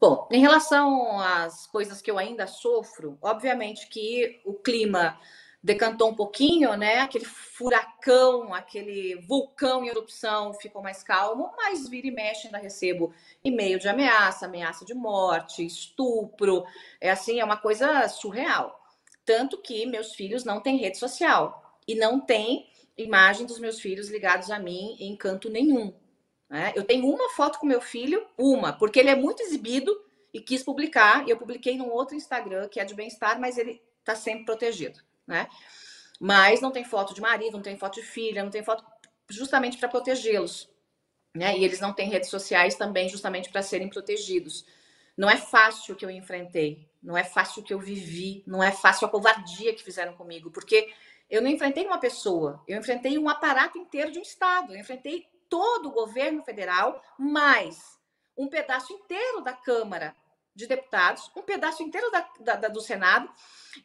Bom, 0.00 0.28
em 0.30 0.40
relação 0.40 1.18
às 1.20 1.66
coisas 1.66 2.02
que 2.02 2.10
eu 2.10 2.18
ainda 2.18 2.46
sofro, 2.46 3.16
obviamente 3.22 3.88
que 3.88 4.40
o 4.44 4.54
clima 4.54 5.16
decantou 5.62 6.10
um 6.10 6.14
pouquinho, 6.14 6.76
né? 6.76 7.00
Aquele 7.00 7.24
furacão, 7.24 8.52
aquele 8.52 9.16
vulcão 9.26 9.84
em 9.84 9.88
erupção 9.88 10.52
ficou 10.54 10.82
mais 10.82 11.02
calmo, 11.02 11.52
mas 11.56 11.88
vira 11.88 12.08
e 12.08 12.10
mexe 12.10 12.46
ainda 12.46 12.58
recebo 12.58 13.14
e-mail 13.44 13.78
de 13.78 13.88
ameaça, 13.88 14.46
ameaça 14.46 14.84
de 14.84 14.94
morte, 14.94 15.64
estupro. 15.64 16.64
É 17.00 17.10
assim, 17.10 17.38
é 17.38 17.44
uma 17.44 17.56
coisa 17.56 18.08
surreal. 18.08 18.80
Tanto 19.24 19.58
que 19.58 19.86
meus 19.86 20.14
filhos 20.14 20.44
não 20.44 20.60
têm 20.60 20.78
rede 20.78 20.98
social 20.98 21.78
e 21.86 21.94
não 21.94 22.20
tem 22.20 22.68
imagem 22.96 23.46
dos 23.46 23.58
meus 23.58 23.80
filhos 23.80 24.10
ligados 24.10 24.50
a 24.50 24.58
mim 24.58 24.96
em 24.98 25.16
canto 25.16 25.48
nenhum. 25.48 25.94
Né? 26.48 26.72
Eu 26.74 26.84
tenho 26.84 27.06
uma 27.06 27.30
foto 27.30 27.58
com 27.58 27.66
meu 27.66 27.80
filho, 27.80 28.26
uma, 28.36 28.72
porque 28.72 29.00
ele 29.00 29.10
é 29.10 29.16
muito 29.16 29.42
exibido 29.42 29.96
e 30.34 30.40
quis 30.40 30.62
publicar, 30.62 31.26
e 31.26 31.30
eu 31.30 31.36
publiquei 31.36 31.76
num 31.76 31.90
outro 31.90 32.16
Instagram, 32.16 32.68
que 32.68 32.80
é 32.80 32.84
de 32.84 32.94
bem-estar, 32.94 33.38
mas 33.40 33.58
ele 33.58 33.80
está 34.00 34.14
sempre 34.14 34.44
protegido, 34.44 34.98
né? 35.26 35.48
Mas 36.20 36.60
não 36.60 36.70
tem 36.70 36.84
foto 36.84 37.14
de 37.14 37.20
marido, 37.20 37.54
não 37.54 37.62
tem 37.62 37.76
foto 37.76 37.96
de 37.96 38.02
filha, 38.02 38.42
não 38.42 38.50
tem 38.50 38.62
foto 38.62 38.84
justamente 39.28 39.78
para 39.78 39.88
protegê-los. 39.88 40.70
Né? 41.34 41.58
E 41.58 41.64
eles 41.64 41.80
não 41.80 41.92
têm 41.92 42.10
redes 42.10 42.28
sociais 42.30 42.74
também 42.74 43.08
justamente 43.08 43.50
para 43.50 43.62
serem 43.62 43.88
protegidos. 43.88 44.64
Não 45.16 45.28
é 45.28 45.36
fácil 45.36 45.94
o 45.94 45.96
que 45.96 46.04
eu 46.04 46.10
enfrentei, 46.10 46.88
não 47.02 47.16
é 47.16 47.24
fácil 47.24 47.62
o 47.62 47.64
que 47.64 47.74
eu 47.74 47.78
vivi, 47.78 48.42
não 48.46 48.62
é 48.62 48.70
fácil 48.70 49.06
a 49.06 49.10
covardia 49.10 49.74
que 49.74 49.82
fizeram 49.82 50.14
comigo, 50.14 50.50
porque 50.50 50.92
eu 51.28 51.42
não 51.42 51.50
enfrentei 51.50 51.86
uma 51.86 51.98
pessoa, 51.98 52.62
eu 52.66 52.78
enfrentei 52.78 53.18
um 53.18 53.28
aparato 53.28 53.78
inteiro 53.78 54.10
de 54.10 54.18
um 54.18 54.22
Estado, 54.22 54.74
eu 54.74 54.80
enfrentei 54.80 55.26
todo 55.48 55.88
o 55.88 55.92
governo 55.92 56.42
federal, 56.42 57.02
mais 57.18 57.98
um 58.36 58.48
pedaço 58.48 58.92
inteiro 58.92 59.42
da 59.42 59.52
Câmara 59.52 60.14
de 60.54 60.66
Deputados, 60.66 61.30
um 61.36 61.42
pedaço 61.42 61.82
inteiro 61.82 62.10
da, 62.10 62.56
da, 62.56 62.68
do 62.68 62.80
Senado 62.80 63.30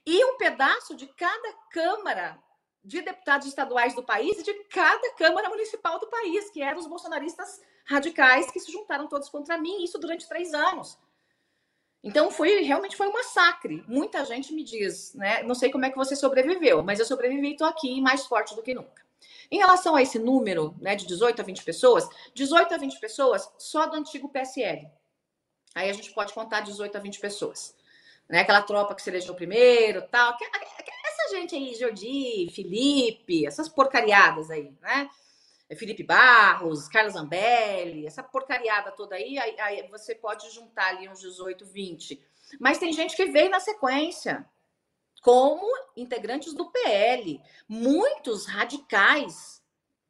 e 0.05 0.23
um 0.25 0.37
pedaço 0.37 0.95
de 0.95 1.07
cada 1.07 1.53
Câmara 1.71 2.37
de 2.83 3.01
deputados 3.01 3.47
estaduais 3.47 3.93
do 3.93 4.03
país 4.03 4.39
e 4.39 4.43
de 4.43 4.53
cada 4.65 5.13
Câmara 5.15 5.49
Municipal 5.49 5.99
do 5.99 6.07
país, 6.07 6.49
que 6.49 6.61
eram 6.61 6.79
os 6.79 6.87
bolsonaristas 6.87 7.61
radicais 7.85 8.49
que 8.49 8.59
se 8.59 8.71
juntaram 8.71 9.07
todos 9.07 9.29
contra 9.29 9.57
mim, 9.57 9.83
isso 9.83 9.97
durante 9.97 10.27
três 10.27 10.53
anos. 10.53 10.97
Então 12.03 12.31
foi 12.31 12.61
realmente 12.61 12.95
foi 12.95 13.07
um 13.07 13.13
massacre. 13.13 13.83
Muita 13.87 14.23
gente 14.23 14.53
me 14.53 14.63
diz, 14.63 15.13
né? 15.15 15.43
Não 15.43 15.55
sei 15.55 15.69
como 15.69 15.85
é 15.85 15.89
que 15.89 15.97
você 15.97 16.15
sobreviveu, 16.15 16.81
mas 16.81 16.99
eu 16.99 17.05
sobrevivi 17.05 17.49
e 17.49 17.51
estou 17.51 17.67
aqui 17.67 17.99
mais 17.99 18.25
forte 18.25 18.55
do 18.55 18.61
que 18.61 18.73
nunca. 18.73 19.05
Em 19.51 19.57
relação 19.57 19.95
a 19.95 20.01
esse 20.01 20.19
número 20.19 20.75
né, 20.79 20.95
de 20.95 21.05
18 21.05 21.41
a 21.41 21.43
20 21.43 21.63
pessoas, 21.63 22.07
18 22.33 22.73
a 22.73 22.77
20 22.77 22.99
pessoas 22.99 23.51
só 23.57 23.85
do 23.87 23.95
antigo 23.95 24.29
PSL. 24.29 24.89
Aí 25.77 25.91
a 25.91 25.93
gente 25.93 26.11
pode 26.11 26.33
contar 26.33 26.61
18 26.61 26.97
a 26.97 26.99
20 26.99 27.19
pessoas. 27.19 27.75
Né? 28.27 28.39
Aquela 28.39 28.63
tropa 28.63 28.95
que 28.95 29.01
se 29.01 29.09
elegeu 29.09 29.35
primeiro, 29.35 30.01
tal. 30.09 30.35
Essa 31.05 31.35
gente 31.35 31.55
aí, 31.55 31.75
Jordi, 31.75 32.49
Felipe, 32.53 33.45
essas 33.45 33.69
porcariadas 33.69 34.49
aí, 34.49 34.73
né? 34.81 35.09
Felipe 35.75 36.01
Barros, 36.01 36.87
Carlos 36.87 37.13
Zambelli, 37.13 38.07
essa 38.07 38.23
porcariada 38.23 38.89
toda 38.91 39.15
aí, 39.15 39.37
aí, 39.37 39.59
aí, 39.59 39.87
você 39.89 40.15
pode 40.15 40.49
juntar 40.49 40.87
ali 40.87 41.09
uns 41.09 41.19
18, 41.19 41.65
20. 41.65 42.23
Mas 42.59 42.77
tem 42.77 42.93
gente 42.93 43.15
que 43.15 43.25
veio 43.25 43.49
na 43.49 43.59
sequência 43.59 44.45
como 45.21 45.67
integrantes 45.95 46.53
do 46.53 46.71
PL, 46.71 47.41
muitos 47.67 48.45
radicais. 48.45 49.61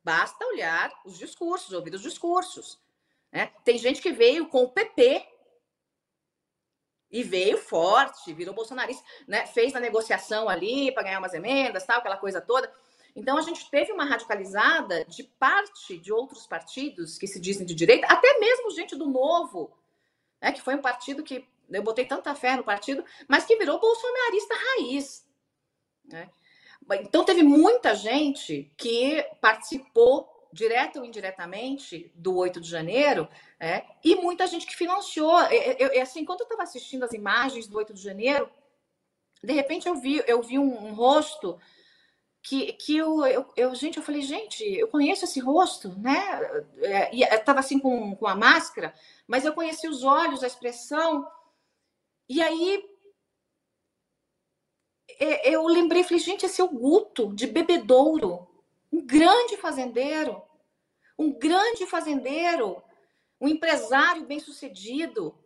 Basta 0.04 0.46
olhar 0.46 0.92
os 1.04 1.18
discursos, 1.18 1.74
ouvir 1.74 1.96
os 1.96 2.04
discursos. 2.04 2.80
Né? 3.32 3.52
Tem 3.66 3.78
gente 3.80 4.00
que 4.00 4.12
veio 4.12 4.48
com 4.48 4.64
o 4.64 4.70
PP 4.70 5.28
e 7.12 7.24
veio 7.24 7.58
forte, 7.58 8.34
virou 8.34 8.54
bolsonarista, 8.54 9.04
né? 9.28 9.46
fez 9.48 9.76
a 9.76 9.80
negociação 9.80 10.50
ali 10.50 10.92
para 10.92 11.04
ganhar 11.04 11.20
umas 11.20 11.34
emendas, 11.34 11.86
tal, 11.86 12.00
aquela 12.00 12.18
coisa 12.18 12.42
toda. 12.42 12.72
Então 13.16 13.38
a 13.38 13.42
gente 13.42 13.70
teve 13.72 13.92
uma 13.92 14.06
radicalizada 14.06 15.04
de 15.06 15.24
parte 15.24 15.98
de 15.98 16.14
outros 16.14 16.46
partidos 16.46 17.18
que 17.18 17.26
se 17.26 17.40
dizem 17.40 17.66
de 17.66 17.74
direita, 17.74 18.06
até 18.08 18.38
mesmo 18.40 18.72
gente 18.72 18.96
do 18.96 19.08
Novo, 19.08 19.76
né? 20.42 20.52
que 20.52 20.62
foi 20.62 20.76
um 20.76 20.82
partido 20.82 21.24
que 21.24 21.48
eu 21.70 21.84
botei 21.84 22.06
tanta 22.06 22.36
fé 22.36 22.56
no 22.56 22.64
partido, 22.64 23.04
mas 23.28 23.46
que 23.46 23.58
virou 23.58 23.80
bolsonarista 23.80 24.56
raiz. 24.56 25.28
Né? 26.06 26.30
Então 27.02 27.26
teve 27.26 27.44
muita 27.44 27.96
gente 27.96 28.72
que 28.78 29.24
participou 29.42 30.37
direta 30.58 31.00
ou 31.00 31.06
indiretamente, 31.06 32.12
do 32.16 32.36
8 32.36 32.60
de 32.60 32.70
janeiro, 32.70 33.28
é, 33.60 33.86
e 34.04 34.16
muita 34.16 34.48
gente 34.48 34.66
que 34.66 34.76
financiou. 34.76 35.40
Eu, 35.44 35.90
eu, 35.90 36.02
assim, 36.02 36.26
quando 36.26 36.42
eu 36.42 36.46
estava 36.46 36.64
assistindo 36.64 37.04
as 37.04 37.14
imagens 37.14 37.68
do 37.68 37.78
8 37.78 37.94
de 37.94 38.02
janeiro, 38.02 38.50
de 39.44 39.54
repente 39.54 39.88
eu 39.88 39.96
vi, 39.96 40.24
eu 40.28 40.42
vi 40.42 40.58
um, 40.58 40.88
um 40.88 40.94
rosto 40.94 41.60
que, 42.42 42.74
que 42.74 42.98
eu, 42.98 43.26
eu, 43.26 43.46
eu, 43.56 43.76
gente, 43.76 43.98
eu 43.98 44.04
falei, 44.04 44.22
gente, 44.22 44.64
eu 44.64 44.88
conheço 44.88 45.26
esse 45.26 45.40
rosto, 45.40 45.90
né? 46.00 46.42
É, 46.82 47.16
e 47.16 47.24
estava 47.24 47.60
assim 47.60 47.78
com, 47.78 48.16
com 48.16 48.26
a 48.26 48.36
máscara, 48.36 48.94
mas 49.28 49.46
eu 49.46 49.54
conheci 49.54 49.88
os 49.88 50.04
olhos, 50.04 50.44
a 50.44 50.48
expressão. 50.48 51.28
E 52.28 52.42
aí 52.42 52.84
é, 55.20 55.50
eu 55.50 55.66
lembrei, 55.68 56.04
falei, 56.04 56.20
gente, 56.20 56.46
esse 56.46 56.62
é 56.62 56.64
o 56.64 56.70
Guto 56.70 57.34
de 57.34 57.48
Bebedouro, 57.48 58.48
um 58.92 59.06
grande 59.06 59.58
fazendeiro, 59.58 60.42
um 61.18 61.32
grande 61.32 61.86
fazendeiro, 61.88 62.82
um 63.40 63.48
empresário 63.48 64.26
bem-sucedido, 64.26 65.38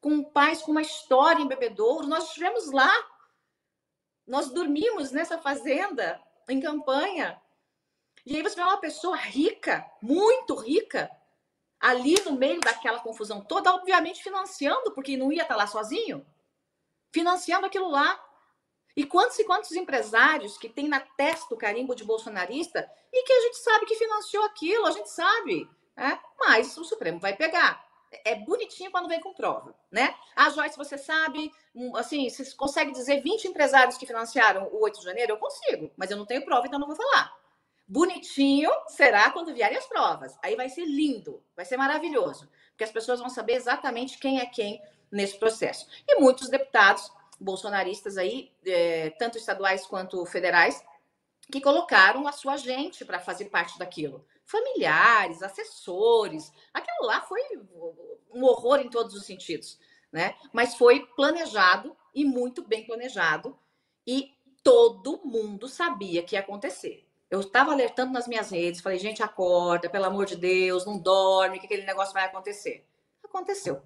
com 0.00 0.22
pais 0.22 0.62
com 0.62 0.70
uma 0.70 0.82
história 0.82 1.42
em 1.42 1.48
Bebedouro. 1.48 2.06
Nós 2.06 2.24
estivemos 2.28 2.70
lá, 2.70 2.92
nós 4.26 4.50
dormimos 4.50 5.12
nessa 5.12 5.38
fazenda, 5.38 6.20
em 6.48 6.60
campanha. 6.60 7.40
E 8.24 8.36
aí 8.36 8.42
você 8.42 8.56
vê 8.56 8.62
uma 8.62 8.80
pessoa 8.80 9.16
rica, 9.16 9.84
muito 10.00 10.54
rica, 10.54 11.10
ali 11.78 12.20
no 12.24 12.32
meio 12.32 12.60
daquela 12.60 13.00
confusão 13.00 13.40
toda, 13.40 13.72
obviamente 13.74 14.22
financiando, 14.22 14.92
porque 14.92 15.16
não 15.16 15.32
ia 15.32 15.42
estar 15.42 15.56
lá 15.56 15.66
sozinho, 15.66 16.26
financiando 17.12 17.66
aquilo 17.66 17.88
lá. 17.88 18.22
E 18.96 19.04
quantos 19.04 19.38
e 19.38 19.44
quantos 19.44 19.72
empresários 19.72 20.56
que 20.56 20.70
tem 20.70 20.88
na 20.88 21.00
testa 21.00 21.54
o 21.54 21.58
carimbo 21.58 21.94
de 21.94 22.02
bolsonarista 22.02 22.90
e 23.12 23.22
que 23.24 23.32
a 23.32 23.40
gente 23.42 23.58
sabe 23.58 23.84
que 23.84 23.94
financiou 23.94 24.42
aquilo, 24.44 24.86
a 24.86 24.90
gente 24.90 25.10
sabe, 25.10 25.68
né? 25.94 26.18
mas 26.38 26.76
o 26.78 26.84
Supremo 26.84 27.20
vai 27.20 27.36
pegar. 27.36 27.84
É 28.24 28.34
bonitinho 28.36 28.90
quando 28.90 29.08
vem 29.08 29.20
com 29.20 29.34
prova, 29.34 29.74
né? 29.90 30.14
Ah, 30.34 30.48
Joyce, 30.48 30.78
você 30.78 30.96
sabe, 30.96 31.52
assim, 31.96 32.30
você 32.30 32.50
consegue 32.54 32.92
dizer 32.92 33.20
20 33.20 33.48
empresários 33.48 33.98
que 33.98 34.06
financiaram 34.06 34.68
o 34.72 34.82
8 34.82 35.00
de 35.00 35.04
janeiro? 35.04 35.32
Eu 35.32 35.38
consigo, 35.38 35.90
mas 35.96 36.10
eu 36.10 36.16
não 36.16 36.24
tenho 36.24 36.44
prova, 36.44 36.66
então 36.66 36.78
não 36.78 36.86
vou 36.86 36.96
falar. 36.96 37.36
Bonitinho 37.86 38.70
será 38.88 39.30
quando 39.30 39.52
vierem 39.52 39.76
as 39.76 39.86
provas. 39.86 40.38
Aí 40.42 40.56
vai 40.56 40.68
ser 40.68 40.86
lindo, 40.86 41.42
vai 41.54 41.64
ser 41.64 41.76
maravilhoso, 41.76 42.48
porque 42.70 42.84
as 42.84 42.92
pessoas 42.92 43.20
vão 43.20 43.28
saber 43.28 43.54
exatamente 43.54 44.18
quem 44.18 44.40
é 44.40 44.46
quem 44.46 44.80
nesse 45.10 45.38
processo. 45.38 45.86
E 46.08 46.18
muitos 46.20 46.48
deputados 46.48 47.10
bolsonaristas 47.38 48.16
aí, 48.16 48.52
é, 48.64 49.10
tanto 49.10 49.38
estaduais 49.38 49.86
quanto 49.86 50.24
federais, 50.26 50.84
que 51.50 51.60
colocaram 51.60 52.26
a 52.26 52.32
sua 52.32 52.56
gente 52.56 53.04
para 53.04 53.20
fazer 53.20 53.46
parte 53.46 53.78
daquilo. 53.78 54.26
Familiares, 54.44 55.42
assessores, 55.42 56.52
aquilo 56.72 57.06
lá 57.06 57.20
foi 57.22 57.40
um 58.32 58.44
horror 58.44 58.80
em 58.80 58.90
todos 58.90 59.14
os 59.14 59.24
sentidos, 59.24 59.78
né? 60.12 60.34
Mas 60.52 60.76
foi 60.76 61.06
planejado 61.16 61.96
e 62.14 62.24
muito 62.24 62.62
bem 62.62 62.84
planejado 62.86 63.56
e 64.06 64.34
todo 64.62 65.20
mundo 65.24 65.68
sabia 65.68 66.22
que 66.22 66.34
ia 66.34 66.40
acontecer. 66.40 67.06
Eu 67.28 67.40
estava 67.40 67.72
alertando 67.72 68.12
nas 68.12 68.28
minhas 68.28 68.50
redes, 68.50 68.80
falei, 68.80 68.98
gente, 68.98 69.22
acorda, 69.22 69.90
pelo 69.90 70.04
amor 70.04 70.26
de 70.26 70.36
Deus, 70.36 70.86
não 70.86 70.98
dorme, 70.98 71.58
que 71.58 71.66
aquele 71.66 71.84
negócio 71.84 72.14
vai 72.14 72.24
acontecer. 72.24 72.86
Aconteceu. 73.22 73.82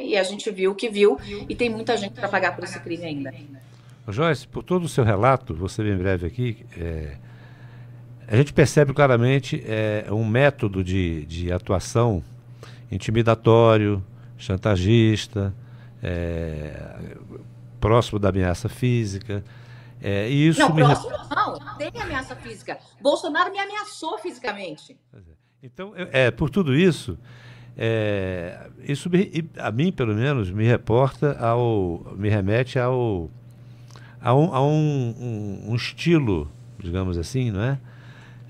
E 0.00 0.16
a 0.16 0.22
gente 0.22 0.50
viu 0.50 0.70
o 0.70 0.74
que 0.74 0.88
viu 0.88 1.18
e 1.48 1.54
tem 1.54 1.68
muita 1.68 1.96
gente 1.96 2.14
para 2.14 2.28
pagar 2.28 2.54
por 2.54 2.64
esse 2.64 2.80
crime 2.80 3.04
ainda. 3.04 3.34
Joyce, 4.08 4.46
por 4.46 4.62
todo 4.62 4.84
o 4.84 4.88
seu 4.88 5.04
relato, 5.04 5.54
você 5.54 5.82
bem 5.82 5.96
breve 5.96 6.26
aqui, 6.26 6.66
é, 6.76 7.16
a 8.26 8.36
gente 8.36 8.52
percebe 8.52 8.92
claramente 8.92 9.62
é, 9.66 10.06
um 10.10 10.24
método 10.26 10.82
de, 10.82 11.26
de 11.26 11.52
atuação 11.52 12.24
intimidatório, 12.90 14.02
chantagista, 14.38 15.54
é, 16.02 17.16
próximo 17.80 18.18
da 18.18 18.30
ameaça 18.30 18.68
física. 18.68 19.44
É, 20.00 20.28
e 20.28 20.48
isso 20.48 20.60
não, 20.60 20.74
me... 20.74 20.82
próximo 20.82 21.10
não, 21.10 21.78
tem 21.78 21.90
ameaça 22.00 22.36
física. 22.36 22.78
Bolsonaro 23.00 23.50
me 23.50 23.58
ameaçou 23.58 24.18
fisicamente. 24.18 24.98
Então, 25.62 25.92
é, 25.96 26.30
por 26.30 26.50
tudo 26.50 26.74
isso, 26.74 27.18
é, 27.76 28.68
isso 28.86 29.10
me, 29.10 29.44
a 29.58 29.70
mim, 29.70 29.90
pelo 29.90 30.14
menos, 30.14 30.50
me 30.50 30.64
reporta 30.64 31.36
ao, 31.38 32.14
me 32.16 32.28
remete 32.28 32.78
ao, 32.78 33.28
a, 34.20 34.34
um, 34.34 34.54
a 34.54 34.64
um, 34.64 35.14
um, 35.18 35.70
um, 35.70 35.74
estilo, 35.74 36.48
digamos 36.78 37.18
assim, 37.18 37.50
não 37.50 37.62
é? 37.62 37.78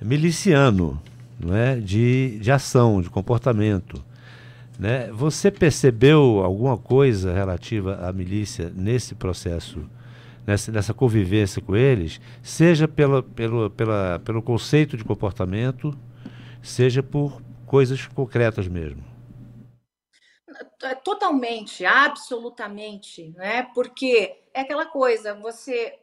miliciano, 0.03 1.01
não 1.41 1.57
é? 1.57 1.77
de, 1.77 2.39
de 2.39 2.53
ação, 2.53 3.01
de 3.01 3.09
comportamento. 3.09 4.05
Né? 4.79 5.11
Você 5.13 5.51
percebeu 5.51 6.43
alguma 6.45 6.77
coisa 6.77 7.33
relativa 7.33 8.07
à 8.07 8.13
milícia 8.13 8.71
nesse 8.75 9.15
processo, 9.15 9.81
nessa, 10.47 10.71
nessa 10.71 10.93
convivência 10.93 11.63
com 11.63 11.75
eles, 11.75 12.21
seja 12.43 12.87
pela, 12.87 13.23
pelo, 13.23 13.71
pela, 13.71 14.21
pelo 14.23 14.43
conceito 14.43 14.99
de 14.99 15.05
comportamento, 15.05 15.97
seja 16.61 17.03
por 17.03 17.41
coisas 17.65 18.07
concretas 18.07 18.69
mesmo? 18.69 19.14
É 20.83 20.95
totalmente, 20.95 21.85
absolutamente, 21.87 23.31
né? 23.37 23.65
Porque 23.75 24.43
é 24.53 24.61
aquela 24.61 24.87
coisa, 24.87 25.35
você 25.35 25.99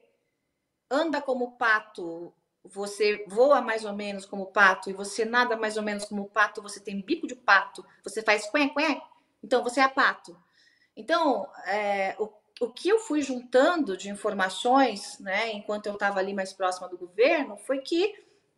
anda 0.89 1.21
como 1.21 1.53
pato, 1.53 2.33
você 2.63 3.23
voa 3.27 3.61
mais 3.61 3.85
ou 3.85 3.93
menos 3.93 4.25
como 4.25 4.47
pato 4.47 4.89
e 4.89 4.93
você 4.93 5.25
nada 5.25 5.55
mais 5.55 5.77
ou 5.77 5.83
menos 5.83 6.05
como 6.05 6.29
pato, 6.29 6.61
você 6.61 6.79
tem 6.79 7.01
bico 7.01 7.27
de 7.27 7.35
pato, 7.35 7.85
você 8.03 8.21
faz 8.21 8.49
quen, 8.49 8.69
quen, 8.69 9.01
então 9.43 9.63
você 9.63 9.81
é 9.81 9.87
pato. 9.87 10.37
Então, 10.95 11.49
é, 11.65 12.15
o, 12.19 12.29
o 12.59 12.69
que 12.69 12.89
eu 12.89 12.99
fui 12.99 13.21
juntando 13.21 13.95
de 13.95 14.09
informações, 14.09 15.17
né, 15.19 15.51
enquanto 15.51 15.87
eu 15.87 15.93
estava 15.93 16.19
ali 16.19 16.33
mais 16.33 16.53
próxima 16.53 16.87
do 16.89 16.97
governo, 16.97 17.57
foi 17.57 17.79
que 17.79 18.13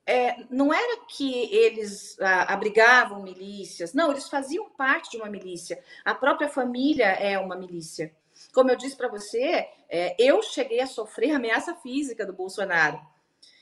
é, 0.05 0.43
não 0.49 0.73
era 0.73 1.05
que 1.07 1.53
eles 1.53 2.19
ah, 2.19 2.53
abrigavam 2.53 3.21
milícias, 3.21 3.93
não, 3.93 4.11
eles 4.11 4.29
faziam 4.29 4.69
parte 4.71 5.11
de 5.11 5.17
uma 5.17 5.29
milícia. 5.29 5.81
A 6.03 6.13
própria 6.13 6.49
família 6.49 7.05
é 7.05 7.39
uma 7.39 7.55
milícia. 7.55 8.13
Como 8.53 8.69
eu 8.69 8.75
disse 8.75 8.95
para 8.95 9.07
você, 9.07 9.67
é, 9.89 10.15
eu 10.19 10.41
cheguei 10.41 10.81
a 10.81 10.87
sofrer 10.87 11.31
ameaça 11.31 11.75
física 11.75 12.25
do 12.25 12.33
Bolsonaro. 12.33 12.99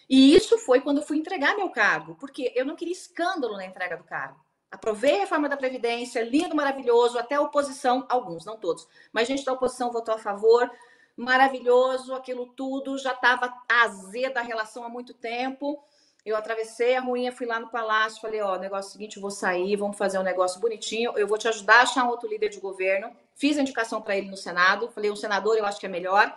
E 0.10 0.36
isso 0.36 0.58
foi 0.58 0.82
quando 0.82 0.98
eu 0.98 1.08
fui 1.08 1.18
entregar 1.18 1.56
meu 1.56 1.70
cargo, 1.70 2.16
porque 2.16 2.52
eu 2.56 2.66
não 2.66 2.76
queria 2.76 2.94
escândalo 2.94 3.56
na 3.56 3.66
entrega 3.66 3.96
do 3.96 4.04
cargo. 4.04 4.39
Aprovei 4.70 5.18
a 5.18 5.20
reforma 5.20 5.50
da 5.50 5.58
Previdência, 5.58 6.24
lindo, 6.24 6.56
maravilhoso, 6.56 7.20
até 7.20 7.36
a 7.36 7.42
oposição, 7.42 8.06
alguns, 8.10 8.46
não 8.46 8.58
todos, 8.58 8.88
mas 9.12 9.28
gente 9.28 9.44
da 9.44 9.54
oposição 9.54 9.92
votou 9.92 10.16
a 10.16 10.18
favor, 10.18 10.70
maravilhoso, 11.16 12.14
aquilo 12.14 12.48
tudo, 12.48 12.98
já 12.98 13.12
estava 13.12 13.54
azeda 13.70 14.39
a 14.39 14.44
relação 14.44 14.84
há 14.84 14.89
muito 14.89 15.14
tempo. 15.14 15.82
Eu 16.24 16.36
atravessei 16.36 16.95
a 16.95 17.01
ruinha, 17.01 17.32
fui 17.32 17.47
lá 17.47 17.59
no 17.59 17.69
palácio, 17.69 18.22
falei, 18.22 18.41
ó, 18.41 18.57
negócio 18.57 18.89
é 18.89 18.91
seguinte, 18.91 19.15
eu 19.17 19.22
vou 19.22 19.32
sair, 19.32 19.76
vamos 19.76 19.97
fazer 19.97 20.19
um 20.19 20.24
negócio 20.24 20.61
bonitinho, 20.61 21.17
eu 21.17 21.28
vou 21.28 21.38
te 21.38 21.47
ajudar 21.47 21.80
a 21.80 21.82
achar 21.82 22.03
um 22.03 22.09
outro 22.09 22.30
líder 22.30 22.49
de 22.49 22.59
governo. 22.59 23.15
Fiz 23.34 23.57
a 23.57 23.61
indicação 23.61 23.99
para 24.01 24.15
ele 24.15 24.30
no 24.30 24.38
Senado, 24.38 24.91
falei, 24.91 25.09
um 25.09 25.15
senador 25.15 25.57
eu 25.57 25.65
acho 25.65 25.80
que 25.80 25.86
é 25.88 25.89
melhor 25.89 26.32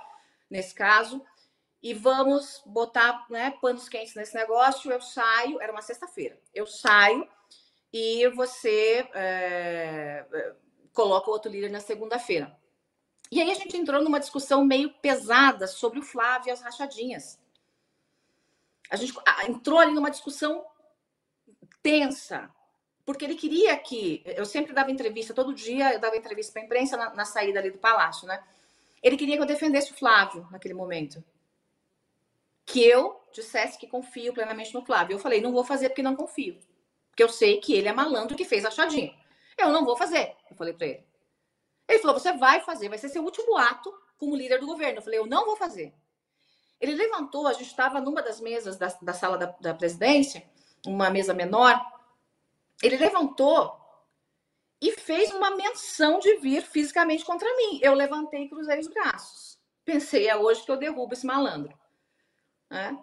nesse 0.49 0.74
caso. 0.74 1.22
E 1.82 1.93
vamos 1.93 2.62
botar 2.64 3.26
né, 3.28 3.53
panos 3.61 3.91
quentes 3.91 4.14
nesse 4.14 4.35
negócio. 4.35 4.91
Eu 4.91 5.03
saio, 5.03 5.61
era 5.61 5.70
uma 5.70 5.82
sexta-feira. 5.82 6.41
Eu 6.55 6.66
saio 6.66 7.28
e 7.93 8.26
você 8.30 9.07
é, 9.12 10.24
coloca 10.95 11.28
o 11.28 11.32
outro 11.35 11.51
líder 11.51 11.70
na 11.70 11.80
segunda-feira. 11.80 12.57
E 13.30 13.39
aí 13.43 13.51
a 13.51 13.55
gente 13.55 13.76
entrou 13.76 14.03
numa 14.03 14.18
discussão 14.18 14.64
meio 14.64 14.95
pesada 14.95 15.66
sobre 15.66 15.99
o 15.99 16.03
Flávio 16.03 16.49
e 16.49 16.53
as 16.53 16.62
rachadinhas 16.62 17.39
a 18.91 18.97
gente 18.97 19.14
entrou 19.49 19.78
ali 19.78 19.93
numa 19.93 20.11
discussão 20.11 20.64
tensa, 21.82 22.51
porque 23.05 23.24
ele 23.24 23.35
queria 23.35 23.76
que. 23.76 24.22
Eu 24.24 24.47
sempre 24.47 24.72
dava 24.72 24.91
entrevista, 24.91 25.35
todo 25.35 25.55
dia 25.55 25.95
eu 25.95 26.01
dava 26.01 26.16
entrevista 26.16 26.53
para 26.53 26.62
a 26.62 26.64
imprensa 26.64 26.97
na, 26.97 27.14
na, 27.14 27.24
saída 27.24 27.59
ali 27.59 27.70
do 27.70 27.78
palácio, 27.78 28.26
né? 28.26 28.43
Ele 29.03 29.16
queria 29.16 29.37
que 29.37 29.43
eu 29.43 29.47
defendesse 29.47 29.93
o 29.93 29.95
Flávio 29.95 30.49
naquele 30.51 30.74
momento. 30.74 31.22
Que 32.64 32.82
eu 32.82 33.20
dissesse 33.32 33.78
que 33.78 33.87
confio 33.87 34.32
plenamente 34.32 34.72
no 34.72 34.85
Flávio. 34.85 35.14
Eu 35.14 35.18
falei, 35.18 35.43
não 35.43 35.53
vou 35.53 35.62
fazer 35.62 35.91
porque 35.91 36.03
não 36.03 36.16
confio. 36.16 36.59
Porque 37.11 37.22
eu 37.22 37.28
sei 37.28 37.61
que 37.61 37.74
ele 37.74 37.89
é 37.89 37.93
malandro 37.93 38.37
que 38.37 38.45
fez 38.45 38.64
a 38.64 38.70
chadinha. 38.70 39.14
Eu 39.59 39.70
não 39.70 39.85
vou 39.85 39.97
fazer, 39.97 40.35
eu 40.51 40.57
falei 40.57 40.72
para 40.72 40.87
ele. 40.87 41.05
Ele 41.87 41.99
falou: 41.99 42.18
você 42.18 42.32
vai 42.32 42.61
fazer, 42.61 42.89
vai 42.89 42.99
ser 42.99 43.09
seu 43.09 43.22
último 43.22 43.57
ato 43.57 43.93
como 44.18 44.35
líder 44.35 44.59
do 44.59 44.66
governo. 44.66 44.99
Eu 44.99 45.03
falei: 45.03 45.18
eu 45.18 45.26
não 45.26 45.45
vou 45.45 45.57
fazer. 45.57 45.95
Ele 46.85 46.95
levantou, 46.95 47.47
a 47.47 47.55
gente 47.55 47.68
estava 47.68 47.99
numa 47.99 48.20
das 48.20 48.43
mesas 48.43 48.76
da, 48.76 48.89
da 49.01 49.14
sala 49.14 49.39
da, 49.39 49.47
da 49.59 49.72
presidência, 49.72 50.45
uma 50.87 51.09
mesa 51.09 51.32
menor. 51.32 51.80
Ele 52.82 52.99
levantou 52.99 53.74
e 54.82 54.93
fez 54.93 55.32
uma 55.32 55.57
menção 55.57 56.18
de 56.18 56.37
vir 56.37 56.62
fisicamente 56.62 57.24
contra 57.24 57.49
mim. 57.57 57.80
Eu 57.82 57.95
levantei 57.95 58.43
e 58.43 58.49
cruzei 58.51 58.78
os 58.78 58.89
braços. 58.89 59.59
Pensei, 59.82 60.28
é 60.28 60.37
hoje 60.37 60.62
que 60.62 60.70
eu 60.70 60.76
derrubo 60.76 61.14
esse 61.14 61.24
malandro. 61.24 61.74
É? 62.70 62.95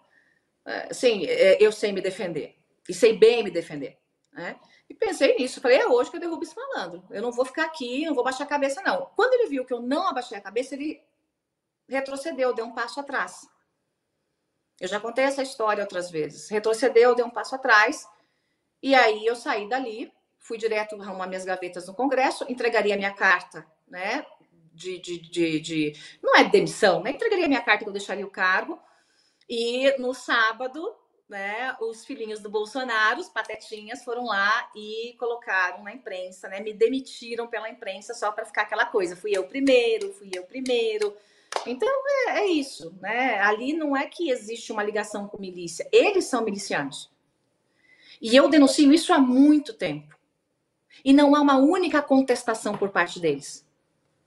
É, 0.63 0.93
sim, 0.93 1.25
é, 1.25 1.57
eu 1.59 1.71
sei 1.71 1.91
me 1.91 2.01
defender. 2.01 2.55
E 2.87 2.93
sei 2.93 3.17
bem 3.17 3.43
me 3.43 3.49
defender. 3.49 3.97
E 4.87 4.93
pensei 4.93 5.35
nisso. 5.37 5.59
Falei, 5.59 5.79
é 5.79 5.87
hoje 5.87 6.11
que 6.11 6.17
eu 6.17 6.21
derrubo 6.21 6.43
esse 6.43 6.55
malandro. 6.55 7.03
Eu 7.09 7.23
não 7.23 7.31
vou 7.31 7.45
ficar 7.45 7.65
aqui, 7.65 8.05
não 8.05 8.13
vou 8.13 8.23
baixar 8.23 8.43
a 8.43 8.47
cabeça, 8.47 8.79
não. 8.83 9.07
Quando 9.15 9.33
ele 9.33 9.47
viu 9.49 9.65
que 9.65 9.73
eu 9.73 9.81
não 9.81 10.07
abaixei 10.07 10.37
a 10.37 10.41
cabeça, 10.41 10.75
ele 10.75 11.03
retrocedeu, 11.89 12.53
deu 12.53 12.65
um 12.65 12.75
passo 12.75 12.99
atrás. 12.99 13.49
Eu 14.81 14.87
já 14.87 14.99
contei 14.99 15.25
essa 15.25 15.43
história 15.43 15.83
outras 15.83 16.09
vezes. 16.09 16.49
Retrocedeu, 16.49 17.13
deu 17.13 17.27
um 17.27 17.29
passo 17.29 17.53
atrás. 17.53 18.07
E 18.81 18.95
aí 18.95 19.23
eu 19.23 19.35
saí 19.35 19.69
dali, 19.69 20.11
fui 20.39 20.57
direto 20.57 20.99
arrumar 20.99 21.27
minhas 21.27 21.45
gavetas 21.45 21.85
no 21.87 21.93
Congresso, 21.93 22.47
entregaria 22.49 22.97
minha 22.97 23.13
carta, 23.13 23.63
né? 23.87 24.25
De, 24.73 24.97
de, 24.97 25.19
de, 25.19 25.59
de, 25.59 25.93
não 26.23 26.35
é 26.35 26.43
demissão, 26.45 27.03
né? 27.03 27.11
Entregaria 27.11 27.47
minha 27.47 27.61
carta 27.61 27.83
que 27.83 27.89
eu 27.89 27.93
deixaria 27.93 28.25
o 28.25 28.31
cargo. 28.31 28.81
E 29.47 29.95
no 29.99 30.15
sábado, 30.15 30.95
né, 31.29 31.75
os 31.79 32.03
filhinhos 32.03 32.39
do 32.39 32.49
Bolsonaro, 32.49 33.19
os 33.19 33.29
patetinhas, 33.29 34.03
foram 34.03 34.25
lá 34.25 34.67
e 34.75 35.15
colocaram 35.19 35.83
na 35.83 35.93
imprensa, 35.93 36.49
né? 36.49 36.59
Me 36.59 36.73
demitiram 36.73 37.47
pela 37.47 37.69
imprensa 37.69 38.15
só 38.15 38.31
para 38.31 38.45
ficar 38.45 38.63
aquela 38.63 38.87
coisa. 38.87 39.15
Fui 39.15 39.31
eu 39.31 39.43
primeiro, 39.43 40.11
fui 40.13 40.31
eu 40.33 40.43
primeiro. 40.43 41.15
Então 41.65 41.89
é, 42.27 42.39
é, 42.39 42.45
isso, 42.45 42.95
né? 42.99 43.39
Ali 43.39 43.73
não 43.73 43.95
é 43.95 44.07
que 44.07 44.29
existe 44.29 44.71
uma 44.71 44.83
ligação 44.83 45.27
com 45.27 45.37
milícia, 45.37 45.87
eles 45.91 46.25
são 46.25 46.43
milicianos. 46.43 47.09
E 48.21 48.35
eu 48.35 48.49
denuncio 48.49 48.91
isso 48.93 49.13
há 49.13 49.19
muito 49.19 49.73
tempo. 49.73 50.15
E 51.03 51.13
não 51.13 51.35
há 51.35 51.41
uma 51.41 51.57
única 51.57 52.01
contestação 52.01 52.77
por 52.77 52.89
parte 52.89 53.19
deles. 53.19 53.65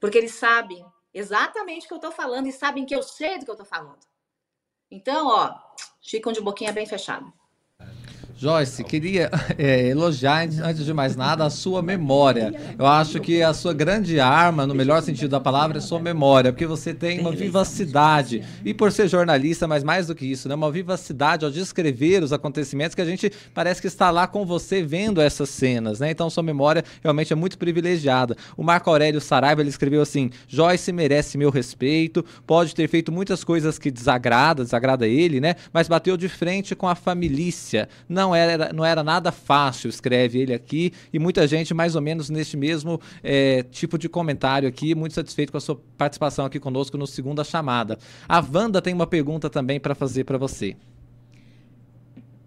Porque 0.00 0.18
eles 0.18 0.34
sabem 0.34 0.84
exatamente 1.12 1.84
o 1.84 1.88
que 1.88 1.94
eu 1.94 1.98
estou 1.98 2.12
falando 2.12 2.46
e 2.48 2.52
sabem 2.52 2.84
que 2.84 2.94
eu 2.94 3.02
sei 3.02 3.38
do 3.38 3.44
que 3.44 3.50
eu 3.50 3.54
estou 3.54 3.66
falando. 3.66 4.04
Então, 4.90 5.28
ó, 5.28 5.56
ficam 6.02 6.32
de 6.32 6.40
boquinha 6.40 6.72
bem 6.72 6.86
fechada. 6.86 7.26
Joyce, 8.36 8.82
queria 8.84 9.30
é, 9.58 9.88
elogiar, 9.88 10.42
antes 10.42 10.84
de 10.84 10.92
mais 10.92 11.16
nada, 11.16 11.44
a 11.44 11.50
sua 11.50 11.82
memória. 11.82 12.54
Eu 12.78 12.86
acho 12.86 13.20
que 13.20 13.42
a 13.42 13.52
sua 13.52 13.74
grande 13.74 14.18
arma, 14.18 14.66
no 14.66 14.74
melhor 14.74 15.02
sentido 15.02 15.30
da 15.30 15.40
palavra, 15.40 15.78
é 15.78 15.80
sua 15.80 16.00
memória, 16.00 16.52
porque 16.52 16.66
você 16.66 16.94
tem 16.94 17.20
uma 17.20 17.32
vivacidade. 17.32 18.42
E 18.64 18.72
por 18.72 18.90
ser 18.90 19.08
jornalista, 19.08 19.66
mas 19.68 19.84
mais 19.84 20.06
do 20.06 20.14
que 20.14 20.24
isso, 20.24 20.48
né, 20.48 20.54
uma 20.54 20.70
vivacidade 20.70 21.44
ao 21.44 21.50
descrever 21.50 22.22
os 22.22 22.32
acontecimentos 22.32 22.94
que 22.94 23.02
a 23.02 23.04
gente 23.04 23.30
parece 23.52 23.80
que 23.80 23.86
está 23.86 24.10
lá 24.10 24.26
com 24.26 24.46
você 24.46 24.82
vendo 24.82 25.20
essas 25.20 25.50
cenas. 25.50 26.00
Né? 26.00 26.10
Então, 26.10 26.30
sua 26.30 26.42
memória 26.42 26.82
realmente 27.02 27.32
é 27.32 27.36
muito 27.36 27.58
privilegiada. 27.58 28.36
O 28.56 28.62
Marco 28.62 28.90
Aurélio 28.90 29.20
Saraiva 29.20 29.60
ele 29.60 29.70
escreveu 29.70 30.02
assim: 30.02 30.30
Joyce 30.48 30.92
merece 30.92 31.36
meu 31.36 31.50
respeito, 31.50 32.24
pode 32.46 32.74
ter 32.74 32.88
feito 32.88 33.12
muitas 33.12 33.44
coisas 33.44 33.78
que 33.78 33.90
desagrada, 33.90 34.64
desagrada 34.64 35.06
ele, 35.06 35.40
né? 35.40 35.56
Mas 35.72 35.88
bateu 35.88 36.16
de 36.16 36.28
frente 36.28 36.74
com 36.74 36.88
a 36.88 36.94
família. 36.94 37.34
Não 38.08 38.23
não 38.24 38.34
era, 38.34 38.72
não 38.72 38.84
era 38.84 39.04
nada 39.04 39.30
fácil, 39.30 39.88
escreve 39.88 40.38
ele 40.38 40.54
aqui, 40.54 40.92
e 41.12 41.18
muita 41.18 41.46
gente 41.46 41.74
mais 41.74 41.94
ou 41.94 42.00
menos 42.00 42.30
neste 42.30 42.56
mesmo 42.56 43.00
é, 43.22 43.62
tipo 43.64 43.98
de 43.98 44.08
comentário 44.08 44.66
aqui, 44.66 44.94
muito 44.94 45.14
satisfeito 45.14 45.52
com 45.52 45.58
a 45.58 45.60
sua 45.60 45.78
participação 45.98 46.46
aqui 46.46 46.58
conosco 46.58 46.96
no 46.96 47.06
Segunda 47.06 47.44
Chamada. 47.44 47.98
A 48.26 48.40
Wanda 48.40 48.80
tem 48.80 48.94
uma 48.94 49.06
pergunta 49.06 49.50
também 49.50 49.78
para 49.78 49.94
fazer 49.94 50.24
para 50.24 50.38
você. 50.38 50.74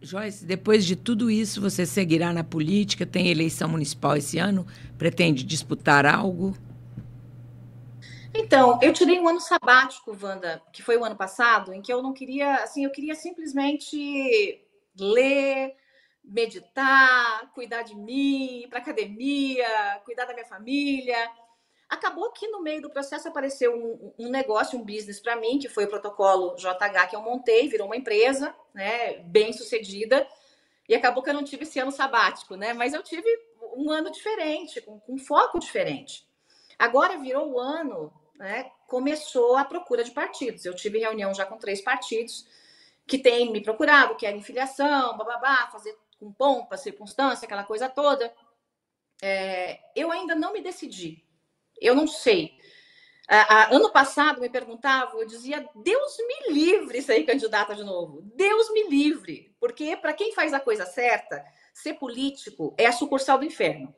Joyce, 0.01 0.45
depois 0.45 0.85
de 0.85 0.95
tudo 0.95 1.29
isso, 1.29 1.61
você 1.61 1.85
seguirá 1.85 2.31
na 2.31 2.43
política? 2.43 3.05
Tem 3.05 3.29
eleição 3.29 3.67
municipal 3.69 4.15
esse 4.15 4.37
ano? 4.39 4.65
Pretende 4.97 5.43
disputar 5.43 6.05
algo? 6.05 6.55
Então, 8.33 8.79
eu 8.81 8.93
tirei 8.93 9.19
um 9.19 9.27
ano 9.27 9.41
sabático, 9.41 10.15
Wanda, 10.21 10.61
que 10.71 10.83
foi 10.83 10.97
o 10.97 11.03
ano 11.03 11.15
passado, 11.15 11.73
em 11.73 11.81
que 11.81 11.91
eu 11.91 12.01
não 12.01 12.13
queria, 12.13 12.63
assim, 12.63 12.85
eu 12.85 12.91
queria 12.91 13.15
simplesmente 13.15 14.61
ler, 15.03 15.75
meditar, 16.23 17.51
cuidar 17.53 17.83
de 17.83 17.95
mim, 17.95 18.63
ir 18.63 18.67
para 18.67 18.79
academia, 18.79 20.01
cuidar 20.05 20.25
da 20.25 20.33
minha 20.33 20.45
família. 20.45 21.17
Acabou 21.89 22.31
que 22.31 22.47
no 22.49 22.61
meio 22.61 22.81
do 22.81 22.89
processo 22.89 23.29
apareceu 23.29 23.73
um, 23.73 24.13
um 24.19 24.29
negócio, 24.29 24.77
um 24.77 24.83
business 24.83 25.21
para 25.21 25.37
mim, 25.37 25.57
que 25.57 25.69
foi 25.69 25.85
o 25.85 25.89
protocolo 25.89 26.55
JH 26.55 27.07
que 27.09 27.15
eu 27.15 27.21
montei, 27.21 27.69
virou 27.69 27.87
uma 27.87 27.95
empresa, 27.95 28.53
né, 28.73 29.19
bem 29.19 29.53
sucedida. 29.53 30.27
E 30.89 30.95
acabou 30.95 31.23
que 31.23 31.29
eu 31.29 31.33
não 31.33 31.43
tive 31.43 31.63
esse 31.63 31.79
ano 31.79 31.91
sabático, 31.91 32.55
né? 32.55 32.73
Mas 32.73 32.93
eu 32.93 33.03
tive 33.03 33.27
um 33.75 33.89
ano 33.89 34.11
diferente, 34.11 34.81
com, 34.81 34.99
com 34.99 35.17
foco 35.17 35.59
diferente. 35.59 36.25
Agora 36.77 37.17
virou 37.17 37.51
o 37.51 37.59
ano, 37.59 38.11
né? 38.35 38.71
Começou 38.87 39.57
a 39.57 39.65
procura 39.65 40.03
de 40.03 40.11
partidos. 40.11 40.65
Eu 40.65 40.75
tive 40.75 40.99
reunião 40.99 41.33
já 41.33 41.45
com 41.45 41.57
três 41.57 41.81
partidos 41.81 42.45
que 43.07 43.17
têm 43.17 43.51
me 43.51 43.61
procurado, 43.61 44.15
querem 44.15 44.43
filiação, 44.43 45.17
bababá, 45.17 45.69
fazer 45.71 45.97
com 46.19 46.31
pompa, 46.31 46.77
circunstância, 46.77 47.45
aquela 47.45 47.63
coisa 47.63 47.87
toda. 47.87 48.33
É, 49.21 49.79
eu 49.95 50.11
ainda 50.11 50.35
não 50.35 50.51
me 50.51 50.61
decidi. 50.61 51.23
Eu 51.79 51.95
não 51.95 52.07
sei. 52.07 52.57
ano 53.71 53.91
passado 53.91 54.41
me 54.41 54.49
perguntavam, 54.49 55.21
eu 55.21 55.27
dizia, 55.27 55.67
Deus 55.75 56.17
me 56.19 56.53
livre 56.53 57.01
ser 57.01 57.23
candidata 57.23 57.73
de 57.73 57.83
novo. 57.83 58.21
Deus 58.35 58.69
me 58.71 58.89
livre. 58.89 59.55
Porque 59.59 59.95
para 59.95 60.13
quem 60.13 60.33
faz 60.33 60.53
a 60.53 60.59
coisa 60.59 60.85
certa, 60.85 61.43
ser 61.73 61.93
político 61.93 62.75
é 62.77 62.87
a 62.87 62.91
sucursal 62.91 63.37
do 63.37 63.45
inferno. 63.45 63.95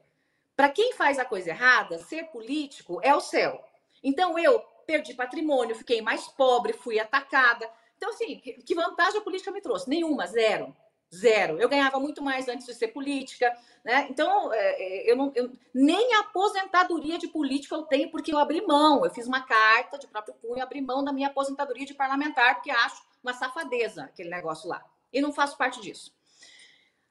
Para 0.56 0.70
quem 0.70 0.94
faz 0.94 1.18
a 1.18 1.26
coisa 1.26 1.50
errada, 1.50 1.98
ser 2.00 2.26
político 2.26 3.00
é 3.02 3.16
o 3.16 3.22
céu. 3.22 3.64
Então 4.04 4.38
eu 4.38 4.60
perdi 4.86 5.14
patrimônio, 5.14 5.76
fiquei 5.76 6.02
mais 6.02 6.28
pobre, 6.28 6.74
fui 6.74 7.00
atacada. 7.00 7.70
Então, 8.00 8.12
assim, 8.12 8.38
que 8.38 8.74
vantagem 8.74 9.20
a 9.20 9.24
política 9.24 9.52
me 9.52 9.60
trouxe? 9.60 9.90
Nenhuma, 9.90 10.26
zero. 10.26 10.74
Zero. 11.14 11.60
Eu 11.60 11.68
ganhava 11.68 12.00
muito 12.00 12.24
mais 12.24 12.48
antes 12.48 12.66
de 12.66 12.74
ser 12.74 12.90
política, 12.90 13.52
né? 13.84 14.08
Então, 14.10 14.54
é, 14.54 14.82
é, 14.82 15.12
eu 15.12 15.18
não, 15.18 15.32
eu, 15.36 15.52
nem 15.74 16.14
aposentadoria 16.16 17.18
de 17.18 17.28
político 17.28 17.76
eu 17.76 17.84
tenho 17.84 18.10
porque 18.10 18.34
eu 18.34 18.38
abri 18.38 18.66
mão. 18.66 19.04
Eu 19.04 19.12
fiz 19.12 19.28
uma 19.28 19.42
carta 19.42 19.98
de 19.98 20.08
próprio 20.08 20.34
punho, 20.36 20.64
abri 20.64 20.80
mão 20.80 21.04
da 21.04 21.12
minha 21.12 21.28
aposentadoria 21.28 21.86
de 21.86 21.94
parlamentar, 21.94 22.56
porque 22.56 22.72
acho 22.72 23.04
uma 23.22 23.34
safadeza 23.34 24.04
aquele 24.04 24.30
negócio 24.30 24.70
lá. 24.70 24.82
E 25.12 25.20
não 25.20 25.34
faço 25.34 25.58
parte 25.58 25.82
disso. 25.82 26.16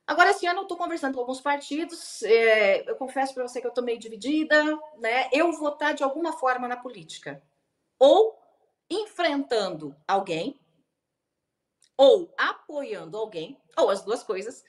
Agora, 0.06 0.30
esse 0.30 0.46
ano 0.46 0.60
eu 0.60 0.62
estou 0.62 0.78
conversando 0.78 1.12
com 1.12 1.20
alguns 1.20 1.42
partidos. 1.42 2.22
É, 2.22 2.88
eu 2.88 2.96
confesso 2.96 3.34
para 3.34 3.46
você 3.46 3.60
que 3.60 3.66
eu 3.66 3.70
estou 3.70 3.84
meio 3.84 3.98
dividida, 3.98 4.64
né? 4.96 5.28
Eu 5.30 5.52
vou 5.52 5.68
estar 5.68 5.92
de 5.92 6.02
alguma 6.02 6.32
forma 6.32 6.66
na 6.66 6.78
política. 6.78 7.42
Ou 7.98 8.38
enfrentando 8.88 9.94
alguém, 10.06 10.58
ou 11.98 12.32
apoiando 12.38 13.18
alguém, 13.18 13.58
ou 13.76 13.90
as 13.90 14.02
duas 14.02 14.22
coisas, 14.22 14.64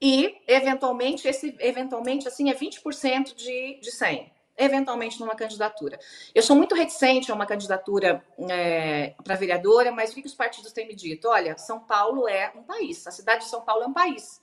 e 0.00 0.36
eventualmente, 0.48 1.28
esse 1.28 1.56
eventualmente 1.60 2.26
assim 2.26 2.50
é 2.50 2.54
20% 2.54 3.36
de, 3.36 3.78
de 3.80 3.92
100, 3.92 4.32
eventualmente 4.58 5.20
numa 5.20 5.36
candidatura. 5.36 5.96
Eu 6.34 6.42
sou 6.42 6.56
muito 6.56 6.74
reticente 6.74 7.30
a 7.30 7.34
uma 7.36 7.46
candidatura 7.46 8.22
é, 8.50 9.14
para 9.22 9.36
vereadora, 9.36 9.92
mas 9.92 10.10
o 10.10 10.14
que 10.16 10.26
os 10.26 10.34
partidos 10.34 10.72
têm 10.72 10.88
me 10.88 10.96
dito? 10.96 11.28
Olha, 11.28 11.56
São 11.56 11.78
Paulo 11.78 12.28
é 12.28 12.52
um 12.56 12.64
país, 12.64 13.06
a 13.06 13.12
cidade 13.12 13.44
de 13.44 13.50
São 13.50 13.62
Paulo 13.62 13.84
é 13.84 13.86
um 13.86 13.92
país. 13.92 14.42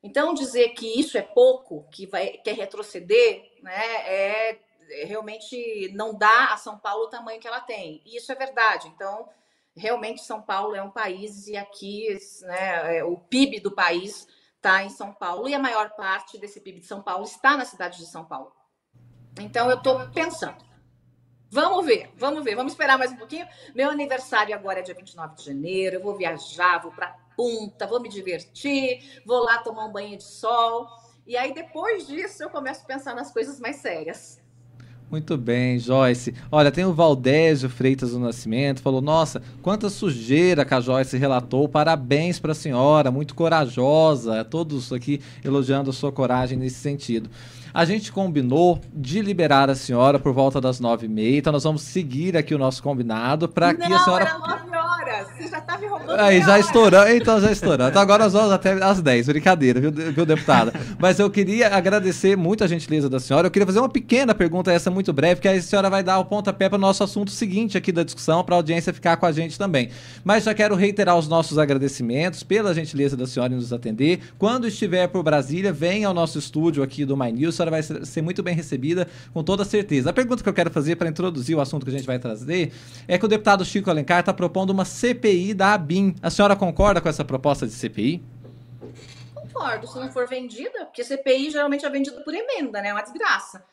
Então, 0.00 0.32
dizer 0.32 0.68
que 0.74 1.00
isso 1.00 1.18
é 1.18 1.22
pouco, 1.22 1.84
que 1.90 2.06
vai 2.06 2.38
quer 2.44 2.54
retroceder, 2.54 3.50
né, 3.62 3.96
é, 4.06 4.58
é 4.90 5.04
realmente 5.06 5.90
não 5.92 6.14
dá 6.14 6.52
a 6.52 6.56
São 6.56 6.78
Paulo 6.78 7.06
o 7.06 7.10
tamanho 7.10 7.40
que 7.40 7.48
ela 7.48 7.60
tem. 7.60 8.00
E 8.06 8.16
isso 8.16 8.30
é 8.30 8.34
verdade. 8.36 8.86
Então, 8.94 9.28
realmente 9.76 10.22
São 10.22 10.40
Paulo 10.40 10.74
é 10.74 10.82
um 10.82 10.90
país 10.90 11.46
e 11.46 11.56
aqui 11.56 12.16
né, 12.42 12.98
é, 12.98 13.04
o 13.04 13.16
PIB 13.16 13.60
do 13.60 13.72
país 13.72 14.26
está 14.56 14.82
em 14.82 14.90
São 14.90 15.12
Paulo 15.12 15.48
e 15.48 15.54
a 15.54 15.58
maior 15.58 15.90
parte 15.90 16.38
desse 16.38 16.60
PIB 16.60 16.80
de 16.80 16.86
São 16.86 17.02
Paulo 17.02 17.24
está 17.24 17.56
na 17.56 17.64
cidade 17.64 17.98
de 17.98 18.06
São 18.06 18.24
Paulo. 18.24 18.52
Então 19.40 19.68
eu 19.68 19.76
estou 19.76 20.08
pensando. 20.10 20.64
Vamos 21.50 21.86
ver, 21.86 22.10
vamos 22.16 22.42
ver, 22.42 22.56
vamos 22.56 22.72
esperar 22.72 22.98
mais 22.98 23.12
um 23.12 23.16
pouquinho. 23.16 23.46
Meu 23.74 23.90
aniversário 23.90 24.54
agora 24.54 24.80
é 24.80 24.82
dia 24.82 24.94
29 24.94 25.36
de 25.36 25.44
janeiro. 25.44 25.96
Eu 25.96 26.02
vou 26.02 26.16
viajar, 26.16 26.78
vou 26.78 26.90
para 26.90 27.16
Punta, 27.36 27.86
vou 27.86 28.00
me 28.00 28.08
divertir, 28.08 29.22
vou 29.26 29.42
lá 29.42 29.58
tomar 29.58 29.86
um 29.86 29.92
banho 29.92 30.16
de 30.16 30.24
sol. 30.24 30.88
E 31.26 31.36
aí 31.36 31.52
depois 31.52 32.06
disso 32.06 32.42
eu 32.42 32.50
começo 32.50 32.82
a 32.82 32.86
pensar 32.86 33.14
nas 33.14 33.32
coisas 33.32 33.58
mais 33.58 33.76
sérias. 33.76 34.40
Muito 35.14 35.36
bem, 35.36 35.78
Joyce. 35.78 36.34
Olha, 36.50 36.72
tem 36.72 36.84
o 36.84 36.92
Valdésio 36.92 37.70
Freitas 37.70 38.10
do 38.10 38.18
Nascimento, 38.18 38.82
falou: 38.82 39.00
Nossa, 39.00 39.40
quanta 39.62 39.88
sujeira 39.88 40.64
que 40.64 40.74
a 40.74 40.80
Joyce 40.80 41.16
relatou. 41.16 41.68
Parabéns 41.68 42.40
para 42.40 42.50
a 42.50 42.54
senhora, 42.54 43.12
muito 43.12 43.32
corajosa. 43.32 44.44
Todos 44.44 44.92
aqui 44.92 45.20
elogiando 45.44 45.90
a 45.90 45.92
sua 45.92 46.10
coragem 46.10 46.58
nesse 46.58 46.80
sentido. 46.80 47.30
A 47.74 47.84
gente 47.84 48.12
combinou 48.12 48.80
de 48.94 49.20
liberar 49.20 49.68
a 49.68 49.74
senhora 49.74 50.16
por 50.16 50.32
volta 50.32 50.60
das 50.60 50.78
nove 50.78 51.06
e 51.06 51.08
meia, 51.08 51.38
então 51.38 51.52
nós 51.52 51.64
vamos 51.64 51.82
seguir 51.82 52.36
aqui 52.36 52.54
o 52.54 52.58
nosso 52.58 52.80
combinado 52.80 53.48
para 53.48 53.74
que 53.74 53.82
a 53.82 53.98
senhora. 53.98 54.24
Era 54.24 54.38
nove 54.38 54.76
horas. 54.76 55.26
Você 55.36 55.48
já 55.48 55.60
tá 55.60 55.76
me 55.78 55.86
roubando. 55.86 56.20
Aí, 56.20 56.40
já 56.40 56.58
estourou, 56.58 57.08
então 57.08 57.40
já 57.40 57.50
estourou. 57.50 57.88
Então 57.88 58.00
agora 58.00 58.24
nós 58.24 58.32
vamos 58.32 58.52
até 58.52 58.72
às 58.72 59.02
10, 59.02 59.26
brincadeira, 59.26 59.80
viu, 59.80 59.90
viu, 59.90 60.24
deputada? 60.24 60.72
Mas 60.98 61.18
eu 61.18 61.28
queria 61.28 61.74
agradecer 61.74 62.36
muito 62.36 62.62
a 62.62 62.66
gentileza 62.66 63.10
da 63.10 63.18
senhora. 63.18 63.48
Eu 63.48 63.50
queria 63.50 63.66
fazer 63.66 63.80
uma 63.80 63.88
pequena 63.88 64.34
pergunta, 64.34 64.72
essa 64.72 64.90
muito 64.90 65.12
breve, 65.12 65.40
que 65.40 65.48
aí 65.48 65.58
a 65.58 65.62
senhora 65.62 65.90
vai 65.90 66.04
dar 66.04 66.20
o 66.20 66.24
pontapé 66.24 66.68
para 66.68 66.76
o 66.76 66.80
nosso 66.80 67.02
assunto 67.02 67.32
seguinte 67.32 67.76
aqui 67.76 67.90
da 67.90 68.04
discussão, 68.04 68.44
para 68.44 68.54
a 68.54 68.58
audiência 68.58 68.92
ficar 68.92 69.16
com 69.16 69.26
a 69.26 69.32
gente 69.32 69.58
também. 69.58 69.90
Mas 70.22 70.44
já 70.44 70.54
quero 70.54 70.76
reiterar 70.76 71.16
os 71.18 71.26
nossos 71.26 71.58
agradecimentos 71.58 72.44
pela 72.44 72.72
gentileza 72.72 73.16
da 73.16 73.26
senhora 73.26 73.52
em 73.52 73.56
nos 73.56 73.72
atender. 73.72 74.20
Quando 74.38 74.68
estiver 74.68 75.08
por 75.08 75.24
Brasília, 75.24 75.72
venha 75.72 76.06
ao 76.06 76.14
nosso 76.14 76.38
estúdio 76.38 76.84
aqui 76.84 77.04
do 77.04 77.16
My 77.16 77.32
News 77.32 77.56
vai 77.70 77.82
ser 77.82 78.22
muito 78.22 78.42
bem 78.42 78.54
recebida, 78.54 79.08
com 79.32 79.42
toda 79.42 79.64
certeza. 79.64 80.10
A 80.10 80.12
pergunta 80.12 80.42
que 80.42 80.48
eu 80.48 80.54
quero 80.54 80.70
fazer 80.70 80.96
para 80.96 81.08
introduzir 81.08 81.56
o 81.56 81.60
assunto 81.60 81.84
que 81.84 81.90
a 81.90 81.96
gente 81.96 82.06
vai 82.06 82.18
trazer 82.18 82.72
é 83.06 83.18
que 83.18 83.24
o 83.24 83.28
deputado 83.28 83.64
Chico 83.64 83.90
Alencar 83.90 84.20
está 84.20 84.32
propondo 84.32 84.70
uma 84.70 84.84
CPI 84.84 85.54
da 85.54 85.74
ABIN. 85.74 86.14
A 86.22 86.30
senhora 86.30 86.56
concorda 86.56 87.00
com 87.00 87.08
essa 87.08 87.24
proposta 87.24 87.66
de 87.66 87.72
CPI? 87.72 88.22
Concordo, 89.34 89.86
se 89.86 89.98
não 89.98 90.10
for 90.10 90.28
vendida, 90.28 90.84
porque 90.86 91.04
CPI 91.04 91.50
geralmente 91.50 91.84
é 91.86 91.90
vendida 91.90 92.20
por 92.22 92.34
emenda, 92.34 92.82
né? 92.82 92.88
É 92.88 92.92
uma 92.92 93.02
desgraça. 93.02 93.64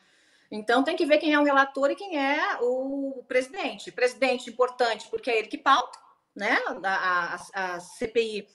Então 0.51 0.83
tem 0.83 0.97
que 0.97 1.05
ver 1.05 1.17
quem 1.17 1.33
é 1.33 1.39
o 1.39 1.43
relator 1.43 1.89
e 1.91 1.95
quem 1.95 2.19
é 2.19 2.57
o 2.61 3.23
presidente. 3.27 3.91
Presidente 3.91 4.49
importante 4.49 5.07
porque 5.09 5.31
é 5.31 5.39
ele 5.39 5.47
que 5.47 5.57
pauta, 5.57 5.97
né? 6.35 6.57
A, 6.83 7.35
a, 7.35 7.75
a 7.75 7.79
CPI 7.79 8.47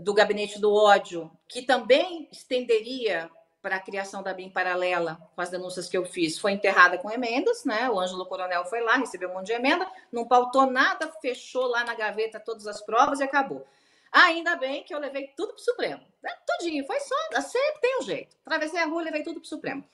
do 0.00 0.12
gabinete 0.12 0.60
do 0.60 0.72
ódio, 0.74 1.30
que 1.48 1.62
também 1.62 2.28
estenderia 2.32 3.30
para 3.66 3.76
a 3.78 3.80
criação 3.80 4.22
da 4.22 4.32
BIM 4.32 4.48
paralela 4.48 5.18
com 5.34 5.40
as 5.40 5.50
denúncias 5.50 5.88
que 5.88 5.98
eu 5.98 6.06
fiz 6.06 6.38
foi 6.38 6.52
enterrada 6.52 6.98
com 6.98 7.10
emendas, 7.10 7.64
né? 7.64 7.90
O 7.90 7.98
Ângelo 7.98 8.24
Coronel 8.24 8.64
foi 8.64 8.80
lá, 8.80 8.94
recebeu 8.94 9.28
um 9.28 9.34
monte 9.34 9.46
de 9.46 9.54
emenda, 9.54 9.90
não 10.12 10.24
pautou 10.24 10.66
nada, 10.66 11.10
fechou 11.20 11.66
lá 11.66 11.82
na 11.82 11.92
gaveta 11.92 12.38
todas 12.38 12.68
as 12.68 12.80
provas 12.80 13.18
e 13.18 13.24
acabou. 13.24 13.66
Ainda 14.12 14.54
bem 14.54 14.84
que 14.84 14.94
eu 14.94 15.00
levei 15.00 15.32
tudo 15.36 15.48
para 15.48 15.60
o 15.60 15.64
Supremo. 15.64 16.00
Né? 16.22 16.32
Tudinho, 16.46 16.86
foi 16.86 17.00
só. 17.00 17.40
Sempre 17.40 17.80
tem 17.80 17.98
um 17.98 18.02
jeito. 18.02 18.36
Atravessei 18.46 18.78
a 18.78 18.86
rua 18.86 19.02
levei 19.02 19.24
tudo 19.24 19.40
para 19.40 19.46
o 19.46 19.48
Supremo. 19.48 19.84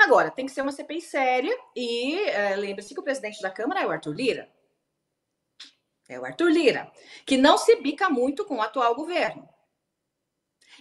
Agora, 0.00 0.28
tem 0.28 0.46
que 0.46 0.50
ser 0.50 0.62
uma 0.62 0.72
CPI 0.72 1.00
séria 1.00 1.56
e 1.76 2.28
é, 2.28 2.56
lembre-se 2.56 2.92
que 2.92 2.98
o 2.98 3.04
presidente 3.04 3.40
da 3.40 3.50
Câmara 3.50 3.82
é 3.82 3.86
o 3.86 3.92
Arthur 3.92 4.16
Lira. 4.16 4.48
É 6.08 6.18
o 6.18 6.24
Arthur 6.24 6.50
Lira, 6.50 6.90
que 7.24 7.36
não 7.36 7.56
se 7.56 7.76
bica 7.76 8.10
muito 8.10 8.44
com 8.44 8.56
o 8.56 8.62
atual 8.62 8.96
governo. 8.96 9.48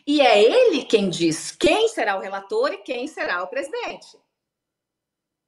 E 0.06 0.22
é 0.22 0.42
ele 0.42 0.86
quem 0.86 1.10
diz 1.10 1.52
quem 1.52 1.88
será 1.90 2.18
o 2.18 2.22
relator 2.22 2.74
e 2.74 2.78
quem 2.78 3.08
será 3.08 3.44
o 3.44 3.48
presidente. 3.48 4.18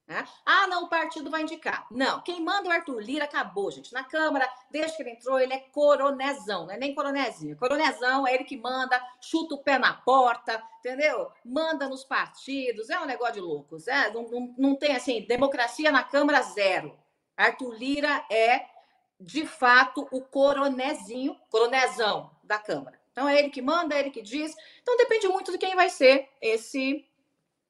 Né? 0.05 0.25
Ah, 0.45 0.67
não, 0.67 0.83
o 0.83 0.89
partido 0.89 1.31
vai 1.31 1.43
indicar. 1.43 1.87
Não, 1.89 2.21
quem 2.21 2.43
manda 2.43 2.67
é 2.67 2.69
o 2.69 2.73
Arthur 2.73 2.99
Lira 2.99 3.23
acabou, 3.23 3.71
gente. 3.71 3.93
Na 3.93 4.03
Câmara, 4.03 4.49
desde 4.69 4.97
que 4.97 5.03
ele 5.03 5.11
entrou, 5.11 5.39
ele 5.39 5.53
é 5.53 5.59
coronezão, 5.59 6.65
não 6.65 6.73
é 6.73 6.77
nem 6.77 6.93
coronezinho. 6.93 7.57
Coronezão 7.57 8.27
é 8.27 8.33
ele 8.35 8.43
que 8.43 8.57
manda, 8.57 9.01
chuta 9.21 9.55
o 9.55 9.63
pé 9.63 9.79
na 9.79 9.93
porta, 9.93 10.61
entendeu? 10.79 11.31
Manda 11.45 11.87
nos 11.87 12.03
partidos, 12.03 12.89
é 12.89 12.99
um 12.99 13.05
negócio 13.05 13.35
de 13.35 13.41
loucos. 13.41 13.87
É? 13.87 14.11
Não, 14.11 14.23
não, 14.23 14.55
não 14.57 14.75
tem 14.75 14.95
assim, 14.95 15.25
democracia 15.25 15.89
na 15.91 16.03
Câmara 16.03 16.41
zero. 16.41 16.97
Arthur 17.37 17.73
Lira 17.73 18.25
é, 18.29 18.65
de 19.19 19.47
fato, 19.47 20.07
o 20.11 20.21
coronezinho, 20.21 21.39
coronezão 21.49 22.29
da 22.43 22.59
Câmara. 22.59 23.02
Então 23.13 23.29
é 23.29 23.39
ele 23.39 23.49
que 23.49 23.61
manda, 23.61 23.95
é 23.95 23.99
ele 23.99 24.09
que 24.09 24.21
diz. 24.21 24.53
Então 24.81 24.97
depende 24.97 25.27
muito 25.29 25.51
de 25.51 25.57
quem 25.57 25.75
vai 25.75 25.89
ser 25.89 26.27
esse 26.41 27.05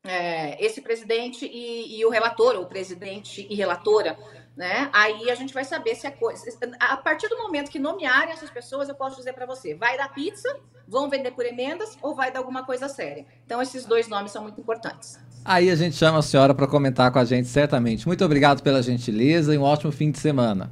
é, 0.05 0.63
esse 0.63 0.81
presidente 0.81 1.45
e, 1.45 1.99
e, 1.99 2.05
o 2.05 2.09
relator, 2.09 2.55
ou 2.55 2.65
presidente 2.65 3.47
e 3.49 3.55
relatora, 3.55 4.17
né? 4.55 4.89
Aí 4.91 5.31
a 5.31 5.35
gente 5.35 5.53
vai 5.53 5.63
saber 5.63 5.95
se 5.95 6.05
a 6.05 6.11
coisa. 6.11 6.43
A 6.79 6.97
partir 6.97 7.29
do 7.29 7.37
momento 7.37 7.71
que 7.71 7.79
nomearem 7.79 8.33
essas 8.33 8.49
pessoas, 8.49 8.89
eu 8.89 8.95
posso 8.95 9.15
dizer 9.15 9.33
para 9.33 9.45
você: 9.45 9.73
vai 9.73 9.97
dar 9.97 10.13
pizza, 10.13 10.59
vão 10.87 11.09
vender 11.09 11.31
por 11.31 11.45
emendas 11.45 11.97
ou 12.01 12.13
vai 12.13 12.31
dar 12.31 12.39
alguma 12.39 12.65
coisa 12.65 12.89
séria. 12.89 13.25
Então, 13.45 13.61
esses 13.61 13.85
dois 13.85 14.07
nomes 14.07 14.31
são 14.31 14.43
muito 14.43 14.59
importantes. 14.59 15.17
Aí 15.45 15.69
a 15.69 15.75
gente 15.75 15.95
chama 15.95 16.19
a 16.19 16.21
senhora 16.21 16.53
para 16.53 16.67
comentar 16.67 17.11
com 17.11 17.19
a 17.19 17.25
gente, 17.25 17.47
certamente. 17.47 18.05
Muito 18.05 18.23
obrigado 18.23 18.61
pela 18.61 18.81
gentileza 18.81 19.53
e 19.55 19.57
um 19.57 19.63
ótimo 19.63 19.91
fim 19.91 20.11
de 20.11 20.19
semana. 20.19 20.71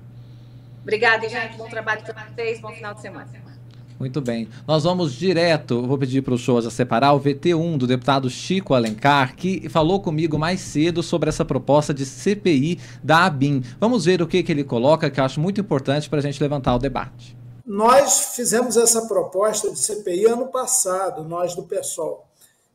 Obrigada, 0.82 1.28
gente. 1.30 1.58
Bom 1.58 1.70
trabalho 1.70 2.04
para 2.04 2.26
vocês, 2.26 2.60
bom 2.60 2.72
final 2.74 2.94
de 2.94 3.02
semana. 3.02 3.61
Muito 4.02 4.20
bem. 4.20 4.50
Nós 4.68 4.84
vamos 4.84 5.14
direto, 5.14 5.86
vou 5.86 5.96
pedir 5.96 6.24
para 6.24 6.34
o 6.34 6.38
show 6.38 6.60
já 6.60 6.72
separar, 6.72 7.14
o 7.14 7.22
VT1 7.22 7.78
do 7.78 7.86
deputado 7.86 8.32
Chico 8.32 8.74
Alencar, 8.74 9.36
que 9.36 9.70
falou 9.70 10.02
comigo 10.02 10.40
mais 10.40 10.60
cedo 10.60 11.04
sobre 11.04 11.30
essa 11.30 11.46
proposta 11.46 11.94
de 11.94 12.04
CPI 12.04 12.80
da 13.04 13.26
ABIN. 13.26 13.62
Vamos 13.80 14.06
ver 14.06 14.20
o 14.20 14.26
que, 14.26 14.42
que 14.42 14.52
ele 14.52 14.64
coloca, 14.64 15.08
que 15.12 15.20
eu 15.20 15.24
acho 15.24 15.40
muito 15.40 15.62
importante 15.62 16.10
para 16.10 16.18
a 16.18 16.22
gente 16.24 16.42
levantar 16.42 16.74
o 16.74 16.80
debate. 16.80 17.38
Nós 17.64 18.34
fizemos 18.36 18.76
essa 18.76 19.04
proposta 19.04 19.70
de 19.70 19.78
CPI 19.78 20.26
ano 20.26 20.48
passado, 20.48 21.24
nós 21.24 21.54
do 21.54 21.62
PSOL. 21.62 22.26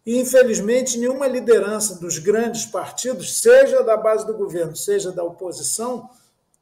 E, 0.06 0.20
infelizmente, 0.20 0.96
nenhuma 0.96 1.26
liderança 1.26 1.96
dos 1.96 2.18
grandes 2.18 2.66
partidos, 2.66 3.40
seja 3.40 3.82
da 3.82 3.96
base 3.96 4.24
do 4.24 4.34
governo, 4.34 4.76
seja 4.76 5.10
da 5.10 5.24
oposição, 5.24 6.08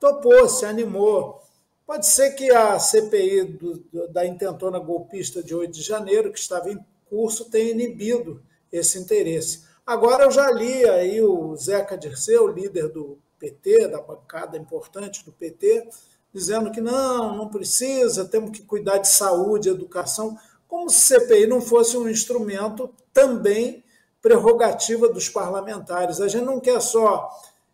topou, 0.01 0.49
se 0.49 0.65
animou. 0.65 1.44
Pode 1.87 2.07
ser 2.07 2.31
que 2.33 2.51
a 2.51 2.79
CPI 2.79 3.45
do, 3.45 4.09
da 4.09 4.25
intentona 4.27 4.79
golpista 4.79 5.43
de 5.43 5.55
8 5.55 5.71
de 5.71 5.83
janeiro, 5.83 6.33
que 6.33 6.39
estava 6.39 6.71
em 6.71 6.79
curso, 7.05 7.51
tenha 7.51 7.71
inibido 7.71 8.43
esse 8.73 8.99
interesse. 8.99 9.65
Agora 9.87 10.25
eu 10.25 10.31
já 10.31 10.51
li 10.51 10.89
aí 10.89 11.21
o 11.21 11.55
Zeca 11.57 11.97
Dirceu, 11.97 12.47
líder 12.47 12.89
do 12.89 13.19
PT, 13.39 13.89
da 13.89 14.01
bancada 14.01 14.57
importante 14.57 15.23
do 15.25 15.33
PT, 15.33 15.89
dizendo 16.33 16.73
que 16.73 16.81
não, 16.81 17.37
não 17.37 17.49
precisa, 17.49 18.25
temos 18.25 18.51
que 18.51 18.65
cuidar 18.65 18.99
de 18.99 19.09
saúde, 19.09 19.69
educação, 19.69 20.39
como 20.67 20.89
se 20.89 21.01
CPI 21.01 21.47
não 21.47 21.61
fosse 21.61 21.97
um 21.99 22.09
instrumento 22.09 22.93
também 23.13 23.85
prerrogativa 24.23 25.07
dos 25.07 25.29
parlamentares. 25.29 26.19
A 26.19 26.29
gente 26.29 26.45
não 26.45 26.59
quer 26.59 26.81
só 26.81 27.29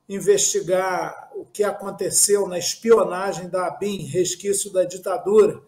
investigar 0.08 1.29
o 1.41 1.47
que 1.47 1.64
aconteceu 1.64 2.47
na 2.47 2.59
espionagem 2.59 3.49
da 3.49 3.66
ABIN, 3.66 4.05
resquício 4.05 4.70
da 4.70 4.84
ditadura, 4.84 5.62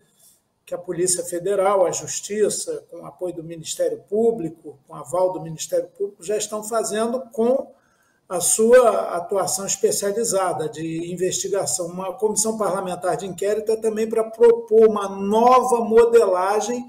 que 0.66 0.75
a 0.75 0.79
Polícia 0.79 1.25
Federal, 1.25 1.87
a 1.87 1.91
Justiça, 1.91 2.85
com 2.91 3.07
apoio 3.07 3.37
do 3.37 3.43
Ministério 3.43 3.99
Público, 4.07 4.79
com 4.87 4.95
aval 4.95 5.33
do 5.33 5.41
Ministério 5.41 5.89
Público, 5.97 6.23
já 6.23 6.37
estão 6.37 6.62
fazendo 6.62 7.23
com 7.33 7.73
a 8.29 8.39
sua 8.39 9.16
atuação 9.16 9.64
especializada 9.64 10.68
de 10.68 11.11
investigação. 11.11 11.87
Uma 11.87 12.12
comissão 12.12 12.59
parlamentar 12.59 13.16
de 13.16 13.27
inquérito 13.27 13.73
é 13.73 13.77
também 13.77 14.07
para 14.07 14.25
propor 14.25 14.91
uma 14.91 15.09
nova 15.09 15.83
modelagem 15.83 16.87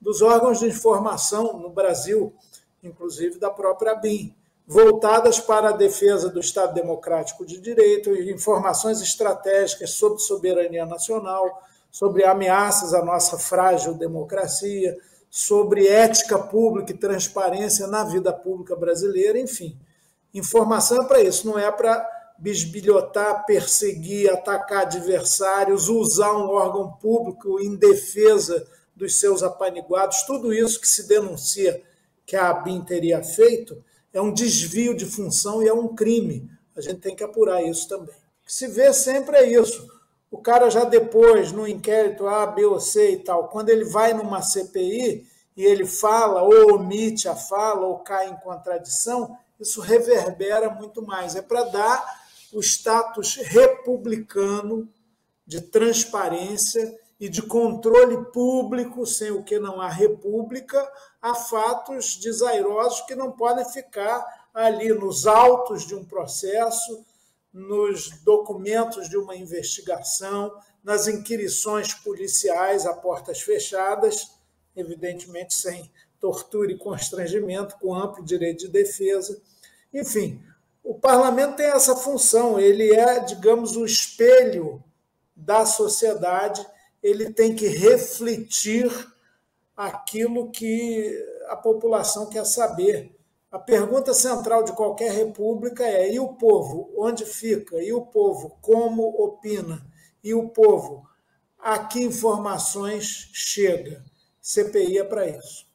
dos 0.00 0.22
órgãos 0.22 0.60
de 0.60 0.66
informação 0.66 1.58
no 1.58 1.70
Brasil, 1.70 2.32
inclusive 2.80 3.40
da 3.40 3.50
própria 3.50 3.90
ABIN 3.90 4.36
voltadas 4.70 5.40
para 5.40 5.70
a 5.70 5.76
defesa 5.76 6.28
do 6.28 6.38
Estado 6.38 6.72
Democrático 6.74 7.44
de 7.44 7.60
Direito 7.60 8.14
e 8.14 8.30
informações 8.30 9.00
estratégicas 9.00 9.90
sobre 9.94 10.20
soberania 10.20 10.86
nacional, 10.86 11.60
sobre 11.90 12.24
ameaças 12.24 12.94
à 12.94 13.04
nossa 13.04 13.36
frágil 13.36 13.94
democracia, 13.94 14.96
sobre 15.28 15.88
ética 15.88 16.38
pública 16.38 16.92
e 16.92 16.96
transparência 16.96 17.88
na 17.88 18.04
vida 18.04 18.32
pública 18.32 18.76
brasileira, 18.76 19.40
enfim. 19.40 19.76
Informação 20.32 21.02
é 21.02 21.04
para 21.04 21.20
isso, 21.20 21.48
não 21.48 21.58
é 21.58 21.68
para 21.72 22.08
bisbilhotar, 22.38 23.44
perseguir, 23.44 24.30
atacar 24.30 24.82
adversários, 24.82 25.88
usar 25.88 26.32
um 26.32 26.48
órgão 26.48 26.92
público 26.92 27.60
em 27.60 27.74
defesa 27.74 28.64
dos 28.94 29.18
seus 29.18 29.42
apaniguados, 29.42 30.22
tudo 30.22 30.54
isso 30.54 30.80
que 30.80 30.86
se 30.86 31.08
denuncia 31.08 31.82
que 32.24 32.36
a 32.36 32.50
ABIN 32.50 32.82
teria 32.82 33.20
feito, 33.24 33.82
é 34.12 34.20
um 34.20 34.32
desvio 34.32 34.94
de 34.94 35.06
função 35.06 35.62
e 35.62 35.68
é 35.68 35.72
um 35.72 35.94
crime. 35.94 36.50
A 36.76 36.80
gente 36.80 37.00
tem 37.00 37.14
que 37.14 37.24
apurar 37.24 37.62
isso 37.62 37.88
também. 37.88 38.14
O 38.42 38.46
que 38.46 38.52
se 38.52 38.66
vê 38.66 38.92
sempre 38.92 39.36
é 39.36 39.46
isso. 39.46 39.88
O 40.30 40.38
cara 40.38 40.70
já 40.70 40.84
depois, 40.84 41.50
no 41.52 41.66
inquérito 41.66 42.26
A, 42.26 42.46
B 42.46 42.64
ou 42.64 42.80
C 42.80 43.12
e 43.12 43.16
tal, 43.18 43.48
quando 43.48 43.68
ele 43.68 43.84
vai 43.84 44.14
numa 44.14 44.42
CPI 44.42 45.26
e 45.56 45.64
ele 45.64 45.84
fala 45.84 46.42
ou 46.42 46.74
omite 46.74 47.28
a 47.28 47.34
fala 47.34 47.86
ou 47.86 47.98
cai 47.98 48.30
em 48.30 48.36
contradição, 48.36 49.36
isso 49.58 49.80
reverbera 49.80 50.70
muito 50.70 51.02
mais. 51.02 51.34
É 51.34 51.42
para 51.42 51.64
dar 51.64 52.20
o 52.52 52.60
status 52.60 53.36
republicano 53.36 54.88
de 55.46 55.60
transparência 55.60 56.96
e 57.18 57.28
de 57.28 57.42
controle 57.42 58.24
público, 58.32 59.04
sem 59.04 59.30
o 59.30 59.42
que 59.42 59.58
não 59.58 59.80
há 59.80 59.88
república, 59.88 60.90
a 61.20 61.34
fatos 61.34 62.16
desairosos 62.16 63.02
que 63.02 63.14
não 63.14 63.32
podem 63.32 63.64
ficar 63.64 64.48
ali 64.54 64.92
nos 64.92 65.26
autos 65.26 65.86
de 65.86 65.94
um 65.94 66.04
processo, 66.04 67.04
nos 67.52 68.10
documentos 68.22 69.08
de 69.08 69.16
uma 69.16 69.36
investigação, 69.36 70.52
nas 70.82 71.08
inquirições 71.08 71.94
policiais 71.94 72.86
a 72.86 72.94
portas 72.94 73.40
fechadas, 73.40 74.30
evidentemente 74.74 75.54
sem 75.54 75.90
tortura 76.20 76.72
e 76.72 76.78
constrangimento, 76.78 77.76
com 77.78 77.94
amplo 77.94 78.24
direito 78.24 78.60
de 78.60 78.68
defesa. 78.68 79.40
Enfim, 79.92 80.42
o 80.82 80.94
parlamento 80.94 81.56
tem 81.56 81.66
essa 81.66 81.96
função, 81.96 82.58
ele 82.58 82.92
é, 82.94 83.20
digamos, 83.20 83.76
o 83.76 83.84
espelho 83.84 84.82
da 85.34 85.66
sociedade, 85.66 86.64
ele 87.02 87.32
tem 87.32 87.54
que 87.54 87.66
refletir 87.66 88.90
aquilo 89.86 90.50
que 90.50 91.10
a 91.48 91.56
população 91.56 92.28
quer 92.28 92.44
saber. 92.44 93.16
A 93.50 93.58
pergunta 93.58 94.12
central 94.12 94.62
de 94.62 94.72
qualquer 94.72 95.10
república 95.10 95.84
é: 95.84 96.12
e 96.12 96.20
o 96.20 96.34
povo? 96.34 96.92
Onde 96.96 97.24
fica? 97.24 97.82
E 97.82 97.92
o 97.92 98.02
povo? 98.02 98.58
Como 98.60 99.02
opina? 99.24 99.84
E 100.22 100.34
o 100.34 100.50
povo? 100.50 101.08
A 101.58 101.78
que 101.78 102.02
informações 102.02 103.30
chega? 103.32 104.04
CPI 104.40 104.98
é 104.98 105.04
para 105.04 105.26
isso. 105.28 105.69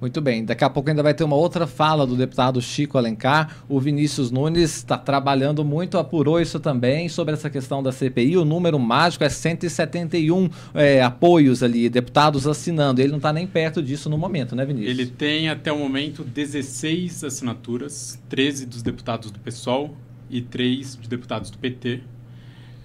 Muito 0.00 0.18
bem, 0.22 0.46
daqui 0.46 0.64
a 0.64 0.70
pouco 0.70 0.88
ainda 0.88 1.02
vai 1.02 1.12
ter 1.12 1.24
uma 1.24 1.36
outra 1.36 1.66
fala 1.66 2.06
do 2.06 2.16
deputado 2.16 2.58
Chico 2.62 2.96
Alencar. 2.96 3.62
O 3.68 3.78
Vinícius 3.78 4.30
Nunes 4.30 4.76
está 4.76 4.96
trabalhando 4.96 5.62
muito, 5.62 5.98
apurou 5.98 6.40
isso 6.40 6.58
também 6.58 7.06
sobre 7.10 7.34
essa 7.34 7.50
questão 7.50 7.82
da 7.82 7.92
CPI. 7.92 8.38
O 8.38 8.44
número 8.46 8.78
mágico 8.78 9.24
é 9.24 9.28
171 9.28 10.48
é, 10.72 11.02
apoios 11.02 11.62
ali, 11.62 11.90
deputados 11.90 12.46
assinando. 12.46 13.02
Ele 13.02 13.10
não 13.10 13.18
está 13.18 13.30
nem 13.30 13.46
perto 13.46 13.82
disso 13.82 14.08
no 14.08 14.16
momento, 14.16 14.56
né, 14.56 14.64
Vinícius? 14.64 14.90
Ele 14.90 15.06
tem 15.06 15.50
até 15.50 15.70
o 15.70 15.78
momento 15.78 16.24
16 16.24 17.22
assinaturas, 17.22 18.18
13 18.30 18.64
dos 18.64 18.82
deputados 18.82 19.30
do 19.30 19.38
PSOL 19.38 19.94
e 20.30 20.40
3 20.40 20.96
de 20.96 21.08
deputados 21.10 21.50
do 21.50 21.58
PT. 21.58 22.00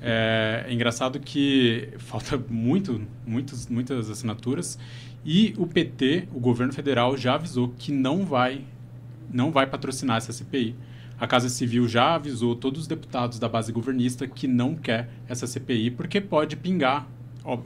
É, 0.01 0.65
é 0.67 0.73
engraçado 0.73 1.17
que 1.21 1.87
falta 1.97 2.37
muito, 2.49 3.01
muitos, 3.25 3.67
muitas 3.67 4.09
assinaturas 4.09 4.77
e 5.25 5.55
o 5.57 5.65
PT, 5.65 6.27
o 6.33 6.39
governo 6.39 6.71
federal, 6.71 7.17
já 7.17 7.33
avisou 7.33 7.73
que 7.77 7.91
não 7.91 8.23
vai, 8.23 8.61
não 9.33 9.51
vai 9.51 9.65
patrocinar 9.65 10.17
essa 10.17 10.31
CPI. 10.31 10.75
A 11.19 11.25
Casa 11.25 11.49
Civil 11.49 11.87
já 11.87 12.13
avisou 12.13 12.55
todos 12.55 12.81
os 12.81 12.87
deputados 12.87 13.39
da 13.39 13.49
base 13.49 13.71
governista 13.71 14.27
que 14.27 14.47
não 14.47 14.75
quer 14.75 15.09
essa 15.27 15.47
CPI, 15.47 15.91
porque 15.91 16.21
pode 16.21 16.55
pingar, 16.55 17.07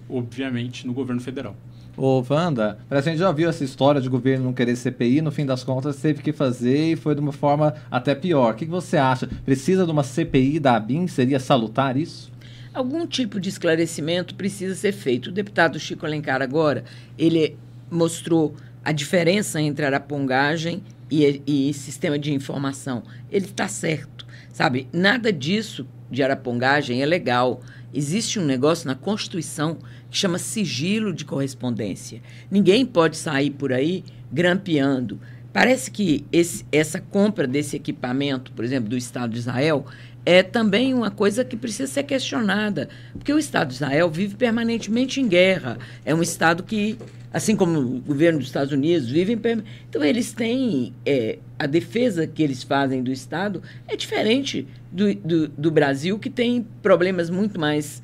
obviamente, 0.08 0.88
no 0.88 0.94
governo 0.94 1.20
federal. 1.22 1.56
Ô, 1.98 2.24
Wanda, 2.30 2.80
a 2.90 3.02
gente 3.02 3.18
já 3.18 3.30
viu 3.32 3.50
essa 3.50 3.64
história 3.64 4.00
de 4.00 4.08
governo 4.08 4.46
não 4.46 4.54
querer 4.54 4.78
CPI, 4.78 5.22
no 5.22 5.32
fim 5.32 5.46
das 5.46 5.66
contas 5.66 5.98
teve 5.98 6.22
que 6.22 6.32
fazer 6.32 6.94
e 6.94 6.96
foi 6.96 7.14
de 7.14 7.20
uma 7.20 7.34
forma 7.34 7.74
até 7.92 8.16
pior. 8.16 8.54
O 8.54 8.56
que, 8.56 8.66
que 8.66 8.72
você 8.72 8.96
acha? 8.96 9.28
Precisa 9.44 9.86
de 9.86 9.92
uma 9.92 10.04
CPI 10.04 10.60
da 10.60 10.78
ABIN? 10.78 11.08
Seria 11.08 11.42
salutar 11.42 11.98
isso? 11.98 12.32
Algum 12.74 13.06
tipo 13.06 13.40
de 13.40 13.50
esclarecimento 13.50 14.36
precisa 14.36 14.76
ser 14.76 14.92
feito. 14.92 15.28
O 15.28 15.32
deputado 15.32 15.80
Chico 15.80 16.06
Alencar 16.06 16.42
agora, 16.42 16.84
ele 17.18 17.58
mostrou 17.90 18.56
a 18.84 18.92
diferença 18.92 19.62
entre 19.62 19.86
arapongagem 19.86 20.84
e, 21.10 21.42
e 21.46 21.74
sistema 21.74 22.18
de 22.18 22.34
informação. 22.34 23.04
Ele 23.32 23.46
está 23.46 23.68
certo, 23.68 24.26
sabe? 24.52 24.88
Nada 24.94 25.32
disso 25.34 25.88
de 26.10 26.24
arapongagem 26.24 27.02
é 27.02 27.06
legal. 27.06 27.62
Existe 27.94 28.40
um 28.40 28.46
negócio 28.46 28.88
na 28.88 28.96
Constituição 28.96 29.78
que 30.10 30.18
chama 30.18 30.38
sigilo 30.38 31.14
de 31.14 31.26
correspondência. 31.26 32.22
Ninguém 32.50 32.86
pode 32.86 33.18
sair 33.18 33.52
por 33.52 33.74
aí 33.74 34.04
grampeando. 34.32 35.20
Parece 35.52 35.90
que 35.90 36.26
esse, 36.32 36.66
essa 36.72 37.00
compra 37.00 37.48
desse 37.48 37.76
equipamento, 37.76 38.52
por 38.52 38.64
exemplo, 38.64 38.90
do 38.90 38.98
Estado 38.98 39.34
de 39.34 39.40
Israel, 39.40 39.86
é 40.30 40.44
também 40.44 40.94
uma 40.94 41.10
coisa 41.10 41.44
que 41.44 41.58
precisa 41.58 41.92
ser 41.92 42.04
questionada, 42.04 42.88
porque 43.14 43.34
o 43.34 43.40
Estado 43.40 43.70
de 43.70 43.74
Israel 43.74 44.12
vive 44.12 44.36
permanentemente 44.36 45.20
em 45.20 45.28
guerra. 45.28 45.80
É 46.06 46.14
um 46.14 46.22
Estado 46.22 46.62
que, 46.62 47.00
assim 47.34 47.56
como 47.56 47.80
o 47.80 48.00
governo 48.02 48.38
dos 48.38 48.48
Estados 48.48 48.72
Unidos, 48.72 49.10
vive 49.10 49.34
em. 49.34 49.64
Então, 49.90 50.04
eles 50.04 50.32
têm. 50.32 50.94
É, 51.04 51.40
a 51.58 51.66
defesa 51.66 52.28
que 52.28 52.44
eles 52.44 52.62
fazem 52.62 53.02
do 53.02 53.12
Estado 53.12 53.64
é 53.88 53.96
diferente 53.96 54.68
do, 54.92 55.16
do, 55.16 55.48
do 55.48 55.72
Brasil, 55.72 56.20
que 56.20 56.30
tem 56.30 56.64
problemas 56.84 57.32
muito 57.32 57.60
mais 57.60 58.04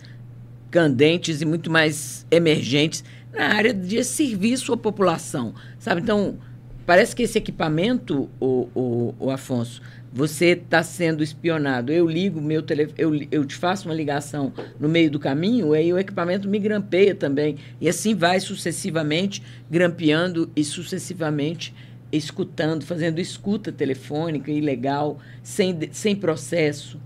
candentes 0.72 1.42
e 1.42 1.46
muito 1.46 1.70
mais 1.70 2.26
emergentes 2.32 3.04
na 3.32 3.54
área 3.54 3.72
de 3.72 4.04
serviço 4.04 4.74
à 4.74 4.78
população. 4.78 5.54
Sabe? 5.78 6.02
Então, 6.02 6.40
parece 6.88 7.16
que 7.16 7.22
esse 7.22 7.38
equipamento, 7.38 8.28
o, 8.40 8.68
o, 8.74 9.16
o 9.20 9.30
Afonso, 9.30 9.80
você 10.16 10.52
está 10.52 10.82
sendo 10.82 11.22
espionado. 11.22 11.92
Eu 11.92 12.08
ligo 12.08 12.40
meu 12.40 12.64
telefone, 12.64 12.96
eu, 12.98 13.28
eu 13.30 13.44
te 13.44 13.54
faço 13.54 13.90
uma 13.90 13.94
ligação 13.94 14.54
no 14.80 14.88
meio 14.88 15.12
do 15.12 15.20
caminho, 15.20 15.74
aí 15.74 15.92
o 15.92 16.00
equipamento 16.00 16.48
me 16.48 16.58
grampeia 16.58 17.14
também. 17.14 17.58
E 17.82 17.90
assim 17.90 18.16
vai 18.16 18.40
sucessivamente, 18.40 19.44
grampeando 19.70 20.50
e 20.56 20.64
sucessivamente 20.64 21.76
escutando, 22.14 22.86
fazendo 22.86 23.20
escuta 23.20 23.74
telefônica 23.74 24.50
ilegal, 24.50 25.20
sem, 25.44 25.78
sem 25.92 26.16
processo 26.16 26.98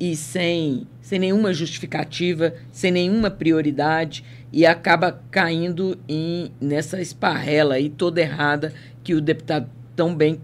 e 0.00 0.16
sem, 0.16 0.86
sem 1.02 1.18
nenhuma 1.18 1.52
justificativa, 1.52 2.54
sem 2.72 2.90
nenhuma 2.90 3.30
prioridade, 3.30 4.24
e 4.50 4.64
acaba 4.64 5.20
caindo 5.30 5.98
em, 6.08 6.50
nessa 6.58 6.98
esparrela 6.98 7.74
aí 7.74 7.90
toda 7.90 8.22
errada 8.22 8.72
que 9.02 9.12
o 9.12 9.20
deputado 9.20 9.68
tão 9.94 10.14
bem 10.14 10.40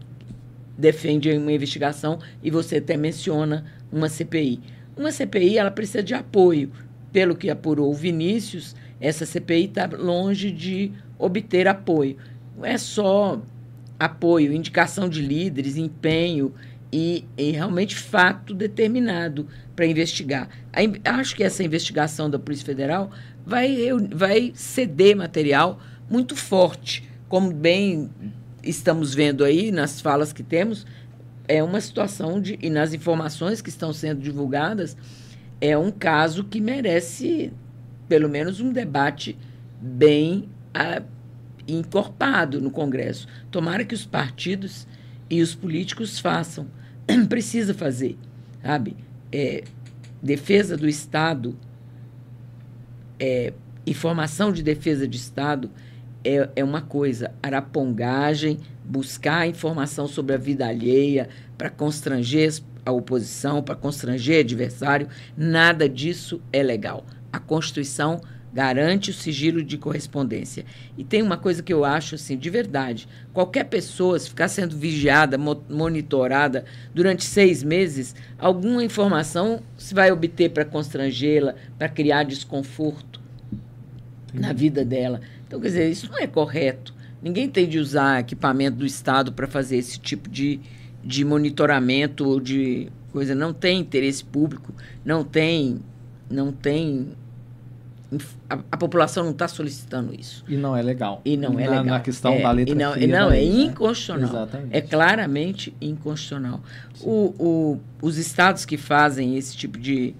defende 0.80 1.30
uma 1.30 1.52
investigação 1.52 2.18
e 2.42 2.50
você 2.50 2.78
até 2.78 2.96
menciona 2.96 3.64
uma 3.92 4.08
CPI. 4.08 4.60
Uma 4.96 5.12
CPI 5.12 5.58
ela 5.58 5.70
precisa 5.70 6.02
de 6.02 6.14
apoio. 6.14 6.70
Pelo 7.12 7.34
que 7.34 7.50
apurou 7.50 7.90
o 7.90 7.94
Vinícius, 7.94 8.74
essa 9.00 9.26
CPI 9.26 9.64
está 9.64 9.86
longe 9.86 10.50
de 10.50 10.92
obter 11.18 11.66
apoio. 11.66 12.16
Não 12.56 12.64
é 12.64 12.78
só 12.78 13.40
apoio, 13.98 14.52
indicação 14.52 15.08
de 15.08 15.20
líderes, 15.20 15.76
empenho 15.76 16.54
e, 16.92 17.24
e 17.36 17.50
realmente 17.50 17.96
fato 17.96 18.54
determinado 18.54 19.46
para 19.74 19.86
investigar. 19.86 20.48
acho 21.04 21.34
que 21.34 21.44
essa 21.44 21.62
investigação 21.62 22.30
da 22.30 22.38
Polícia 22.38 22.66
Federal 22.66 23.10
vai, 23.44 23.88
vai 24.12 24.52
ceder 24.54 25.16
material 25.16 25.80
muito 26.08 26.34
forte, 26.34 27.08
como 27.28 27.52
bem 27.52 28.10
estamos 28.62 29.14
vendo 29.14 29.44
aí 29.44 29.70
nas 29.70 30.00
falas 30.00 30.32
que 30.32 30.42
temos 30.42 30.86
é 31.48 31.62
uma 31.62 31.80
situação 31.80 32.40
de 32.40 32.58
e 32.62 32.70
nas 32.70 32.94
informações 32.94 33.60
que 33.60 33.68
estão 33.68 33.92
sendo 33.92 34.20
divulgadas 34.20 34.96
é 35.60 35.76
um 35.76 35.90
caso 35.90 36.44
que 36.44 36.60
merece 36.60 37.52
pelo 38.08 38.28
menos 38.28 38.60
um 38.60 38.72
debate 38.72 39.36
bem 39.80 40.48
a, 40.74 41.02
encorpado 41.66 42.60
no 42.60 42.70
Congresso. 42.70 43.28
Tomara 43.50 43.84
que 43.84 43.94
os 43.94 44.06
partidos 44.06 44.86
e 45.28 45.40
os 45.40 45.54
políticos 45.54 46.18
façam. 46.18 46.66
Precisa 47.28 47.74
fazer, 47.74 48.18
sabe? 48.62 48.96
É, 49.30 49.64
defesa 50.22 50.76
do 50.76 50.88
Estado, 50.88 51.56
é, 53.18 53.52
informação 53.86 54.52
de 54.52 54.62
defesa 54.62 55.06
de 55.06 55.16
Estado 55.16 55.70
é, 56.24 56.48
é 56.56 56.64
uma 56.64 56.80
coisa, 56.80 57.32
arapongagem, 57.42 58.58
buscar 58.84 59.46
informação 59.46 60.06
sobre 60.06 60.34
a 60.34 60.38
vida 60.38 60.66
alheia 60.66 61.28
para 61.56 61.70
constranger 61.70 62.60
a 62.84 62.92
oposição, 62.92 63.62
para 63.62 63.74
constranger 63.74 64.40
adversário, 64.40 65.08
nada 65.36 65.88
disso 65.88 66.40
é 66.52 66.62
legal. 66.62 67.04
A 67.32 67.38
Constituição 67.38 68.20
garante 68.52 69.10
o 69.10 69.14
sigilo 69.14 69.62
de 69.62 69.78
correspondência. 69.78 70.64
E 70.98 71.04
tem 71.04 71.22
uma 71.22 71.36
coisa 71.36 71.62
que 71.62 71.72
eu 71.72 71.84
acho 71.84 72.16
assim, 72.16 72.36
de 72.36 72.50
verdade: 72.50 73.08
qualquer 73.32 73.64
pessoa, 73.64 74.18
se 74.18 74.28
ficar 74.28 74.48
sendo 74.48 74.76
vigiada, 74.76 75.38
monitorada 75.38 76.64
durante 76.94 77.24
seis 77.24 77.62
meses, 77.62 78.14
alguma 78.38 78.82
informação 78.82 79.62
se 79.76 79.94
vai 79.94 80.10
obter 80.10 80.50
para 80.50 80.64
constrangê-la, 80.64 81.54
para 81.78 81.88
criar 81.88 82.24
desconforto 82.24 83.20
Entendi. 84.28 84.40
na 84.40 84.52
vida 84.52 84.84
dela. 84.84 85.20
Então, 85.50 85.58
quer 85.58 85.66
dizer, 85.66 85.90
isso 85.90 86.08
não 86.08 86.16
é 86.16 86.28
correto. 86.28 86.94
Ninguém 87.20 87.48
tem 87.48 87.68
de 87.68 87.80
usar 87.80 88.20
equipamento 88.20 88.76
do 88.76 88.86
Estado 88.86 89.32
para 89.32 89.48
fazer 89.48 89.78
esse 89.78 89.98
tipo 89.98 90.30
de, 90.30 90.60
de 91.02 91.24
monitoramento 91.24 92.24
ou 92.24 92.38
de 92.38 92.86
coisa. 93.10 93.34
Não 93.34 93.52
tem 93.52 93.80
interesse 93.80 94.24
público, 94.24 94.72
não 95.04 95.24
tem. 95.24 95.80
Não 96.30 96.52
tem. 96.52 97.08
A, 98.48 98.60
a 98.70 98.76
população 98.76 99.24
não 99.24 99.32
está 99.32 99.48
solicitando 99.48 100.14
isso. 100.14 100.44
E 100.48 100.56
não 100.56 100.76
é 100.76 100.82
legal. 100.82 101.20
E 101.24 101.36
não 101.36 101.58
é 101.58 101.68
legal. 101.68 101.84
Na 101.84 101.98
questão 101.98 102.34
é, 102.34 102.42
da 102.42 102.52
letra 102.52 102.72
e 102.72 102.78
não, 102.78 102.92
fria 102.92 103.08
não, 103.08 103.32
é 103.32 103.42
inconstitucional. 103.42 104.30
Né? 104.30 104.38
Exatamente. 104.42 104.76
É 104.76 104.80
claramente 104.80 105.74
inconstitucional. 105.80 106.60
O, 107.00 107.34
o, 107.40 107.80
os 108.00 108.18
estados 108.18 108.64
que 108.64 108.76
fazem 108.76 109.36
esse 109.36 109.56
tipo 109.56 109.76
de, 109.76 110.14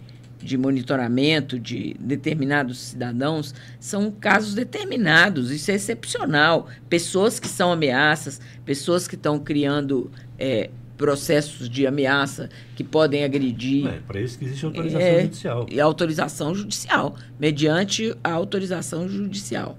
de 0.45 0.57
monitoramento 0.57 1.59
de 1.59 1.95
determinados 1.99 2.79
cidadãos 2.79 3.55
são 3.79 4.11
casos 4.11 4.55
determinados, 4.55 5.51
isso 5.51 5.71
é 5.71 5.75
excepcional. 5.75 6.69
Pessoas 6.89 7.39
que 7.39 7.49
são 7.49 7.73
ameaças, 7.73 8.41
pessoas 8.65 9.07
que 9.07 9.15
estão 9.15 9.39
criando 9.39 10.11
é, 10.39 10.71
processos 10.97 11.69
de 11.69 11.87
ameaça 11.87 12.51
que 12.77 12.85
podem 12.85 13.25
agredir. 13.25 13.87
É, 13.87 14.01
para 14.07 14.21
isso 14.21 14.39
que 14.39 14.45
existe 14.45 14.67
autorização 14.67 15.01
é, 15.01 15.23
judicial. 15.23 15.67
E 15.71 15.81
autorização 15.81 16.55
judicial, 16.55 17.17
mediante 17.39 18.15
a 18.23 18.33
autorização 18.33 19.09
judicial. 19.09 19.79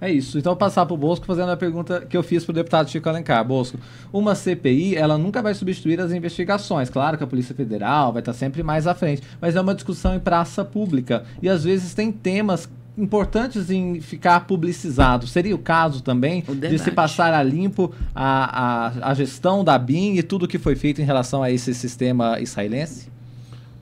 É 0.00 0.10
isso. 0.10 0.38
Então, 0.38 0.56
passar 0.56 0.86
para 0.86 0.94
o 0.94 0.96
Bosco 0.96 1.26
fazendo 1.26 1.50
a 1.50 1.56
pergunta 1.56 2.06
que 2.08 2.16
eu 2.16 2.22
fiz 2.22 2.44
para 2.44 2.52
o 2.52 2.54
deputado 2.54 2.90
Chico 2.90 3.08
Alencar. 3.08 3.44
Bosco, 3.44 3.78
uma 4.12 4.34
CPI, 4.34 4.96
ela 4.96 5.18
nunca 5.18 5.42
vai 5.42 5.54
substituir 5.54 6.00
as 6.00 6.10
investigações. 6.10 6.88
Claro 6.88 7.18
que 7.18 7.24
a 7.24 7.26
Polícia 7.26 7.54
Federal 7.54 8.12
vai 8.12 8.20
estar 8.20 8.32
sempre 8.32 8.62
mais 8.62 8.86
à 8.86 8.94
frente, 8.94 9.22
mas 9.40 9.56
é 9.56 9.60
uma 9.60 9.74
discussão 9.74 10.14
em 10.14 10.20
praça 10.20 10.64
pública. 10.64 11.24
E, 11.42 11.48
às 11.48 11.64
vezes, 11.64 11.92
tem 11.92 12.10
temas 12.10 12.68
importantes 12.96 13.70
em 13.70 14.00
ficar 14.00 14.46
publicizado. 14.46 15.26
Seria 15.26 15.54
o 15.54 15.58
caso 15.58 16.02
também 16.02 16.44
o 16.48 16.54
de 16.54 16.78
se 16.78 16.90
passar 16.90 17.32
a 17.32 17.42
limpo 17.42 17.94
a, 18.14 18.88
a, 19.04 19.10
a 19.10 19.14
gestão 19.14 19.62
da 19.62 19.78
BIM 19.78 20.16
e 20.16 20.22
tudo 20.22 20.48
que 20.48 20.58
foi 20.58 20.76
feito 20.76 21.00
em 21.00 21.04
relação 21.04 21.42
a 21.42 21.50
esse 21.50 21.74
sistema 21.74 22.40
israelense? 22.40 23.10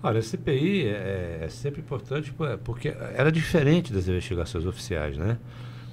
Olha, 0.02 0.20
a 0.20 0.22
CPI 0.22 0.86
é, 0.86 1.40
é 1.42 1.48
sempre 1.48 1.80
importante 1.80 2.32
porque 2.62 2.94
era 3.14 3.32
diferente 3.32 3.92
das 3.92 4.06
investigações 4.06 4.64
oficiais, 4.64 5.16
né? 5.16 5.36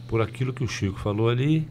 Por 0.08 0.22
aquilo 0.22 0.54
que 0.54 0.64
o 0.64 0.68
Chico 0.68 1.00
falou 1.00 1.30
ali. 1.30 1.68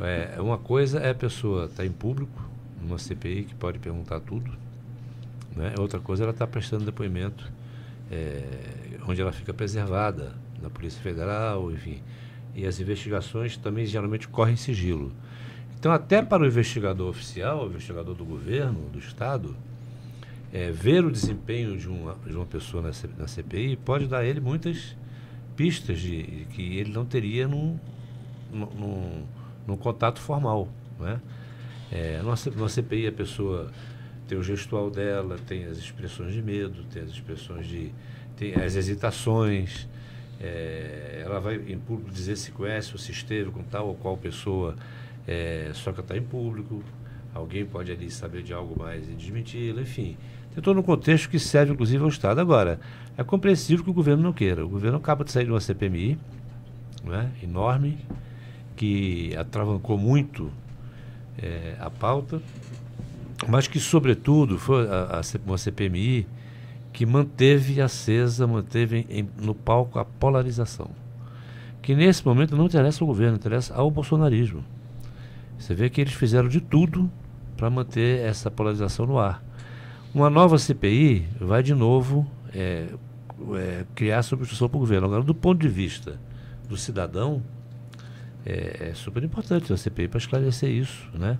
É, 0.00 0.40
uma 0.40 0.58
coisa 0.58 0.98
é 0.98 1.10
a 1.10 1.14
pessoa 1.14 1.64
estar 1.64 1.76
tá 1.78 1.86
em 1.86 1.92
público, 1.92 2.42
numa 2.80 2.98
CPI, 2.98 3.44
que 3.44 3.54
pode 3.54 3.78
perguntar 3.78 4.20
tudo. 4.20 4.50
Né? 5.54 5.74
Outra 5.78 6.00
coisa 6.00 6.22
é 6.22 6.24
ela 6.24 6.32
estar 6.32 6.46
tá 6.46 6.52
prestando 6.52 6.84
depoimento, 6.84 7.50
é, 8.10 8.98
onde 9.06 9.20
ela 9.20 9.32
fica 9.32 9.54
preservada 9.54 10.32
na 10.60 10.68
Polícia 10.68 11.00
Federal, 11.00 11.70
enfim. 11.70 12.02
E 12.54 12.66
as 12.66 12.80
investigações 12.80 13.56
também 13.56 13.86
geralmente 13.86 14.28
correm 14.28 14.56
sigilo. 14.56 15.12
Então, 15.78 15.92
até 15.92 16.22
para 16.22 16.42
o 16.42 16.46
investigador 16.46 17.10
oficial, 17.10 17.64
o 17.64 17.68
investigador 17.68 18.14
do 18.14 18.24
governo, 18.24 18.88
do 18.90 18.98
Estado, 18.98 19.54
é, 20.52 20.70
ver 20.70 21.04
o 21.04 21.10
desempenho 21.10 21.76
de 21.76 21.88
uma, 21.88 22.16
de 22.26 22.34
uma 22.34 22.46
pessoa 22.46 22.82
na, 22.82 22.90
na 23.18 23.28
CPI 23.28 23.76
pode 23.76 24.06
dar 24.06 24.18
a 24.18 24.24
ele 24.24 24.40
muitas 24.40 24.96
pistas 25.56 26.00
de, 26.00 26.46
que 26.50 26.78
ele 26.78 26.92
não 26.92 27.04
teria 27.04 27.46
num, 27.46 27.78
num, 28.52 29.24
num 29.66 29.76
contato 29.76 30.20
formal. 30.20 30.68
Né? 30.98 31.20
É, 31.92 32.20
numa, 32.22 32.68
CPI 32.68 33.08
a 33.08 33.12
pessoa 33.12 33.70
tem 34.26 34.38
o 34.38 34.42
gestual 34.42 34.90
dela, 34.90 35.36
tem 35.46 35.64
as 35.64 35.78
expressões 35.78 36.32
de 36.32 36.42
medo, 36.42 36.84
tem 36.84 37.02
as 37.02 37.10
expressões 37.10 37.66
de. 37.66 37.92
tem 38.36 38.54
as 38.54 38.74
hesitações, 38.74 39.88
é, 40.40 41.22
ela 41.24 41.40
vai 41.40 41.56
em 41.56 41.78
público 41.78 42.10
dizer 42.10 42.36
se 42.36 42.50
conhece 42.50 42.92
ou 42.92 42.98
se 42.98 43.12
esteve 43.12 43.50
com 43.50 43.62
tal 43.62 43.88
ou 43.88 43.94
qual 43.94 44.16
pessoa, 44.16 44.74
é, 45.26 45.70
só 45.74 45.92
que 45.92 46.00
está 46.00 46.16
em 46.16 46.22
público. 46.22 46.82
Alguém 47.34 47.64
pode 47.64 47.90
ali 47.90 48.10
saber 48.10 48.42
de 48.44 48.52
algo 48.52 48.78
mais 48.78 49.08
e 49.08 49.12
desmenti-la, 49.12 49.82
enfim. 49.82 50.16
Tem 50.54 50.62
todo 50.62 50.78
um 50.78 50.82
contexto 50.84 51.28
que 51.28 51.38
serve, 51.38 51.72
inclusive, 51.72 52.00
ao 52.02 52.08
Estado. 52.08 52.40
Agora, 52.40 52.78
é 53.16 53.22
compreensível 53.22 53.84
que 53.84 53.90
o 53.90 53.94
governo 53.94 54.22
não 54.22 54.32
queira. 54.32 54.64
O 54.64 54.68
governo 54.68 54.98
acaba 54.98 55.24
de 55.24 55.30
sair 55.30 55.44
de 55.44 55.50
uma 55.50 55.60
CPMI 55.60 56.18
né, 57.04 57.30
enorme, 57.42 57.98
que 58.76 59.34
atravancou 59.36 59.96
muito 59.96 60.50
é, 61.38 61.76
a 61.78 61.90
pauta, 61.90 62.40
mas 63.48 63.68
que, 63.68 63.78
sobretudo, 63.78 64.58
foi 64.58 64.88
a, 64.88 65.20
a, 65.20 65.22
uma 65.46 65.58
CPMI 65.58 66.26
que 66.92 67.04
manteve 67.04 67.80
acesa, 67.80 68.46
manteve 68.46 69.06
em, 69.10 69.28
no 69.40 69.54
palco 69.54 69.98
a 69.98 70.04
polarização. 70.04 70.90
Que 71.82 71.94
nesse 71.94 72.24
momento 72.24 72.56
não 72.56 72.66
interessa 72.66 73.02
ao 73.02 73.08
governo, 73.08 73.36
interessa 73.36 73.74
ao 73.74 73.90
bolsonarismo. 73.90 74.64
Você 75.58 75.74
vê 75.74 75.90
que 75.90 76.00
eles 76.00 76.14
fizeram 76.14 76.48
de 76.48 76.60
tudo 76.60 77.10
para 77.56 77.68
manter 77.68 78.20
essa 78.20 78.50
polarização 78.50 79.06
no 79.06 79.18
ar. 79.18 79.42
Uma 80.14 80.30
nova 80.30 80.58
CPI 80.58 81.26
vai 81.40 81.62
de 81.62 81.74
novo 81.74 82.26
é, 82.54 82.88
é, 83.56 83.84
criar 83.94 84.22
substituição 84.22 84.68
para 84.68 84.76
o 84.76 84.80
governo. 84.80 85.06
Agora, 85.06 85.22
do 85.22 85.34
ponto 85.34 85.60
de 85.60 85.68
vista 85.68 86.18
do 86.68 86.76
cidadão, 86.76 87.42
é, 88.46 88.90
é 88.90 88.94
super 88.94 89.22
importante 89.22 89.72
a 89.72 89.76
CPI 89.76 90.08
para 90.08 90.18
esclarecer 90.18 90.70
isso, 90.70 91.08
né? 91.14 91.38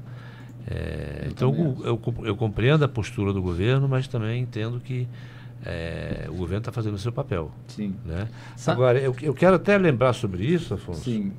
É, 0.67 1.27
então, 1.31 1.77
eu, 1.85 2.01
eu, 2.25 2.37
compreendo 2.37 2.85
a 2.85 2.89
postura 2.89 3.33
do 3.33 3.43
governo, 3.43 3.87
mas 3.87 4.09
também 4.09 4.43
entendo 4.43 4.81
que 4.81 5.07
é, 5.63 6.27
o 6.29 6.35
governo 6.37 6.61
está 6.61 6.73
fazendo 6.73 6.95
o 6.95 6.99
seu 6.99 7.13
papel. 7.13 7.51
Sim. 7.69 7.95
Né? 8.05 8.29
Agora, 8.67 8.99
eu, 8.99 9.15
eu 9.21 9.35
quero 9.35 9.57
até 9.57 9.77
lembrar 9.77 10.15
sobre 10.15 10.45
isso, 10.45 10.73
Afonso. 10.73 11.05
Sim. 11.05 11.33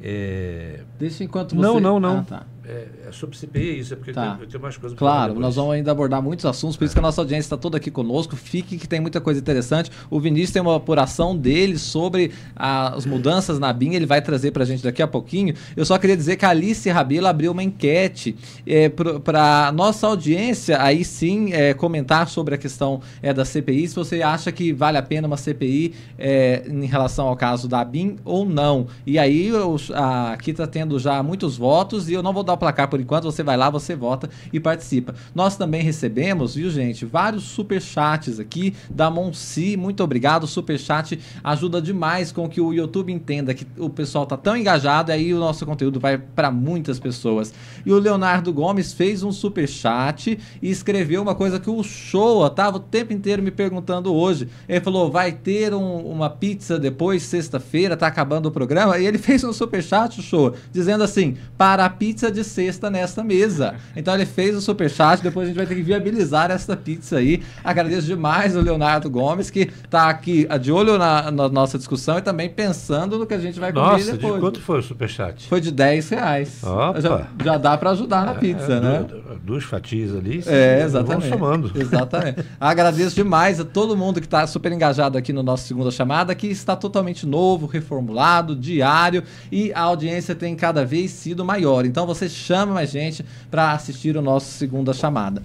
É... 0.00 0.82
Deixa 0.98 1.22
enquanto 1.22 1.54
você... 1.54 1.62
Não, 1.62 1.78
não, 1.80 2.00
não. 2.00 2.18
Ah, 2.18 2.24
tá 2.24 2.46
é, 2.66 3.08
é 3.08 3.12
sobre 3.12 3.36
CPI, 3.36 3.68
é 3.68 3.72
isso 3.74 3.92
é 3.92 3.96
porque 3.96 4.12
tá. 4.12 4.22
eu, 4.22 4.30
tenho, 4.30 4.42
eu, 4.42 4.48
tenho, 4.48 4.62
mais 4.62 4.76
coisas 4.76 4.98
Claro, 4.98 5.38
nós 5.38 5.56
vamos 5.56 5.72
ainda 5.72 5.90
abordar 5.90 6.22
muitos 6.22 6.46
assuntos, 6.46 6.76
por 6.76 6.84
é. 6.84 6.86
isso 6.86 6.94
que 6.94 6.98
a 6.98 7.02
nossa 7.02 7.20
audiência 7.20 7.46
está 7.46 7.56
toda 7.56 7.76
aqui 7.76 7.90
conosco. 7.90 8.36
Fique 8.36 8.78
que 8.78 8.88
tem 8.88 9.00
muita 9.00 9.20
coisa 9.20 9.38
interessante. 9.38 9.90
O 10.10 10.18
Vinícius 10.18 10.52
tem 10.52 10.62
uma 10.62 10.76
apuração 10.76 11.36
dele 11.36 11.78
sobre 11.78 12.32
as 12.56 13.04
mudanças 13.04 13.58
na 13.58 13.72
BIM, 13.72 13.94
ele 13.94 14.06
vai 14.06 14.22
trazer 14.22 14.50
para 14.50 14.62
a 14.62 14.66
gente 14.66 14.82
daqui 14.82 15.02
a 15.02 15.06
pouquinho. 15.06 15.54
Eu 15.76 15.84
só 15.84 15.98
queria 15.98 16.16
dizer 16.16 16.36
que 16.36 16.44
a 16.44 16.50
Alice 16.50 16.88
Rabelo 16.88 17.26
abriu 17.26 17.52
uma 17.52 17.62
enquete 17.62 18.36
é, 18.66 18.88
para 18.88 19.70
nossa 19.72 20.06
audiência, 20.06 20.80
aí 20.80 21.04
sim, 21.04 21.52
é, 21.52 21.74
comentar 21.74 22.28
sobre 22.28 22.54
a 22.54 22.58
questão 22.58 23.00
é, 23.22 23.32
da 23.34 23.44
CPI, 23.44 23.88
se 23.88 23.94
você 23.94 24.22
acha 24.22 24.50
que 24.50 24.72
vale 24.72 24.96
a 24.96 25.02
pena 25.02 25.26
uma 25.26 25.36
CPI 25.36 25.94
é, 26.18 26.64
em 26.66 26.86
relação 26.86 27.28
ao 27.28 27.36
caso 27.36 27.68
da 27.68 27.84
BIM 27.84 28.16
ou 28.24 28.46
não. 28.46 28.86
E 29.06 29.18
aí, 29.18 29.48
eu, 29.48 29.76
a, 29.92 30.32
aqui 30.32 30.50
está 30.50 30.66
tendo 30.66 30.98
já 30.98 31.22
muitos 31.22 31.58
votos 31.58 32.08
e 32.08 32.14
eu 32.14 32.22
não 32.22 32.32
vou 32.32 32.42
dar 32.42 32.53
o 32.54 32.58
placar 32.58 32.88
por 32.88 33.00
enquanto, 33.00 33.24
você 33.24 33.42
vai 33.42 33.56
lá, 33.56 33.70
você 33.70 33.94
vota 33.94 34.28
e 34.52 34.58
participa. 34.58 35.14
Nós 35.34 35.56
também 35.56 35.82
recebemos, 35.82 36.54
viu, 36.54 36.70
gente, 36.70 37.04
vários 37.04 37.44
super 37.44 37.80
chats 37.80 38.40
aqui 38.40 38.74
da 38.90 39.10
Monsi. 39.10 39.76
Muito 39.76 40.02
obrigado. 40.02 40.46
Super 40.46 40.78
chat 40.78 41.18
ajuda 41.42 41.80
demais 41.80 42.32
com 42.32 42.48
que 42.48 42.60
o 42.60 42.72
YouTube 42.72 43.12
entenda 43.12 43.54
que 43.54 43.66
o 43.78 43.90
pessoal 43.90 44.26
tá 44.26 44.36
tão 44.36 44.56
engajado 44.56 45.10
e 45.10 45.14
aí 45.14 45.34
o 45.34 45.38
nosso 45.38 45.64
conteúdo 45.66 46.00
vai 46.00 46.18
para 46.18 46.50
muitas 46.50 46.98
pessoas. 46.98 47.52
E 47.84 47.92
o 47.92 47.98
Leonardo 47.98 48.52
Gomes 48.52 48.92
fez 48.92 49.22
um 49.22 49.32
super 49.32 49.68
chat 49.68 50.38
e 50.62 50.70
escreveu 50.70 51.22
uma 51.22 51.34
coisa 51.34 51.60
que 51.60 51.70
o 51.70 51.82
Show 51.82 52.48
tava 52.50 52.76
o 52.76 52.80
tempo 52.80 53.12
inteiro 53.12 53.42
me 53.42 53.50
perguntando 53.50 54.12
hoje. 54.14 54.48
Ele 54.68 54.80
falou: 54.80 55.10
"Vai 55.10 55.32
ter 55.32 55.74
um, 55.74 55.98
uma 55.98 56.30
pizza 56.30 56.78
depois 56.78 57.22
sexta-feira, 57.22 57.96
tá 57.96 58.06
acabando 58.06 58.46
o 58.46 58.50
programa?" 58.50 58.98
E 58.98 59.06
ele 59.06 59.18
fez 59.18 59.44
um 59.44 59.52
super 59.52 59.82
chat, 59.82 60.20
o 60.20 60.22
Show, 60.22 60.54
dizendo 60.72 61.04
assim: 61.04 61.36
"Para 61.56 61.84
a 61.84 61.90
pizza 61.90 62.30
de 62.30 62.44
sexta 62.44 62.90
nesta 62.90 63.24
mesa. 63.24 63.74
Então 63.96 64.14
ele 64.14 64.26
fez 64.26 64.56
o 64.56 64.60
superchat, 64.60 65.22
depois 65.22 65.44
a 65.44 65.48
gente 65.48 65.56
vai 65.56 65.66
ter 65.66 65.74
que 65.74 65.82
viabilizar 65.82 66.50
essa 66.50 66.76
pizza 66.76 67.16
aí. 67.18 67.42
Agradeço 67.62 68.06
demais 68.06 68.56
o 68.56 68.60
Leonardo 68.60 69.10
Gomes, 69.10 69.50
que 69.50 69.70
está 69.84 70.08
aqui 70.08 70.46
de 70.60 70.72
olho 70.72 70.98
na, 70.98 71.30
na, 71.30 71.48
nossa 71.48 71.78
discussão 71.78 72.18
e 72.18 72.22
também 72.22 72.48
pensando 72.48 73.18
no 73.18 73.26
que 73.26 73.34
a 73.34 73.38
gente 73.38 73.58
vai 73.58 73.72
comer 73.72 73.84
nossa, 73.84 74.12
depois. 74.12 74.34
de 74.34 74.40
quanto 74.40 74.60
foi 74.60 74.78
o 74.78 74.82
superchat? 74.82 75.48
Foi 75.48 75.60
de 75.60 75.70
10 75.70 76.08
reais. 76.10 76.60
Já, 77.00 77.26
já, 77.44 77.58
dá 77.58 77.73
para 77.76 77.90
ajudar 77.90 78.24
na 78.24 78.32
é, 78.32 78.38
pizza, 78.38 78.74
é, 78.74 78.80
né? 78.80 79.06
Duas 79.42 79.64
fatias 79.64 80.14
ali. 80.14 80.42
É, 80.46 80.82
exatamente. 80.82 81.28
somando. 81.28 81.72
Exatamente. 81.78 82.44
Agradeço 82.60 83.14
demais 83.14 83.60
a 83.60 83.64
todo 83.64 83.96
mundo 83.96 84.20
que 84.20 84.26
está 84.26 84.46
super 84.46 84.72
engajado 84.72 85.18
aqui 85.18 85.32
no 85.32 85.42
nosso 85.42 85.66
segunda 85.66 85.90
chamada, 85.90 86.34
que 86.34 86.46
está 86.46 86.76
totalmente 86.76 87.26
novo, 87.26 87.66
reformulado, 87.66 88.56
diário 88.56 89.22
e 89.50 89.72
a 89.72 89.80
audiência 89.80 90.34
tem 90.34 90.54
cada 90.56 90.84
vez 90.84 91.10
sido 91.10 91.44
maior. 91.44 91.84
Então 91.84 92.06
você 92.06 92.28
chama 92.28 92.74
mais 92.74 92.90
gente 92.90 93.24
para 93.50 93.72
assistir 93.72 94.16
o 94.16 94.22
nosso 94.22 94.50
segunda 94.52 94.92
chamada. 94.92 95.42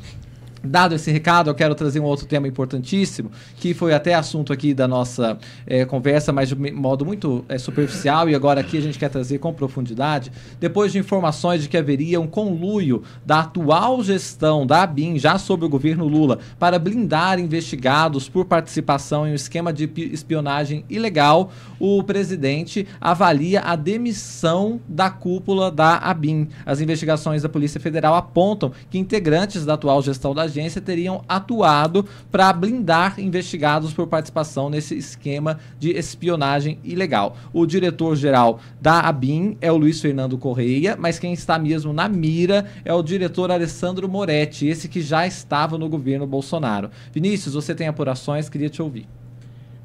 Dado 0.64 0.95
esse 0.95 1.10
recado, 1.10 1.49
eu 1.49 1.55
quero 1.55 1.74
trazer 1.74 1.99
um 1.99 2.03
outro 2.03 2.26
tema 2.26 2.47
importantíssimo, 2.47 3.32
que 3.55 3.74
foi 3.74 3.93
até 3.93 4.14
assunto 4.14 4.51
aqui 4.51 4.74
da 4.74 4.88
nossa 4.88 5.38
é, 5.66 5.86
conversa, 5.86 6.34
mas 6.34 6.49
de 6.49 6.55
modo 6.55 7.05
muito 7.05 7.45
é, 7.47 7.57
superficial, 7.57 8.30
e 8.30 8.36
agora 8.36 8.60
aqui 8.60 8.78
a 8.78 8.82
gente 8.82 8.99
quer 8.99 9.10
trazer 9.10 9.39
com 9.39 9.53
profundidade. 9.53 10.32
Depois 10.60 10.91
de 10.91 10.99
informações 10.99 11.62
de 11.62 11.70
que 11.70 11.78
haveria 11.78 12.20
um 12.20 12.28
conluio 12.28 13.03
da 13.26 13.39
atual 13.39 14.03
gestão 14.03 14.68
da 14.68 14.84
ABIN, 14.84 15.18
já 15.18 15.38
sob 15.38 15.66
o 15.66 15.70
governo 15.70 16.07
Lula, 16.07 16.39
para 16.60 16.78
blindar 16.78 17.39
investigados 17.39 18.28
por 18.28 18.43
participação 18.45 19.26
em 19.26 19.32
um 19.32 19.36
esquema 19.36 19.72
de 19.72 19.89
espionagem 20.12 20.84
ilegal, 20.89 21.51
o 21.80 22.03
presidente 22.03 22.86
avalia 22.99 23.62
a 23.62 23.76
demissão 23.78 24.82
da 24.88 25.10
cúpula 25.10 25.72
da 25.72 25.97
ABIN. 25.97 26.49
As 26.66 26.82
investigações 26.82 27.43
da 27.43 27.49
Polícia 27.49 27.80
Federal 27.80 28.16
apontam 28.16 28.72
que 28.89 28.97
integrantes 28.97 29.66
da 29.66 29.76
atual 29.76 30.01
gestão 30.01 30.36
da 30.36 30.49
agência 30.50 30.82
teriam 30.82 31.24
atuado 31.28 32.06
para 32.32 32.52
blindar 32.52 33.20
investigados 33.20 33.93
por 33.93 34.08
participação 34.08 34.70
nesse 34.70 34.97
esquema 34.97 35.60
de 35.80 35.91
espionagem 35.91 36.80
ilegal. 36.84 37.38
O 37.54 37.66
diretor-geral 37.66 38.60
da 38.82 39.00
ABIN 39.00 39.58
é 39.62 39.72
o 39.72 39.78
Luiz 39.78 40.02
Fernando 40.02 40.38
Correia, 40.38 40.97
mas 41.00 41.20
quem 41.20 41.32
está 41.32 41.58
mesmo 41.58 41.93
na 41.93 42.10
mira 42.10 42.66
é 42.84 42.93
o 42.93 43.04
diretor 43.04 43.52
Alessandro 43.52 44.10
Moretti, 44.10 44.68
esse 44.68 44.89
que 44.89 45.02
já 45.02 45.26
estava 45.26 45.78
no 45.78 45.88
governo 45.88 46.26
Bolsonaro. 46.26 46.89
Vinícius, 47.14 47.54
você 47.54 47.76
tem 47.76 47.88
apurações, 47.88 48.50
queria 48.50 48.70
te 48.70 48.82
ouvir. 48.82 49.08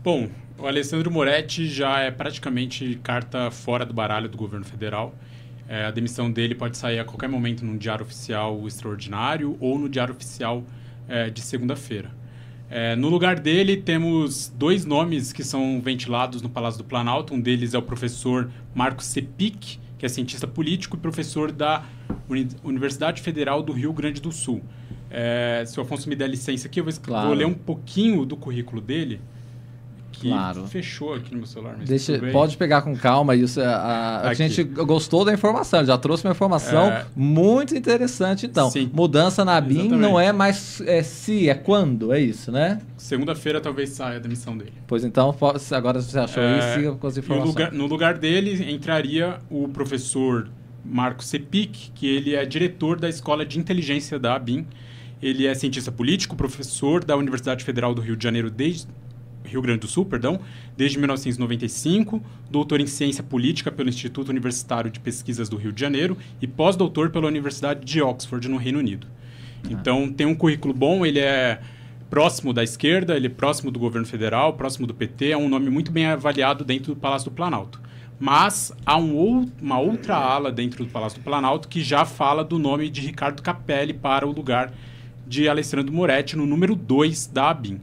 Bom, 0.03 0.29
o 0.59 0.67
Alessandro 0.67 1.11
Moretti 1.11 1.67
já 1.67 2.01
é 2.01 2.11
praticamente 2.11 2.99
carta 3.03 3.51
fora 3.51 3.85
do 3.85 3.93
baralho 3.93 4.29
do 4.29 4.37
governo 4.39 4.65
federal. 4.65 5.15
É, 5.69 5.87
a 5.87 5.91
demissão 5.91 6.31
dele 6.31 6.55
pode 6.55 6.77
sair 6.77 6.99
a 6.99 7.05
qualquer 7.05 7.29
momento 7.29 7.65
no 7.65 7.79
Diário 7.79 8.05
Oficial 8.05 8.67
Extraordinário 8.67 9.57
ou 9.61 9.79
no 9.79 9.89
Diário 9.89 10.15
Oficial 10.15 10.63
é, 11.09 11.31
de 11.31 11.41
segunda-feira. 11.41 12.11
É, 12.71 12.97
no 12.97 13.09
lugar 13.09 13.39
dele, 13.39 13.77
temos 13.77 14.53
dois 14.57 14.85
nomes 14.85 15.33
que 15.33 15.45
são 15.45 15.81
ventilados 15.81 16.43
no 16.43 16.49
Palácio 16.49 16.79
do 16.79 16.85
Planalto. 16.85 17.35
Um 17.35 17.41
deles 17.41 17.75
é 17.75 17.79
o 17.79 17.83
professor 17.83 18.51
Marcos 18.75 19.07
Sepic, 19.07 19.79
que 19.99 20.07
é 20.07 20.09
cientista 20.09 20.47
político 20.47 20.97
e 20.97 21.01
professor 21.01 21.53
da 21.53 21.85
Uni 22.29 22.49
Universidade 22.63 23.23
Federal 23.23 23.63
do 23.63 23.73
Rio 23.73 23.93
Grande 23.93 24.21
do 24.21 24.33
Sul. 24.33 24.63
É, 25.11 25.63
se 25.67 25.79
o 25.79 25.83
Afonso 25.83 26.09
me 26.09 26.17
der 26.17 26.29
licença 26.29 26.67
aqui, 26.67 26.81
eu 26.81 26.85
vou, 26.85 26.93
claro. 27.01 27.29
vou 27.29 27.37
ler 27.37 27.47
um 27.47 27.55
pouquinho 27.55 28.25
do 28.25 28.37
currículo 28.37 28.81
dele 28.81 29.21
que 30.25 30.31
claro. 30.31 30.67
fechou 30.67 31.13
aqui 31.13 31.31
no 31.33 31.39
meu 31.39 31.47
celular. 31.47 31.77
Deixa, 31.77 32.19
pode 32.33 32.57
pegar 32.57 32.81
com 32.81 32.97
calma 32.97 33.37
isso. 33.37 33.61
A, 33.61 34.23
a 34.29 34.35
gente 34.35 34.65
gostou 34.65 35.23
da 35.23 35.35
informação, 35.35 35.85
já 35.85 35.99
trouxe 35.99 36.25
uma 36.25 36.33
informação 36.33 36.87
é... 36.87 37.05
muito 37.15 37.77
interessante. 37.77 38.47
Então, 38.47 38.71
Sim. 38.71 38.91
mudança 38.93 39.45
na 39.45 39.61
BIM 39.61 39.81
Exatamente. 39.81 40.01
não 40.01 40.19
é 40.19 40.33
mais 40.33 40.81
é, 40.87 41.03
se, 41.03 41.51
é 41.51 41.55
quando, 41.55 42.11
é 42.11 42.21
isso, 42.21 42.51
né? 42.51 42.81
Segunda-feira 42.97 43.61
talvez 43.61 43.91
saia 43.91 44.17
a 44.17 44.19
demissão 44.19 44.57
dele. 44.57 44.73
Pois 44.87 45.05
então, 45.05 45.35
agora 45.73 46.01
você 46.01 46.19
achou 46.19 46.43
é... 46.43 46.59
isso, 46.59 46.75
siga 46.75 46.93
com 46.93 47.07
as 47.07 47.19
informações. 47.19 47.45
No 47.45 47.51
lugar, 47.51 47.73
no 47.73 47.87
lugar 47.87 48.19
dele 48.19 48.73
entraria 48.73 49.41
o 49.51 49.69
professor 49.69 50.49
Marco 50.83 51.23
Sepic, 51.23 51.91
que 51.95 52.07
ele 52.07 52.35
é 52.35 52.47
diretor 52.47 52.99
da 52.99 53.11
Escola 53.11 53.45
de 53.45 53.59
Inteligência 53.59 54.19
da 54.19 54.35
ABIN. 54.35 54.67
Ele 55.23 55.47
é 55.47 55.55
cientista 55.55 55.93
político, 55.93 56.35
professor 56.35 57.05
da 57.05 57.15
Universidade 57.15 57.63
Federal 57.63 57.95
do 57.95 58.01
Rio 58.01 58.17
de 58.17 58.25
Janeiro 58.25 58.51
desde 58.51 58.89
Rio 59.45 59.61
Grande 59.63 59.81
do 59.81 59.87
Sul, 59.87 60.05
perdão, 60.07 60.41
desde 60.77 60.99
1995, 60.99 62.23
doutor 62.51 62.81
em 62.81 62.87
ciência 62.87 63.23
política 63.23 63.71
pelo 63.71 63.89
Instituto 63.89 64.31
Universitário 64.31 64.91
de 64.91 64.99
Pesquisas 65.01 65.49
do 65.49 65.57
Rio 65.57 65.73
de 65.73 65.81
Janeiro 65.81 66.17
e 66.41 66.47
pós-doutor 66.47 67.11
pela 67.11 67.27
Universidade 67.27 67.85
de 67.85 68.01
Oxford, 68.03 68.49
no 68.49 68.57
Reino 68.57 68.79
Unido. 68.79 69.07
Ah. 69.65 69.69
Então, 69.71 70.11
tem 70.11 70.27
um 70.27 70.35
currículo 70.35 70.73
bom, 70.73 71.05
ele 71.05 71.19
é 71.19 71.61
próximo 72.09 72.53
da 72.53 72.63
esquerda, 72.63 73.17
ele 73.17 73.27
é 73.27 73.31
próximo 73.31 73.71
do 73.71 73.79
governo 73.79 74.07
federal, 74.07 74.55
próximo 74.55 74.87
do 74.87 74.95
PT, 74.95 75.31
é 75.31 75.37
um 75.37 75.49
nome 75.49 75.69
muito 75.71 75.91
bem 75.91 76.07
avaliado 76.07 76.65
dentro 76.65 76.95
do 76.95 77.01
Palácio 77.01 77.31
do 77.31 77.35
Planalto. 77.35 77.81
Mas 78.19 78.73
há 78.87 78.97
um, 78.97 79.51
uma 79.61 79.79
outra 79.79 80.17
ala 80.17 80.53
dentro 80.53 80.85
do 80.85 80.91
Palácio 80.91 81.19
do 81.19 81.25
Planalto 81.25 81.69
que 81.69 81.83
já 81.83 82.05
fala 82.05 82.45
do 82.45 82.59
nome 82.59 82.89
de 82.89 83.01
Ricardo 83.01 83.43
Capelli 83.43 83.93
para 83.93 84.27
o 84.27 84.33
lugar 84.33 84.73
de 85.27 85.49
Alessandro 85.49 85.93
Moretti 85.93 86.37
no 86.37 86.47
número 86.47 86.77
2 86.77 87.27
da 87.27 87.51
ABIN. 87.51 87.81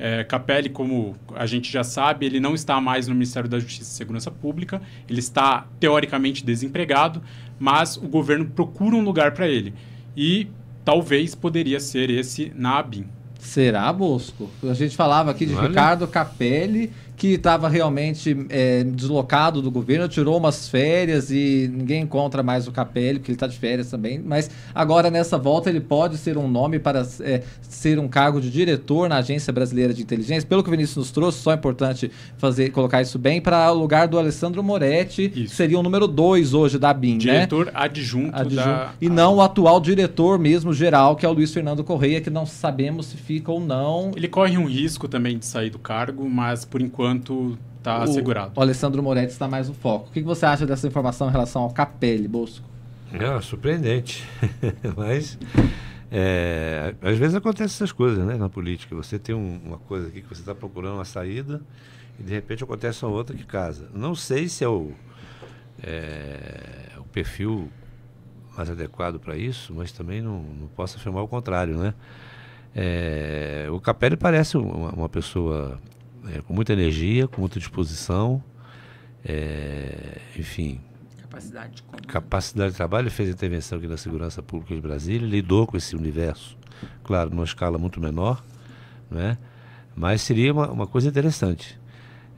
É, 0.00 0.24
Capelli, 0.24 0.70
como 0.70 1.14
a 1.36 1.44
gente 1.44 1.70
já 1.70 1.84
sabe, 1.84 2.24
ele 2.24 2.40
não 2.40 2.54
está 2.54 2.80
mais 2.80 3.06
no 3.06 3.14
Ministério 3.14 3.48
da 3.48 3.58
Justiça 3.58 3.92
e 3.92 3.94
Segurança 3.94 4.30
Pública, 4.30 4.80
ele 5.06 5.20
está 5.20 5.66
teoricamente 5.78 6.42
desempregado, 6.42 7.22
mas 7.58 7.98
o 7.98 8.08
governo 8.08 8.46
procura 8.46 8.96
um 8.96 9.02
lugar 9.02 9.32
para 9.32 9.46
ele. 9.46 9.74
E 10.16 10.48
talvez 10.86 11.34
poderia 11.34 11.78
ser 11.78 12.08
esse 12.08 12.50
na 12.56 12.78
ABIN. 12.78 13.04
Será, 13.38 13.92
Bosco? 13.92 14.50
A 14.62 14.74
gente 14.74 14.96
falava 14.96 15.30
aqui 15.30 15.44
de 15.44 15.54
Olha. 15.54 15.68
Ricardo 15.68 16.08
Capelli, 16.08 16.90
que 17.20 17.34
estava 17.34 17.68
realmente 17.68 18.34
é, 18.48 18.82
deslocado 18.82 19.60
do 19.60 19.70
governo, 19.70 20.08
tirou 20.08 20.38
umas 20.38 20.70
férias 20.70 21.30
e 21.30 21.70
ninguém 21.70 22.04
encontra 22.04 22.42
mais 22.42 22.66
o 22.66 22.72
Capelli, 22.72 23.18
porque 23.18 23.30
ele 23.30 23.36
está 23.36 23.46
de 23.46 23.58
férias 23.58 23.90
também. 23.90 24.18
Mas 24.18 24.50
agora, 24.74 25.10
nessa 25.10 25.36
volta, 25.36 25.68
ele 25.68 25.82
pode 25.82 26.16
ser 26.16 26.38
um 26.38 26.48
nome 26.48 26.78
para 26.78 27.06
é, 27.20 27.42
ser 27.60 27.98
um 27.98 28.08
cargo 28.08 28.40
de 28.40 28.50
diretor 28.50 29.06
na 29.06 29.18
Agência 29.18 29.52
Brasileira 29.52 29.92
de 29.92 30.00
Inteligência. 30.00 30.48
Pelo 30.48 30.62
que 30.62 30.70
o 30.70 30.72
Vinícius 30.72 30.96
nos 30.96 31.10
trouxe, 31.10 31.40
só 31.40 31.52
é 31.52 31.56
importante 31.56 32.10
fazer, 32.38 32.70
colocar 32.70 33.02
isso 33.02 33.18
bem, 33.18 33.38
para 33.38 33.70
o 33.70 33.74
lugar 33.74 34.08
do 34.08 34.18
Alessandro 34.18 34.62
Moretti, 34.62 35.24
isso. 35.24 35.50
que 35.50 35.56
seria 35.56 35.78
o 35.78 35.82
número 35.82 36.08
2 36.08 36.54
hoje 36.54 36.78
da 36.78 36.94
BIM. 36.94 37.18
Diretor 37.18 37.66
né? 37.66 37.72
adjunto, 37.74 38.34
adjunto 38.34 38.56
da... 38.56 38.94
E 38.98 39.10
não 39.10 39.34
o 39.34 39.42
atual 39.42 39.78
diretor 39.78 40.38
mesmo 40.38 40.72
geral, 40.72 41.14
que 41.16 41.26
é 41.26 41.28
o 41.28 41.32
Luiz 41.32 41.52
Fernando 41.52 41.84
Correia, 41.84 42.18
que 42.18 42.30
não 42.30 42.46
sabemos 42.46 43.08
se 43.08 43.18
fica 43.18 43.52
ou 43.52 43.60
não. 43.60 44.10
Ele 44.16 44.26
corre 44.26 44.56
um 44.56 44.64
risco 44.64 45.06
também 45.06 45.36
de 45.36 45.44
sair 45.44 45.68
do 45.68 45.78
cargo, 45.78 46.26
mas 46.26 46.64
por 46.64 46.80
enquanto 46.80 47.09
enquanto 47.10 47.58
está 47.78 48.02
assegurado. 48.02 48.52
O 48.54 48.60
Alessandro 48.60 49.02
Moretti 49.02 49.32
está 49.32 49.48
mais 49.48 49.68
no 49.68 49.74
foco. 49.74 50.08
O 50.08 50.12
que, 50.12 50.22
você 50.22 50.46
acha 50.46 50.66
dessa 50.66 50.86
informação 50.86 51.28
em 51.28 51.32
relação 51.32 51.62
ao 51.62 51.70
Capelli, 51.70 52.28
Bosco? 52.28 52.66
É, 53.12 53.40
surpreendente. 53.40 54.26
Mas 54.96 55.38
é, 56.10 56.94
às 57.02 57.18
vezes 57.18 57.34
acontecem 57.34 57.74
essas 57.74 57.92
coisas 57.92 58.24
né, 58.24 58.36
na 58.36 58.48
política. 58.48 58.94
Você 58.94 59.18
tem 59.18 59.34
um, 59.34 59.60
uma 59.64 59.78
coisa 59.78 60.08
aqui 60.08 60.22
que 60.22 60.28
você 60.28 60.40
está 60.40 60.54
procurando 60.54 60.94
uma 60.94 61.04
saída 61.04 61.60
e 62.18 62.22
de 62.22 62.32
repente 62.32 62.62
acontece 62.62 63.04
uma 63.04 63.12
outra 63.12 63.34
que 63.36 63.44
casa. 63.44 63.88
Não 63.92 64.14
sei 64.14 64.48
se 64.48 64.62
é 64.62 64.68
o, 64.68 64.92
é, 65.82 66.90
o 66.98 67.04
perfil 67.04 67.68
mais 68.56 68.70
adequado 68.70 69.18
para 69.18 69.36
isso, 69.36 69.72
mas 69.74 69.90
também 69.90 70.20
não, 70.20 70.42
não 70.42 70.68
posso 70.76 70.96
afirmar 70.98 71.22
o 71.22 71.28
contrário, 71.28 71.76
né? 71.78 71.94
É, 72.74 73.66
o 73.72 73.80
Capelli 73.80 74.16
parece 74.16 74.56
uma, 74.56 74.90
uma 74.90 75.08
pessoa 75.08 75.80
é, 76.28 76.40
com 76.42 76.52
muita 76.52 76.72
energia, 76.72 77.26
com 77.26 77.40
muita 77.40 77.58
disposição, 77.58 78.42
é, 79.24 80.18
enfim. 80.36 80.80
Capacidade 81.22 81.76
de 81.76 81.82
comando. 81.82 82.06
Capacidade 82.06 82.70
de 82.72 82.76
trabalho, 82.76 83.04
ele 83.04 83.10
fez 83.10 83.28
intervenção 83.28 83.78
aqui 83.78 83.86
na 83.86 83.96
Segurança 83.96 84.42
Pública 84.42 84.74
de 84.74 84.80
Brasília, 84.80 85.26
lidou 85.26 85.66
com 85.66 85.76
esse 85.76 85.94
universo, 85.96 86.56
claro, 87.04 87.30
numa 87.30 87.44
escala 87.44 87.78
muito 87.78 88.00
menor, 88.00 88.44
né? 89.10 89.38
mas 89.94 90.22
seria 90.22 90.52
uma, 90.52 90.70
uma 90.70 90.86
coisa 90.86 91.08
interessante 91.08 91.78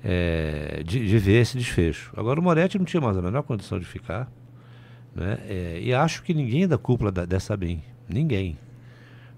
é, 0.02 0.82
de, 0.84 1.06
de, 1.06 1.18
ver 1.18 1.42
esse 1.42 1.56
desfecho. 1.56 2.12
Agora, 2.16 2.40
o 2.40 2.42
Moretti 2.42 2.78
não 2.78 2.84
tinha 2.84 3.00
mais 3.00 3.16
a 3.16 3.22
menor 3.22 3.42
condição 3.42 3.78
de 3.78 3.84
ficar, 3.84 4.30
né? 5.14 5.38
É, 5.46 5.80
e 5.80 5.94
acho 5.94 6.22
que 6.22 6.34
ninguém 6.34 6.66
da 6.66 6.76
cúpula 6.76 7.12
da, 7.12 7.24
dessa 7.24 7.56
BIM, 7.56 7.82
ninguém, 8.08 8.58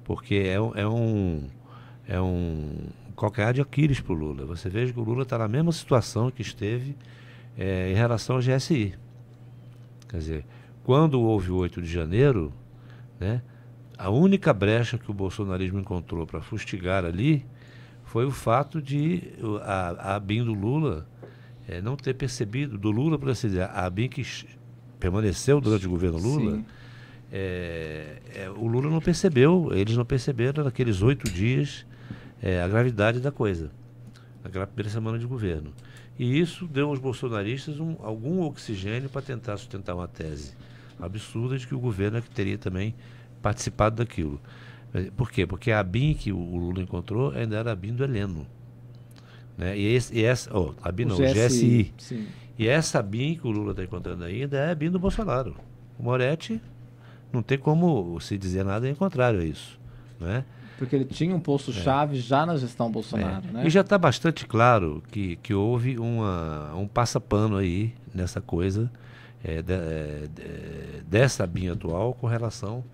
porque 0.04 0.34
é, 0.34 0.54
é 0.54 0.88
um. 0.88 1.46
É 2.06 2.20
um 2.20 2.72
calcanhar 3.14 3.52
de 3.52 3.60
Aquiles 3.60 4.00
para 4.00 4.12
o 4.12 4.16
Lula. 4.16 4.44
Você 4.46 4.68
veja 4.68 4.92
que 4.92 4.98
o 4.98 5.02
Lula 5.02 5.22
está 5.22 5.38
na 5.38 5.48
mesma 5.48 5.72
situação 5.72 6.30
que 6.30 6.42
esteve 6.42 6.96
é, 7.56 7.90
em 7.90 7.94
relação 7.94 8.36
ao 8.36 8.42
GSI. 8.42 8.94
Quer 10.08 10.16
dizer, 10.18 10.46
quando 10.82 11.20
houve 11.20 11.50
o 11.50 11.56
8 11.56 11.80
de 11.80 11.90
janeiro, 11.90 12.52
né, 13.18 13.42
a 13.96 14.10
única 14.10 14.52
brecha 14.52 14.98
que 14.98 15.10
o 15.10 15.14
bolsonarismo 15.14 15.78
encontrou 15.78 16.26
para 16.26 16.40
fustigar 16.40 17.04
ali 17.04 17.44
foi 18.04 18.24
o 18.24 18.30
fato 18.30 18.82
de 18.82 19.22
a, 19.62 20.14
a 20.14 20.20
BIM 20.20 20.44
do 20.44 20.52
Lula 20.52 21.06
é, 21.66 21.80
não 21.80 21.96
ter 21.96 22.14
percebido, 22.14 22.76
do 22.76 22.90
Lula, 22.90 23.18
por 23.18 23.30
assim 23.30 23.48
dizer, 23.48 23.68
a 23.72 23.88
BIM 23.88 24.08
que 24.08 24.24
permaneceu 25.00 25.60
durante 25.60 25.86
o 25.86 25.90
governo 25.90 26.18
Lula, 26.18 26.62
é, 27.32 28.18
é, 28.34 28.50
o 28.50 28.66
Lula 28.66 28.90
não 28.90 29.00
percebeu, 29.00 29.70
eles 29.72 29.96
não 29.96 30.04
perceberam 30.04 30.62
naqueles 30.62 31.02
oito 31.02 31.30
dias 31.30 31.86
é, 32.44 32.60
a 32.60 32.68
gravidade 32.68 33.20
da 33.20 33.32
coisa, 33.32 33.70
naquela 34.42 34.66
primeira 34.66 34.90
semana 34.90 35.18
de 35.18 35.24
governo. 35.24 35.72
E 36.18 36.38
isso 36.38 36.66
deu 36.66 36.90
aos 36.90 36.98
bolsonaristas 36.98 37.80
um, 37.80 37.96
algum 38.02 38.42
oxigênio 38.42 39.08
para 39.08 39.22
tentar 39.22 39.56
sustentar 39.56 39.94
uma 39.94 40.06
tese 40.06 40.52
absurda 41.00 41.56
de 41.56 41.66
que 41.66 41.74
o 41.74 41.78
governo 41.78 42.18
é 42.18 42.20
que 42.20 42.28
teria 42.28 42.58
também 42.58 42.94
participado 43.40 43.96
daquilo. 43.96 44.38
É, 44.92 45.10
por 45.16 45.30
quê? 45.30 45.46
Porque 45.46 45.72
a 45.72 45.82
BIM 45.82 46.12
que 46.12 46.32
o 46.32 46.56
Lula 46.56 46.82
encontrou 46.82 47.30
ainda 47.30 47.56
era 47.56 47.72
a 47.72 47.74
BIM 47.74 47.94
do 47.94 48.04
Heleno. 48.04 48.46
Né? 49.56 49.78
E, 49.78 49.94
esse, 49.94 50.14
e 50.14 50.22
essa, 50.22 50.54
oh, 50.54 50.74
a 50.82 50.92
BIM 50.92 51.06
não, 51.06 51.16
o 51.16 51.18
GSI. 51.18 51.94
GSI. 51.96 52.28
E 52.58 52.68
essa 52.68 53.02
BIM 53.02 53.36
que 53.36 53.46
o 53.46 53.50
Lula 53.50 53.70
está 53.70 53.82
encontrando 53.82 54.22
ainda 54.22 54.58
é 54.58 54.70
a 54.70 54.74
BIM 54.74 54.90
do 54.90 54.98
Bolsonaro. 54.98 55.56
O 55.98 56.02
Moretti 56.02 56.60
não 57.32 57.42
tem 57.42 57.56
como 57.56 58.20
se 58.20 58.36
dizer 58.36 58.66
nada 58.66 58.86
em 58.86 58.94
contrário 58.94 59.40
a 59.40 59.44
isso. 59.44 59.80
Não 60.20 60.28
é? 60.28 60.44
Porque 60.78 60.96
ele 60.96 61.04
tinha 61.04 61.34
um 61.34 61.40
posto-chave 61.40 62.18
é. 62.18 62.20
já 62.20 62.44
na 62.44 62.56
gestão 62.56 62.90
Bolsonaro. 62.90 63.46
É. 63.48 63.52
Né? 63.52 63.66
E 63.66 63.70
já 63.70 63.80
está 63.82 63.96
bastante 63.96 64.46
claro 64.46 65.02
que, 65.10 65.36
que 65.36 65.54
houve 65.54 65.98
uma, 65.98 66.74
um 66.74 66.86
passapano 66.86 67.56
aí 67.56 67.94
nessa 68.12 68.40
coisa 68.40 68.90
é, 69.42 69.62
de, 69.62 69.72
é, 69.72 70.28
de, 70.34 71.02
dessa 71.04 71.46
BIM 71.46 71.68
atual 71.68 72.14
com 72.14 72.26
relação 72.26 72.84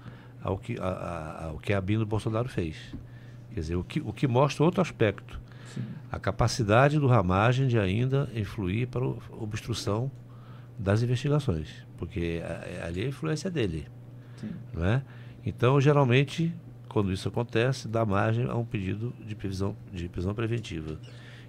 ao 0.43 0.59
que 0.59 0.79
a, 0.81 0.85
a, 0.85 1.45
ao 1.47 1.59
que 1.59 1.73
a 1.73 1.81
BIM 1.81 1.99
do 1.99 2.07
Bolsonaro 2.07 2.49
fez. 2.49 2.77
Quer 3.55 3.61
dizer, 3.61 3.77
o 3.77 3.85
que, 3.85 4.01
o 4.01 4.13
que 4.13 4.29
mostra 4.29 4.65
outro 4.65 4.81
aspecto 4.81 5.41
A 6.11 6.19
capacidade 6.19 6.99
do 6.99 7.07
Ramagem 7.07 7.67
de 7.67 7.79
ainda 7.79 8.29
influir 8.35 8.87
para 8.87 9.05
a 9.05 9.15
obstrução 9.41 10.11
das 10.79 11.03
investigações, 11.03 11.69
porque 11.97 12.43
ali 12.85 13.03
é 13.03 13.05
a 13.05 13.09
influência 13.09 13.51
dele. 13.51 13.87
Não 14.73 14.85
é? 14.85 15.03
Então, 15.45 15.81
geralmente, 15.81 16.55
quando 16.91 17.13
isso 17.13 17.29
acontece, 17.29 17.89
dá 17.89 18.05
margem 18.05 18.47
a 18.47 18.55
um 18.55 18.65
pedido 18.65 19.15
de 19.27 19.35
prisão, 19.35 19.77
de 19.93 20.09
prisão 20.09 20.35
preventiva, 20.35 20.99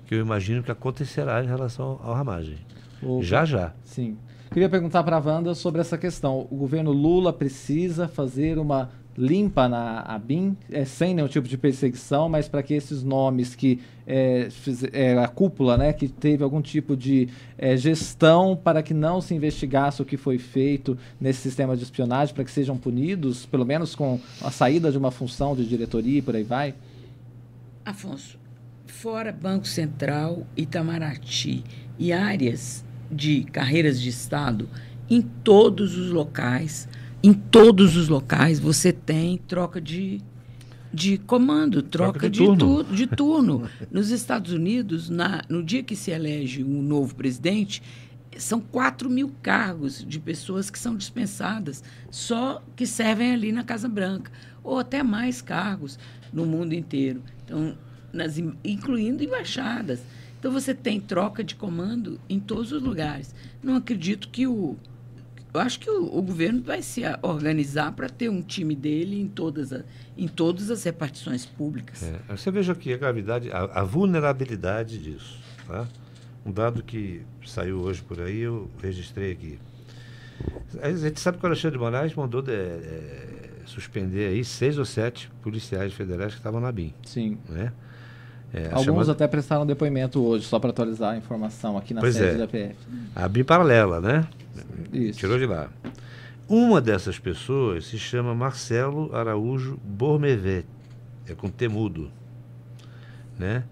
que 0.05 0.15
eu 0.15 0.19
imagino 0.19 0.61
que 0.61 0.71
acontecerá 0.71 1.43
em 1.43 1.47
relação 1.47 1.99
ao 2.03 2.13
Ramagem. 2.13 2.57
Já, 3.21 3.43
já. 3.43 3.73
Sim. 3.83 4.17
Queria 4.51 4.69
perguntar 4.69 5.03
para 5.03 5.17
a 5.17 5.19
Wanda 5.19 5.55
sobre 5.55 5.81
essa 5.81 5.97
questão. 5.97 6.47
O 6.51 6.55
governo 6.55 6.91
Lula 6.91 7.33
precisa 7.33 8.07
fazer 8.07 8.59
uma 8.59 8.91
limpa 9.21 9.69
na 9.69 9.99
ABIN, 9.99 10.57
é, 10.71 10.83
sem 10.83 11.13
nenhum 11.13 11.27
tipo 11.27 11.47
de 11.47 11.55
perseguição, 11.55 12.27
mas 12.27 12.47
para 12.47 12.63
que 12.63 12.73
esses 12.73 13.03
nomes 13.03 13.53
que 13.53 13.79
é, 14.07 14.47
é, 14.93 15.17
a 15.19 15.27
cúpula, 15.27 15.77
né, 15.77 15.93
que 15.93 16.07
teve 16.07 16.43
algum 16.43 16.59
tipo 16.59 16.97
de 16.97 17.29
é, 17.55 17.77
gestão 17.77 18.55
para 18.55 18.81
que 18.81 18.95
não 18.95 19.21
se 19.21 19.35
investigasse 19.35 20.01
o 20.01 20.05
que 20.05 20.17
foi 20.17 20.39
feito 20.39 20.97
nesse 21.19 21.39
sistema 21.41 21.77
de 21.77 21.83
espionagem, 21.83 22.33
para 22.33 22.43
que 22.43 22.49
sejam 22.49 22.75
punidos, 22.75 23.45
pelo 23.45 23.63
menos 23.63 23.93
com 23.93 24.19
a 24.41 24.49
saída 24.49 24.91
de 24.91 24.97
uma 24.97 25.11
função 25.11 25.55
de 25.55 25.67
diretoria 25.67 26.17
e 26.17 26.21
por 26.23 26.35
aí 26.35 26.43
vai? 26.43 26.73
Afonso, 27.85 28.39
fora 28.87 29.31
Banco 29.31 29.67
Central, 29.67 30.47
Itamaraty 30.57 31.63
e 31.99 32.11
áreas 32.11 32.83
de 33.11 33.43
carreiras 33.43 34.01
de 34.01 34.09
Estado, 34.09 34.67
em 35.07 35.21
todos 35.21 35.95
os 35.95 36.09
locais, 36.09 36.89
em 37.23 37.33
todos 37.33 37.95
os 37.95 38.07
locais, 38.07 38.59
você 38.59 38.91
tem 38.91 39.37
troca 39.37 39.79
de, 39.79 40.21
de 40.93 41.17
comando, 41.17 41.81
troca, 41.81 42.13
troca 42.13 42.29
de, 42.29 42.39
de, 42.39 42.45
turno. 42.45 42.83
Tu, 42.83 42.95
de 42.95 43.07
turno. 43.15 43.69
Nos 43.91 44.09
Estados 44.09 44.51
Unidos, 44.51 45.09
na, 45.09 45.41
no 45.47 45.63
dia 45.63 45.83
que 45.83 45.95
se 45.95 46.11
elege 46.11 46.63
um 46.63 46.81
novo 46.81 47.15
presidente, 47.15 47.81
são 48.37 48.59
4 48.59 49.09
mil 49.09 49.31
cargos 49.41 50.03
de 50.03 50.19
pessoas 50.19 50.69
que 50.69 50.79
são 50.79 50.95
dispensadas, 50.95 51.83
só 52.09 52.63
que 52.75 52.85
servem 52.85 53.33
ali 53.33 53.51
na 53.51 53.63
Casa 53.63 53.87
Branca, 53.87 54.31
ou 54.63 54.79
até 54.79 55.03
mais 55.03 55.41
cargos 55.41 55.99
no 56.31 56.45
mundo 56.45 56.73
inteiro, 56.73 57.21
então, 57.43 57.77
nas, 58.11 58.37
incluindo 58.63 59.23
embaixadas. 59.23 60.01
Então 60.39 60.51
você 60.51 60.73
tem 60.73 60.99
troca 60.99 61.43
de 61.43 61.53
comando 61.53 62.19
em 62.27 62.39
todos 62.39 62.71
os 62.71 62.81
lugares. 62.81 63.35
Não 63.61 63.75
acredito 63.75 64.27
que 64.29 64.47
o. 64.47 64.75
Eu 65.53 65.59
acho 65.59 65.79
que 65.79 65.89
o, 65.89 66.17
o 66.17 66.21
governo 66.21 66.61
vai 66.61 66.81
se 66.81 67.03
organizar 67.21 67.91
para 67.91 68.07
ter 68.07 68.29
um 68.29 68.41
time 68.41 68.73
dele 68.73 69.19
em 69.19 69.27
todas, 69.27 69.73
a, 69.73 69.81
em 70.17 70.27
todas 70.27 70.71
as 70.71 70.83
repartições 70.83 71.45
públicas. 71.45 72.03
É, 72.03 72.35
você 72.35 72.49
veja 72.49 72.71
aqui 72.71 72.93
a 72.93 72.97
gravidade, 72.97 73.51
a, 73.51 73.63
a, 73.63 73.83
vulnerabilidade 73.83 74.97
disso. 74.97 75.39
Tá? 75.67 75.85
Um 76.45 76.51
dado 76.51 76.81
que 76.81 77.21
saiu 77.45 77.81
hoje 77.81 78.01
por 78.01 78.21
aí, 78.21 78.39
eu 78.39 78.69
registrei 78.81 79.31
aqui. 79.31 79.59
A 80.81 80.91
gente 80.91 81.19
sabe 81.19 81.37
que 81.37 81.43
o 81.43 81.47
Alexandre 81.47 81.77
de 81.77 81.83
Moraes 81.83 82.15
mandou 82.15 82.41
de, 82.41 82.53
é, 82.53 83.49
suspender 83.65 84.29
aí 84.29 84.43
seis 84.43 84.77
ou 84.77 84.85
sete 84.85 85.29
policiais 85.41 85.93
federais 85.93 86.33
que 86.33 86.39
estavam 86.39 86.61
na 86.61 86.71
BIM. 86.71 86.93
Sim. 87.03 87.37
Né? 87.49 87.73
É, 88.53 88.67
Alguns 88.71 88.85
chamada... 88.85 89.11
até 89.11 89.27
prestaram 89.27 89.65
depoimento 89.65 90.21
hoje, 90.21 90.45
só 90.45 90.59
para 90.59 90.71
atualizar 90.71 91.13
a 91.13 91.17
informação 91.17 91.77
aqui 91.77 91.93
na 91.93 92.01
pois 92.01 92.15
sede 92.15 92.35
é. 92.35 92.37
da 92.37 92.47
PF. 92.47 92.75
A 93.15 93.27
biparalela, 93.27 94.01
né? 94.01 94.27
Isso. 94.91 95.19
Tirou 95.19 95.37
de 95.37 95.45
lá. 95.45 95.69
Uma 96.47 96.81
dessas 96.81 97.17
pessoas 97.17 97.85
se 97.85 97.97
chama 97.97 98.35
Marcelo 98.35 99.15
Araújo 99.15 99.77
Bormevet, 99.83 100.65
é 101.25 101.33
com 101.33 101.49
temudo, 101.49 102.11
né? 103.39 103.63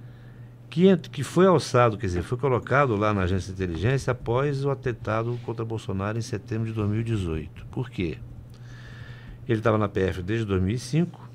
Que, 0.69 0.95
que 0.97 1.23
foi 1.23 1.45
alçado, 1.47 1.97
quer 1.97 2.05
dizer, 2.05 2.21
foi 2.21 2.37
colocado 2.37 2.95
lá 2.95 3.13
na 3.13 3.23
agência 3.23 3.53
de 3.53 3.63
inteligência 3.63 4.11
após 4.11 4.63
o 4.63 4.69
atentado 4.69 5.37
contra 5.43 5.65
Bolsonaro 5.65 6.17
em 6.17 6.21
setembro 6.21 6.67
de 6.67 6.73
2018. 6.73 7.65
Por 7.65 7.89
quê? 7.89 8.17
Ele 9.47 9.59
estava 9.59 9.77
na 9.77 9.89
PF 9.89 10.21
desde 10.21 10.45
2005 10.45 11.27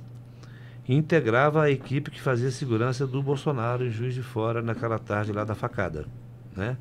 e 0.88 0.94
integrava 0.94 1.64
a 1.64 1.70
equipe 1.70 2.10
que 2.10 2.20
fazia 2.20 2.50
segurança 2.50 3.06
do 3.06 3.22
Bolsonaro 3.22 3.84
em 3.84 3.90
Juiz 3.90 4.14
de 4.14 4.22
Fora 4.22 4.62
naquela 4.62 4.98
tarde 4.98 5.32
lá 5.32 5.44
da 5.44 5.54
facada, 5.54 6.06
né? 6.56 6.76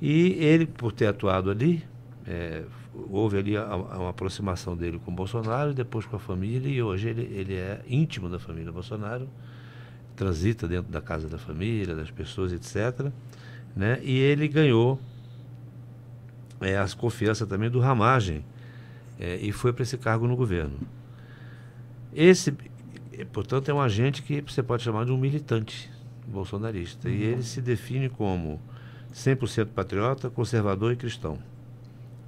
E 0.00 0.32
ele, 0.32 0.66
por 0.66 0.92
ter 0.92 1.06
atuado 1.06 1.50
ali, 1.50 1.84
é, 2.26 2.64
houve 3.10 3.38
ali 3.38 3.56
a, 3.56 3.62
a, 3.62 3.76
uma 3.76 4.10
aproximação 4.10 4.76
dele 4.76 5.00
com 5.04 5.10
o 5.10 5.14
Bolsonaro 5.14 5.74
depois 5.74 6.06
com 6.06 6.16
a 6.16 6.18
família 6.18 6.68
e 6.68 6.82
hoje 6.82 7.08
ele, 7.08 7.22
ele 7.22 7.54
é 7.54 7.82
íntimo 7.88 8.28
da 8.28 8.38
família 8.38 8.72
Bolsonaro, 8.72 9.28
transita 10.16 10.66
dentro 10.68 10.90
da 10.90 11.00
casa 11.00 11.28
da 11.28 11.38
família, 11.38 11.94
das 11.94 12.10
pessoas, 12.10 12.52
etc. 12.52 13.10
Né? 13.74 14.00
E 14.02 14.18
ele 14.18 14.46
ganhou 14.48 15.00
é, 16.60 16.76
as 16.76 16.94
confiança 16.94 17.46
também 17.46 17.68
do 17.68 17.80
Ramagem 17.80 18.44
é, 19.18 19.36
e 19.36 19.52
foi 19.52 19.72
para 19.72 19.82
esse 19.82 19.98
cargo 19.98 20.26
no 20.26 20.36
governo. 20.36 20.78
Esse, 22.14 22.54
portanto, 23.32 23.68
é 23.68 23.74
um 23.74 23.80
agente 23.80 24.22
que 24.22 24.40
você 24.40 24.62
pode 24.62 24.82
chamar 24.82 25.04
de 25.04 25.12
um 25.12 25.18
militante 25.18 25.90
bolsonarista. 26.26 27.08
Uhum. 27.08 27.14
E 27.14 27.22
ele 27.22 27.42
se 27.42 27.60
define 27.60 28.08
como 28.08 28.60
100% 29.14 29.68
patriota, 29.74 30.28
conservador 30.28 30.92
e 30.92 30.96
cristão. 30.96 31.38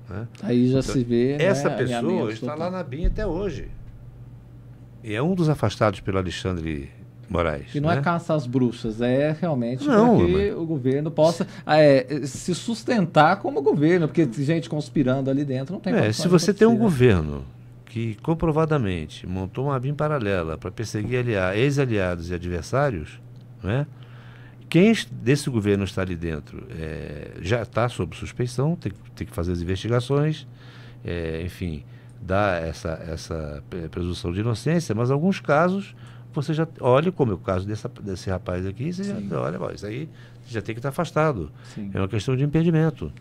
Né? 0.08 0.28
Aí 0.42 0.68
já 0.68 0.78
então, 0.78 0.92
se 0.92 1.02
vê. 1.02 1.32
Essa 1.32 1.68
né, 1.68 1.76
pessoa 1.76 2.32
está 2.32 2.54
lá 2.54 2.70
na 2.70 2.82
BIM 2.82 3.06
até 3.06 3.26
hoje. 3.26 3.68
E 5.02 5.14
é 5.14 5.22
um 5.22 5.34
dos 5.34 5.48
afastados 5.48 6.00
pelo 6.00 6.18
Alexandre 6.18 6.90
Moraes. 7.28 7.74
E 7.74 7.80
não 7.80 7.88
né? 7.88 7.98
é 7.98 8.00
caça 8.00 8.34
às 8.34 8.46
bruxas, 8.46 9.00
é 9.00 9.36
realmente 9.38 9.86
não, 9.86 10.16
para 10.16 10.26
que 10.26 10.32
mas... 10.32 10.56
o 10.56 10.64
governo 10.64 11.10
possa 11.10 11.46
é, 11.66 12.20
se 12.24 12.54
sustentar 12.54 13.36
como 13.40 13.60
governo, 13.62 14.06
porque 14.06 14.28
gente 14.42 14.68
conspirando 14.70 15.28
ali 15.28 15.44
dentro 15.44 15.74
não 15.74 15.80
tem 15.80 15.92
é, 15.92 16.12
Se 16.12 16.28
você 16.28 16.54
tem 16.54 16.68
um 16.68 16.76
governo 16.76 17.44
que 17.86 18.16
comprovadamente 18.22 19.26
montou 19.26 19.66
uma 19.66 19.80
BIM 19.80 19.94
paralela 19.94 20.56
para 20.56 20.70
perseguir 20.70 21.26
ex-aliados 21.54 22.30
e 22.30 22.34
adversários, 22.34 23.20
né? 23.62 23.86
Quem 24.68 24.92
desse 25.10 25.48
governo 25.48 25.84
está 25.84 26.02
ali 26.02 26.16
dentro 26.16 26.66
é, 26.70 27.32
já 27.40 27.62
está 27.62 27.88
sob 27.88 28.16
suspeição, 28.16 28.76
tem, 28.76 28.92
tem, 29.14 29.26
que 29.26 29.32
fazer 29.32 29.52
as 29.52 29.60
investigações, 29.60 30.46
é, 31.04 31.42
enfim, 31.44 31.84
dar 32.20 32.62
essa, 32.62 32.90
essa 33.08 33.62
presunção 33.90 34.32
de 34.32 34.40
inocência, 34.40 34.94
mas 34.94 35.10
alguns 35.10 35.40
casos 35.40 35.94
você 36.32 36.52
já 36.52 36.68
olha, 36.80 37.10
como 37.10 37.32
é 37.32 37.34
o 37.34 37.38
caso 37.38 37.66
dessa, 37.66 37.88
desse 37.88 38.28
rapaz 38.28 38.66
aqui, 38.66 38.92
você 38.92 39.04
Sim. 39.04 39.28
já 39.28 39.40
olha, 39.40 39.74
isso 39.74 39.86
aí 39.86 40.08
já 40.48 40.62
tem 40.62 40.74
que 40.74 40.78
estar 40.78 40.90
afastado. 40.90 41.50
Sim. 41.74 41.90
É 41.92 41.98
uma 41.98 42.08
questão 42.08 42.36
de 42.36 42.44
impedimento. 42.44 43.12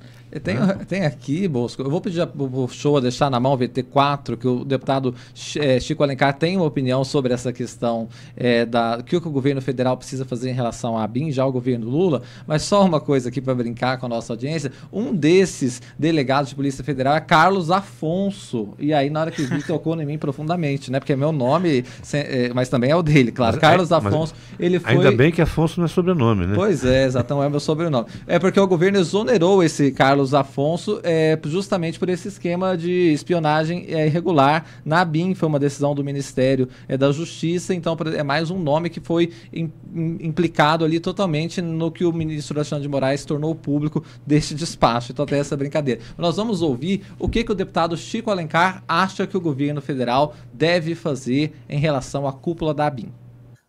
Tem, 0.43 0.55
né? 0.55 0.79
tem 0.87 1.05
aqui, 1.05 1.47
Bosco, 1.47 1.81
eu 1.81 1.89
vou 1.89 2.01
pedir 2.01 2.27
o 2.37 2.67
show 2.67 2.99
deixar 2.99 3.29
na 3.29 3.39
mão 3.39 3.57
VT4, 3.57 4.37
que 4.37 4.47
o 4.47 4.65
deputado 4.65 5.13
é, 5.57 5.79
Chico 5.79 6.03
Alencar 6.03 6.33
tem 6.33 6.57
uma 6.57 6.65
opinião 6.65 7.03
sobre 7.03 7.33
essa 7.33 7.53
questão 7.53 8.09
é, 8.35 8.65
da 8.65 9.01
que 9.05 9.15
o 9.15 9.21
que 9.21 9.27
o 9.27 9.31
governo 9.31 9.61
federal 9.61 9.95
precisa 9.95 10.25
fazer 10.25 10.49
em 10.49 10.53
relação 10.53 10.97
à 10.97 11.07
BIM, 11.07 11.31
já 11.31 11.45
o 11.45 11.51
governo 11.51 11.89
Lula, 11.89 12.21
mas 12.45 12.63
só 12.63 12.83
uma 12.83 12.99
coisa 12.99 13.29
aqui 13.29 13.39
para 13.39 13.55
brincar 13.55 13.97
com 13.97 14.05
a 14.05 14.09
nossa 14.09 14.33
audiência, 14.33 14.71
um 14.91 15.13
desses 15.15 15.81
delegados 15.97 16.49
de 16.49 16.55
Polícia 16.55 16.83
Federal 16.83 17.15
é 17.15 17.21
Carlos 17.21 17.71
Afonso, 17.71 18.73
e 18.79 18.93
aí 18.93 19.09
na 19.09 19.21
hora 19.21 19.31
que 19.31 19.43
vi 19.43 19.63
tocou 19.65 19.99
em 19.99 20.05
mim 20.05 20.17
profundamente, 20.17 20.91
né, 20.91 20.99
porque 20.99 21.13
é 21.13 21.15
meu 21.15 21.31
nome, 21.31 21.85
é, 22.13 22.51
mas 22.53 22.67
também 22.69 22.91
é 22.91 22.95
o 22.95 23.03
dele, 23.03 23.31
claro, 23.31 23.53
mas, 23.53 23.61
Carlos 23.61 23.91
Afonso, 23.91 24.33
ele 24.59 24.79
foi... 24.79 24.91
Ainda 24.91 25.11
bem 25.11 25.31
que 25.31 25.41
Afonso 25.41 25.79
não 25.79 25.85
é 25.85 25.87
sobrenome, 25.87 26.47
né? 26.47 26.55
Pois 26.55 26.83
é, 26.83 27.05
exatamente, 27.15 27.45
é 27.45 27.49
meu 27.49 27.59
sobrenome. 27.59 28.07
É 28.27 28.37
porque 28.37 28.59
o 28.59 28.67
governo 28.67 28.99
exonerou 28.99 29.63
esse 29.63 29.91
Carlos 29.91 30.33
Afonso 30.33 30.99
é, 31.03 31.39
justamente 31.45 31.97
por 31.97 32.09
esse 32.09 32.27
esquema 32.27 32.77
de 32.77 33.13
espionagem 33.13 33.85
é, 33.89 34.07
irregular 34.07 34.65
na 34.83 35.03
BIM, 35.05 35.33
foi 35.33 35.47
uma 35.47 35.59
decisão 35.59 35.95
do 35.95 36.03
Ministério 36.03 36.67
é, 36.87 36.97
da 36.97 37.11
Justiça, 37.11 37.73
então 37.73 37.97
é 38.15 38.23
mais 38.23 38.51
um 38.51 38.59
nome 38.59 38.89
que 38.89 38.99
foi 38.99 39.31
im, 39.53 39.71
implicado 40.19 40.83
ali 40.83 40.99
totalmente 40.99 41.61
no 41.61 41.91
que 41.91 42.03
o 42.03 42.11
ministro 42.11 42.57
Alexandre 42.57 42.83
de 42.83 42.89
Moraes 42.89 43.25
tornou 43.25 43.55
público 43.55 44.03
deste 44.25 44.53
despacho. 44.53 45.11
Então 45.11 45.25
tem 45.25 45.39
essa 45.39 45.55
brincadeira. 45.55 46.01
Nós 46.17 46.35
vamos 46.35 46.61
ouvir 46.61 47.03
o 47.17 47.29
que, 47.29 47.43
que 47.43 47.51
o 47.51 47.55
deputado 47.55 47.95
Chico 47.95 48.29
Alencar 48.29 48.83
acha 48.87 49.25
que 49.25 49.37
o 49.37 49.41
governo 49.41 49.81
federal 49.81 50.35
deve 50.53 50.95
fazer 50.95 51.53
em 51.69 51.79
relação 51.79 52.27
à 52.27 52.33
cúpula 52.33 52.73
da 52.73 52.87
ABIN. 52.87 53.11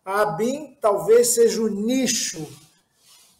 A 0.05 0.21
ABIN 0.21 0.77
talvez 0.81 1.27
seja 1.27 1.61
o 1.61 1.67
nicho 1.67 2.47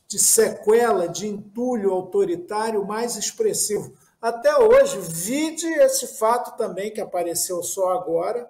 de 0.08 0.18
sequela, 0.18 1.08
de 1.08 1.28
entulho 1.28 1.92
autoritário 1.92 2.86
mais 2.86 3.18
expressivo. 3.18 3.94
Até 4.22 4.58
hoje, 4.58 4.98
vide 5.00 5.68
esse 5.68 6.18
fato 6.18 6.58
também 6.58 6.92
que 6.92 7.02
apareceu 7.02 7.62
só 7.62 7.90
agora, 7.90 8.50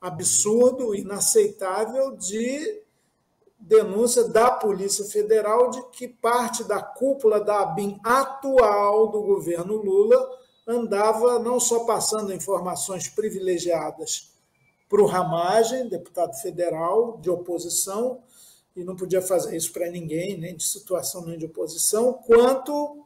absurdo, 0.00 0.94
inaceitável, 0.94 2.16
de 2.16 2.82
denúncia 3.58 4.24
da 4.24 4.50
Polícia 4.50 5.04
Federal 5.04 5.70
de 5.70 5.82
que 5.90 6.08
parte 6.08 6.64
da 6.64 6.82
cúpula 6.82 7.40
da 7.40 7.60
ABIN 7.60 8.00
atual 8.02 9.08
do 9.08 9.22
governo 9.22 9.76
Lula 9.76 10.28
andava 10.66 11.38
não 11.38 11.60
só 11.60 11.84
passando 11.84 12.32
informações 12.32 13.08
privilegiadas 13.08 14.32
para 14.88 15.00
o 15.00 15.06
Ramagem, 15.06 15.88
deputado 15.88 16.34
federal 16.34 17.18
de 17.18 17.30
oposição, 17.30 18.20
e 18.74 18.84
não 18.84 18.96
podia 18.96 19.20
fazer 19.20 19.56
isso 19.56 19.72
para 19.72 19.90
ninguém, 19.90 20.38
nem 20.38 20.56
de 20.56 20.64
situação 20.64 21.24
nem 21.24 21.38
de 21.38 21.46
oposição, 21.46 22.12
quanto, 22.12 23.04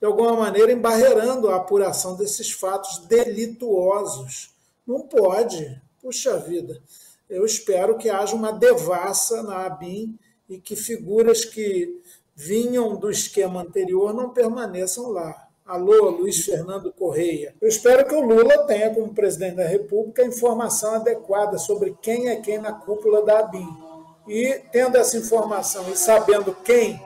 de 0.00 0.06
alguma 0.06 0.34
maneira, 0.34 0.72
embarreirando 0.72 1.48
a 1.48 1.56
apuração 1.56 2.16
desses 2.16 2.50
fatos 2.50 2.98
delituosos. 3.06 4.54
Não 4.86 5.00
pode, 5.00 5.80
puxa 6.00 6.36
vida. 6.38 6.80
Eu 7.28 7.44
espero 7.44 7.96
que 7.96 8.08
haja 8.08 8.34
uma 8.34 8.52
devassa 8.52 9.42
na 9.42 9.66
ABIN 9.66 10.18
e 10.48 10.58
que 10.58 10.74
figuras 10.74 11.44
que 11.44 12.00
vinham 12.34 12.96
do 12.96 13.10
esquema 13.10 13.62
anterior 13.62 14.12
não 14.12 14.30
permaneçam 14.30 15.10
lá. 15.10 15.48
Alô, 15.64 16.10
Luiz 16.10 16.44
Fernando 16.44 16.92
Correia. 16.92 17.54
Eu 17.60 17.68
espero 17.68 18.04
que 18.08 18.14
o 18.14 18.20
Lula 18.20 18.66
tenha, 18.66 18.92
como 18.92 19.14
presidente 19.14 19.56
da 19.56 19.66
República, 19.66 20.24
informação 20.24 20.94
adequada 20.94 21.58
sobre 21.58 21.96
quem 22.02 22.28
é 22.28 22.36
quem 22.36 22.58
na 22.58 22.72
cúpula 22.72 23.24
da 23.24 23.38
ABIN. 23.38 23.89
E, 24.30 24.60
tendo 24.70 24.96
essa 24.96 25.16
informação 25.16 25.90
e 25.90 25.96
sabendo 25.96 26.54
quem 26.64 27.02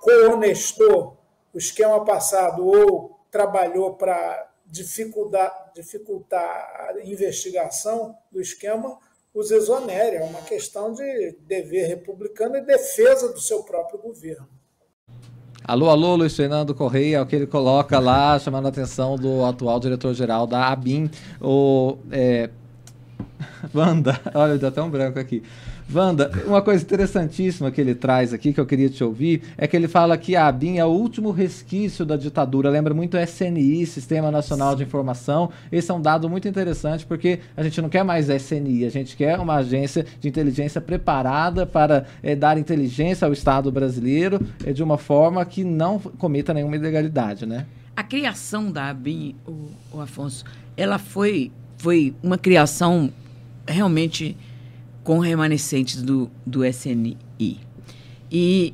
co-honestou 0.00 1.16
o 1.54 1.58
esquema 1.58 2.04
passado 2.04 2.66
ou 2.66 3.20
trabalhou 3.30 3.94
para 3.94 4.50
dificultar, 4.66 5.70
dificultar 5.76 6.40
a 6.40 6.94
investigação 7.04 8.16
do 8.32 8.40
esquema, 8.40 8.98
os 9.32 9.52
exonere. 9.52 10.16
É 10.16 10.24
uma 10.24 10.40
questão 10.40 10.92
de 10.92 11.36
dever 11.42 11.86
republicano 11.86 12.56
e 12.56 12.62
defesa 12.62 13.32
do 13.32 13.40
seu 13.40 13.62
próprio 13.62 14.00
governo. 14.00 14.48
Alô, 15.62 15.88
alô, 15.88 16.16
Luiz 16.16 16.34
Fernando 16.34 16.74
Correia, 16.74 17.18
é 17.18 17.22
o 17.22 17.26
que 17.26 17.36
ele 17.36 17.46
coloca 17.46 18.00
lá, 18.00 18.36
chamando 18.40 18.66
a 18.66 18.70
atenção 18.70 19.14
do 19.14 19.44
atual 19.44 19.78
diretor-geral 19.78 20.48
da 20.48 20.66
ABIN, 20.66 21.08
o 21.40 21.96
é, 22.10 22.50
Wanda, 23.72 24.20
olha, 24.34 24.58
deu 24.58 24.68
até 24.68 24.82
um 24.82 24.90
branco 24.90 25.16
aqui. 25.20 25.44
Wanda, 25.92 26.30
uma 26.46 26.62
coisa 26.62 26.82
interessantíssima 26.84 27.70
que 27.70 27.80
ele 27.80 27.94
traz 27.94 28.32
aqui, 28.32 28.52
que 28.52 28.60
eu 28.60 28.66
queria 28.66 28.88
te 28.88 29.02
ouvir, 29.02 29.42
é 29.56 29.66
que 29.66 29.76
ele 29.76 29.88
fala 29.88 30.16
que 30.16 30.36
a 30.36 30.46
ABIN 30.46 30.78
é 30.78 30.84
o 30.84 30.88
último 30.88 31.30
resquício 31.30 32.04
da 32.04 32.16
ditadura. 32.16 32.70
Lembra 32.70 32.94
muito 32.94 33.16
o 33.16 33.20
SNI, 33.20 33.84
Sistema 33.86 34.30
Nacional 34.30 34.76
de 34.76 34.82
Informação. 34.82 35.50
Esse 35.70 35.90
é 35.90 35.94
um 35.94 36.00
dado 36.00 36.28
muito 36.28 36.46
interessante, 36.46 37.04
porque 37.04 37.40
a 37.56 37.62
gente 37.62 37.80
não 37.82 37.88
quer 37.88 38.04
mais 38.04 38.28
SNI, 38.28 38.84
a 38.84 38.90
gente 38.90 39.16
quer 39.16 39.38
uma 39.38 39.56
agência 39.56 40.06
de 40.20 40.28
inteligência 40.28 40.80
preparada 40.80 41.66
para 41.66 42.06
é, 42.22 42.36
dar 42.36 42.56
inteligência 42.56 43.26
ao 43.26 43.32
Estado 43.32 43.70
brasileiro 43.72 44.40
é, 44.64 44.72
de 44.72 44.82
uma 44.82 44.96
forma 44.98 45.44
que 45.44 45.64
não 45.64 45.98
cometa 45.98 46.54
nenhuma 46.54 46.76
ilegalidade, 46.76 47.46
né? 47.46 47.66
A 47.96 48.02
criação 48.02 48.70
da 48.70 48.88
ABIN, 48.88 49.34
o, 49.46 49.70
o 49.92 50.00
Afonso, 50.00 50.44
ela 50.76 50.98
foi, 50.98 51.50
foi 51.76 52.14
uma 52.22 52.38
criação 52.38 53.10
realmente 53.66 54.36
com 55.10 55.18
remanescentes 55.18 56.00
do, 56.02 56.30
do 56.46 56.64
SNI. 56.64 57.16
E 58.30 58.72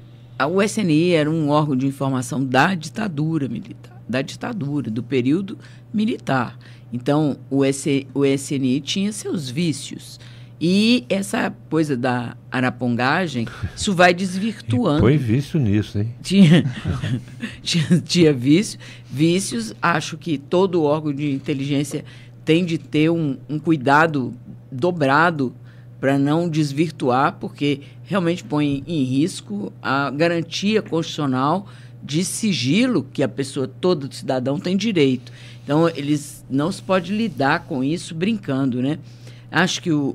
o 0.50 0.62
SNI 0.62 1.12
era 1.12 1.30
um 1.30 1.48
órgão 1.48 1.74
de 1.74 1.86
informação 1.86 2.44
da 2.44 2.74
ditadura 2.74 3.48
militar, 3.48 3.98
da 4.06 4.20
ditadura, 4.20 4.90
do 4.90 5.02
período 5.02 5.58
militar. 5.94 6.58
Então, 6.92 7.38
o, 7.48 7.64
S, 7.64 8.06
o 8.12 8.22
SNI 8.22 8.82
tinha 8.82 9.12
seus 9.12 9.48
vícios. 9.48 10.20
E 10.60 11.06
essa 11.08 11.50
coisa 11.70 11.96
da 11.96 12.36
arapongagem, 12.50 13.48
isso 13.74 13.94
vai 13.94 14.12
desvirtuando. 14.12 15.00
Põe 15.00 15.16
vício 15.16 15.58
nisso, 15.58 15.98
hein? 15.98 16.14
Tinha, 16.22 16.70
tinha, 17.64 18.02
tinha 18.04 18.32
vício, 18.34 18.78
vícios. 19.10 19.72
Acho 19.80 20.18
que 20.18 20.36
todo 20.36 20.82
órgão 20.82 21.14
de 21.14 21.32
inteligência 21.32 22.04
tem 22.44 22.62
de 22.62 22.76
ter 22.76 23.08
um, 23.08 23.38
um 23.48 23.58
cuidado 23.58 24.34
dobrado 24.70 25.54
para 26.06 26.20
não 26.20 26.48
desvirtuar, 26.48 27.32
porque 27.40 27.80
realmente 28.04 28.44
põe 28.44 28.84
em 28.86 29.02
risco 29.02 29.72
a 29.82 30.08
garantia 30.08 30.80
constitucional 30.80 31.66
de 32.00 32.24
sigilo 32.24 33.04
que 33.12 33.24
a 33.24 33.28
pessoa, 33.28 33.66
todo 33.66 34.14
cidadão 34.14 34.56
tem 34.56 34.76
direito. 34.76 35.32
Então, 35.64 35.88
eles 35.88 36.44
não 36.48 36.70
se 36.70 36.80
pode 36.80 37.12
lidar 37.12 37.64
com 37.64 37.82
isso 37.82 38.14
brincando, 38.14 38.80
né? 38.80 39.00
Acho 39.50 39.82
que 39.82 39.90
o, 39.90 40.14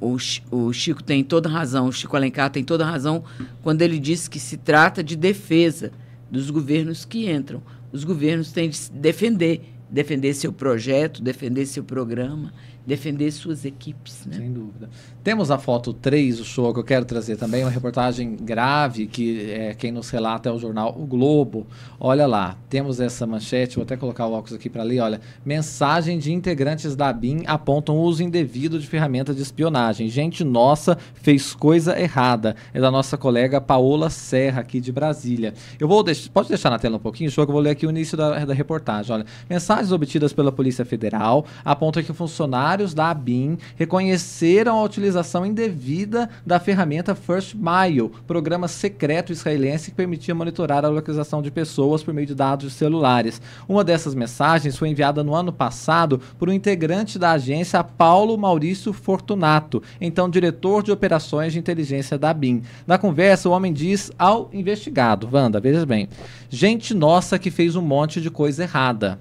o, 0.00 0.16
o, 0.48 0.72
Chico 0.72 1.02
tem 1.02 1.24
toda 1.24 1.48
razão, 1.48 1.88
o 1.88 1.92
Chico 1.92 2.16
Alencar 2.16 2.48
tem 2.48 2.62
toda 2.62 2.86
razão 2.86 3.24
quando 3.64 3.82
ele 3.82 3.98
diz 3.98 4.28
que 4.28 4.38
se 4.38 4.56
trata 4.56 5.02
de 5.02 5.16
defesa 5.16 5.90
dos 6.30 6.50
governos 6.50 7.04
que 7.04 7.28
entram. 7.28 7.60
Os 7.90 8.04
governos 8.04 8.52
têm 8.52 8.70
de 8.70 8.78
defender, 8.92 9.74
defender 9.90 10.34
seu 10.34 10.52
projeto, 10.52 11.20
defender 11.20 11.66
seu 11.66 11.82
programa 11.82 12.52
defender 12.86 13.30
suas 13.30 13.64
equipes. 13.64 14.26
Né? 14.26 14.36
Sem 14.36 14.52
dúvida. 14.52 14.90
Temos 15.22 15.50
a 15.50 15.58
foto 15.58 15.92
3 15.92 16.38
do 16.38 16.44
show 16.44 16.72
que 16.72 16.80
eu 16.80 16.84
quero 16.84 17.04
trazer 17.04 17.36
também, 17.36 17.64
uma 17.64 17.70
reportagem 17.70 18.36
grave 18.36 19.06
que 19.06 19.50
é, 19.50 19.74
quem 19.74 19.90
nos 19.90 20.10
relata 20.10 20.50
é 20.50 20.52
o 20.52 20.58
jornal 20.58 20.94
O 20.98 21.06
Globo. 21.06 21.66
Olha 21.98 22.26
lá, 22.26 22.56
temos 22.68 23.00
essa 23.00 23.26
manchete, 23.26 23.76
vou 23.76 23.84
até 23.84 23.96
colocar 23.96 24.26
o 24.26 24.32
óculos 24.32 24.54
aqui 24.54 24.68
para 24.68 24.82
ler, 24.82 25.00
olha. 25.00 25.20
Mensagem 25.44 26.18
de 26.18 26.32
integrantes 26.32 26.94
da 26.94 27.12
BIM 27.12 27.42
apontam 27.46 27.98
uso 27.98 28.22
indevido 28.22 28.78
de 28.78 28.86
ferramenta 28.86 29.32
de 29.32 29.40
espionagem. 29.40 30.08
Gente 30.08 30.44
nossa 30.44 30.98
fez 31.14 31.54
coisa 31.54 31.98
errada. 31.98 32.54
É 32.74 32.80
da 32.80 32.90
nossa 32.90 33.16
colega 33.16 33.60
Paola 33.60 34.10
Serra, 34.10 34.60
aqui 34.60 34.80
de 34.80 34.92
Brasília. 34.92 35.54
Eu 35.80 35.88
vou 35.88 36.02
deixar, 36.02 36.30
pode 36.30 36.48
deixar 36.48 36.68
na 36.68 36.78
tela 36.78 36.96
um 36.96 37.00
pouquinho, 37.00 37.30
show 37.30 37.46
que 37.46 37.50
eu 37.50 37.54
vou 37.54 37.62
ler 37.62 37.70
aqui 37.70 37.86
o 37.86 37.90
início 37.90 38.16
da, 38.16 38.44
da 38.44 38.52
reportagem. 38.52 39.14
Olha, 39.14 39.26
mensagens 39.48 39.90
obtidas 39.90 40.32
pela 40.34 40.52
Polícia 40.52 40.84
Federal 40.84 41.46
apontam 41.64 42.02
que 42.02 42.12
funcionários 42.12 42.73
da 42.94 43.10
ABIN 43.10 43.56
reconheceram 43.76 44.76
a 44.76 44.82
utilização 44.82 45.46
indevida 45.46 46.28
da 46.44 46.58
ferramenta 46.58 47.14
First 47.14 47.54
Mile, 47.54 48.10
programa 48.26 48.66
secreto 48.66 49.30
israelense 49.30 49.90
que 49.90 49.96
permitia 49.96 50.34
monitorar 50.34 50.84
a 50.84 50.88
localização 50.88 51.40
de 51.40 51.50
pessoas 51.50 52.02
por 52.02 52.12
meio 52.12 52.26
de 52.26 52.34
dados 52.34 52.72
celulares. 52.72 53.40
Uma 53.68 53.84
dessas 53.84 54.14
mensagens 54.14 54.76
foi 54.76 54.88
enviada 54.88 55.22
no 55.22 55.34
ano 55.34 55.52
passado 55.52 56.20
por 56.38 56.48
um 56.48 56.52
integrante 56.52 57.18
da 57.18 57.32
agência, 57.32 57.84
Paulo 57.84 58.36
Maurício 58.36 58.92
Fortunato, 58.92 59.82
então 60.00 60.28
diretor 60.28 60.82
de 60.82 60.90
operações 60.90 61.52
de 61.52 61.58
inteligência 61.58 62.18
da 62.18 62.34
BIM. 62.34 62.62
Na 62.86 62.98
conversa, 62.98 63.48
o 63.48 63.52
homem 63.52 63.72
diz 63.72 64.10
ao 64.18 64.50
investigado, 64.52 65.28
Wanda, 65.32 65.60
veja 65.60 65.86
bem, 65.86 66.08
gente 66.50 66.92
nossa 66.92 67.38
que 67.38 67.50
fez 67.50 67.76
um 67.76 67.82
monte 67.82 68.20
de 68.20 68.30
coisa 68.30 68.64
errada. 68.64 69.18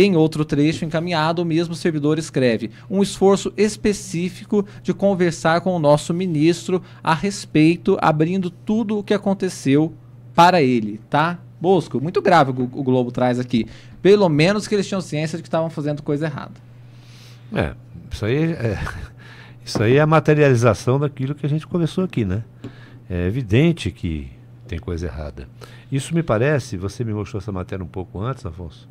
Em 0.00 0.14
outro 0.14 0.44
trecho 0.44 0.84
encaminhado, 0.84 1.42
o 1.42 1.44
mesmo 1.44 1.74
servidor 1.74 2.20
escreve: 2.20 2.70
um 2.88 3.02
esforço 3.02 3.52
específico 3.56 4.64
de 4.80 4.94
conversar 4.94 5.60
com 5.60 5.74
o 5.74 5.78
nosso 5.80 6.14
ministro 6.14 6.80
a 7.02 7.12
respeito, 7.12 7.98
abrindo 8.00 8.48
tudo 8.48 8.96
o 8.96 9.02
que 9.02 9.12
aconteceu 9.12 9.92
para 10.36 10.62
ele, 10.62 11.00
tá? 11.10 11.40
Bosco, 11.60 12.00
muito 12.00 12.22
grave 12.22 12.52
o, 12.52 12.62
o 12.62 12.84
Globo 12.84 13.10
traz 13.10 13.40
aqui. 13.40 13.66
Pelo 14.00 14.28
menos 14.28 14.68
que 14.68 14.76
eles 14.76 14.86
tinham 14.86 15.00
ciência 15.00 15.36
de 15.36 15.42
que 15.42 15.48
estavam 15.48 15.68
fazendo 15.68 16.00
coisa 16.00 16.26
errada. 16.26 16.54
É, 17.52 17.74
isso 18.08 18.24
aí 18.24 18.52
é, 18.52 18.78
isso 19.66 19.82
aí 19.82 19.96
é 19.96 20.00
a 20.00 20.06
materialização 20.06 21.00
daquilo 21.00 21.34
que 21.34 21.44
a 21.44 21.48
gente 21.48 21.66
começou 21.66 22.04
aqui, 22.04 22.24
né? 22.24 22.44
É 23.10 23.26
evidente 23.26 23.90
que 23.90 24.30
tem 24.68 24.78
coisa 24.78 25.06
errada. 25.06 25.48
Isso 25.90 26.14
me 26.14 26.22
parece, 26.22 26.76
você 26.76 27.02
me 27.02 27.12
mostrou 27.12 27.40
essa 27.40 27.50
matéria 27.50 27.84
um 27.84 27.88
pouco 27.88 28.20
antes, 28.20 28.46
Afonso, 28.46 28.88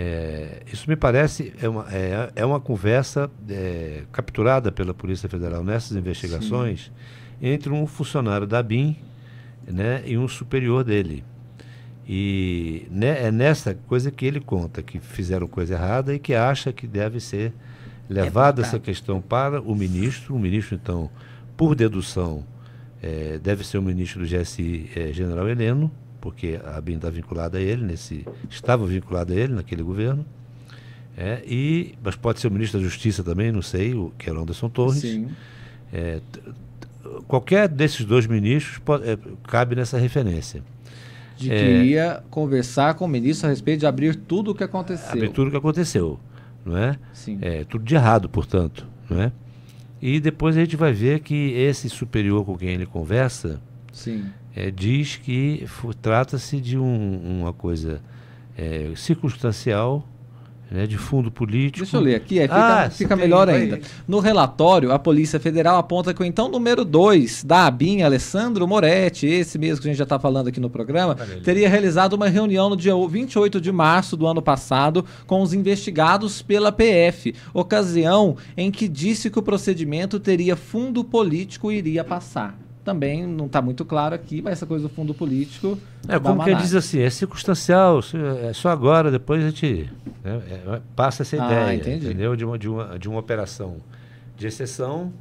é, 0.00 0.62
isso 0.72 0.88
me 0.88 0.94
parece 0.94 1.52
é 1.60 1.68
uma, 1.68 1.84
é, 1.92 2.30
é 2.36 2.46
uma 2.46 2.60
conversa 2.60 3.28
é, 3.50 4.04
capturada 4.12 4.70
pela 4.70 4.94
Polícia 4.94 5.28
Federal 5.28 5.64
nessas 5.64 5.96
investigações 5.96 6.84
Sim. 7.40 7.48
entre 7.48 7.72
um 7.72 7.84
funcionário 7.84 8.46
da 8.46 8.62
BIM 8.62 8.96
né, 9.66 10.04
e 10.06 10.16
um 10.16 10.28
superior 10.28 10.84
dele. 10.84 11.24
E 12.08 12.86
né, 12.92 13.24
é 13.24 13.32
nessa 13.32 13.74
coisa 13.74 14.12
que 14.12 14.24
ele 14.24 14.38
conta 14.38 14.84
que 14.84 15.00
fizeram 15.00 15.48
coisa 15.48 15.74
errada 15.74 16.14
e 16.14 16.20
que 16.20 16.32
acha 16.32 16.72
que 16.72 16.86
deve 16.86 17.18
ser 17.18 17.52
levada 18.08 18.62
essa 18.62 18.78
questão 18.78 19.20
para 19.20 19.60
o 19.60 19.74
ministro. 19.74 20.36
O 20.36 20.38
ministro, 20.38 20.76
então, 20.76 21.10
por 21.56 21.74
dedução, 21.74 22.46
é, 23.02 23.36
deve 23.42 23.66
ser 23.66 23.78
o 23.78 23.82
ministro 23.82 24.20
do 24.20 24.26
GSI, 24.26 24.90
é, 24.94 25.12
General 25.12 25.48
Heleno, 25.48 25.90
porque 26.28 26.60
a 26.62 26.78
BIM 26.78 26.96
está 26.96 27.08
vinculada 27.08 27.56
a 27.56 27.60
ele, 27.60 27.86
nesse, 27.86 28.26
estava 28.50 28.86
vinculada 28.86 29.32
a 29.32 29.36
ele 29.36 29.54
naquele 29.54 29.82
governo. 29.82 30.26
É, 31.16 31.42
e, 31.46 31.94
mas 32.04 32.16
pode 32.16 32.38
ser 32.38 32.48
o 32.48 32.50
ministro 32.50 32.78
da 32.78 32.84
Justiça 32.84 33.24
também, 33.24 33.50
não 33.50 33.62
sei, 33.62 33.94
o, 33.94 34.12
que 34.18 34.28
era 34.28 34.38
o 34.38 34.42
Anderson 34.42 34.68
Torres. 34.68 35.00
Sim. 35.00 35.30
É, 35.90 36.20
qualquer 37.26 37.66
desses 37.66 38.04
dois 38.04 38.26
ministros 38.26 38.78
pode, 38.78 39.08
é, 39.08 39.18
cabe 39.44 39.74
nessa 39.74 39.96
referência. 39.96 40.62
De 41.34 41.48
que 41.48 41.54
é, 41.54 41.84
ia 41.84 42.22
conversar 42.28 42.92
com 42.92 43.06
o 43.06 43.08
ministro 43.08 43.46
a 43.46 43.50
respeito 43.50 43.80
de 43.80 43.86
abrir 43.86 44.14
tudo 44.14 44.50
o 44.50 44.54
que 44.54 44.62
aconteceu. 44.62 45.10
Abrir 45.10 45.30
tudo 45.30 45.48
o 45.48 45.50
que 45.50 45.56
aconteceu, 45.56 46.20
não 46.62 46.76
é? 46.76 46.98
Sim. 47.14 47.38
É, 47.40 47.64
tudo 47.64 47.86
de 47.86 47.94
errado, 47.94 48.28
portanto, 48.28 48.86
não 49.08 49.22
é? 49.22 49.32
E 50.00 50.20
depois 50.20 50.58
a 50.58 50.60
gente 50.60 50.76
vai 50.76 50.92
ver 50.92 51.20
que 51.20 51.52
esse 51.52 51.88
superior 51.88 52.44
com 52.44 52.54
quem 52.54 52.68
ele 52.68 52.84
conversa, 52.84 53.60
Sim 53.90 54.26
é, 54.54 54.70
diz 54.70 55.16
que 55.16 55.66
trata-se 56.00 56.60
de 56.60 56.78
um, 56.78 57.40
uma 57.40 57.52
coisa 57.52 58.00
é, 58.56 58.90
circunstancial 58.96 60.06
né, 60.70 60.86
de 60.86 60.98
fundo 60.98 61.30
político. 61.30 61.84
Deixa 61.84 61.96
eu 61.96 62.00
ler 62.00 62.14
aqui, 62.14 62.40
fica, 62.40 62.84
ah, 62.84 62.90
fica 62.90 63.16
melhor 63.16 63.48
ainda. 63.48 63.80
No 64.06 64.20
relatório, 64.20 64.92
a 64.92 64.98
Polícia 64.98 65.40
Federal 65.40 65.78
aponta 65.78 66.12
que 66.12 66.22
o 66.22 66.24
então 66.24 66.48
número 66.48 66.84
2 66.84 67.44
da 67.44 67.66
ABIN, 67.66 68.02
Alessandro 68.02 68.66
Moretti, 68.66 69.26
esse 69.26 69.58
mesmo 69.58 69.82
que 69.82 69.88
a 69.88 69.90
gente 69.90 69.98
já 69.98 70.04
está 70.04 70.18
falando 70.18 70.48
aqui 70.48 70.60
no 70.60 70.68
programa, 70.68 71.14
teria 71.42 71.68
realizado 71.68 72.12
uma 72.14 72.28
reunião 72.28 72.68
no 72.68 72.76
dia 72.76 72.94
28 72.94 73.60
de 73.60 73.72
março 73.72 74.16
do 74.16 74.26
ano 74.26 74.42
passado 74.42 75.04
com 75.26 75.40
os 75.40 75.54
investigados 75.54 76.42
pela 76.42 76.70
PF, 76.70 77.34
ocasião 77.54 78.36
em 78.56 78.70
que 78.70 78.88
disse 78.88 79.30
que 79.30 79.38
o 79.38 79.42
procedimento 79.42 80.20
teria 80.20 80.56
fundo 80.56 81.02
político 81.02 81.72
e 81.72 81.78
iria 81.78 82.04
passar 82.04 82.67
também 82.88 83.26
não 83.26 83.44
está 83.44 83.60
muito 83.60 83.84
claro 83.84 84.14
aqui, 84.14 84.40
mas 84.40 84.54
essa 84.54 84.64
coisa 84.64 84.88
do 84.88 84.94
fundo 84.94 85.12
político. 85.12 85.78
É 86.08 86.18
como 86.18 86.42
que 86.42 86.54
diz 86.54 86.74
assim, 86.74 87.00
é 87.00 87.10
circunstancial, 87.10 88.00
é 88.42 88.50
só 88.54 88.70
agora, 88.70 89.10
depois 89.10 89.44
a 89.44 89.50
gente 89.50 89.90
né, 90.24 90.40
é, 90.50 90.80
passa 90.96 91.22
essa 91.22 91.36
ah, 91.36 91.52
ideia, 91.52 91.76
entendi. 91.76 92.06
entendeu? 92.06 92.34
De 92.34 92.46
uma, 92.46 92.58
de, 92.58 92.66
uma, 92.66 92.98
de 92.98 93.06
uma 93.06 93.18
operação 93.18 93.76
de 94.38 94.46
exceção, 94.46 95.12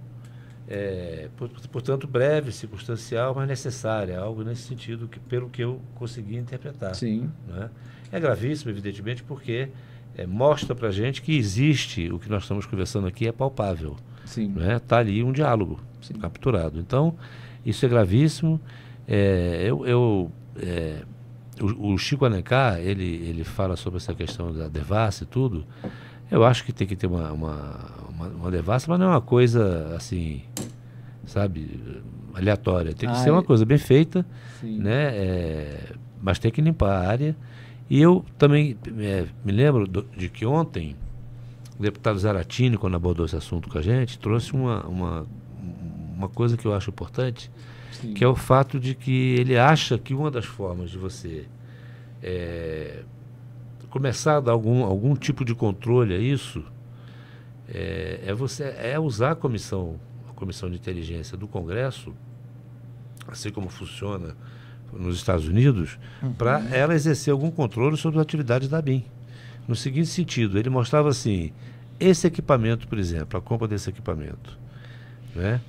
é, 0.65 1.27
portanto, 1.69 2.07
breve, 2.07 2.53
circunstancial, 2.53 3.35
mas 3.35 3.49
necessária, 3.49 4.18
algo 4.18 4.45
nesse 4.45 4.61
sentido, 4.61 5.10
que, 5.10 5.19
pelo 5.19 5.49
que 5.49 5.61
eu 5.61 5.81
consegui 5.95 6.38
interpretar. 6.38 6.95
Sim. 6.95 7.30
Né? 7.49 7.69
É 8.14 8.18
gravíssimo, 8.18 8.72
evidentemente, 8.72 9.23
porque 9.23 9.68
é, 10.15 10.26
mostra 10.26 10.73
para 10.73 10.89
gente 10.89 11.22
que 11.22 11.38
existe, 11.38 12.10
o 12.14 12.18
que 12.18 12.30
nós 12.30 12.44
estamos 12.44 12.65
conversando 12.65 13.07
aqui 13.07 13.27
é 13.27 13.31
palpável. 13.34 13.98
Sim. 14.23 14.53
Né? 14.56 14.80
Tá 14.80 14.99
ali 14.99 15.22
um 15.22 15.34
diálogo 15.34 15.81
Sim. 16.02 16.14
capturado. 16.14 16.80
Então, 16.80 17.14
isso 17.68 17.85
é 17.85 17.89
gravíssimo. 17.89 18.60
É, 19.06 19.65
eu, 19.65 19.85
eu 19.85 20.31
é, 20.57 21.02
o, 21.61 21.94
o, 21.94 21.98
Chico 21.98 22.23
Alencar, 22.23 22.80
ele, 22.80 23.03
ele 23.03 23.44
fala 23.44 23.76
sobre 23.76 23.98
essa 23.98 24.14
questão 24.14 24.53
da 24.53 24.69
devassa 24.69 25.26
e 25.26 25.27
tudo. 25.27 25.65
Eu 26.31 26.45
acho 26.45 26.64
que 26.64 26.72
tem 26.72 26.88
que 26.88 26.95
ter 26.95 27.07
uma, 27.07 27.31
uma, 27.31 27.80
uma, 28.10 28.27
uma 28.27 28.52
devassa, 28.52 28.85
mas 28.89 28.99
não 28.99 29.07
é 29.07 29.10
uma 29.10 29.22
coisa 29.22 29.94
assim, 29.95 30.41
sabe, 31.26 31.80
aleatória. 32.34 32.94
Tem 32.94 33.10
que 33.10 33.15
ah, 33.15 33.19
ser 33.19 33.31
uma 33.31 33.41
é... 33.41 33.45
coisa 33.45 33.65
bem 33.65 33.77
feita, 33.77 34.26
Sim. 34.61 34.80
né? 34.80 35.15
É, 35.15 35.94
mas 36.22 36.39
tem 36.39 36.49
que 36.49 36.61
limpar 36.61 36.91
a 36.91 37.07
área. 37.10 37.35
E 37.89 38.02
eu 38.02 38.26
também 38.38 38.77
é, 38.99 39.26
me 39.44 39.52
lembro 39.52 39.88
do, 39.88 40.06
de 40.15 40.30
que 40.30 40.45
ontem 40.45 40.95
o 41.77 41.81
deputado 41.81 42.18
Zaratini, 42.18 42.77
quando 42.77 42.95
abordou 42.95 43.26
esse 43.26 43.35
assunto 43.35 43.69
com 43.69 43.77
a 43.77 43.81
gente, 43.81 44.18
trouxe 44.18 44.53
uma, 44.53 44.85
uma 44.85 45.26
uma 46.18 46.27
coisa 46.27 46.57
que 46.57 46.65
eu 46.65 46.73
acho 46.73 46.89
importante, 46.89 47.52
Sim. 47.91 48.14
que 48.14 48.23
é 48.23 48.27
o 48.27 48.35
fato 48.35 48.80
de 48.80 48.95
que 48.95 49.35
ele 49.39 49.57
acha 49.57 49.98
que 49.98 50.14
uma 50.14 50.31
das 50.31 50.45
formas 50.45 50.89
de 50.89 50.98
você 50.98 51.45
é, 52.22 53.03
começar 53.89 54.38
a 54.38 54.39
dar 54.39 54.52
algum, 54.52 54.84
algum 54.84 55.15
tipo 55.15 55.45
de 55.45 55.53
controle 55.56 56.14
a 56.14 56.18
isso 56.18 56.64
é, 57.69 58.22
é, 58.26 58.34
você 58.34 58.64
é 58.64 58.99
usar 58.99 59.31
a 59.31 59.35
comissão 59.35 59.99
a 60.30 60.34
comissão 60.34 60.69
de 60.69 60.76
inteligência 60.76 61.38
do 61.38 61.48
Congresso 61.48 62.14
assim 63.27 63.49
como 63.52 63.69
funciona 63.69 64.35
nos 64.94 65.18
Estados 65.18 65.48
Unidos 65.48 65.99
uhum. 66.22 66.34
para 66.34 66.64
ela 66.72 66.94
exercer 66.94 67.31
algum 67.31 67.52
controle 67.52 67.98
sobre 67.98 68.19
as 68.19 68.23
atividades 68.23 68.69
da 68.69 68.81
BIM 68.81 69.06
no 69.68 69.76
seguinte 69.76 70.07
sentido 70.07 70.57
ele 70.57 70.69
mostrava 70.69 71.10
assim 71.10 71.52
esse 71.99 72.26
equipamento 72.27 72.88
por 72.88 72.98
exemplo 72.98 73.38
a 73.38 73.41
compra 73.41 73.68
desse 73.68 73.89
equipamento 73.89 74.57
né 75.35 75.61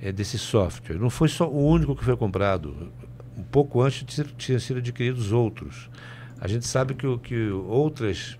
é, 0.00 0.12
desse 0.12 0.38
software. 0.38 0.98
Não 0.98 1.10
foi 1.10 1.28
só 1.28 1.48
o 1.48 1.66
único 1.66 1.94
que 1.94 2.04
foi 2.04 2.16
comprado. 2.16 2.92
Um 3.36 3.42
pouco 3.42 3.82
antes 3.82 4.04
tinham 4.36 4.60
sido 4.60 4.78
adquiridos 4.78 5.32
outros. 5.32 5.90
A 6.40 6.46
gente 6.46 6.66
sabe 6.66 6.94
que, 6.94 7.18
que 7.18 7.50
outras 7.50 8.38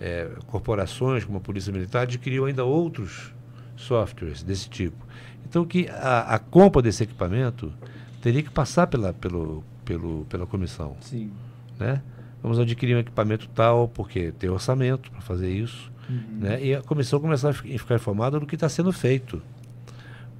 é, 0.00 0.30
corporações, 0.46 1.24
como 1.24 1.38
a 1.38 1.40
Polícia 1.40 1.72
Militar, 1.72 2.02
adquiriu 2.02 2.46
ainda 2.46 2.64
outros 2.64 3.32
softwares 3.76 4.42
desse 4.42 4.68
tipo. 4.68 5.06
Então, 5.48 5.64
que 5.64 5.88
a, 5.88 6.34
a 6.34 6.38
compra 6.38 6.80
desse 6.80 7.02
equipamento 7.02 7.72
teria 8.20 8.42
que 8.42 8.50
passar 8.50 8.86
pela, 8.86 9.12
pelo, 9.12 9.64
pelo, 9.84 10.24
pela 10.26 10.46
comissão. 10.46 10.96
Sim. 11.00 11.30
Né? 11.78 12.02
Vamos 12.42 12.58
adquirir 12.58 12.96
um 12.96 13.00
equipamento 13.00 13.48
tal, 13.48 13.88
porque 13.88 14.32
tem 14.32 14.50
orçamento 14.50 15.10
para 15.10 15.20
fazer 15.20 15.50
isso. 15.50 15.92
Uhum. 16.08 16.38
Né? 16.40 16.64
E 16.64 16.74
a 16.74 16.82
comissão 16.82 17.20
começar 17.20 17.50
a 17.50 17.52
ficar 17.52 17.94
informada 17.94 18.40
do 18.40 18.46
que 18.46 18.54
está 18.54 18.68
sendo 18.68 18.92
feito. 18.92 19.42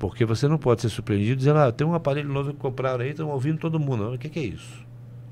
Porque 0.02 0.24
você 0.24 0.48
não 0.48 0.58
pode 0.58 0.82
ser 0.82 0.88
surpreendido 0.88 1.36
dizendo, 1.36 1.60
ah, 1.60 1.70
tem 1.70 1.86
um 1.86 1.94
aparelho 1.94 2.28
novo 2.28 2.52
que 2.52 2.58
compraram 2.58 3.04
aí, 3.04 3.10
estão 3.10 3.28
ouvindo 3.28 3.58
todo 3.58 3.78
mundo. 3.78 4.12
O 4.12 4.18
que, 4.18 4.28
que 4.28 4.40
é 4.40 4.42
isso? 4.42 4.84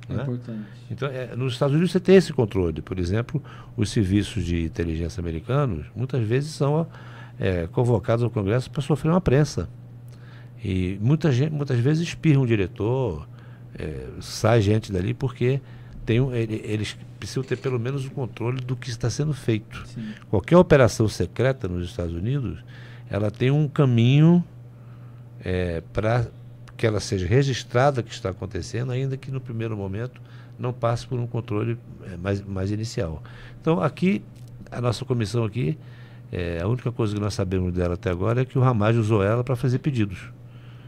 É 0.08 0.12
né? 0.12 0.22
importante. 0.22 0.64
Então, 0.88 1.08
é, 1.08 1.34
nos 1.34 1.54
Estados 1.54 1.74
Unidos 1.74 1.90
você 1.90 1.98
tem 1.98 2.14
esse 2.14 2.32
controle. 2.32 2.80
Por 2.80 2.96
exemplo, 2.96 3.42
os 3.76 3.90
serviços 3.90 4.44
de 4.44 4.62
inteligência 4.62 5.20
americanos 5.20 5.86
muitas 5.92 6.24
vezes 6.24 6.52
são 6.52 6.86
é, 7.36 7.66
convocados 7.66 8.22
ao 8.22 8.30
Congresso 8.30 8.70
para 8.70 8.80
sofrer 8.80 9.10
uma 9.10 9.20
prensa. 9.20 9.68
E 10.64 10.96
muita 11.00 11.32
gente, 11.32 11.52
muitas 11.52 11.80
vezes 11.80 12.06
espirra 12.06 12.38
um 12.38 12.46
diretor, 12.46 13.26
é, 13.74 14.06
sai 14.20 14.62
gente 14.62 14.92
dali 14.92 15.12
porque 15.12 15.60
tem 16.06 16.20
um, 16.20 16.32
ele, 16.32 16.62
eles 16.64 16.96
precisam 17.18 17.42
ter 17.42 17.56
pelo 17.56 17.80
menos 17.80 18.06
o 18.06 18.10
controle 18.12 18.60
do 18.60 18.76
que 18.76 18.88
está 18.88 19.10
sendo 19.10 19.34
feito. 19.34 19.84
Sim. 19.88 20.12
Qualquer 20.28 20.56
operação 20.56 21.08
secreta 21.08 21.66
nos 21.66 21.88
Estados 21.88 22.14
Unidos, 22.14 22.62
ela 23.10 23.32
tem 23.32 23.50
um 23.50 23.66
caminho 23.66 24.44
é, 25.44 25.82
para 25.92 26.26
que 26.76 26.86
ela 26.86 27.00
seja 27.00 27.26
registrada 27.26 28.02
que 28.02 28.12
está 28.12 28.30
acontecendo, 28.30 28.92
ainda 28.92 29.16
que 29.16 29.30
no 29.30 29.40
primeiro 29.40 29.76
momento 29.76 30.20
não 30.58 30.72
passe 30.72 31.06
por 31.06 31.18
um 31.18 31.26
controle 31.26 31.78
é, 32.04 32.16
mais, 32.16 32.42
mais 32.42 32.70
inicial. 32.70 33.22
Então, 33.60 33.82
aqui, 33.82 34.22
a 34.70 34.80
nossa 34.80 35.04
comissão 35.04 35.44
aqui, 35.44 35.78
é, 36.32 36.60
a 36.62 36.68
única 36.68 36.92
coisa 36.92 37.14
que 37.14 37.20
nós 37.20 37.34
sabemos 37.34 37.72
dela 37.72 37.94
até 37.94 38.10
agora 38.10 38.42
é 38.42 38.44
que 38.44 38.58
o 38.58 38.62
Ramage 38.62 38.98
usou 38.98 39.22
ela 39.22 39.42
para 39.42 39.56
fazer 39.56 39.78
pedidos, 39.78 40.30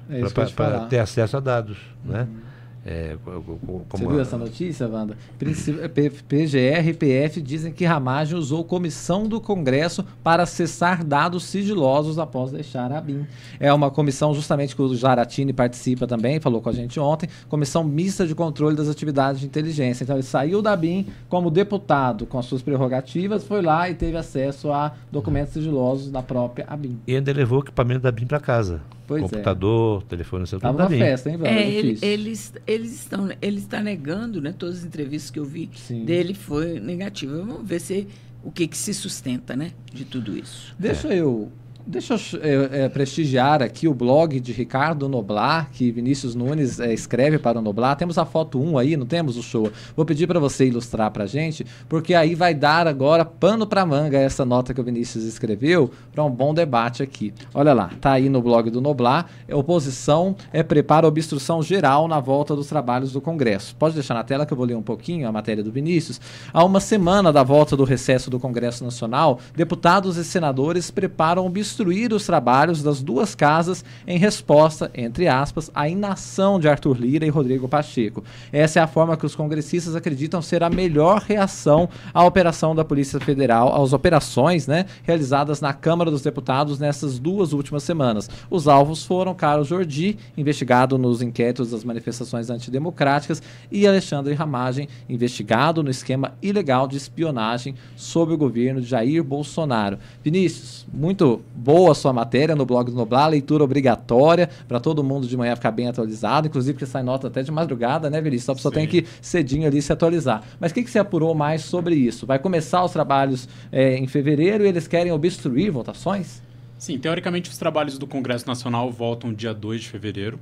é 0.08 0.20
para 0.54 0.86
ter 0.86 0.98
acesso 0.98 1.36
a 1.36 1.40
dados, 1.40 1.78
né? 2.04 2.22
uhum. 2.22 2.26
né? 2.26 2.42
É, 2.84 3.16
como 3.24 3.86
Você 3.90 4.06
viu 4.06 4.20
essa 4.20 4.36
notícia, 4.36 4.88
Wanda? 4.88 5.16
PGR 5.38 6.88
e 6.88 6.92
PF 6.92 7.40
dizem 7.40 7.72
que 7.72 7.84
Ramagem 7.84 8.36
usou 8.36 8.64
comissão 8.64 9.28
do 9.28 9.40
Congresso 9.40 10.04
para 10.22 10.42
acessar 10.42 11.04
dados 11.04 11.44
sigilosos 11.44 12.18
após 12.18 12.50
deixar 12.50 12.90
a 12.90 13.00
BIM. 13.00 13.24
É 13.60 13.72
uma 13.72 13.88
comissão 13.88 14.34
justamente 14.34 14.74
que 14.74 14.82
o 14.82 14.96
Jaratini 14.96 15.52
participa 15.52 16.08
também, 16.08 16.40
falou 16.40 16.60
com 16.60 16.70
a 16.70 16.72
gente 16.72 16.98
ontem, 16.98 17.28
comissão 17.48 17.84
mista 17.84 18.26
de 18.26 18.34
controle 18.34 18.74
das 18.74 18.88
atividades 18.88 19.40
de 19.40 19.46
inteligência. 19.46 20.02
Então 20.02 20.16
ele 20.16 20.24
saiu 20.24 20.60
da 20.60 20.74
BIM 20.74 21.06
como 21.28 21.52
deputado 21.52 22.26
com 22.26 22.38
as 22.38 22.46
suas 22.46 22.62
prerrogativas, 22.62 23.44
foi 23.44 23.62
lá 23.62 23.88
e 23.88 23.94
teve 23.94 24.16
acesso 24.16 24.72
a 24.72 24.92
documentos 25.10 25.52
sigilosos 25.52 26.10
da 26.10 26.22
própria 26.22 26.66
ABIM. 26.68 26.98
E 27.06 27.14
ainda 27.14 27.32
levou 27.32 27.60
o 27.60 27.62
equipamento 27.62 28.00
da 28.00 28.10
BIM 28.10 28.26
para 28.26 28.40
casa. 28.40 28.80
Pois 29.06 29.22
é. 29.22 29.28
computador, 29.28 30.02
é. 30.02 30.06
telefone 30.06 30.46
celular. 30.46 30.72
Tava 30.72 30.82
uma 30.82 30.98
festa, 30.98 31.30
hein, 31.30 31.38
É, 31.44 31.70
ele, 31.70 31.98
eles, 32.02 32.52
eles 32.66 32.92
estão, 32.92 33.28
ele 33.40 33.58
está 33.58 33.82
negando, 33.82 34.40
né? 34.40 34.54
Todas 34.56 34.78
as 34.78 34.84
entrevistas 34.84 35.30
que 35.30 35.38
eu 35.38 35.44
vi 35.44 35.70
Sim. 35.74 36.04
dele 36.04 36.34
foi 36.34 36.80
negativa. 36.80 37.36
Vamos 37.36 37.66
ver 37.66 37.80
se 37.80 38.06
o 38.42 38.50
que, 38.50 38.66
que 38.66 38.76
se 38.76 38.92
sustenta, 38.92 39.54
né, 39.54 39.72
de 39.92 40.04
tudo 40.04 40.36
isso. 40.36 40.74
Deixa 40.78 41.12
é. 41.12 41.18
eu 41.18 41.50
Deixa 41.84 42.14
eu 42.14 42.40
é, 42.40 42.84
é, 42.84 42.88
prestigiar 42.88 43.60
aqui 43.60 43.88
o 43.88 43.94
blog 43.94 44.38
de 44.38 44.52
Ricardo 44.52 45.08
Noblar, 45.08 45.68
que 45.72 45.90
Vinícius 45.90 46.32
Nunes 46.32 46.78
é, 46.78 46.94
escreve 46.94 47.40
para 47.40 47.58
o 47.58 47.62
Noblar. 47.62 47.96
Temos 47.96 48.18
a 48.18 48.24
foto 48.24 48.62
1 48.62 48.78
aí, 48.78 48.96
não 48.96 49.04
temos 49.04 49.36
o 49.36 49.42
show? 49.42 49.68
Vou 49.96 50.06
pedir 50.06 50.28
para 50.28 50.38
você 50.38 50.64
ilustrar 50.64 51.10
para 51.10 51.24
a 51.24 51.26
gente, 51.26 51.66
porque 51.88 52.14
aí 52.14 52.36
vai 52.36 52.54
dar 52.54 52.86
agora 52.86 53.24
pano 53.24 53.66
para 53.66 53.84
manga 53.84 54.16
essa 54.16 54.44
nota 54.44 54.72
que 54.72 54.80
o 54.80 54.84
Vinícius 54.84 55.24
escreveu 55.24 55.90
para 56.12 56.22
um 56.22 56.30
bom 56.30 56.54
debate 56.54 57.02
aqui. 57.02 57.34
Olha 57.52 57.72
lá, 57.72 57.90
tá 58.00 58.12
aí 58.12 58.28
no 58.28 58.40
blog 58.40 58.70
do 58.70 58.80
Noblar. 58.80 59.28
Oposição 59.52 60.36
é, 60.52 60.62
prepara 60.62 61.06
obstrução 61.06 61.62
geral 61.64 62.06
na 62.06 62.20
volta 62.20 62.54
dos 62.54 62.68
trabalhos 62.68 63.10
do 63.10 63.20
Congresso. 63.20 63.74
Pode 63.74 63.96
deixar 63.96 64.14
na 64.14 64.22
tela 64.22 64.46
que 64.46 64.52
eu 64.52 64.56
vou 64.56 64.66
ler 64.66 64.76
um 64.76 64.82
pouquinho 64.82 65.26
a 65.26 65.32
matéria 65.32 65.64
do 65.64 65.72
Vinícius. 65.72 66.20
Há 66.52 66.64
uma 66.64 66.78
semana 66.78 67.32
da 67.32 67.42
volta 67.42 67.76
do 67.76 67.82
recesso 67.82 68.30
do 68.30 68.38
Congresso 68.38 68.84
Nacional, 68.84 69.40
deputados 69.56 70.16
e 70.16 70.24
senadores 70.24 70.88
preparam 70.88 71.44
obstrução 71.44 71.71
obstruir 71.72 72.12
os 72.12 72.26
trabalhos 72.26 72.82
das 72.82 73.02
duas 73.02 73.34
casas 73.34 73.82
em 74.06 74.18
resposta, 74.18 74.90
entre 74.94 75.26
aspas, 75.26 75.70
à 75.74 75.88
inação 75.88 76.60
de 76.60 76.68
Arthur 76.68 76.98
Lira 76.98 77.24
e 77.24 77.30
Rodrigo 77.30 77.66
Pacheco. 77.66 78.22
Essa 78.52 78.80
é 78.80 78.82
a 78.82 78.86
forma 78.86 79.16
que 79.16 79.24
os 79.24 79.34
congressistas 79.34 79.96
acreditam 79.96 80.42
ser 80.42 80.62
a 80.62 80.68
melhor 80.68 81.22
reação 81.22 81.88
à 82.12 82.24
operação 82.24 82.74
da 82.74 82.84
Polícia 82.84 83.18
Federal, 83.18 83.82
às 83.82 83.94
operações 83.94 84.66
né, 84.66 84.84
realizadas 85.02 85.62
na 85.62 85.72
Câmara 85.72 86.10
dos 86.10 86.20
Deputados 86.20 86.78
nessas 86.78 87.18
duas 87.18 87.54
últimas 87.54 87.82
semanas. 87.82 88.28
Os 88.50 88.68
alvos 88.68 89.04
foram 89.04 89.34
Carlos 89.34 89.68
Jordi, 89.68 90.18
investigado 90.36 90.98
nos 90.98 91.22
inquéritos 91.22 91.70
das 91.70 91.84
manifestações 91.84 92.50
antidemocráticas, 92.50 93.42
e 93.70 93.86
Alexandre 93.86 94.34
Ramagem, 94.34 94.88
investigado 95.08 95.82
no 95.82 95.90
esquema 95.90 96.34
ilegal 96.42 96.86
de 96.86 96.98
espionagem 96.98 97.74
sob 97.96 98.34
o 98.34 98.38
governo 98.38 98.80
de 98.80 98.86
Jair 98.86 99.24
Bolsonaro. 99.24 99.98
Vinícius, 100.22 100.86
muito 100.92 101.40
boa 101.62 101.92
a 101.92 101.94
sua 101.94 102.12
matéria 102.12 102.56
no 102.56 102.66
blog 102.66 102.90
do 102.90 102.96
Noblar, 102.96 103.28
leitura 103.28 103.62
obrigatória 103.62 104.50
para 104.66 104.80
todo 104.80 105.04
mundo 105.04 105.28
de 105.28 105.36
manhã 105.36 105.54
ficar 105.54 105.70
bem 105.70 105.86
atualizado, 105.86 106.48
inclusive 106.48 106.76
que 106.76 106.84
sai 106.84 107.02
nota 107.02 107.28
até 107.28 107.42
de 107.42 107.52
madrugada, 107.52 108.10
né, 108.10 108.20
Vinícius? 108.20 108.44
Então 108.44 108.52
a 108.54 108.56
pessoa 108.56 108.74
Sim. 108.74 108.80
tem 108.80 108.88
que 108.88 109.06
cedinho 109.20 109.66
ali 109.66 109.80
se 109.80 109.92
atualizar. 109.92 110.42
Mas 110.58 110.72
o 110.72 110.74
que, 110.74 110.82
que 110.82 110.90
você 110.90 110.98
apurou 110.98 111.34
mais 111.34 111.62
sobre 111.62 111.94
isso? 111.94 112.26
Vai 112.26 112.38
começar 112.38 112.84
os 112.84 112.90
trabalhos 112.90 113.48
é, 113.70 113.96
em 113.96 114.06
fevereiro 114.08 114.64
e 114.64 114.68
eles 114.68 114.88
querem 114.88 115.12
obstruir 115.12 115.70
votações? 115.70 116.42
Sim, 116.76 116.98
teoricamente 116.98 117.48
os 117.48 117.56
trabalhos 117.56 117.96
do 117.96 118.08
Congresso 118.08 118.46
Nacional 118.46 118.90
voltam 118.90 119.32
dia 119.32 119.54
2 119.54 119.82
de 119.82 119.88
fevereiro, 119.88 120.40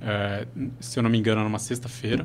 é, 0.00 0.46
se 0.78 0.96
eu 0.96 1.02
não 1.02 1.10
me 1.10 1.18
engano, 1.18 1.42
numa 1.42 1.58
sexta-feira. 1.58 2.24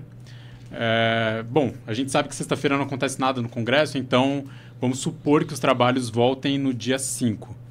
É, 0.72 1.44
bom, 1.50 1.74
a 1.88 1.94
gente 1.94 2.12
sabe 2.12 2.30
que 2.30 2.36
sexta-feira 2.36 2.78
não 2.78 2.84
acontece 2.84 3.20
nada 3.20 3.42
no 3.42 3.50
Congresso, 3.50 3.98
então 3.98 4.44
vamos 4.80 5.00
supor 5.00 5.44
que 5.44 5.54
os 5.54 5.60
trabalhos 5.60 6.08
voltem 6.08 6.60
no 6.60 6.72
dia 6.72 7.00
5. 7.00 7.67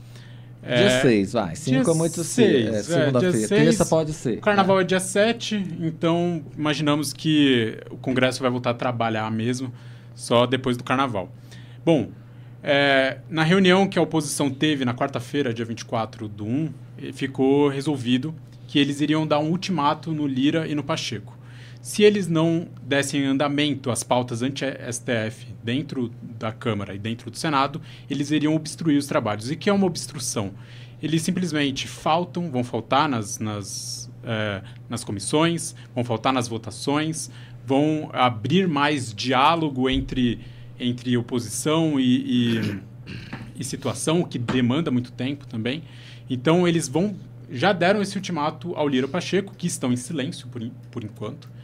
É, 0.67 0.77
dia 0.77 1.01
6, 1.01 1.33
vai. 1.33 1.55
5 1.55 1.91
é 1.91 1.95
muito 1.95 2.25
cedo. 2.25 2.75
É, 2.75 2.83
Segunda-feira. 2.83 3.49
Terça 3.49 3.87
pode 3.87 4.13
ser. 4.13 4.39
O 4.39 4.41
carnaval 4.41 4.81
é. 4.81 4.83
é 4.83 4.85
dia 4.85 5.01
7, 5.01 5.79
então 5.81 6.43
imaginamos 6.57 7.13
que 7.13 7.79
o 7.91 7.97
Congresso 7.97 8.43
vai 8.43 8.51
voltar 8.51 8.71
a 8.71 8.75
trabalhar 8.75 9.31
mesmo 9.31 9.73
só 10.15 10.45
depois 10.47 10.77
do 10.77 10.83
carnaval. 10.83 11.31
Bom, 11.85 12.11
é, 12.63 13.19
na 13.31 13.45
reunião 13.45 13.87
que 13.87 13.97
a 13.97 14.03
oposição 14.03 14.51
teve 14.51 14.85
na 14.85 14.93
quarta-feira, 14.93 15.55
dia 15.55 15.65
24 15.65 16.27
do 16.27 16.45
1, 16.45 16.73
ficou 17.13 17.69
resolvido 17.69 18.35
que 18.67 18.81
eles 18.81 19.01
iriam 19.01 19.25
dar 19.25 19.39
um 19.39 19.51
ultimato 19.51 20.11
no 20.11 20.27
Lira 20.27 20.67
e 20.67 20.75
no 20.75 20.83
Pacheco. 20.83 21.36
Se 21.87 22.03
eles 22.03 22.27
não 22.27 22.67
dessem 22.83 23.25
andamento 23.25 23.93
às 23.93 24.03
pautas 24.03 24.43
anti-STF 24.43 25.55
dentro 25.63 26.11
da 26.37 26.51
Câmara 26.51 26.93
e 26.97 26.99
dentro 26.99 27.31
do 27.31 27.39
Senado, 27.39 27.81
eles 28.11 28.33
iriam 28.33 28.57
obstruir 28.57 28.99
os 28.99 29.07
trabalhos. 29.07 29.53
E 29.53 29.55
que 29.55 29.71
é 29.71 29.73
uma 29.73 29.87
obstrução? 29.87 30.51
Eles 31.01 31.23
simplesmente 31.23 31.87
faltam, 31.87 32.51
vão 32.51 32.65
faltar 32.65 33.09
nas, 33.09 33.39
nas, 33.39 34.11
é, 34.25 34.63
nas 34.89 35.05
comissões, 35.05 35.77
vão 35.95 36.03
faltar 36.03 36.33
nas 36.33 36.49
votações, 36.49 37.31
vão 37.65 38.11
abrir 38.13 38.67
mais 38.67 39.15
diálogo 39.15 39.89
entre 39.89 40.41
entre 40.81 41.17
oposição 41.17 42.01
e, 42.01 42.59
e, 42.59 42.81
e 43.61 43.63
situação, 43.63 44.25
que 44.25 44.41
demanda 44.41 44.91
muito 44.91 45.13
tempo 45.13 45.47
também. 45.47 45.85
Então, 46.29 46.67
eles 46.67 46.89
vão 46.89 47.15
já 47.49 47.73
deram 47.73 48.03
esse 48.03 48.17
ultimato 48.17 48.75
ao 48.75 48.89
Lira 48.89 49.07
Pacheco, 49.07 49.55
que 49.55 49.69
estão 49.69 49.93
em 49.93 49.97
silêncio 49.97 50.49
por, 50.49 50.61
por 50.91 51.05
enquanto. 51.05 51.55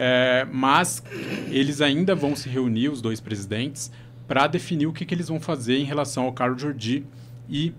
É, 0.00 0.46
mas 0.52 1.02
eles 1.50 1.80
ainda 1.80 2.14
vão 2.14 2.36
se 2.36 2.48
reunir, 2.48 2.88
os 2.88 3.02
dois 3.02 3.18
presidentes, 3.18 3.90
para 4.28 4.46
definir 4.46 4.86
o 4.86 4.92
que, 4.92 5.04
que, 5.04 5.12
eles 5.12 5.26
vão 5.26 5.40
fazer 5.40 5.76
em 5.76 5.82
relação 5.82 6.22
ao 6.22 6.32
Carlos 6.32 6.62
Jordi 6.62 7.04
e 7.48 7.72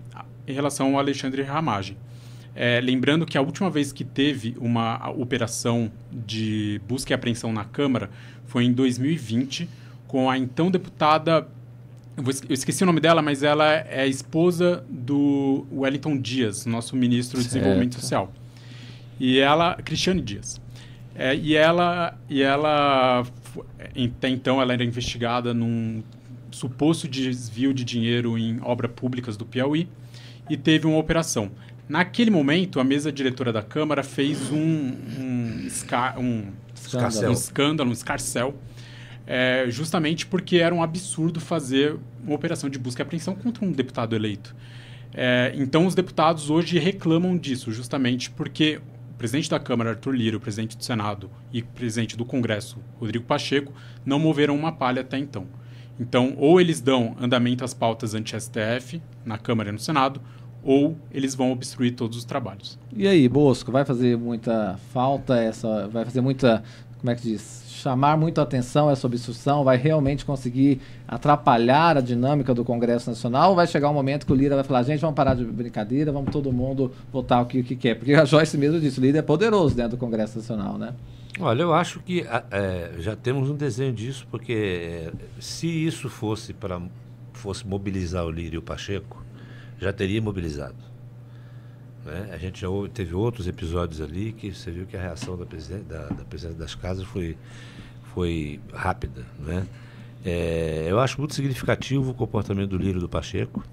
em 0.46 0.52
relação 0.52 0.92
ao 0.92 0.98
Alexandre 0.98 1.40
Ramagem. 1.40 1.96
É, 2.54 2.78
lembrando 2.82 3.24
que 3.24 3.38
a 3.38 3.40
última 3.40 3.70
vez 3.70 3.90
que 3.90 4.04
teve 4.04 4.54
uma 4.60 5.08
operação 5.12 5.90
de 6.12 6.78
busca 6.86 7.10
e 7.10 7.14
apreensão 7.14 7.54
na 7.54 7.64
Câmara 7.64 8.10
foi 8.44 8.64
em 8.64 8.72
2020, 8.72 9.66
com 10.06 10.28
a 10.28 10.36
então 10.36 10.70
deputada. 10.70 11.48
Eu 12.18 12.52
esqueci 12.52 12.82
o 12.82 12.86
nome 12.86 13.00
dela, 13.00 13.22
mas 13.22 13.42
ela 13.42 13.72
é 13.72 14.02
a 14.02 14.06
esposa 14.06 14.84
do 14.90 15.64
Wellington 15.72 16.18
Dias, 16.18 16.66
nosso 16.66 16.94
ministro 16.96 17.38
certo. 17.38 17.48
de 17.48 17.54
Desenvolvimento 17.54 17.94
Social. 17.94 18.30
E 19.18 19.38
ela, 19.38 19.76
Cristiane 19.76 20.20
Dias. 20.20 20.60
É, 21.14 21.34
e 21.34 21.56
ela, 21.56 22.16
e 22.28 22.42
ela, 22.42 23.24
até 24.16 24.28
então, 24.28 24.60
ela 24.60 24.72
era 24.72 24.84
investigada 24.84 25.52
num 25.52 26.02
suposto 26.50 27.08
desvio 27.08 27.72
de 27.72 27.84
dinheiro 27.84 28.36
em 28.36 28.60
obras 28.62 28.90
públicas 28.92 29.36
do 29.36 29.44
Piauí 29.44 29.88
e 30.48 30.56
teve 30.56 30.86
uma 30.86 30.98
operação. 30.98 31.50
Naquele 31.88 32.30
momento, 32.30 32.78
a 32.78 32.84
mesa 32.84 33.10
diretora 33.10 33.52
da 33.52 33.62
Câmara 33.62 34.02
fez 34.02 34.50
um, 34.52 34.56
um, 34.56 35.66
um, 36.18 36.52
escândalo. 36.74 37.28
um 37.28 37.32
escândalo, 37.32 37.90
um 37.90 37.92
escarcel, 37.92 38.54
é, 39.26 39.66
justamente 39.68 40.24
porque 40.26 40.56
era 40.56 40.74
um 40.74 40.82
absurdo 40.82 41.40
fazer 41.40 41.96
uma 42.24 42.34
operação 42.34 42.70
de 42.70 42.78
busca 42.78 43.02
e 43.02 43.04
apreensão 43.04 43.34
contra 43.34 43.64
um 43.64 43.72
deputado 43.72 44.14
eleito. 44.14 44.54
É, 45.12 45.52
então, 45.56 45.86
os 45.86 45.94
deputados 45.94 46.50
hoje 46.50 46.78
reclamam 46.78 47.36
disso, 47.36 47.72
justamente 47.72 48.30
porque 48.30 48.80
presidente 49.20 49.50
da 49.50 49.60
Câmara, 49.60 49.90
Arthur 49.90 50.12
Lira, 50.12 50.38
o 50.38 50.40
presidente 50.40 50.78
do 50.78 50.82
Senado 50.82 51.30
e 51.52 51.60
o 51.60 51.66
presidente 51.66 52.16
do 52.16 52.24
Congresso, 52.24 52.78
Rodrigo 52.98 53.26
Pacheco, 53.26 53.70
não 54.02 54.18
moveram 54.18 54.56
uma 54.56 54.72
palha 54.72 55.02
até 55.02 55.18
então. 55.18 55.46
Então, 56.00 56.32
ou 56.38 56.58
eles 56.58 56.80
dão 56.80 57.14
andamento 57.20 57.62
às 57.62 57.74
pautas 57.74 58.14
anti-STF 58.14 59.02
na 59.22 59.36
Câmara 59.36 59.68
e 59.68 59.72
no 59.72 59.78
Senado, 59.78 60.22
ou 60.62 60.96
eles 61.12 61.34
vão 61.34 61.52
obstruir 61.52 61.94
todos 61.94 62.16
os 62.16 62.24
trabalhos. 62.24 62.78
E 62.96 63.06
aí, 63.06 63.28
Bosco, 63.28 63.70
vai 63.70 63.84
fazer 63.84 64.16
muita 64.16 64.78
falta 64.90 65.36
essa, 65.36 65.86
vai 65.88 66.06
fazer 66.06 66.22
muita, 66.22 66.62
como 67.00 67.10
é 67.10 67.14
que 67.14 67.22
diz, 67.22 67.64
chamar 67.66 68.16
muito 68.16 68.40
a 68.40 68.44
atenção 68.44 68.90
essa 68.90 69.06
obstrução? 69.06 69.64
Vai 69.64 69.78
realmente 69.78 70.24
conseguir 70.24 70.80
atrapalhar 71.08 71.96
a 71.96 72.00
dinâmica 72.02 72.52
do 72.52 72.62
Congresso 72.62 73.08
Nacional? 73.08 73.50
Ou 73.50 73.56
vai 73.56 73.66
chegar 73.66 73.88
um 73.88 73.94
momento 73.94 74.26
que 74.26 74.32
o 74.32 74.34
líder 74.34 74.54
vai 74.54 74.64
falar, 74.64 74.82
gente, 74.82 75.00
vamos 75.00 75.16
parar 75.16 75.34
de 75.34 75.44
brincadeira, 75.44 76.12
vamos 76.12 76.30
todo 76.30 76.52
mundo 76.52 76.92
votar 77.10 77.42
o 77.42 77.46
que, 77.46 77.60
o 77.60 77.64
que 77.64 77.74
quer? 77.74 77.94
Porque 77.94 78.12
a 78.12 78.24
Joyce 78.26 78.58
mesmo 78.58 78.78
disse, 78.78 78.98
o 78.98 79.02
líder 79.02 79.20
é 79.20 79.22
poderoso 79.22 79.74
dentro 79.74 79.92
do 79.92 79.96
Congresso 79.96 80.38
Nacional, 80.38 80.76
né? 80.76 80.94
Olha, 81.40 81.62
eu 81.62 81.72
acho 81.72 82.00
que 82.00 82.26
é, 82.50 82.92
já 82.98 83.16
temos 83.16 83.48
um 83.48 83.56
desenho 83.56 83.94
disso, 83.94 84.26
porque 84.30 84.52
é, 84.52 85.12
se 85.40 85.66
isso 85.66 86.10
fosse 86.10 86.52
para 86.52 86.80
fosse 87.32 87.66
mobilizar 87.66 88.26
o 88.26 88.30
Lírio 88.30 88.56
e 88.56 88.58
o 88.58 88.62
Pacheco, 88.62 89.24
já 89.78 89.90
teria 89.90 90.20
mobilizado. 90.20 90.89
Né? 92.04 92.30
A 92.32 92.38
gente 92.38 92.60
já 92.60 92.68
teve 92.92 93.14
outros 93.14 93.46
episódios 93.46 94.00
ali 94.00 94.32
que 94.32 94.52
você 94.52 94.70
viu 94.70 94.86
que 94.86 94.96
a 94.96 95.00
reação 95.00 95.36
da 95.36 95.44
presidente, 95.44 95.84
da, 95.84 96.08
da 96.08 96.50
das 96.56 96.74
casas 96.74 97.04
foi, 97.04 97.36
foi 98.14 98.60
rápida. 98.72 99.24
Né? 99.38 99.66
É, 100.24 100.86
eu 100.88 100.98
acho 100.98 101.18
muito 101.18 101.34
significativo 101.34 102.10
o 102.10 102.14
comportamento 102.14 102.70
do 102.70 102.78
Lírio 102.78 103.00
do 103.00 103.08
Pacheco, 103.08 103.64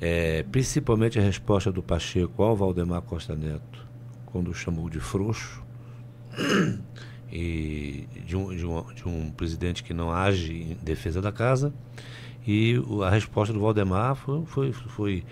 é, 0.00 0.44
principalmente 0.44 1.18
a 1.18 1.22
resposta 1.22 1.72
do 1.72 1.82
Pacheco 1.82 2.42
ao 2.42 2.56
Valdemar 2.56 3.02
Costa 3.02 3.34
Neto, 3.34 3.86
quando 4.26 4.50
o 4.50 4.54
chamou 4.54 4.88
de 4.90 5.00
frouxo, 5.00 5.62
e 7.32 8.06
de 8.24 8.36
um, 8.36 8.54
de, 8.54 8.66
um, 8.66 8.94
de 8.94 9.08
um 9.08 9.30
presidente 9.30 9.82
que 9.82 9.94
não 9.94 10.12
age 10.12 10.52
em 10.52 10.74
defesa 10.82 11.20
da 11.20 11.32
casa, 11.32 11.72
e 12.46 12.76
a 13.04 13.10
resposta 13.10 13.52
do 13.52 13.60
Valdemar 13.60 14.14
foi, 14.14 14.44
foi, 14.46 14.72
foi 14.72 15.24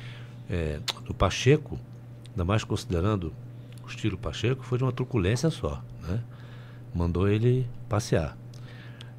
é, 0.48 0.80
do 1.04 1.14
Pacheco, 1.14 1.78
ainda 2.30 2.44
mais 2.44 2.64
considerando 2.64 3.32
o 3.82 3.88
estilo 3.88 4.16
Pacheco, 4.16 4.64
foi 4.64 4.78
de 4.78 4.84
uma 4.84 4.92
truculência 4.92 5.50
só. 5.50 5.82
Né? 6.02 6.22
Mandou 6.94 7.28
ele 7.28 7.66
passear. 7.88 8.36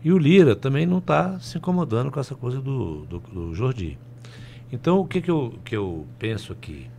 E 0.04 0.12
o 0.12 0.18
Lira 0.18 0.56
também 0.56 0.86
não 0.86 1.00
está 1.00 1.40
se 1.40 1.58
incomodando 1.58 2.12
com 2.12 2.20
essa 2.20 2.36
coisa 2.36 2.62
do, 2.62 3.06
do, 3.06 3.20
do 3.20 3.56
Jordi. 3.56 3.98
Então, 4.72 5.00
o 5.00 5.08
que, 5.08 5.22
que, 5.22 5.32
eu, 5.32 5.60
que 5.64 5.76
eu 5.76 6.06
penso 6.20 6.54
aqui? 6.54 6.90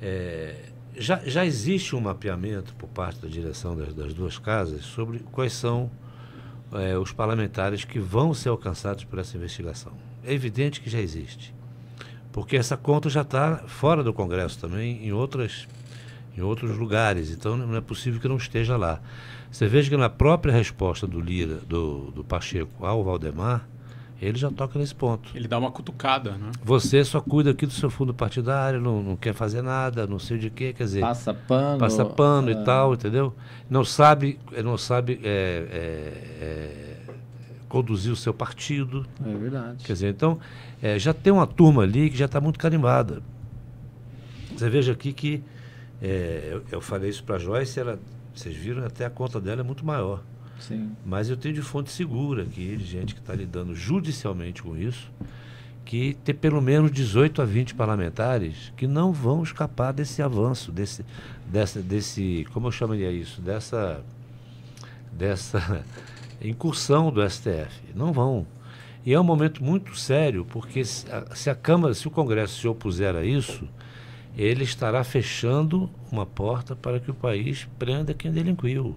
É, 0.00 0.70
já, 0.96 1.20
já 1.24 1.44
existe 1.44 1.94
um 1.94 2.00
mapeamento 2.00 2.74
por 2.76 2.88
parte 2.88 3.20
da 3.20 3.28
direção 3.28 3.76
das, 3.76 3.92
das 3.92 4.14
duas 4.14 4.38
casas 4.38 4.84
sobre 4.84 5.18
quais 5.32 5.52
são 5.52 5.90
é, 6.72 6.96
os 6.96 7.12
parlamentares 7.12 7.84
que 7.84 7.98
vão 7.98 8.32
ser 8.32 8.48
alcançados 8.48 9.04
por 9.04 9.18
essa 9.18 9.36
investigação. 9.36 9.92
É 10.24 10.32
evidente 10.32 10.80
que 10.80 10.88
já 10.88 11.00
existe 11.00 11.57
porque 12.38 12.56
essa 12.56 12.76
conta 12.76 13.10
já 13.10 13.22
está 13.22 13.64
fora 13.66 14.00
do 14.02 14.12
Congresso 14.12 14.60
também, 14.60 15.04
em, 15.04 15.12
outras, 15.12 15.66
em 16.36 16.40
outros 16.40 16.76
lugares, 16.78 17.32
então 17.32 17.56
não 17.56 17.74
é 17.74 17.80
possível 17.80 18.20
que 18.20 18.28
não 18.28 18.36
esteja 18.36 18.76
lá. 18.76 19.00
Você 19.50 19.66
veja 19.66 19.90
que 19.90 19.96
na 19.96 20.08
própria 20.08 20.52
resposta 20.52 21.04
do 21.04 21.20
Lira, 21.20 21.56
do, 21.66 22.12
do 22.12 22.22
Pacheco 22.22 22.86
ao 22.86 23.02
Valdemar, 23.02 23.66
ele 24.22 24.38
já 24.38 24.52
toca 24.52 24.78
nesse 24.78 24.94
ponto. 24.94 25.30
Ele 25.34 25.48
dá 25.48 25.58
uma 25.58 25.72
cutucada, 25.72 26.32
né? 26.38 26.52
Você 26.62 27.04
só 27.04 27.20
cuida 27.20 27.50
aqui 27.50 27.66
do 27.66 27.72
seu 27.72 27.90
fundo 27.90 28.14
partidário, 28.14 28.80
não, 28.80 29.02
não 29.02 29.16
quer 29.16 29.34
fazer 29.34 29.60
nada, 29.60 30.06
não 30.06 30.20
sei 30.20 30.38
de 30.38 30.48
quê, 30.48 30.72
quer 30.72 30.84
dizer... 30.84 31.00
Passa 31.00 31.34
pano. 31.34 31.78
Passa 31.78 32.04
pano 32.04 32.50
é... 32.50 32.52
e 32.52 32.64
tal, 32.64 32.94
entendeu? 32.94 33.34
Não 33.68 33.84
sabe, 33.84 34.38
não 34.62 34.78
sabe 34.78 35.20
é, 35.24 35.28
é, 35.28 36.44
é, 36.44 36.96
conduzir 37.68 38.12
o 38.12 38.16
seu 38.16 38.32
partido. 38.32 39.06
É 39.24 39.34
verdade. 39.34 39.84
Quer 39.84 39.92
dizer, 39.92 40.10
então, 40.10 40.38
é, 40.82 40.98
já 40.98 41.12
tem 41.12 41.32
uma 41.32 41.46
turma 41.46 41.82
ali 41.82 42.10
que 42.10 42.16
já 42.16 42.24
está 42.24 42.40
muito 42.40 42.58
carimbada. 42.58 43.22
Você 44.56 44.68
veja 44.68 44.92
aqui 44.92 45.12
que 45.12 45.42
é, 46.02 46.48
eu, 46.52 46.64
eu, 46.72 46.80
falei 46.80 47.10
isso 47.10 47.22
para 47.22 47.36
a 47.36 47.38
Joyce, 47.38 47.78
ela, 47.78 47.98
vocês 48.34 48.56
viram, 48.56 48.84
até 48.84 49.04
a 49.04 49.10
conta 49.10 49.40
dela 49.40 49.60
é 49.60 49.64
muito 49.64 49.84
maior. 49.84 50.22
Sim. 50.58 50.92
Mas 51.04 51.30
eu 51.30 51.36
tenho 51.36 51.54
de 51.54 51.62
fonte 51.62 51.90
segura 51.90 52.42
aqui, 52.42 52.76
de 52.76 52.84
gente 52.84 53.14
que 53.14 53.20
está 53.20 53.34
lidando 53.34 53.74
judicialmente 53.74 54.62
com 54.62 54.76
isso, 54.76 55.10
que 55.84 56.16
tem 56.24 56.34
pelo 56.34 56.60
menos 56.60 56.90
18 56.90 57.40
a 57.40 57.44
20 57.44 57.74
parlamentares 57.74 58.72
que 58.76 58.86
não 58.86 59.12
vão 59.12 59.42
escapar 59.42 59.92
desse 59.92 60.20
avanço, 60.20 60.70
desse, 60.70 61.04
dessa, 61.46 61.80
desse 61.80 62.46
como 62.52 62.66
eu 62.66 62.72
chamaria 62.72 63.10
isso, 63.10 63.40
dessa, 63.40 64.02
dessa 65.12 65.84
incursão 66.40 67.10
do 67.10 67.28
STF. 67.28 67.82
Não 67.94 68.12
vão. 68.12 68.46
E 69.04 69.12
é 69.12 69.20
um 69.20 69.24
momento 69.24 69.62
muito 69.62 69.96
sério, 69.96 70.44
porque 70.44 70.84
se 70.84 71.10
a, 71.10 71.34
se 71.34 71.48
a 71.48 71.54
Câmara, 71.54 71.94
se 71.94 72.06
o 72.06 72.10
Congresso 72.10 72.60
se 72.60 72.68
opuser 72.68 73.16
a 73.16 73.24
isso, 73.24 73.68
ele 74.36 74.64
estará 74.64 75.02
fechando 75.02 75.90
uma 76.12 76.26
porta 76.26 76.76
para 76.76 77.00
que 77.00 77.10
o 77.10 77.14
país 77.14 77.68
prenda 77.78 78.14
quem 78.14 78.30
delinquiu. 78.30 78.96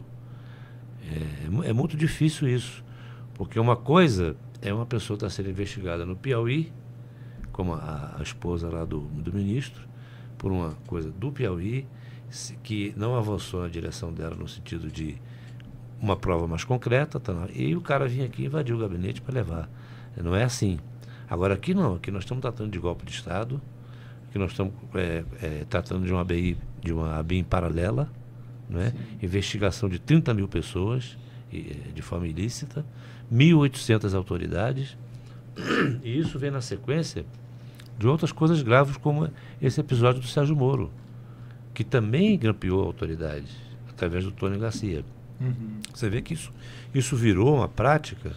É, 1.64 1.70
é 1.70 1.74
muito 1.74 1.98
difícil 1.98 2.48
isso, 2.48 2.84
porque 3.34 3.60
uma 3.60 3.76
coisa 3.76 4.36
é 4.62 4.74
uma 4.74 4.86
pessoa 4.86 5.16
estar 5.16 5.30
sendo 5.30 5.50
investigada 5.50 6.06
no 6.06 6.16
Piauí, 6.16 6.72
como 7.52 7.74
a, 7.74 8.16
a 8.20 8.22
esposa 8.22 8.70
lá 8.70 8.86
do, 8.86 9.00
do 9.00 9.34
ministro, 9.34 9.88
por 10.38 10.52
uma 10.52 10.72
coisa 10.86 11.10
do 11.12 11.32
Piauí, 11.32 11.88
que 12.64 12.94
não 12.96 13.16
avançou 13.16 13.62
na 13.62 13.68
direção 13.68 14.14
dela 14.14 14.36
no 14.36 14.48
sentido 14.48 14.90
de 14.90 15.18
uma 16.02 16.16
prova 16.16 16.48
mais 16.48 16.64
concreta, 16.64 17.20
tá, 17.20 17.48
e 17.54 17.76
o 17.76 17.82
cara 17.82 18.08
vinha 18.08 18.26
aqui 18.26 18.44
e 18.44 18.46
invadiu 18.48 18.76
o 18.76 18.80
gabinete 18.80 19.22
para 19.22 19.36
levar. 19.36 19.70
Não 20.18 20.36
é 20.36 20.44
assim. 20.44 20.80
Agora 21.30 21.54
aqui 21.54 21.74
não, 21.74 21.96
aqui 21.96 22.10
nós 22.12 22.24
estamos 22.24 22.42
tratando 22.42 22.72
de 22.72 22.80
golpe 22.80 23.06
de 23.06 23.12
Estado, 23.12 23.62
aqui 24.28 24.40
nós 24.40 24.52
estamos 24.52 24.74
é, 24.96 25.24
é, 25.42 25.66
tratando 25.70 26.06
de 26.06 26.12
uma 26.12 26.22
ABI, 26.22 26.58
de 26.82 26.92
uma 26.92 27.18
ABI 27.20 27.44
paralela, 27.44 28.10
né? 28.70 28.94
investigação 29.22 29.88
de 29.88 30.00
30 30.00 30.34
mil 30.34 30.48
pessoas 30.48 31.18
é, 31.54 31.92
de 31.94 32.02
forma 32.02 32.28
ilícita, 32.28 32.84
1.800 33.32 34.14
autoridades, 34.16 34.98
e 36.04 36.20
isso 36.20 36.40
vem 36.40 36.50
na 36.50 36.62
sequência 36.62 37.26
de 37.98 38.08
outras 38.08 38.32
coisas 38.32 38.62
graves, 38.64 38.98
como 38.98 39.30
esse 39.62 39.80
episódio 39.80 40.20
do 40.20 40.28
Sérgio 40.28 40.56
Moro, 40.56 40.92
que 41.74 41.84
também 41.84 42.38
grampeou 42.38 42.82
a 42.82 42.86
autoridade, 42.86 43.48
através 43.88 44.24
do 44.24 44.32
Tony 44.32 44.58
Garcia. 44.58 45.06
Uhum. 45.42 45.80
Você 45.94 46.10
vê 46.10 46.22
que 46.22 46.34
isso, 46.34 46.54
isso 46.94 47.16
virou 47.16 47.56
uma 47.56 47.68
prática 47.68 48.32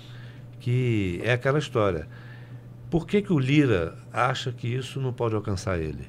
que 0.60 1.20
é 1.22 1.32
aquela 1.32 1.58
história. 1.58 2.08
Por 2.90 3.06
que, 3.06 3.20
que 3.20 3.32
o 3.32 3.38
Lira 3.38 3.96
acha 4.12 4.52
que 4.52 4.68
isso 4.68 5.00
não 5.00 5.12
pode 5.12 5.34
alcançar 5.34 5.78
ele? 5.78 6.06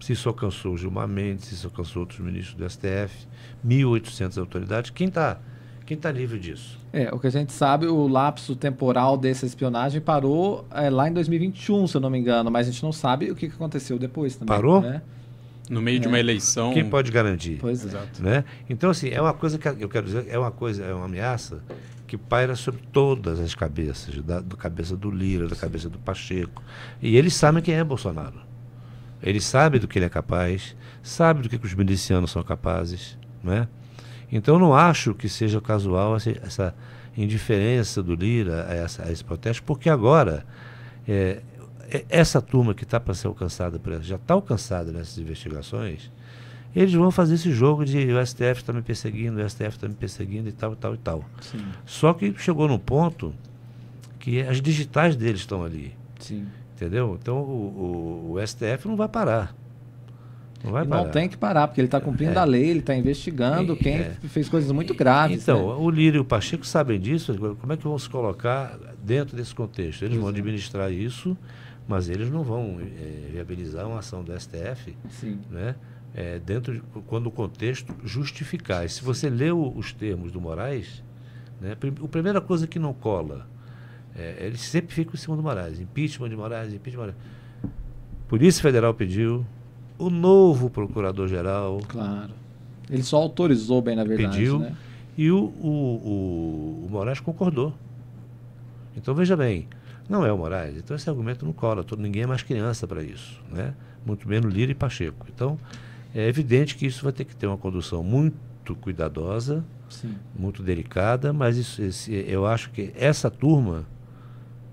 Se 0.00 0.12
isso 0.12 0.28
alcançou 0.28 0.74
o 0.74 0.78
Gilmar 0.78 1.06
Mendes, 1.06 1.46
se 1.46 1.54
isso 1.54 1.66
alcançou 1.66 2.00
outros 2.00 2.20
ministros 2.20 2.56
do 2.56 2.68
STF, 2.68 3.26
1.800 3.64 4.38
autoridades, 4.38 4.90
quem 4.90 5.08
está 5.08 5.38
quem 5.84 5.96
tá 5.96 6.10
livre 6.10 6.38
disso? 6.38 6.78
É, 6.92 7.12
o 7.12 7.18
que 7.18 7.26
a 7.26 7.30
gente 7.30 7.52
sabe, 7.52 7.86
o 7.86 8.06
lapso 8.06 8.54
temporal 8.54 9.16
dessa 9.16 9.44
espionagem 9.44 10.00
parou 10.00 10.64
é, 10.70 10.88
lá 10.88 11.08
em 11.08 11.12
2021, 11.12 11.86
se 11.86 11.96
eu 11.96 12.00
não 12.00 12.08
me 12.08 12.18
engano, 12.18 12.50
mas 12.50 12.68
a 12.68 12.70
gente 12.70 12.82
não 12.82 12.92
sabe 12.92 13.30
o 13.30 13.34
que, 13.34 13.48
que 13.48 13.54
aconteceu 13.54 13.98
depois 13.98 14.36
também. 14.36 14.54
Parou? 14.54 14.80
Né? 14.80 15.02
No 15.70 15.80
meio 15.80 15.96
é. 15.96 16.00
de 16.00 16.08
uma 16.08 16.18
eleição. 16.18 16.72
Quem 16.72 16.88
pode 16.88 17.10
garantir? 17.10 17.58
Pois 17.60 17.84
é. 17.84 17.88
Exato. 17.88 18.22
Né? 18.22 18.44
Então, 18.68 18.90
assim, 18.90 19.08
é 19.10 19.20
uma 19.20 19.32
coisa 19.32 19.58
que 19.58 19.68
eu 19.68 19.88
quero 19.88 20.06
dizer, 20.06 20.26
é 20.28 20.38
uma 20.38 20.50
coisa, 20.50 20.84
é 20.84 20.92
uma 20.92 21.04
ameaça 21.04 21.62
que 22.06 22.18
paira 22.18 22.54
sobre 22.54 22.82
todas 22.92 23.40
as 23.40 23.54
cabeças, 23.54 24.14
da, 24.22 24.40
da 24.40 24.56
cabeça 24.56 24.96
do 24.96 25.10
Lira, 25.10 25.48
da 25.48 25.56
cabeça 25.56 25.88
do 25.88 25.98
Pacheco. 25.98 26.62
E 27.00 27.16
eles 27.16 27.34
sabem 27.34 27.62
quem 27.62 27.74
é 27.74 27.82
Bolsonaro. 27.82 28.38
Eles 29.22 29.44
sabem 29.44 29.80
do 29.80 29.88
que 29.88 29.98
ele 29.98 30.06
é 30.06 30.10
capaz, 30.10 30.76
sabem 31.02 31.42
do 31.42 31.48
que, 31.48 31.58
que 31.58 31.64
os 31.64 31.72
milicianos 31.74 32.30
são 32.30 32.42
capazes. 32.42 33.16
Né? 33.42 33.66
Então, 34.30 34.58
não 34.58 34.74
acho 34.74 35.14
que 35.14 35.28
seja 35.28 35.60
casual 35.60 36.16
essa, 36.16 36.30
essa 36.42 36.74
indiferença 37.16 38.02
do 38.02 38.14
Lira 38.14 38.66
a, 38.68 38.74
essa, 38.74 39.04
a, 39.04 39.12
esse 39.12 39.24
protesto, 39.24 39.62
porque 39.62 39.88
agora 39.88 40.44
é, 41.06 41.40
é 41.40 41.42
essa 42.08 42.40
turma 42.40 42.74
que 42.74 42.84
está 42.84 42.98
para 42.98 43.14
ser 43.14 43.26
alcançada, 43.26 43.80
já 44.00 44.16
está 44.16 44.34
alcançada 44.34 44.92
nessas 44.92 45.18
investigações, 45.18 46.10
eles 46.74 46.94
vão 46.94 47.10
fazer 47.10 47.34
esse 47.34 47.52
jogo 47.52 47.84
de 47.84 48.12
o 48.12 48.26
STF 48.26 48.60
está 48.60 48.72
me 48.72 48.82
perseguindo, 48.82 49.40
o 49.40 49.48
STF 49.48 49.68
está 49.68 49.88
me 49.88 49.94
perseguindo 49.94 50.48
e 50.48 50.52
tal, 50.52 50.72
e 50.72 50.76
tal, 50.76 50.94
e 50.94 50.98
tal. 50.98 51.24
Sim. 51.40 51.64
Só 51.84 52.14
que 52.14 52.34
chegou 52.38 52.66
num 52.66 52.78
ponto 52.78 53.34
que 54.18 54.40
as 54.40 54.60
digitais 54.60 55.14
deles 55.14 55.40
estão 55.40 55.64
ali. 55.64 55.94
Sim. 56.18 56.46
Entendeu? 56.74 57.18
Então 57.20 57.36
o, 57.38 58.30
o, 58.30 58.32
o 58.32 58.46
STF 58.46 58.88
não 58.88 58.96
vai 58.96 59.08
parar. 59.08 59.54
Não 60.64 60.72
vai 60.72 60.86
parar. 60.86 61.04
Não 61.04 61.10
tem 61.10 61.28
que 61.28 61.36
parar, 61.36 61.66
porque 61.66 61.80
ele 61.80 61.88
está 61.88 62.00
cumprindo 62.00 62.34
é. 62.34 62.38
a 62.38 62.44
lei, 62.44 62.70
ele 62.70 62.78
está 62.78 62.94
investigando 62.94 63.76
quem 63.76 63.94
é. 63.94 64.16
fez 64.28 64.48
coisas 64.48 64.70
muito 64.70 64.94
graves. 64.94 65.42
Então, 65.42 65.68
né? 65.68 65.74
o 65.78 65.90
Lírio 65.90 66.18
e 66.18 66.20
o 66.20 66.24
Pacheco 66.24 66.66
sabem 66.66 67.00
disso, 67.00 67.36
como 67.60 67.72
é 67.72 67.76
que 67.76 67.84
vão 67.84 67.98
se 67.98 68.08
colocar 68.08 68.78
dentro 69.02 69.36
desse 69.36 69.54
contexto? 69.54 70.04
Eles 70.04 70.16
vão 70.16 70.28
é. 70.28 70.30
administrar 70.30 70.92
isso, 70.92 71.36
mas 71.86 72.08
eles 72.08 72.30
não 72.30 72.42
vão 72.42 72.78
é, 72.80 73.28
viabilizar 73.30 73.86
uma 73.86 73.98
ação 73.98 74.22
do 74.22 74.38
STF. 74.38 74.96
Sim. 75.08 75.40
Né? 75.50 75.74
é, 76.14 76.38
dentro 76.38 76.74
de, 76.74 76.80
quando 77.06 77.26
o 77.26 77.30
contexto 77.30 77.94
justificar. 78.04 78.84
E 78.84 78.88
se 78.88 79.02
você 79.02 79.30
lê 79.30 79.50
o, 79.50 79.72
os 79.76 79.92
termos 79.92 80.30
do 80.32 80.40
Moraes, 80.40 81.02
né, 81.60 81.72
a 81.72 82.08
primeira 82.08 82.40
coisa 82.40 82.66
que 82.66 82.78
não 82.78 82.92
cola, 82.92 83.46
é, 84.14 84.46
ele 84.46 84.58
sempre 84.58 84.94
fica 84.94 85.14
em 85.14 85.18
cima 85.18 85.36
do 85.36 85.42
Moraes. 85.42 85.80
Impeachment 85.80 86.28
de 86.28 86.36
Moraes, 86.36 86.74
impeachment 86.74 86.90
de 86.90 87.12
Moraes. 87.12 87.16
Polícia 88.28 88.62
Federal 88.62 88.94
pediu, 88.94 89.44
o 89.98 90.10
novo 90.10 90.70
Procurador-Geral. 90.70 91.80
Claro. 91.88 92.32
Ele 92.90 93.02
só 93.02 93.16
autorizou 93.16 93.80
bem, 93.80 93.96
na 93.96 94.04
verdade. 94.04 94.36
Pediu, 94.36 94.58
né? 94.58 94.76
e 95.16 95.30
o, 95.30 95.38
o, 95.38 95.68
o, 95.68 96.86
o 96.86 96.88
Moraes 96.90 97.20
concordou. 97.20 97.74
Então, 98.94 99.14
veja 99.14 99.34
bem, 99.36 99.66
não 100.12 100.26
é 100.26 100.32
o 100.32 100.36
Moraes. 100.36 100.76
Então, 100.76 100.94
esse 100.94 101.08
argumento 101.08 101.46
não 101.46 101.54
cola. 101.54 101.82
Todo, 101.82 102.02
ninguém 102.02 102.24
é 102.24 102.26
mais 102.26 102.42
criança 102.42 102.86
para 102.86 103.02
isso. 103.02 103.40
Né? 103.50 103.74
Muito 104.04 104.28
menos 104.28 104.52
Lira 104.52 104.70
e 104.70 104.74
Pacheco. 104.74 105.26
Então, 105.34 105.58
é 106.14 106.28
evidente 106.28 106.76
que 106.76 106.84
isso 106.86 107.02
vai 107.02 107.12
ter 107.12 107.24
que 107.24 107.34
ter 107.34 107.46
uma 107.46 107.56
condução 107.56 108.04
muito 108.04 108.76
cuidadosa, 108.76 109.64
Sim. 109.88 110.14
muito 110.38 110.62
delicada, 110.62 111.32
mas 111.32 111.56
isso, 111.56 111.82
esse, 111.82 112.12
eu 112.28 112.46
acho 112.46 112.70
que 112.70 112.92
essa 112.94 113.30
turma, 113.30 113.86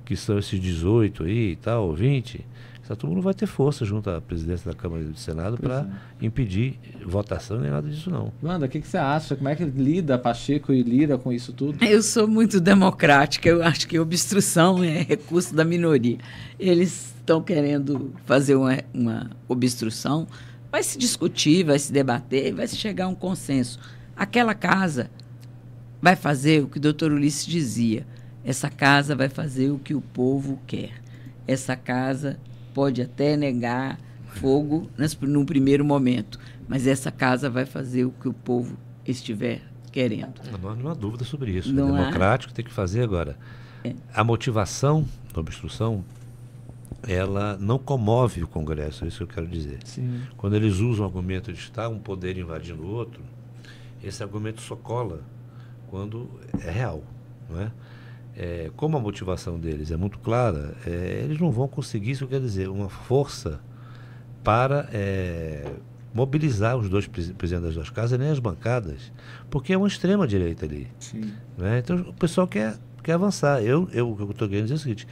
que 0.03 0.15
são 0.17 0.37
esses 0.37 0.59
18 0.59 1.23
aí 1.23 1.51
e 1.51 1.55
tal, 1.55 1.93
20, 1.93 2.45
essa 2.89 2.95
turma 2.95 3.15
não 3.15 3.21
vai 3.21 3.35
ter 3.35 3.45
força 3.45 3.85
junto 3.85 4.09
à 4.09 4.19
presidência 4.19 4.71
da 4.71 4.75
Câmara 4.75 5.03
e 5.03 5.05
do 5.05 5.17
Senado 5.17 5.57
para 5.57 5.87
é. 6.21 6.25
impedir 6.25 6.79
votação 7.05 7.59
nem 7.59 7.69
nada 7.69 7.87
disso, 7.87 8.09
não. 8.09 8.33
Wanda, 8.41 8.65
o 8.65 8.69
que, 8.69 8.81
que, 8.81 8.87
você 8.87 8.97
acha? 8.97 9.35
Como 9.35 9.47
é 9.47 9.55
que 9.55 9.63
lida 9.63 10.17
Pacheco 10.17 10.73
e 10.73 10.81
Lira 10.81 11.17
com 11.17 11.31
isso 11.31 11.53
tudo? 11.53 11.77
Eu 11.85 12.01
sou 12.01 12.27
muito 12.27 12.59
democrática, 12.59 13.47
eu 13.47 13.63
acho 13.63 13.87
que 13.87 13.99
obstrução 13.99 14.83
é 14.83 15.03
recurso 15.03 15.53
da 15.53 15.63
minoria. 15.63 16.17
Eles 16.59 17.13
estão 17.19 17.41
querendo 17.41 18.11
fazer 18.25 18.55
uma, 18.55 18.79
uma 18.93 19.29
obstrução 19.47 20.27
Vai 20.71 20.83
se 20.83 20.99
discutir, 20.99 21.63
vai 21.63 21.79
se 21.79 21.91
debater, 21.91 22.53
vai 22.53 22.67
se 22.67 22.75
chegar 22.75 23.05
a 23.05 23.07
um 23.07 23.15
consenso. 23.15 23.79
Aquela 24.15 24.53
casa 24.53 25.09
vai 25.99 26.15
fazer 26.15 26.63
o 26.63 26.67
que 26.67 26.77
o 26.77 26.81
doutor 26.81 27.11
Ulisses 27.11 27.45
dizia. 27.45 28.05
Essa 28.45 28.69
casa 28.69 29.15
vai 29.15 29.29
fazer 29.29 29.71
o 29.71 29.79
que 29.79 29.95
o 29.95 30.01
povo 30.01 30.59
quer. 30.67 30.91
Essa 31.47 31.75
casa 31.75 32.39
pode 32.79 33.01
até 33.01 33.35
negar 33.35 33.99
fogo 34.35 34.89
num 35.19 35.43
primeiro 35.43 35.83
momento, 35.83 36.39
mas 36.65 36.87
essa 36.87 37.11
casa 37.11 37.49
vai 37.49 37.65
fazer 37.65 38.05
o 38.05 38.11
que 38.11 38.29
o 38.29 38.33
povo 38.33 38.77
estiver 39.05 39.61
querendo. 39.91 40.35
Não, 40.61 40.75
não 40.77 40.89
há 40.89 40.93
dúvida 40.93 41.25
sobre 41.25 41.51
isso. 41.51 41.73
Não 41.73 41.97
é 41.97 41.99
democrático, 41.99 42.53
há... 42.53 42.55
tem 42.55 42.63
que 42.63 42.71
fazer 42.71 43.03
agora. 43.03 43.37
É. 43.83 43.93
A 44.13 44.23
motivação 44.23 45.05
da 45.33 45.41
obstrução 45.41 46.05
ela 47.05 47.57
não 47.59 47.77
comove 47.77 48.43
o 48.43 48.47
Congresso, 48.47 49.03
é 49.03 49.09
isso 49.09 49.17
que 49.17 49.23
eu 49.23 49.27
quero 49.27 49.47
dizer. 49.47 49.79
Sim. 49.83 50.21
Quando 50.37 50.55
eles 50.55 50.75
usam 50.75 51.03
o 51.03 51.09
argumento 51.09 51.51
de 51.51 51.59
estar 51.59 51.89
um 51.89 51.99
poder 51.99 52.37
invadindo 52.37 52.81
o 52.81 52.87
outro, 52.87 53.21
esse 54.01 54.23
argumento 54.23 54.61
só 54.61 54.77
cola 54.77 55.21
quando 55.89 56.29
é 56.65 56.71
real. 56.71 57.03
Não 57.49 57.59
é? 57.59 57.71
É, 58.37 58.71
como 58.75 58.95
a 58.95 58.99
motivação 58.99 59.59
deles 59.59 59.91
é 59.91 59.97
muito 59.97 60.17
clara, 60.19 60.75
é, 60.85 61.21
eles 61.23 61.39
não 61.39 61.51
vão 61.51 61.67
conseguir, 61.67 62.11
isso 62.11 62.27
quer 62.27 62.39
dizer, 62.39 62.69
uma 62.69 62.89
força 62.89 63.59
para 64.43 64.87
é, 64.93 65.69
mobilizar 66.13 66.77
os 66.77 66.89
dois 66.89 67.07
presidentes 67.07 67.61
das 67.61 67.73
duas 67.73 67.89
casas, 67.89 68.17
nem 68.19 68.29
as 68.29 68.39
bancadas, 68.39 69.11
porque 69.49 69.73
é 69.73 69.77
uma 69.77 69.87
extrema-direita 69.87 70.65
ali. 70.65 70.87
Né? 71.57 71.79
Então 71.79 71.97
o 71.97 72.13
pessoal 72.13 72.47
quer, 72.47 72.77
quer 73.03 73.13
avançar. 73.13 73.61
Eu, 73.61 73.89
eu, 73.91 74.11
o 74.11 74.15
que 74.15 74.23
eu 74.23 74.31
estou 74.31 74.47
querendo 74.47 74.65
dizer 74.65 74.75
é 74.75 74.77
o 74.77 74.79
seguinte: 74.79 75.07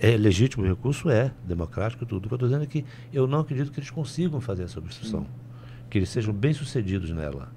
é 0.00 0.16
legítimo 0.16 0.64
o 0.64 0.68
recurso? 0.68 1.10
É, 1.10 1.32
democrático 1.44 2.04
tudo. 2.04 2.26
O 2.26 2.28
que 2.28 2.34
eu 2.34 2.36
estou 2.36 2.48
dizendo 2.48 2.64
é 2.64 2.66
que 2.66 2.84
eu 3.12 3.26
não 3.26 3.40
acredito 3.40 3.72
que 3.72 3.80
eles 3.80 3.90
consigam 3.90 4.40
fazer 4.40 4.64
essa 4.64 4.78
obstrução. 4.78 5.22
Sim. 5.22 5.26
Que 5.90 5.98
eles 5.98 6.10
sejam 6.10 6.32
bem-sucedidos 6.32 7.10
nela. 7.10 7.48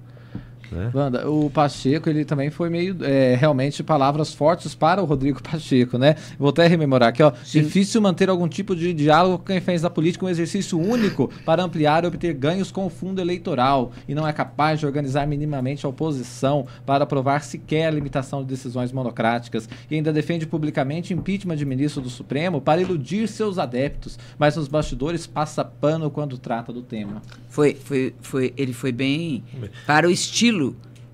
Né? 0.70 0.90
Wanda, 0.94 1.28
o 1.28 1.50
Pacheco, 1.50 2.08
ele 2.08 2.24
também 2.24 2.50
foi 2.50 2.70
meio, 2.70 2.96
é, 3.02 3.34
realmente, 3.34 3.82
palavras 3.82 4.32
fortes 4.32 4.74
para 4.74 5.02
o 5.02 5.04
Rodrigo 5.04 5.42
Pacheco, 5.42 5.98
né? 5.98 6.16
Vou 6.38 6.50
até 6.50 6.66
rememorar 6.66 7.08
aqui, 7.08 7.22
ó. 7.22 7.32
Sim. 7.44 7.62
Difícil 7.62 8.00
manter 8.00 8.28
algum 8.28 8.48
tipo 8.48 8.76
de 8.76 8.92
diálogo 8.92 9.38
com 9.38 9.44
quem 9.44 9.60
fez 9.60 9.82
da 9.82 9.90
política 9.90 10.24
um 10.24 10.28
exercício 10.28 10.78
único 10.78 11.30
para 11.44 11.62
ampliar 11.62 12.04
e 12.04 12.06
obter 12.06 12.32
ganhos 12.34 12.70
com 12.70 12.86
o 12.86 12.90
fundo 12.90 13.20
eleitoral 13.20 13.92
e 14.06 14.14
não 14.14 14.26
é 14.26 14.32
capaz 14.32 14.80
de 14.80 14.86
organizar 14.86 15.26
minimamente 15.26 15.84
a 15.84 15.88
oposição 15.88 16.66
para 16.86 17.04
aprovar 17.04 17.42
sequer 17.42 17.86
a 17.86 17.90
limitação 17.90 18.42
de 18.42 18.48
decisões 18.48 18.92
monocráticas 18.92 19.68
e 19.90 19.94
ainda 19.94 20.12
defende 20.12 20.46
publicamente 20.46 21.12
impeachment 21.12 21.56
de 21.56 21.64
ministro 21.64 22.00
do 22.00 22.10
Supremo 22.10 22.60
para 22.60 22.80
iludir 22.80 23.26
seus 23.28 23.58
adeptos, 23.58 24.18
mas 24.38 24.56
nos 24.56 24.68
bastidores 24.68 25.26
passa 25.26 25.64
pano 25.64 26.10
quando 26.10 26.38
trata 26.38 26.72
do 26.72 26.82
tema. 26.82 27.22
Foi, 27.48 27.74
foi, 27.74 28.14
foi, 28.20 28.54
ele 28.56 28.72
foi 28.72 28.92
bem 28.92 29.42
para 29.86 30.06
o 30.06 30.10
estilo 30.10 30.59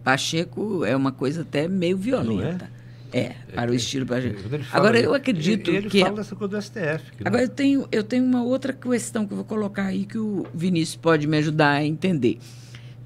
Pacheco 0.05 0.85
é 0.85 0.95
uma 0.97 1.11
coisa 1.13 1.43
até 1.43 1.67
meio 1.69 1.97
violenta. 1.97 2.71
É? 3.13 3.19
É, 3.19 3.35
para 3.55 3.71
o 3.71 3.75
estilo. 3.75 4.05
Para... 4.05 4.21
Quando 4.21 4.55
ele 4.55 4.63
fala- 4.65 4.85
Agora, 4.85 5.01
eu 5.01 5.15
acredito 5.15 5.71
ele, 5.71 5.77
ele 5.79 5.89
que. 5.91 6.01
fala 6.01 6.17
dessa 6.17 6.35
coisa 6.37 6.57
do 6.57 6.63
STF. 6.63 7.13
Agora, 7.25 7.43
eu 7.43 7.49
tenho, 7.49 7.89
eu 7.91 8.03
tenho 8.05 8.25
uma 8.25 8.43
outra 8.43 8.73
questão 8.73 9.27
que 9.27 9.33
eu 9.33 9.37
vou 9.37 9.45
colocar 9.47 9.85
aí 9.87 10.05
que 10.05 10.19
o 10.19 10.45
Vinícius 10.55 10.97
pode 10.97 11.27
me 11.27 11.37
ajudar 11.39 11.71
a 11.73 11.85
entender. 11.85 12.39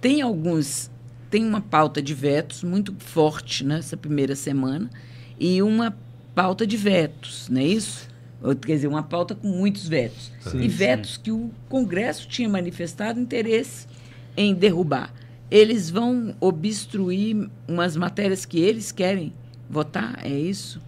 Tem 0.00 0.20
alguns. 0.22 0.90
Tem 1.30 1.44
uma 1.46 1.60
pauta 1.60 2.02
de 2.02 2.12
vetos 2.12 2.64
muito 2.64 2.92
forte 2.98 3.64
nessa 3.64 3.96
primeira 3.96 4.34
semana 4.34 4.90
e 5.38 5.62
uma 5.62 5.96
pauta 6.34 6.66
de 6.66 6.76
vetos, 6.76 7.48
não 7.48 7.60
é 7.60 7.64
isso? 7.64 8.08
Ou, 8.42 8.56
Quer 8.56 8.74
dizer, 8.74 8.88
uma 8.88 9.02
pauta 9.04 9.34
com 9.34 9.46
muitos 9.46 9.86
vetos. 9.86 10.32
Sim, 10.40 10.60
e 10.60 10.66
vetos 10.66 11.16
que 11.16 11.30
o 11.30 11.50
Congresso 11.68 12.26
tinha 12.26 12.48
manifestado 12.48 13.20
interesse 13.20 13.86
em 14.36 14.54
derrubar. 14.54 15.12
Eles 15.50 15.90
vão 15.90 16.34
obstruir 16.40 17.50
umas 17.66 17.96
matérias 17.96 18.44
que 18.46 18.60
eles 18.60 18.92
querem 18.92 19.32
votar, 19.68 20.18
é 20.24 20.28
isso? 20.28 20.80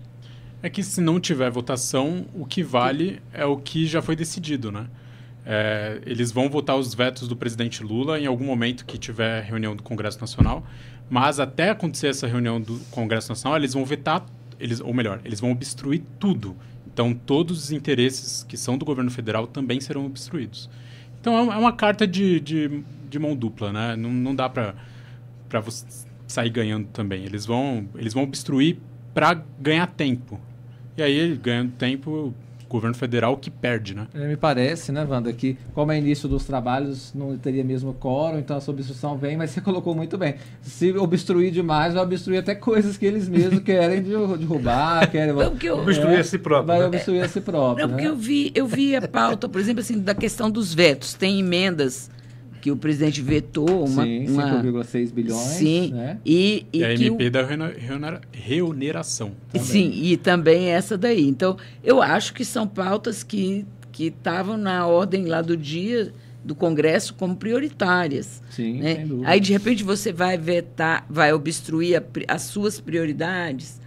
É 0.62 0.70
que 0.70 0.82
se 0.82 1.00
não 1.00 1.18
tiver 1.18 1.50
votação, 1.50 2.26
o 2.32 2.46
que 2.46 2.62
vale 2.62 3.20
é 3.32 3.44
o 3.44 3.56
que 3.56 3.86
já 3.86 4.00
foi 4.00 4.14
decidido, 4.14 4.70
né? 4.70 4.86
É, 5.44 6.00
eles 6.06 6.30
vão 6.30 6.48
votar 6.48 6.76
os 6.76 6.94
vetos 6.94 7.26
do 7.26 7.34
presidente 7.34 7.82
Lula 7.82 8.20
em 8.20 8.26
algum 8.26 8.44
momento 8.44 8.86
que 8.86 8.96
tiver 8.96 9.42
reunião 9.42 9.74
do 9.74 9.82
Congresso 9.82 10.20
Nacional, 10.20 10.64
mas 11.10 11.40
até 11.40 11.70
acontecer 11.70 12.08
essa 12.08 12.28
reunião 12.28 12.60
do 12.60 12.78
Congresso 12.90 13.30
Nacional, 13.30 13.58
eles 13.58 13.74
vão 13.74 13.84
vetar, 13.84 14.24
eles, 14.60 14.80
ou 14.80 14.94
melhor, 14.94 15.20
eles 15.24 15.40
vão 15.40 15.50
obstruir 15.50 16.02
tudo. 16.20 16.56
Então, 16.86 17.12
todos 17.12 17.64
os 17.64 17.72
interesses 17.72 18.44
que 18.44 18.56
são 18.56 18.78
do 18.78 18.84
governo 18.84 19.10
federal 19.10 19.46
também 19.46 19.80
serão 19.80 20.06
obstruídos. 20.06 20.70
Então, 21.22 21.36
é 21.38 21.40
uma, 21.40 21.54
é 21.54 21.56
uma 21.56 21.72
carta 21.72 22.04
de, 22.04 22.40
de, 22.40 22.82
de 23.08 23.16
mão 23.16 23.36
dupla, 23.36 23.72
né? 23.72 23.94
Não, 23.94 24.10
não 24.10 24.34
dá 24.34 24.48
para 24.48 24.74
você 25.60 25.86
sair 26.26 26.50
ganhando 26.50 26.88
também. 26.88 27.24
Eles 27.24 27.46
vão, 27.46 27.88
eles 27.94 28.12
vão 28.12 28.24
obstruir 28.24 28.78
para 29.14 29.40
ganhar 29.60 29.86
tempo. 29.86 30.40
E 30.96 31.02
aí, 31.02 31.36
ganhando 31.36 31.70
tempo, 31.76 32.34
governo 32.72 32.96
federal 32.96 33.36
que 33.36 33.50
perde, 33.50 33.94
né? 33.94 34.06
É, 34.14 34.26
Me 34.28 34.36
parece, 34.36 34.90
né, 34.92 35.04
Wanda, 35.08 35.32
que 35.32 35.56
como 35.74 35.92
é 35.92 35.98
início 35.98 36.28
dos 36.28 36.44
trabalhos, 36.44 37.12
não 37.14 37.36
teria 37.36 37.62
mesmo 37.64 37.92
quórum, 37.94 38.38
então 38.38 38.56
essa 38.56 38.70
obstrução 38.70 39.16
vem, 39.16 39.36
mas 39.36 39.50
você 39.52 39.60
colocou 39.60 39.94
muito 39.94 40.16
bem. 40.18 40.34
Se 40.62 40.92
obstruir 40.92 41.50
demais, 41.52 41.94
vai 41.94 42.02
obstruir 42.02 42.38
até 42.38 42.54
coisas 42.54 42.96
que 42.96 43.04
eles 43.06 43.28
mesmos 43.28 43.60
querem 43.64 44.02
derru- 44.02 44.36
derrubar, 44.36 45.10
querem... 45.10 45.34
Não, 45.34 45.50
porque 45.50 45.68
eu- 45.68 45.78
Obstruir 45.78 46.18
a 46.18 46.24
si 46.24 46.38
próprio, 46.38 46.66
Vai 46.66 46.80
né? 46.80 46.86
obstruir 46.86 47.22
a 47.22 47.28
si 47.28 47.40
próprio, 47.40 47.86
Não, 47.86 47.94
porque 47.94 48.04
né? 48.08 48.10
eu 48.10 48.16
vi, 48.16 48.52
eu 48.54 48.66
vi 48.66 48.96
a 48.96 49.02
pauta, 49.08 49.48
por 49.48 49.60
exemplo, 49.60 49.80
assim, 49.80 49.98
da 50.00 50.14
questão 50.14 50.50
dos 50.50 50.72
vetos. 50.74 51.14
Tem 51.14 51.38
emendas 51.40 52.10
que 52.62 52.70
o 52.70 52.76
presidente 52.76 53.20
vetou, 53.20 53.84
uma. 53.84 54.04
Sim, 54.04 54.28
uma 54.28 54.62
5,6 54.62 55.12
bilhões, 55.12 55.40
Sim, 55.40 55.90
né? 55.92 56.18
e, 56.24 56.64
e 56.72 56.78
E, 56.78 56.84
a 56.84 56.94
que 56.94 57.10
o- 57.10 57.14
MP 57.14 57.28
da 57.28 57.44
reoneração. 58.32 59.32
também. 59.52 59.66
Sim, 59.66 59.90
e 59.94 60.16
também 60.16 60.68
essa 60.68 60.96
daí. 60.96 61.26
Então, 61.28 61.56
eu 61.82 62.00
acho 62.00 62.32
que 62.32 62.44
são 62.44 62.66
pautas 62.66 63.22
que 63.22 63.66
que 63.90 64.04
estavam 64.06 64.56
na 64.56 64.86
ordem 64.86 65.26
lá 65.26 65.42
do 65.42 65.54
dia 65.54 66.14
do 66.42 66.54
Congresso 66.54 67.12
como 67.12 67.36
prioritárias. 67.36 68.40
Sim, 68.48 68.78
né? 68.80 68.94
sem 68.94 69.06
dúvida. 69.06 69.28
Aí, 69.28 69.38
de 69.38 69.52
repente, 69.52 69.84
você 69.84 70.10
vai 70.10 70.38
vetar, 70.38 71.04
vai 71.10 71.30
obstruir 71.34 71.96
a 71.98 72.02
as 72.34 72.42
suas 72.42 72.80
prioridades. 72.80 73.78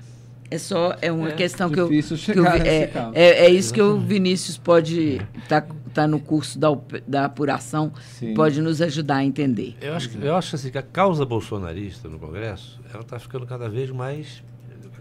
É 0.51 0.59
só 0.59 0.95
é 1.01 1.11
uma 1.11 1.29
É 1.29 1.31
questão 1.31 1.71
que 1.71 1.79
eu, 1.79 1.89
difícil 1.89 2.17
que 2.33 2.37
eu 2.39 2.45
é, 2.45 2.91
é, 3.15 3.45
é 3.45 3.49
isso 3.49 3.73
que 3.73 3.81
o 3.81 3.99
Vinícius 3.99 4.57
pode 4.59 5.19
tá, 5.49 5.65
tá 5.95 6.05
no 6.07 6.19
curso 6.19 6.59
da, 6.59 6.67
da 7.07 7.25
apuração, 7.25 7.91
Sim. 8.19 8.33
pode 8.33 8.61
nos 8.61 8.81
ajudar 8.81 9.15
a 9.17 9.23
entender. 9.25 9.77
Eu 9.81 9.93
acho, 9.95 10.09
que- 10.09 10.17
eu 10.23 10.35
acho 10.35 10.55
assim 10.55 10.69
que 10.69 10.77
a 10.77 10.83
causa 10.83 11.25
bolsonarista 11.25 12.09
no 12.09 12.19
Congresso, 12.19 12.79
ela 12.93 13.01
está 13.01 13.17
ficando 13.17 13.47
cada 13.47 13.69
vez 13.69 13.89
mais, 13.89 14.43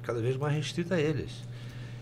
cada 0.02 0.20
vez 0.20 0.36
mais 0.36 0.54
restrita 0.54 0.94
a 0.94 1.00
eles. 1.00 1.42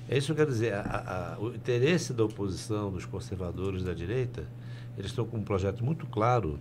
É 0.08 0.18
isso 0.18 0.26
que 0.26 0.32
eu 0.32 0.36
quero 0.36 0.50
dizer. 0.50 0.74
a- 0.74 1.34
a- 1.38 1.40
o 1.42 1.48
interesse 1.54 2.12
da 2.12 2.22
oposição, 2.24 2.90
dos 2.90 3.06
conservadores 3.06 3.82
da 3.82 3.94
direita, 3.94 4.44
eles 4.98 5.10
estão 5.10 5.24
com 5.24 5.38
um 5.38 5.42
projeto 5.42 5.82
muito 5.82 6.06
claro 6.06 6.58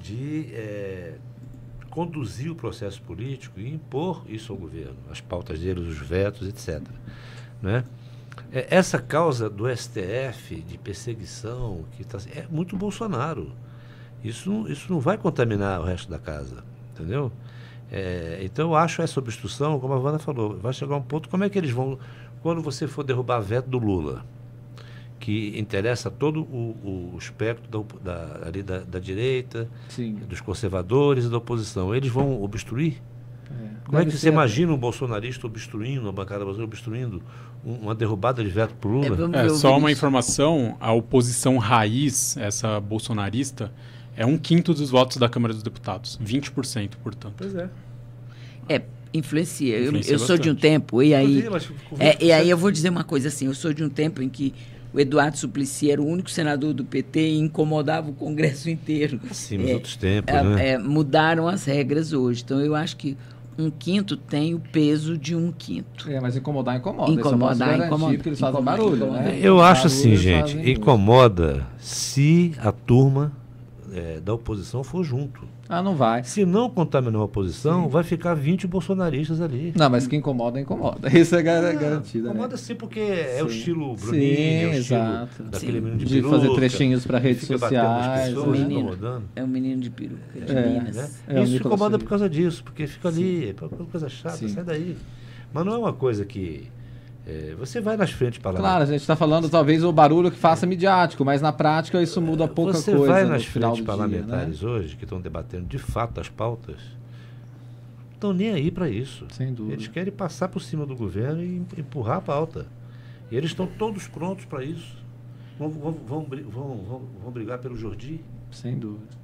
de 0.00 0.46
eh, 0.52 1.14
conduzir 1.90 2.50
o 2.50 2.54
processo 2.54 3.02
político 3.02 3.60
e 3.60 3.68
impor 3.72 4.24
isso 4.28 4.50
ao 4.52 4.58
governo, 4.58 4.96
as 5.10 5.20
pautas 5.20 5.58
deles, 5.60 5.86
os 5.86 5.98
vetos, 5.98 6.48
etc. 6.48 6.80
Né? 7.62 7.84
É, 8.52 8.66
Essa 8.76 8.98
causa 8.98 9.48
do 9.50 9.68
STF 9.68 10.56
de 10.66 10.78
perseguição 10.78 11.84
que 11.92 12.04
tá, 12.04 12.18
é 12.34 12.46
muito 12.50 12.76
Bolsonaro. 12.76 13.52
Isso, 14.22 14.50
não- 14.50 14.68
isso 14.68 14.90
não 14.92 15.00
vai 15.00 15.18
contaminar 15.18 15.80
o 15.80 15.84
resto 15.84 16.08
da 16.10 16.18
casa, 16.18 16.64
entendeu? 16.92 17.30
É, 17.92 18.40
então 18.42 18.70
eu 18.70 18.76
acho 18.76 19.02
essa 19.02 19.20
obstrução, 19.20 19.78
como 19.78 19.92
a 19.92 19.98
Wanda 19.98 20.18
falou, 20.18 20.56
vai 20.58 20.72
chegar 20.72 20.96
um 20.96 21.02
ponto, 21.02 21.28
como 21.28 21.44
é 21.44 21.50
que 21.50 21.58
eles 21.58 21.70
vão, 21.70 21.98
quando 22.42 22.62
você 22.62 22.86
for 22.88 23.04
derrubar 23.04 23.40
veto 23.40 23.68
do 23.68 23.78
Lula, 23.78 24.24
que 25.20 25.58
interessa 25.58 26.10
todo 26.10 26.40
o, 26.42 27.12
o 27.14 27.18
espectro 27.18 27.84
da, 28.02 28.14
da, 28.14 28.50
da, 28.50 28.78
da 28.84 28.98
direita, 28.98 29.68
Sim. 29.88 30.14
dos 30.14 30.40
conservadores 30.40 31.26
e 31.26 31.28
da 31.28 31.36
oposição, 31.38 31.94
eles 31.94 32.10
vão 32.10 32.42
obstruir? 32.42 33.00
Como 33.86 33.98
é 33.98 34.04
que 34.04 34.10
você 34.12 34.18
ser- 34.18 34.28
imagina 34.32 34.72
um 34.72 34.76
bolsonarista 34.78 35.46
obstruindo, 35.46 36.08
a 36.08 36.12
bancada 36.12 36.44
brasileira 36.44 36.64
obstruindo 36.68 37.22
um- 37.64 37.74
uma 37.74 37.94
derrubada 37.94 38.42
de 38.42 38.48
veto 38.50 38.74
para 38.74 38.90
Lula? 38.90 39.06
É, 39.38 39.46
É, 39.46 39.48
só 39.50 39.68
uma 39.70 39.78
Vinícius. 39.80 39.98
informação, 39.98 40.76
a 40.80 40.92
oposição 40.92 41.58
raiz, 41.58 42.36
essa 42.36 42.80
bolsonarista, 42.80 43.70
é 44.16 44.24
um 44.24 44.38
quinto 44.38 44.72
dos 44.72 44.90
votos 44.90 45.16
da 45.18 45.28
Câmara 45.28 45.52
dos 45.52 45.62
Deputados. 45.62 46.18
20%, 46.22 46.96
portanto. 47.02 47.34
Pois 47.36 47.54
é. 47.54 47.68
É, 48.68 48.82
influencia. 49.12 49.76
Eu, 49.76 49.86
Influencia 49.88 50.12
eu 50.14 50.18
sou 50.18 50.38
de 50.38 50.50
um 50.50 50.54
tempo, 50.54 51.02
e 51.02 51.14
aí. 51.14 51.46
Mas 51.50 51.70
É, 51.98 52.16
e 52.24 52.32
aí 52.32 52.44
20%. 52.46 52.48
eu 52.50 52.58
vou 52.58 52.70
dizer 52.70 52.88
uma 52.88 53.04
coisa 53.04 53.28
assim, 53.28 53.46
eu 53.46 53.54
sou 53.54 53.72
de 53.72 53.84
um 53.84 53.88
tempo 53.88 54.22
em 54.22 54.28
que 54.28 54.54
o 54.92 55.00
Eduardo 55.00 55.36
Suplicy 55.36 55.90
era 55.90 56.00
o 56.00 56.06
único 56.06 56.30
senador 56.30 56.72
do 56.72 56.84
PT 56.84 57.20
e 57.20 57.38
incomodava 57.38 58.10
o 58.10 58.14
Congresso 58.14 58.68
inteiro. 58.70 59.20
Sim, 59.32 59.58
nos 59.58 59.70
É, 59.70 59.74
outros 59.74 59.96
tempos, 59.96 60.34
é, 60.34 60.42
né? 60.42 60.68
é, 60.70 60.78
mudaram 60.78 61.46
as 61.48 61.64
regras 61.64 62.12
hoje. 62.12 62.42
Então 62.44 62.60
eu 62.60 62.74
acho 62.74 62.96
que 62.96 63.16
um 63.58 63.70
quinto 63.70 64.16
tem 64.16 64.54
o 64.54 64.58
peso 64.60 65.16
de 65.16 65.34
um 65.36 65.52
quinto. 65.52 66.10
É, 66.10 66.20
mas 66.20 66.36
incomodar, 66.36 66.76
incomoda. 66.76 67.06
Posso 67.06 67.18
Incomodar, 67.34 67.56
garantir, 67.58 67.86
incomoda. 67.86 68.14
Porque 68.14 68.28
eles 68.30 68.40
fazem 68.40 68.60
Incomoda, 68.60 68.76
barulho, 68.82 68.96
incomoda. 69.04 69.20
né? 69.22 69.38
Eu 69.40 69.60
acho 69.62 69.82
Barulho, 69.88 70.00
assim, 70.00 70.16
gente, 70.16 70.70
incomoda 70.70 71.66
se 71.78 72.52
a 72.58 72.72
turma 72.72 73.32
eh, 73.92 74.20
da 74.24 74.34
oposição 74.34 74.82
for 74.82 75.04
junto. 75.04 75.42
Ah, 75.68 75.82
não 75.82 75.94
vai. 75.96 76.22
Se 76.24 76.44
não 76.44 76.68
contaminar 76.68 77.20
a 77.22 77.24
oposição, 77.24 77.88
vai 77.88 78.02
ficar 78.04 78.34
20 78.34 78.66
bolsonaristas 78.66 79.40
ali. 79.40 79.72
Não, 79.74 79.88
mas 79.88 80.06
que 80.06 80.14
incomoda, 80.14 80.60
incomoda. 80.60 81.08
Isso 81.18 81.34
é 81.34 81.42
gar- 81.42 81.62
garantido, 81.74 82.24
né? 82.24 82.30
Incomoda 82.32 82.56
sim, 82.58 82.74
porque 82.74 83.00
é 83.00 83.42
o 83.42 83.48
Sim. 83.48 83.56
estilo 83.56 83.96
Sim, 83.96 84.04
Bruninho, 84.06 84.26
é 84.26 84.66
o 84.66 84.78
estilo 84.78 85.00
exato. 85.00 85.42
daquele 85.44 85.72
Sim. 85.72 85.80
menino 85.80 85.96
de, 85.98 86.04
De 86.04 86.22
fazer 86.22 86.40
peruca, 86.42 86.54
trechinhos 86.56 87.06
pra 87.06 87.18
que 87.20 87.26
redes 87.28 87.42
fica 87.42 87.58
batendo 87.58 87.82
nas 87.82 87.96
sociais, 88.04 88.28
pessoas, 88.28 88.46
o 88.46 88.50
menino. 88.50 88.80
incomodando. 88.80 89.24
É 89.34 89.42
um 89.42 89.46
menino 89.46 89.80
de 89.80 89.90
peruca, 89.90 90.40
de 90.40 90.52
É, 90.52 90.68
Minas. 90.68 90.96
né? 90.96 91.10
É, 91.28 91.40
o 91.40 91.44
Isso 91.44 91.56
incomoda 91.56 91.98
por 91.98 92.08
causa 92.08 92.28
disso, 92.28 92.62
porque 92.62 92.86
fica 92.86 93.08
ali, 93.08 93.48
é 93.48 93.54
uma 93.64 93.86
coisa 93.86 94.08
chata, 94.10 94.36
Sim. 94.36 94.48
sai 94.48 94.64
daí. 94.64 94.96
Mas 95.52 95.64
não 95.64 95.72
é 95.74 95.78
uma 95.78 95.92
coisa 95.94 96.24
que. 96.26 96.68
Eh, 97.26 97.54
você 97.58 97.80
vai 97.80 97.96
nas 97.96 98.10
frentes 98.10 98.38
parlamentares. 98.38 98.72
Claro, 98.76 98.82
a 98.84 98.92
gente 98.92 99.00
está 99.00 99.16
falando 99.16 99.48
talvez 99.48 99.82
o 99.82 99.92
barulho 99.92 100.30
que 100.30 100.36
faça 100.38 100.66
midiático, 100.66 101.24
mas 101.24 101.40
na 101.42 101.52
prática 101.52 102.02
isso 102.02 102.20
muda 102.20 102.46
pouca 102.48 102.74
Você 102.74 102.92
coisa. 102.94 103.12
vai 103.12 103.24
no 103.24 103.30
nas 103.30 103.44
frentes 103.44 103.72
dia, 103.74 103.80
né? 103.82 103.86
parlamentares 103.86 104.62
hoje, 104.62 104.96
que 104.96 105.04
estão 105.04 105.20
debatendo 105.20 105.66
de 105.66 105.78
fato 105.78 106.20
as 106.20 106.28
pautas, 106.28 106.76
estão 108.12 108.32
nem 108.32 108.50
aí 108.50 108.70
para 108.70 108.88
isso. 108.88 109.26
Sem 109.32 109.52
dúvida. 109.52 109.74
Eles 109.74 109.88
querem 109.88 110.12
passar 110.12 110.48
por 110.48 110.60
cima 110.60 110.84
do 110.86 110.94
governo 110.96 111.42
e 111.42 111.56
em- 111.58 111.66
empurrar 111.78 112.18
a 112.18 112.20
pauta. 112.20 112.66
E 113.30 113.36
eles 113.36 113.50
estão 113.50 113.66
todos 113.66 114.06
prontos 114.06 114.44
para 114.44 114.62
isso. 114.64 115.02
Vão, 115.58 115.70
vão, 115.70 115.92
vão, 115.92 116.26
vão, 116.50 117.02
vão 117.22 117.32
brigar 117.32 117.58
pelo 117.58 117.76
Jordi? 117.76 118.20
Sem 118.50 118.76
dúvida. 118.78 119.23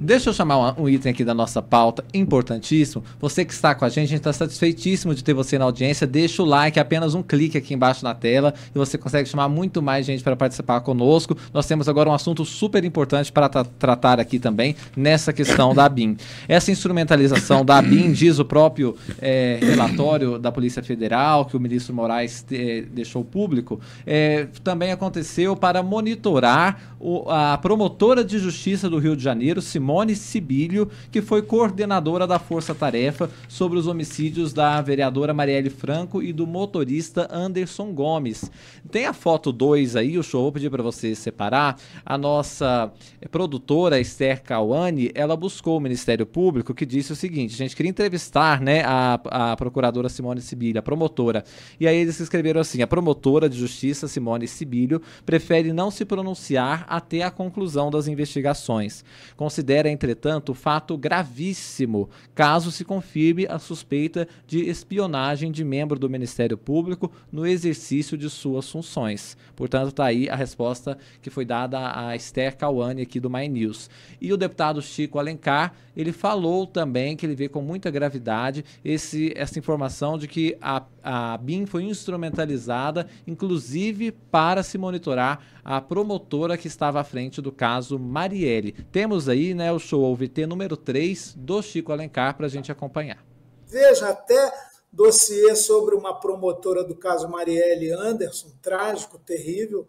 Deixa 0.00 0.30
eu 0.30 0.34
chamar 0.34 0.80
um, 0.80 0.88
item 0.88 1.12
aqui 1.12 1.24
da 1.24 1.34
nossa 1.34 1.60
pauta, 1.60 2.04
importantíssimo. 2.14 3.04
Você 3.20 3.44
que 3.44 3.52
está 3.52 3.74
com 3.74 3.84
a 3.84 3.88
gente, 3.88 4.04
a 4.04 4.08
gente 4.08 4.18
está 4.18 4.32
satisfeitíssimo 4.32 5.14
de 5.14 5.22
ter 5.22 5.34
você 5.34 5.58
na 5.58 5.64
audiência. 5.64 6.06
Deixa 6.06 6.42
o 6.42 6.46
like, 6.46 6.78
é 6.78 6.82
apenas 6.82 7.14
um 7.14 7.22
clique 7.22 7.58
aqui 7.58 7.74
embaixo 7.74 8.02
na 8.04 8.14
tela 8.14 8.54
e 8.74 8.78
você 8.78 8.96
consegue 8.96 9.28
chamar 9.28 9.48
muito 9.48 9.82
mais 9.82 10.06
gente 10.06 10.22
para 10.22 10.34
participar 10.36 10.80
conosco. 10.80 11.36
Nós 11.52 11.66
temos 11.66 11.88
agora 11.88 12.08
um 12.08 12.12
assunto 12.14 12.44
super 12.44 12.84
importante 12.84 13.30
para 13.30 13.48
tra- 13.48 13.64
tratar 13.64 14.18
aqui 14.20 14.38
também, 14.38 14.74
nessa 14.96 15.32
questão 15.32 15.74
da 15.74 15.84
ABIN. 15.84 16.16
Essa 16.48 16.70
instrumentalização 16.70 17.64
da 17.64 17.78
ABIN, 17.78 18.12
diz 18.16 18.38
o 18.38 18.44
próprio 18.44 18.96
eh, 19.20 19.58
relatório 19.60 20.38
da 20.38 20.50
Polícia 20.50 20.82
Federal, 20.82 21.44
que 21.44 21.56
o 21.56 21.60
ministro 21.60 21.94
Moraes 21.94 22.44
eh, 22.50 22.84
deixou 22.92 23.24
público, 23.24 23.80
eh, 24.06 24.46
também 24.64 24.92
aconteceu 24.92 25.54
para 25.56 25.82
monitorar 25.82 26.94
o- 26.98 27.28
a 27.28 27.58
promotora 27.58 28.24
de 28.24 28.38
justiça 28.38 28.88
do 28.88 28.98
Rio 28.98 29.16
de 29.16 29.25
Janeiro, 29.26 29.60
Simone 29.60 30.14
Sibilho, 30.14 30.88
que 31.10 31.20
foi 31.20 31.42
coordenadora 31.42 32.28
da 32.28 32.38
Força 32.38 32.72
Tarefa 32.72 33.28
sobre 33.48 33.76
os 33.76 33.88
homicídios 33.88 34.52
da 34.52 34.80
vereadora 34.80 35.34
Marielle 35.34 35.68
Franco 35.68 36.22
e 36.22 36.32
do 36.32 36.46
motorista 36.46 37.28
Anderson 37.28 37.92
Gomes. 37.92 38.48
Tem 38.88 39.04
a 39.04 39.12
foto 39.12 39.50
2 39.50 39.96
aí, 39.96 40.16
o 40.16 40.22
show, 40.22 40.42
vou 40.42 40.52
pedir 40.52 40.70
para 40.70 40.82
você 40.82 41.12
separar. 41.16 41.76
A 42.04 42.16
nossa 42.16 42.92
produtora 43.32 43.98
Esther 43.98 44.44
Cauane, 44.44 45.10
ela 45.12 45.36
buscou 45.36 45.76
o 45.76 45.80
Ministério 45.80 46.24
Público 46.24 46.72
que 46.72 46.86
disse 46.86 47.12
o 47.12 47.16
seguinte: 47.16 47.54
a 47.54 47.58
gente 47.58 47.74
queria 47.74 47.90
entrevistar 47.90 48.60
né, 48.60 48.82
a, 48.84 49.20
a 49.24 49.56
procuradora 49.56 50.08
Simone 50.08 50.40
Sibilho, 50.40 50.78
a 50.78 50.82
promotora. 50.82 51.42
E 51.80 51.88
aí 51.88 51.96
eles 51.96 52.20
escreveram 52.20 52.60
assim: 52.60 52.80
a 52.80 52.86
promotora 52.86 53.48
de 53.48 53.58
justiça 53.58 54.06
Simone 54.06 54.46
Sibilho 54.46 55.02
prefere 55.24 55.72
não 55.72 55.90
se 55.90 56.04
pronunciar 56.04 56.86
até 56.88 57.22
a 57.22 57.30
conclusão 57.30 57.90
das 57.90 58.06
investigações. 58.06 59.04
Considera, 59.36 59.88
entretanto, 59.88 60.54
fato 60.54 60.96
gravíssimo 60.96 62.08
caso 62.34 62.70
se 62.70 62.84
confirme 62.84 63.46
a 63.48 63.58
suspeita 63.58 64.26
de 64.46 64.60
espionagem 64.68 65.50
de 65.50 65.64
membro 65.64 65.98
do 65.98 66.10
Ministério 66.10 66.56
Público 66.56 67.10
no 67.30 67.46
exercício 67.46 68.16
de 68.16 68.28
suas 68.30 68.70
funções. 68.70 69.36
Portanto, 69.54 69.88
está 69.88 70.06
aí 70.06 70.28
a 70.28 70.36
resposta 70.36 70.98
que 71.22 71.30
foi 71.30 71.44
dada 71.44 71.92
a 71.94 72.16
Esther 72.16 72.56
Cauane 72.56 73.02
aqui 73.02 73.20
do 73.20 73.30
My 73.30 73.48
News. 73.48 73.88
E 74.20 74.32
o 74.32 74.36
deputado 74.36 74.82
Chico 74.82 75.18
Alencar, 75.18 75.74
ele 75.96 76.12
falou 76.12 76.66
também 76.66 77.16
que 77.16 77.24
ele 77.24 77.34
vê 77.34 77.48
com 77.48 77.62
muita 77.62 77.90
gravidade 77.90 78.64
esse, 78.84 79.32
essa 79.34 79.58
informação 79.58 80.18
de 80.18 80.28
que 80.28 80.56
a, 80.60 80.82
a 81.02 81.38
BIM 81.38 81.66
foi 81.66 81.84
instrumentalizada, 81.84 83.06
inclusive 83.26 84.12
para 84.12 84.62
se 84.62 84.76
monitorar 84.76 85.40
a 85.64 85.80
promotora 85.80 86.56
que 86.56 86.68
estava 86.68 87.00
à 87.00 87.04
frente 87.04 87.42
do 87.42 87.50
caso 87.50 87.98
Marielle. 87.98 88.74
Temos 89.06 89.28
aí 89.28 89.54
né, 89.54 89.70
o 89.72 89.78
show 89.78 90.02
OVT 90.02 90.46
número 90.46 90.76
3 90.76 91.34
do 91.36 91.62
Chico 91.62 91.92
Alencar 91.92 92.36
para 92.36 92.46
a 92.46 92.48
gente 92.48 92.72
acompanhar. 92.72 93.24
Veja, 93.64 94.08
até 94.08 94.52
dossiê 94.92 95.54
sobre 95.54 95.94
uma 95.94 96.18
promotora 96.18 96.82
do 96.82 96.92
caso 96.92 97.28
Marielle 97.28 97.92
Anderson, 97.92 98.48
trágico, 98.60 99.16
terrível, 99.16 99.86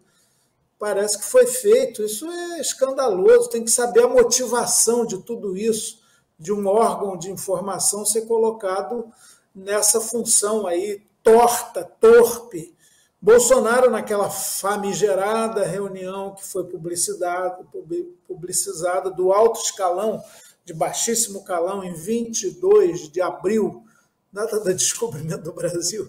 parece 0.78 1.18
que 1.18 1.24
foi 1.24 1.48
feito. 1.48 2.00
Isso 2.00 2.30
é 2.30 2.60
escandaloso, 2.60 3.50
tem 3.50 3.64
que 3.64 3.72
saber 3.72 4.04
a 4.04 4.08
motivação 4.08 5.04
de 5.04 5.20
tudo 5.24 5.56
isso, 5.56 5.98
de 6.38 6.52
um 6.52 6.68
órgão 6.68 7.18
de 7.18 7.28
informação 7.28 8.06
ser 8.06 8.20
colocado 8.20 9.04
nessa 9.52 10.00
função 10.00 10.64
aí 10.64 11.02
torta, 11.24 11.82
torpe. 11.82 12.72
Bolsonaro, 13.20 13.90
naquela 13.90 14.30
famigerada 14.30 15.64
reunião 15.64 16.36
que 16.36 16.46
foi 16.46 16.64
publicizada 16.64 17.64
do 19.10 19.32
alto 19.32 19.60
escalão, 19.60 20.22
de 20.64 20.72
baixíssimo 20.72 21.42
calão, 21.42 21.82
em 21.82 21.92
22 21.92 23.08
de 23.08 23.20
abril, 23.20 23.82
data 24.32 24.60
do 24.60 24.72
descobrimento 24.72 25.42
do 25.42 25.52
Brasil, 25.52 26.08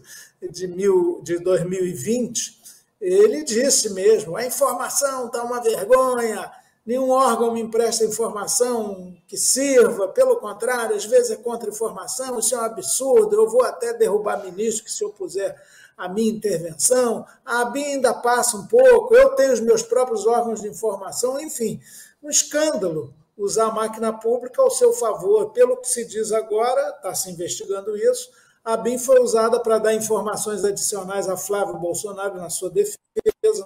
de, 0.52 0.68
mil, 0.68 1.19
de 1.23 1.40
2020, 1.40 2.60
ele 3.02 3.44
disse 3.44 3.91
mesmo: 3.91 4.36
a 4.36 4.45
informação 4.45 5.27
está 5.27 5.44
uma 5.44 5.61
vergonha, 5.61 6.52
nenhum 6.86 7.10
órgão 7.10 7.53
me 7.53 7.61
empresta 7.61 8.06
informação 8.06 9.18
que 9.27 9.38
sirva, 9.38 10.10
pelo 10.10 10.38
contrário, 10.38 10.95
às 10.95 11.06
vezes 11.06 11.31
é 11.31 11.38
contra-informação, 11.38 12.38
isso 12.38 12.53
é 12.53 12.60
um 12.60 12.65
absurdo, 12.65 13.36
eu 13.36 13.49
vou 13.49 13.64
até 13.64 13.94
derrubar 13.94 14.44
ministro 14.44 14.84
que 14.84 14.91
se 14.91 15.03
opuser 15.03 15.56
à 15.99 16.07
minha 16.07 16.31
intervenção, 16.31 17.26
a 17.45 17.59
ABIN 17.59 17.84
ainda 17.84 18.13
passa 18.13 18.55
um 18.55 18.65
pouco, 18.65 19.13
eu 19.13 19.31
tenho 19.31 19.51
os 19.51 19.59
meus 19.59 19.84
próprios 19.84 20.26
órgãos 20.26 20.61
de 20.61 20.69
informação, 20.69 21.38
enfim, 21.38 21.81
um 22.23 22.30
escândalo 22.30 23.13
usar 23.38 23.65
a 23.65 23.71
máquina 23.71 24.13
pública 24.13 24.61
ao 24.61 24.71
seu 24.71 24.93
favor. 24.93 25.51
Pelo 25.51 25.76
que 25.76 25.88
se 25.88 26.05
diz 26.05 26.31
agora, 26.31 26.89
está 26.91 27.13
se 27.13 27.30
investigando 27.30 27.97
isso, 27.97 28.30
a 28.63 28.77
BIM 28.77 28.97
foi 28.97 29.19
usada 29.19 29.59
para 29.59 29.77
dar 29.77 29.93
informações 29.93 30.63
adicionais 30.63 31.27
a 31.27 31.35
Flávio 31.35 31.77
Bolsonaro 31.77 32.35
na 32.35 32.49
sua 32.49 32.69
defesa, 32.69 32.97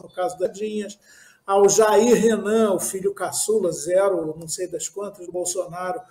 no 0.02 0.10
caso 0.10 0.38
da 0.40 0.48
Dinhas, 0.48 0.98
ao 1.46 1.70
Jair 1.70 2.16
Renan, 2.16 2.74
o 2.74 2.80
filho 2.80 3.14
caçula, 3.14 3.72
zero, 3.72 4.36
não 4.40 4.48
sei 4.48 4.68
das 4.68 4.88
quantas, 4.90 5.26
do 5.28 5.32
Bolsonaro, 5.32 6.02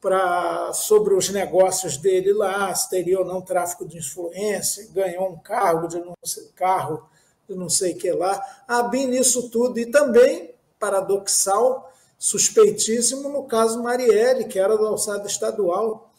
pra, 0.00 0.72
sobre 0.72 1.14
os 1.14 1.28
negócios 1.30 1.96
dele 1.96 2.32
lá, 2.32 2.74
se 2.74 2.88
teria 2.88 3.18
ou 3.18 3.24
não 3.24 3.40
tráfico 3.40 3.86
de 3.86 3.98
influência, 3.98 4.88
ganhou 4.92 5.28
um 5.30 5.38
cargo 5.38 5.88
de 5.88 5.98
não 5.98 6.14
sei, 6.24 6.44
carro 6.54 7.08
de 7.48 7.54
não 7.54 7.68
sei 7.68 7.94
que 7.94 8.10
lá. 8.10 8.40
A 8.66 8.82
BIM 8.82 9.06
nisso 9.06 9.48
tudo, 9.50 9.78
e 9.78 9.86
também, 9.86 10.54
paradoxal, 10.78 11.92
suspeitíssimo 12.18 13.28
no 13.28 13.44
caso 13.44 13.82
Marielle, 13.82 14.46
que 14.46 14.58
era 14.58 14.76
da 14.76 14.88
alçada 14.88 15.26
estadual. 15.26 16.12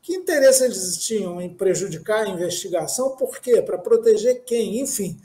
Que 0.00 0.14
interesse 0.14 0.64
eles 0.64 0.96
tinham 0.98 1.40
em 1.40 1.52
prejudicar 1.52 2.24
a 2.24 2.28
investigação? 2.28 3.16
Por 3.16 3.40
quê? 3.40 3.60
Para 3.60 3.76
proteger 3.76 4.44
quem? 4.44 4.78
Enfim, 4.78 5.20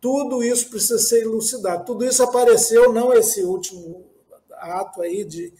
tudo 0.00 0.44
isso 0.44 0.68
precisa 0.68 0.98
ser 0.98 1.22
elucidado. 1.22 1.86
Tudo 1.86 2.04
isso 2.04 2.22
apareceu, 2.22 2.92
não 2.92 3.12
esse 3.14 3.42
último 3.42 4.04
ato 4.52 5.00
aí 5.00 5.24
de 5.24 5.50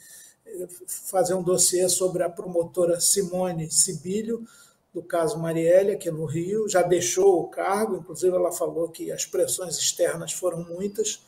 fazer 0.86 1.34
um 1.34 1.42
dossiê 1.42 1.88
sobre 1.88 2.22
a 2.22 2.30
promotora 2.30 3.00
Simone 3.00 3.70
Sibilho, 3.70 4.46
do 4.92 5.02
caso 5.02 5.38
Marielle, 5.38 5.92
aqui 5.92 6.10
no 6.10 6.24
Rio, 6.24 6.68
já 6.68 6.82
deixou 6.82 7.40
o 7.40 7.48
cargo, 7.48 7.96
inclusive 7.96 8.34
ela 8.34 8.50
falou 8.50 8.88
que 8.88 9.12
as 9.12 9.26
pressões 9.26 9.76
externas 9.76 10.32
foram 10.32 10.64
muitas, 10.64 11.20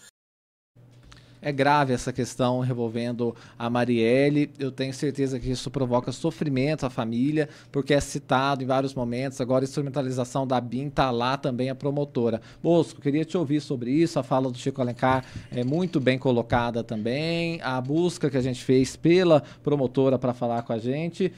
é 1.40 1.52
grave 1.52 1.92
essa 1.92 2.12
questão 2.12 2.64
envolvendo 2.64 3.34
a 3.58 3.70
Marielle. 3.70 4.50
Eu 4.58 4.70
tenho 4.70 4.92
certeza 4.92 5.38
que 5.38 5.50
isso 5.50 5.70
provoca 5.70 6.12
sofrimento 6.12 6.84
à 6.84 6.90
família, 6.90 7.48
porque 7.70 7.94
é 7.94 8.00
citado 8.00 8.62
em 8.62 8.66
vários 8.66 8.94
momentos. 8.94 9.40
Agora, 9.40 9.64
a 9.64 9.66
instrumentalização 9.66 10.46
da 10.46 10.60
BIM 10.60 10.88
está 10.88 11.10
lá 11.10 11.36
também 11.36 11.70
a 11.70 11.74
promotora. 11.74 12.40
Bosco, 12.62 13.00
queria 13.00 13.24
te 13.24 13.36
ouvir 13.36 13.60
sobre 13.60 13.90
isso. 13.90 14.18
A 14.18 14.22
fala 14.22 14.50
do 14.50 14.58
Chico 14.58 14.80
Alencar 14.80 15.24
é 15.50 15.64
muito 15.64 16.00
bem 16.00 16.18
colocada 16.18 16.82
também. 16.82 17.60
A 17.62 17.80
busca 17.80 18.30
que 18.30 18.36
a 18.36 18.42
gente 18.42 18.64
fez 18.64 18.96
pela 18.96 19.42
promotora 19.62 20.18
para 20.18 20.34
falar 20.34 20.62
com 20.62 20.72
a 20.72 20.78
gente. 20.78 21.32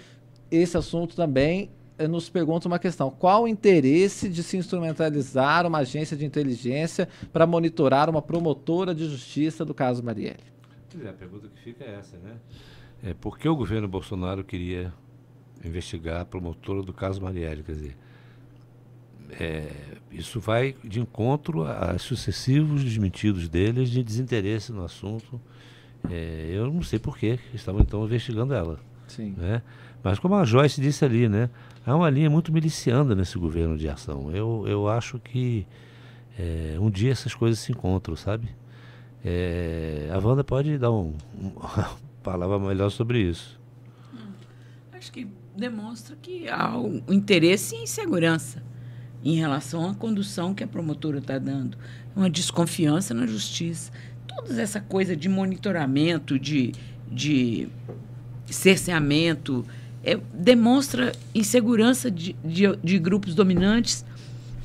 Esse 0.51 0.77
assunto 0.77 1.15
também 1.15 1.71
nos 2.09 2.29
pergunta 2.29 2.69
uma 2.69 2.79
questão: 2.79 3.11
qual 3.11 3.45
o 3.45 3.49
interesse 3.49 4.29
de 4.29 4.43
se 4.43 4.57
instrumentalizar 4.57 5.67
uma 5.67 5.79
agência 5.79 6.17
de 6.17 6.25
inteligência 6.25 7.09
para 7.33 7.47
monitorar 7.47 8.09
uma 8.09 8.23
promotora 8.23 8.95
de 8.95 9.09
justiça 9.09 9.65
do 9.65 9.75
caso 9.75 10.03
Marielle? 10.03 10.51
Pois 10.91 11.05
é, 11.05 11.09
a 11.09 11.13
pergunta 11.13 11.49
que 11.49 11.63
fica 11.63 11.85
é 11.85 11.95
essa, 11.99 12.17
né? 12.19 12.37
É, 13.03 13.15
por 13.15 13.39
que 13.39 13.49
o 13.49 13.57
governo 13.57 13.89
Bolsonaro 13.89 14.45
queria 14.45 14.93
investigar 15.65 16.21
a 16.21 16.25
promotora 16.25 16.83
do 16.83 16.93
caso 16.93 17.23
Marielle? 17.23 17.63
Quer 17.63 17.73
dizer, 17.73 17.97
é, 19.39 19.71
isso 20.11 20.41
vai 20.41 20.75
de 20.83 21.01
encontro 21.01 21.65
a, 21.65 21.99
sucessivos 21.99 22.83
desmentidos 22.83 23.49
deles 23.49 23.91
de 23.91 24.03
desinteresse 24.03 24.73
no 24.73 24.85
assunto. 24.85 25.41
É, 26.11 26.51
eu 26.53 26.73
não 26.73 26.83
sei 26.83 26.99
por 26.99 27.17
que 27.17 27.39
estavam 27.55 27.81
então 27.81 28.05
investigando 28.05 28.55
ela. 28.55 28.81
Sim. 29.07 29.35
Né? 29.37 29.63
Mas 30.03 30.19
como 30.19 30.35
a 30.35 30.45
Joyce 30.45 30.81
disse 30.81 31.05
ali, 31.05 31.29
né? 31.29 31.51
Há 31.85 31.95
uma 31.95 32.11
linha 32.11 32.31
muito 32.31 32.53
miliciana 32.53 33.15
nesse 33.15 33.39
governo 33.39 33.77
de 33.77 33.89
ação. 33.89 34.31
Eu, 34.35 34.65
eu 34.67 34.89
acho 34.89 35.19
que 35.19 35.67
é, 36.39 36.77
um 36.79 36.91
dia 36.91 37.13
essas 37.13 37.35
coisas 37.35 37.59
se 37.59 37.73
encontram, 37.73 38.17
sabe? 38.17 38.49
É, 39.25 40.09
a 40.13 40.19
Wanda 40.19 40.43
pode 40.43 40.79
dar 40.79 40.91
um, 40.91 41.15
uma 41.35 41.91
palavra 42.23 42.59
melhor 42.59 42.91
sobre 42.91 43.21
isso. 43.21 43.61
Hum, 44.15 44.33
acho 44.93 45.13
que 45.13 45.29
demonstra 45.57 46.17
que 46.21 46.49
há 46.49 46.77
um 46.77 47.03
interesse 47.09 47.75
em 47.77 47.87
segurança 47.87 48.63
em 49.23 49.35
relação 49.37 49.89
à 49.89 49.95
condução 49.95 50.55
que 50.55 50.65
a 50.65 50.67
promotora 50.67 51.19
está 51.19 51.39
dando. 51.39 51.77
Uma 52.17 52.31
desconfiança 52.31 53.13
na 53.13 53.27
justiça. 53.27 53.93
Toda 54.27 54.61
essa 54.61 54.81
coisa 54.81 55.15
de 55.15 55.29
monitoramento, 55.29 56.39
de, 56.39 56.73
de 57.11 57.69
cerceamento, 58.47 59.65
é, 60.05 60.19
demonstra 60.33 61.13
insegurança 61.35 62.11
de, 62.11 62.35
de, 62.45 62.77
de, 62.83 62.99
grupos 62.99 63.35
dominantes 63.35 64.05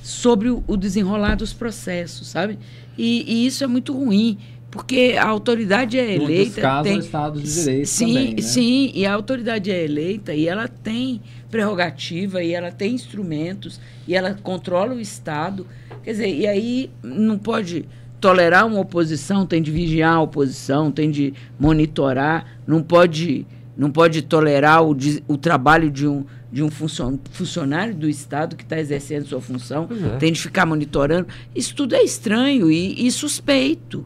sobre 0.02 0.50
o, 0.50 0.64
o, 0.68 0.78
desenrolar 0.78 1.36
dos 1.36 1.52
processos, 1.52 2.28
sabe? 2.28 2.58
E, 2.98 3.26
e, 3.28 3.46
isso 3.46 3.64
é 3.64 3.68
muito 3.68 3.94
ruim, 3.94 4.38
porque 4.72 5.16
a 5.20 5.28
autoridade 5.28 5.98
é 5.98 6.16
eleita. 6.16 6.62
Caso 6.62 6.84
tem, 6.84 7.00
Estado 7.00 7.42
de 7.42 7.54
Direito 7.54 7.88
sim, 7.88 8.08
também, 8.08 8.36
né? 8.36 8.42
Sim, 8.42 8.92
e 8.94 9.06
a 9.06 9.14
autoridade 9.14 9.72
é 9.72 9.84
eleita 9.84 10.34
e 10.34 10.48
ela 10.48 10.68
tem 10.68 11.22
prerrogativa 11.50 12.44
e 12.44 12.54
ela 12.54 12.72
tem 12.72 12.94
instrumentos 12.94 13.80
e 14.08 14.16
ela 14.16 14.34
controla 14.36 14.94
o 14.94 15.00
Estado. 15.00 15.68
Quer 16.04 16.12
dizer, 16.12 16.34
e 16.34 16.48
aí 16.48 16.90
não 17.04 17.38
pode 17.38 17.86
tolerar 18.22 18.66
uma 18.66 18.80
oposição, 18.80 19.46
tem 19.46 19.62
de 19.62 19.72
vigiar 19.72 20.16
a 20.16 20.22
oposição, 20.22 20.92
tem 20.92 21.12
de 21.12 21.34
monitorar, 21.60 22.60
não 22.66 22.82
pode 22.82 23.46
não 23.78 23.92
pode 23.92 24.22
tolerar 24.22 24.84
o, 24.84 24.96
o 25.28 25.38
trabalho 25.38 25.92
de 25.92 26.08
um, 26.08 26.26
de 26.52 26.64
um 26.64 26.70
funcionário 27.32 27.94
do 27.94 28.08
Estado 28.10 28.56
que 28.56 28.64
está 28.64 28.80
exercendo 28.80 29.26
sua 29.26 29.42
função, 29.42 29.88
é. 30.14 30.18
tem 30.18 30.32
de 30.32 30.40
ficar 30.42 30.66
monitorando. 30.66 31.28
Isso 31.54 31.76
tudo 31.76 31.94
é 31.96 32.02
estranho 32.04 32.72
e, 32.72 33.06
e 33.06 33.12
suspeito. 33.12 34.06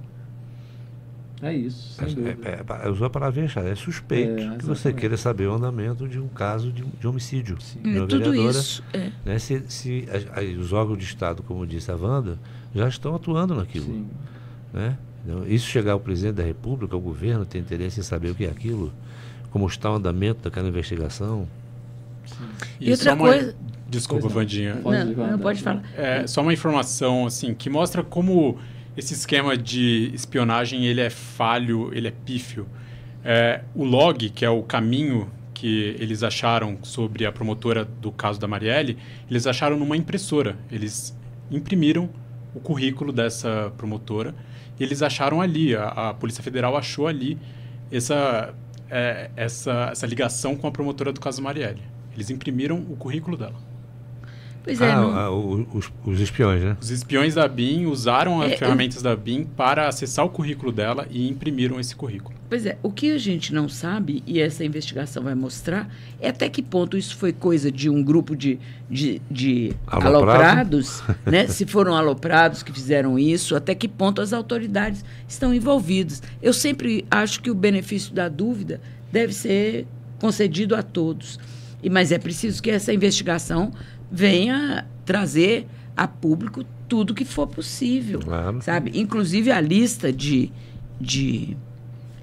É 1.42 1.54
isso, 1.54 1.94
sem 1.94 2.08
É, 2.08 2.12
dúvida. 2.12 2.38
é, 2.50 2.86
é, 2.86 2.90
usou 2.90 3.08
a 3.08 3.10
palavra. 3.10 3.42
É 3.42 3.76
suspeito 3.76 4.42
É, 4.42 4.58
que 4.58 4.66
você 4.66 4.92
queira 4.92 5.16
saber 5.16 5.48
o 5.48 5.54
andamento 5.54 6.06
de 6.06 6.20
um 6.20 6.28
caso 6.28 6.70
de, 6.70 6.84
de 6.84 7.08
homicídio. 7.08 7.56
De 7.82 7.90
É, 7.96 8.00
uma 8.00 8.08
tudo 8.08 8.26
vereadora, 8.32 8.50
isso. 8.60 8.84
É. 8.92 9.10
né, 9.26 9.40
se, 9.40 9.64
se 9.70 10.06
as- 10.12 10.28
as- 10.38 10.58
os 10.58 10.74
órgãos 10.74 10.98
de 10.98 11.06
Estado, 11.06 11.42
como 11.44 11.66
disse 11.66 11.90
a 11.92 11.96
Wanda, 11.96 12.38
já 12.76 12.90
estão 12.90 13.16
atuando 13.16 13.56
naquilo. 13.56 13.86
Sim. 13.86 14.08
Né? 14.74 14.98
Então, 15.26 15.48
isso 15.48 15.66
chegar 15.68 15.94
ao 15.94 16.00
presidente 16.02 16.36
da 16.36 16.44
República, 16.44 16.94
ao 16.94 17.00
governo, 17.02 17.46
tem 17.46 17.62
interesse 17.62 18.02
em 18.02 18.04
saber 18.04 18.32
o 18.32 18.36
que 18.36 18.44
é 18.44 18.50
aquilo, 18.50 18.92
como 19.52 19.68
está 19.68 19.92
o 19.92 19.96
andamento 19.96 20.42
daquela 20.44 20.68
investigação. 20.68 21.48
E 22.80 22.92
outra 22.92 23.04
só 23.12 23.14
uma- 23.16 23.28
coisa- 23.30 23.56
Desculpa, 23.90 24.22
Pois 24.22 24.34
não. 24.36 24.40
Vandinha. 24.42 24.76
Pode 24.84 25.16
não, 25.16 25.32
não 25.32 25.40
pode 25.40 25.64
falar. 25.64 25.82
É, 25.98 26.28
só 26.28 26.42
uma 26.44 26.54
informação 26.54 27.26
assim 27.26 27.56
que 27.56 27.72
mostra 27.72 28.04
como 28.04 28.60
esse 28.96 29.16
esquema 29.16 29.58
de 29.58 30.12
espionagem 30.14 30.86
ele 30.86 31.02
é 31.02 31.10
falho, 31.10 31.90
ele 31.92 32.08
é 32.08 32.12
pífio. 32.12 32.68
É, 33.26 33.62
o 33.74 33.84
log, 33.84 34.30
que 34.30 34.46
é 34.46 34.50
o 34.50 34.62
caminho 34.62 35.28
que 35.56 35.96
eles 36.00 36.22
acharam 36.22 36.78
sobre 36.84 37.26
a 37.26 37.32
promotora 37.32 37.84
do 37.84 38.12
caso 38.12 38.40
da 38.40 38.48
Marielle, 38.48 38.96
eles 39.30 39.48
acharam 39.48 39.76
numa 39.78 39.98
impressora. 39.98 40.56
Eles 40.72 41.18
imprimiram 41.50 42.08
o 42.54 42.60
currículo 42.60 43.12
dessa 43.12 43.74
promotora 43.76 44.36
e 44.80 44.84
eles 44.84 45.02
acharam 45.02 45.42
ali, 45.42 45.76
a, 45.76 46.10
a 46.10 46.14
Polícia 46.14 46.44
Federal 46.44 46.78
achou 46.78 47.08
ali 47.08 47.40
essa, 47.92 48.54
é, 48.90 49.30
essa, 49.36 49.90
essa 49.92 50.08
ligação 50.08 50.56
com 50.56 50.68
a 50.68 50.72
promotora 50.72 51.12
do 51.12 51.20
caso 51.20 51.42
Marielle. 51.42 51.82
Eles 52.14 52.30
imprimiram 52.30 52.78
o 52.78 52.96
currículo 52.96 53.38
dela. 53.38 53.56
Pois 54.64 54.80
é, 54.82 54.92
Ah, 54.92 55.02
não- 55.02 55.18
ah, 55.18 55.32
o- 55.32 55.68
os, 55.74 55.92
os 56.06 56.20
espiões, 56.20 56.62
né? 56.64 56.78
Os 56.82 56.90
espiões 56.92 57.34
da 57.36 57.48
BIM 57.48 57.86
usaram 57.86 58.42
as 58.42 58.52
É, 58.52 58.54
eu- 58.56 58.58
ferramentas 58.60 59.02
da 59.02 59.16
BIM 59.16 59.46
para 59.46 59.88
acessar 59.88 60.26
o 60.26 60.30
currículo 60.30 60.72
dela 60.72 61.08
e 61.10 61.28
imprimiram 61.30 61.80
esse 61.80 61.96
currículo. 61.96 62.36
Pois 62.50 62.66
é, 62.66 62.78
o 62.84 62.92
que 62.92 63.12
a 63.12 63.18
gente 63.18 63.54
não 63.54 63.70
sabe, 63.70 64.24
e 64.28 64.40
essa 64.40 64.66
investigação 64.66 65.24
vai 65.24 65.36
mostrar, 65.36 65.90
é 66.20 66.30
até 66.30 66.50
que 66.50 66.62
ponto 66.62 66.98
isso 66.98 67.16
foi 67.16 67.32
coisa 67.32 67.72
de 67.72 67.90
um 67.90 68.04
grupo 68.04 68.36
de, 68.36 68.60
de, 68.90 69.22
de 69.30 69.74
Aloprado. 69.88 70.16
aloprados, 70.16 71.04
né? 71.26 71.48
se 71.48 71.66
foram 71.66 71.96
aloprados 71.96 72.62
que 72.64 72.72
fizeram 72.74 73.18
isso, 73.20 73.56
até 73.56 73.74
que 73.74 73.88
ponto 73.88 74.20
as 74.22 74.34
autoridades 74.34 75.06
estão 75.28 75.54
envolvidas. 75.54 76.22
Eu 76.42 76.54
sempre 76.54 77.06
acho 77.10 77.40
que 77.42 77.50
o 77.52 77.56
benefício 77.56 78.14
da 78.14 78.28
dúvida 78.28 78.82
deve 79.12 79.32
ser 79.34 79.86
concedido 80.20 80.76
a 80.76 80.82
todos. 80.84 81.40
E, 81.82 81.90
mas 81.90 82.12
é 82.12 82.18
preciso 82.18 82.62
que 82.62 82.70
essa 82.70 82.92
investigação 82.94 83.72
venha 84.12 84.86
trazer 85.06 85.68
a 85.96 86.08
público 86.08 86.64
tudo 86.88 87.14
que 87.14 87.26
for 87.26 87.48
possível 87.48 88.20
Claro. 88.20 88.62
sabe? 88.62 88.92
Inclusive 89.00 89.52
a 89.52 89.62
lista 89.62 90.12
de, 90.12 90.52
de, 91.00 91.56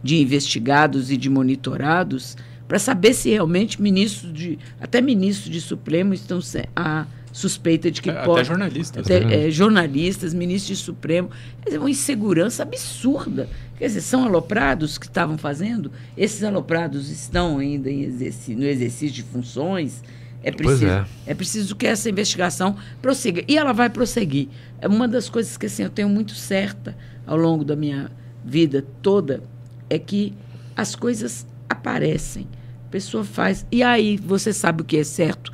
de 0.02 0.16
investigados 0.20 1.10
e 1.10 1.16
de 1.16 1.28
monitorados 1.30 2.36
para 2.66 2.78
saber 2.78 3.14
se 3.14 3.30
realmente 3.30 3.80
ministros 3.80 4.32
de 4.32 4.58
até 4.80 5.00
ministros 5.00 5.50
de 5.50 5.60
Supremo 5.60 6.12
estão 6.14 6.40
se- 6.40 6.68
a 6.74 7.06
suspeita 7.32 7.90
de 7.90 8.00
que 8.00 8.08
Até 8.10 8.24
pode 8.24 8.48
jornalistas. 8.48 9.04
até, 9.04 9.46
é, 9.46 9.50
jornalistas, 9.50 10.32
ministros 10.32 10.78
de 10.78 10.84
Supremo, 10.84 11.28
quer 11.62 11.66
dizer, 11.68 11.78
uma 11.78 11.90
insegurança 11.90 12.62
absurda. 12.62 13.46
Quer 13.78 13.88
dizer, 13.88 14.00
são 14.00 14.24
aloprados 14.24 14.96
que 14.96 15.04
estavam 15.06 15.36
fazendo, 15.36 15.92
esses 16.16 16.42
aloprados 16.42 17.10
estão 17.10 17.58
ainda 17.58 17.90
em 17.90 18.04
exerci- 18.04 18.54
no 18.54 18.64
exercício 18.64 19.10
de 19.14 19.22
funções. 19.22 20.02
É 20.42 20.52
preciso, 20.52 20.86
é. 20.86 21.06
é 21.26 21.34
preciso 21.34 21.76
que 21.76 21.86
essa 21.86 22.08
investigação 22.08 22.76
prossiga. 23.02 23.42
E 23.48 23.56
ela 23.56 23.72
vai 23.72 23.90
prosseguir. 23.90 24.48
É 24.80 24.86
uma 24.86 25.08
das 25.08 25.28
coisas 25.28 25.56
que 25.56 25.66
assim, 25.66 25.82
eu 25.82 25.90
tenho 25.90 26.08
muito 26.08 26.34
certa 26.34 26.96
ao 27.26 27.36
longo 27.36 27.64
da 27.64 27.74
minha 27.74 28.10
vida 28.44 28.84
toda 29.02 29.42
é 29.90 29.98
que 29.98 30.32
as 30.76 30.94
coisas 30.94 31.46
aparecem. 31.68 32.46
A 32.86 32.90
pessoa 32.90 33.24
faz. 33.24 33.66
E 33.70 33.82
aí 33.82 34.16
você 34.16 34.52
sabe 34.52 34.82
o 34.82 34.84
que 34.84 34.96
é 34.96 35.04
certo. 35.04 35.52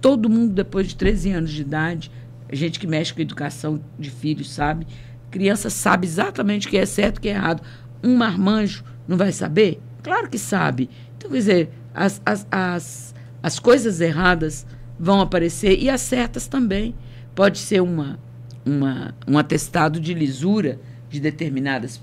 Todo 0.00 0.30
mundo, 0.30 0.54
depois 0.54 0.88
de 0.88 0.96
13 0.96 1.32
anos 1.32 1.50
de 1.50 1.62
idade, 1.62 2.10
a 2.48 2.54
gente 2.54 2.78
que 2.78 2.86
mexe 2.86 3.12
com 3.12 3.20
educação 3.20 3.80
de 3.98 4.10
filhos 4.10 4.50
sabe, 4.50 4.86
criança 5.30 5.68
sabe 5.68 6.06
exatamente 6.06 6.66
o 6.66 6.70
que 6.70 6.76
é 6.76 6.86
certo 6.86 7.16
e 7.16 7.18
o 7.18 7.22
que 7.22 7.28
é 7.28 7.32
errado. 7.32 7.62
Um 8.02 8.16
marmanjo 8.16 8.84
não 9.06 9.16
vai 9.16 9.32
saber? 9.32 9.80
Claro 10.02 10.28
que 10.28 10.38
sabe. 10.38 10.88
Então, 11.16 11.30
quer 11.30 11.36
dizer, 11.36 11.70
as, 11.94 12.20
as, 12.24 12.46
as, 12.50 13.14
as 13.42 13.58
coisas 13.58 14.00
erradas 14.00 14.66
vão 14.98 15.20
aparecer 15.20 15.78
e 15.78 15.88
as 15.88 16.00
certas 16.00 16.46
também. 16.46 16.94
Pode 17.34 17.58
ser 17.58 17.80
uma, 17.80 18.18
uma, 18.66 19.14
um 19.26 19.38
atestado 19.38 19.98
de 20.00 20.12
lisura 20.14 20.78
de 21.08 21.20
determinadas, 21.20 22.00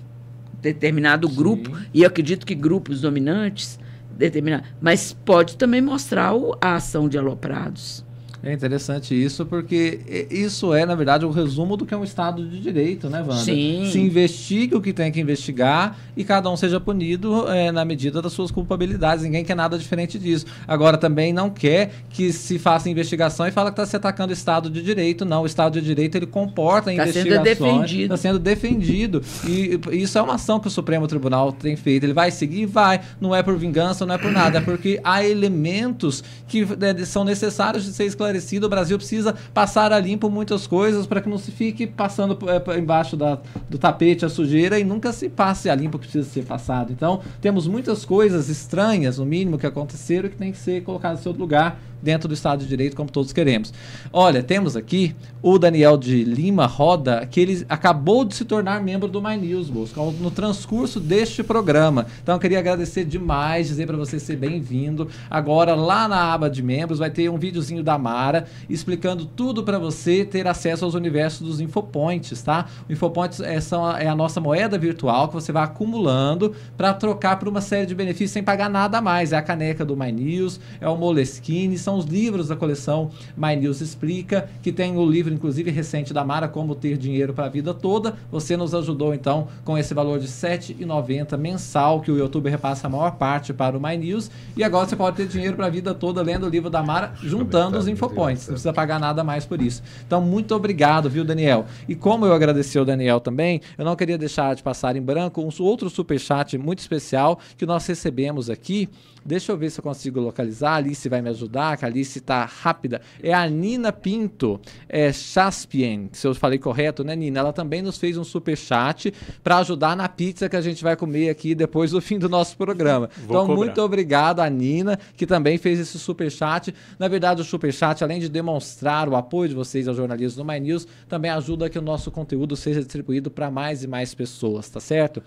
determinado 0.62 1.30
grupo, 1.30 1.78
e 1.94 2.02
eu 2.02 2.08
acredito 2.08 2.46
que 2.46 2.56
grupos 2.56 3.02
dominantes, 3.02 3.80
determinar, 4.18 4.64
mas 4.82 5.14
pode 5.14 5.56
também 5.58 5.80
mostrar 5.82 6.34
o- 6.34 6.58
a 6.60 6.76
ação 6.76 7.08
de 7.08 7.18
aloprados. 7.18 8.04
É 8.44 8.54
interessante 8.54 9.14
isso, 9.14 9.46
porque 9.46 10.28
isso 10.30 10.74
é, 10.74 10.86
na 10.86 10.96
verdade, 10.96 11.26
o 11.26 11.32
resumo 11.32 11.76
do 11.76 11.86
que 11.86 11.94
é 11.94 11.98
um 11.98 12.04
Estado 12.04 12.46
de 12.48 12.60
Direito, 12.60 13.10
né, 13.10 13.20
Wanda? 13.20 13.36
Sim. 13.36 13.90
Se 13.92 14.00
investiga 14.00 14.78
o 14.78 14.82
que 14.82 14.94
tem 14.94 15.12
que 15.12 15.20
investigar 15.20 15.98
e 16.16 16.24
cada 16.24 16.50
um 16.50 16.56
seja 16.58 16.80
punido 16.80 17.48
eh, 17.50 17.72
na 17.72 17.84
medida 17.86 18.22
das 18.22 18.34
suas 18.34 18.52
culpabilidades. 18.52 19.24
Ninguém 19.24 19.44
quer 19.44 19.56
nada 19.56 19.78
diferente 19.78 20.18
disso. 20.20 20.46
Agora, 20.68 20.98
também 20.98 21.32
não 21.34 21.50
quer 21.50 21.92
que 22.10 22.32
se 22.32 22.58
faça 22.58 22.90
investigação 22.90 23.48
e 23.48 23.52
fala 23.52 23.70
que 23.72 23.74
está 23.80 23.86
se 23.86 23.96
atacando 23.96 24.32
o 24.32 24.34
Estado 24.34 24.70
de 24.70 24.82
Direito. 24.82 25.26
Não, 25.26 25.44
o 25.44 25.46
Estado 25.46 25.80
de 25.80 25.86
Direito 25.86 26.16
ele 26.16 26.26
comporta 26.28 26.92
Tá 26.94 27.08
sendo 27.08 27.28
investigações. 27.28 27.44
defendido. 27.44 28.04
Está 28.04 28.18
sendo 28.18 28.40
defendido. 28.40 29.22
E 29.46 29.58
e 29.92 30.02
isso 30.02 30.18
é 30.18 30.22
uma 30.22 30.36
ação 30.36 30.60
que 30.60 30.68
o 30.68 30.72
Supremo 30.72 31.08
Tribunal 31.08 31.52
tem 31.52 31.76
feito. 31.76 32.04
Ele 32.04 32.14
vai 32.14 32.32
seguir? 32.32 32.66
Vai. 32.66 33.02
Não 33.20 33.36
é 33.36 33.44
por 33.44 33.58
vingança, 33.58 34.06
não 34.06 34.16
é 34.16 34.18
por 34.18 34.32
nada. 34.32 34.60
É 34.60 34.62
porque 34.62 35.00
há 35.04 35.24
elementos 35.26 36.24
que 36.48 36.66
né, 36.66 37.06
são 37.06 37.24
necessários 37.24 37.84
de 37.86 37.92
ser 37.94 38.06
esclarecidos. 38.06 38.27
O 38.66 38.70
Brasil 38.70 38.98
precisa 38.98 39.36
passar 39.54 39.92
a 39.92 40.00
limpo 40.00 40.30
muitas 40.30 40.68
coisas 40.68 41.06
para 41.06 41.22
que 41.22 41.30
não 41.30 41.38
se 41.38 41.52
fique 41.52 41.88
passando 41.88 42.38
é, 42.50 42.78
embaixo 42.78 43.16
da, 43.16 43.40
do 43.70 43.78
tapete 43.78 44.26
a 44.26 44.30
sujeira 44.30 44.80
e 44.80 44.84
nunca 44.84 45.12
se 45.12 45.30
passe 45.30 45.70
a 45.70 45.76
limpo 45.76 45.98
que 45.98 46.08
precisa 46.08 46.30
ser 46.30 46.46
passado. 46.46 46.92
Então, 46.92 47.22
temos 47.42 47.68
muitas 47.68 48.06
coisas 48.06 48.50
estranhas, 48.50 49.18
no 49.18 49.26
mínimo, 49.26 49.58
que 49.58 49.66
aconteceram 49.66 50.28
e 50.28 50.32
que 50.32 50.38
tem 50.38 50.52
que 50.52 50.58
ser 50.58 50.84
colocadas 50.84 51.20
em 51.20 51.24
seu 51.24 51.32
lugar 51.32 51.80
dentro 52.02 52.28
do 52.28 52.34
Estado 52.34 52.60
de 52.60 52.68
Direito, 52.68 52.96
como 52.96 53.10
todos 53.10 53.34
queremos. 53.34 53.74
Olha, 54.12 54.44
temos 54.44 54.76
aqui 54.76 55.16
o 55.42 55.58
Daniel 55.58 55.98
de 55.98 56.24
Lima 56.24 56.66
Roda, 56.66 57.26
que 57.26 57.40
ele 57.40 57.66
acabou 57.70 58.26
de 58.26 58.36
se 58.36 58.46
tornar 58.46 58.82
membro 58.82 59.08
do 59.08 59.22
My 59.22 59.38
News, 59.38 59.70
Bosco, 59.70 60.14
no 60.20 60.32
transcurso 60.32 61.00
deste 61.00 61.44
programa. 61.44 62.08
Então, 62.22 62.36
eu 62.36 62.40
queria 62.40 62.60
agradecer 62.60 63.06
demais, 63.06 63.68
dizer 63.68 63.86
para 63.86 63.98
você 63.98 64.20
ser 64.20 64.36
bem-vindo. 64.36 65.08
Agora, 65.30 65.76
lá 65.76 66.08
na 66.08 66.34
aba 66.34 66.50
de 66.50 66.62
membros, 66.62 67.00
vai 67.00 67.10
ter 67.10 67.30
um 67.30 67.38
videozinho 67.38 67.84
da 67.84 67.98
Mara 67.98 68.46
explicando 68.70 69.26
tudo 69.26 69.64
para 69.64 69.80
você 69.80 70.26
ter 70.26 70.48
acesso 70.48 70.86
aos 70.86 70.94
universos 70.94 71.48
dos 71.48 71.60
Infopoints, 71.60 72.42
tá? 72.42 72.66
O 72.88 72.92
Infopoints 72.92 73.40
é, 73.40 73.60
são 73.60 73.86
a, 73.86 74.02
é 74.02 74.08
a 74.08 74.16
nossa 74.16 74.40
moeda 74.40 74.78
virtual 74.78 75.28
que 75.28 75.34
você 75.34 75.52
vai 75.52 75.64
acumulando 75.64 76.56
para 76.76 76.94
trocar 76.94 77.38
por 77.38 77.48
uma 77.48 77.62
série 77.62 77.86
de 77.86 77.96
benefícios 77.96 78.32
sem 78.32 78.44
pagar 78.44 78.70
nada 78.70 78.98
a 78.98 79.02
mais. 79.02 79.32
É 79.32 79.38
a 79.38 79.42
caneca 79.42 79.86
do 79.86 79.96
My 79.96 80.12
News, 80.12 80.60
é 80.80 80.88
o 80.88 80.96
Moleskine, 80.96 81.78
são 81.88 81.98
os 81.98 82.04
livros 82.04 82.50
da 82.50 82.56
coleção 82.58 83.12
My 83.38 83.56
News 83.56 83.80
Explica, 83.80 84.50
que 84.62 84.74
tem 84.74 84.98
o 84.98 85.10
livro, 85.10 85.34
inclusive, 85.34 85.72
recente 85.72 86.14
da 86.14 86.22
Mara, 86.22 86.46
Como 86.46 86.76
Ter 86.76 86.98
Dinheiro 86.98 87.34
para 87.34 87.46
a 87.46 87.50
Vida 87.50 87.74
Toda. 87.74 88.18
Você 88.30 88.58
nos 88.58 88.76
ajudou, 88.76 89.14
então, 89.14 89.48
com 89.64 89.78
esse 89.78 89.94
valor 89.94 90.20
de 90.20 90.26
R$ 90.26 90.34
7,90 90.34 91.38
mensal, 91.38 92.02
que 92.02 92.12
o 92.12 92.18
YouTube 92.18 92.50
repassa 92.50 92.88
a 92.88 92.90
maior 92.90 93.12
parte 93.12 93.54
para 93.54 93.78
o 93.78 93.82
My 93.82 93.96
News. 93.96 94.30
E 94.58 94.66
agora 94.66 94.86
você 94.86 94.98
pode 94.98 95.16
ter 95.16 95.30
dinheiro 95.30 95.56
para 95.56 95.68
a 95.68 95.70
vida 95.70 95.94
toda 95.94 96.22
lendo 96.22 96.46
o 96.46 96.50
livro 96.50 96.70
da 96.70 96.84
Mara, 96.84 97.14
juntando 97.24 97.78
os 97.78 97.88
Infopoints. 97.88 98.48
Não 98.48 98.56
precisa 98.56 98.74
pagar 98.74 99.00
nada 99.00 99.24
mais 99.24 99.46
por 99.46 99.62
isso. 99.62 99.82
Então, 100.06 100.20
muito 100.20 100.54
obrigado, 100.54 101.10
viu, 101.10 101.24
Daniel? 101.24 101.68
E 101.88 101.96
como 101.96 102.26
eu 102.26 102.34
agradeci 102.34 102.78
ao 102.78 102.84
Daniel 102.84 103.22
também, 103.22 103.62
eu 103.78 103.86
não 103.86 103.96
queria 103.96 104.18
deixar 104.18 104.54
de 104.56 104.62
passar 104.62 104.98
em 104.98 105.02
branco 105.02 105.42
um 105.42 105.64
outro 105.64 105.90
superchat 105.90 106.58
muito 106.58 106.80
especial 106.80 107.40
que 107.58 107.66
nós 107.66 107.88
recebemos 107.88 108.50
aqui. 108.50 108.90
Deixa 109.28 109.52
eu 109.52 109.58
ver 109.58 109.70
se 109.70 109.82
eu 109.82 109.84
consigo 109.84 110.22
localizar. 110.22 110.72
A 110.72 110.76
Alice 110.76 111.10
vai 111.10 111.22
me 111.22 111.30
ajudar, 111.30 111.76
que 111.76 111.84
a 111.84 111.90
Alice 111.90 112.18
está 112.18 112.46
rápida. 112.46 113.02
É 113.22 113.34
a 113.34 113.46
Nina 113.50 113.92
Pinto, 113.92 114.58
é 114.88 115.12
Chaspien, 115.12 116.08
se 116.14 116.26
eu 116.26 116.34
falei 116.34 116.58
correto, 116.58 117.04
né, 117.04 117.14
Nina? 117.14 117.42
Ela 117.42 117.52
também 117.52 117.82
nos 117.82 117.98
fez 117.98 118.18
um 118.18 118.24
superchat 118.24 119.14
para 119.44 119.58
ajudar 119.58 119.98
na 119.98 120.08
pizza 120.08 120.48
que 120.48 120.56
a 120.56 120.62
gente 120.62 120.82
vai 120.82 120.96
comer 120.96 121.30
aqui 121.30 121.54
depois 121.54 121.92
do 121.92 122.00
fim 122.00 122.18
do 122.18 122.30
nosso 122.30 122.56
programa. 122.56 123.10
Vou 123.18 123.36
então, 123.36 123.48
cobrar. 123.48 123.66
muito 123.66 123.82
obrigado 123.82 124.40
a 124.40 124.50
Nina, 124.50 124.98
que 125.18 125.28
também 125.28 125.58
fez 125.58 125.78
esse 125.78 126.00
superchat. 126.00 126.74
Na 126.98 127.10
verdade, 127.10 127.42
o 127.42 127.44
superchat, 127.44 128.02
além 128.06 128.22
de 128.22 128.30
demonstrar 128.30 129.10
o 129.10 129.16
apoio 129.18 129.50
de 129.50 129.56
vocês 129.56 129.90
ao 129.90 129.94
jornalismo 129.94 130.42
do 130.42 130.48
My 130.50 130.58
News, 130.58 130.88
também 131.10 131.32
ajuda 131.32 131.70
que 131.70 131.78
o 131.78 131.82
nosso 131.82 132.10
conteúdo 132.10 132.56
seja 132.56 132.80
distribuído 132.80 133.30
para 133.30 133.52
mais 133.52 133.84
e 133.84 133.88
mais 133.88 134.16
pessoas, 134.16 134.70
tá 134.70 134.80
certo? 134.80 135.22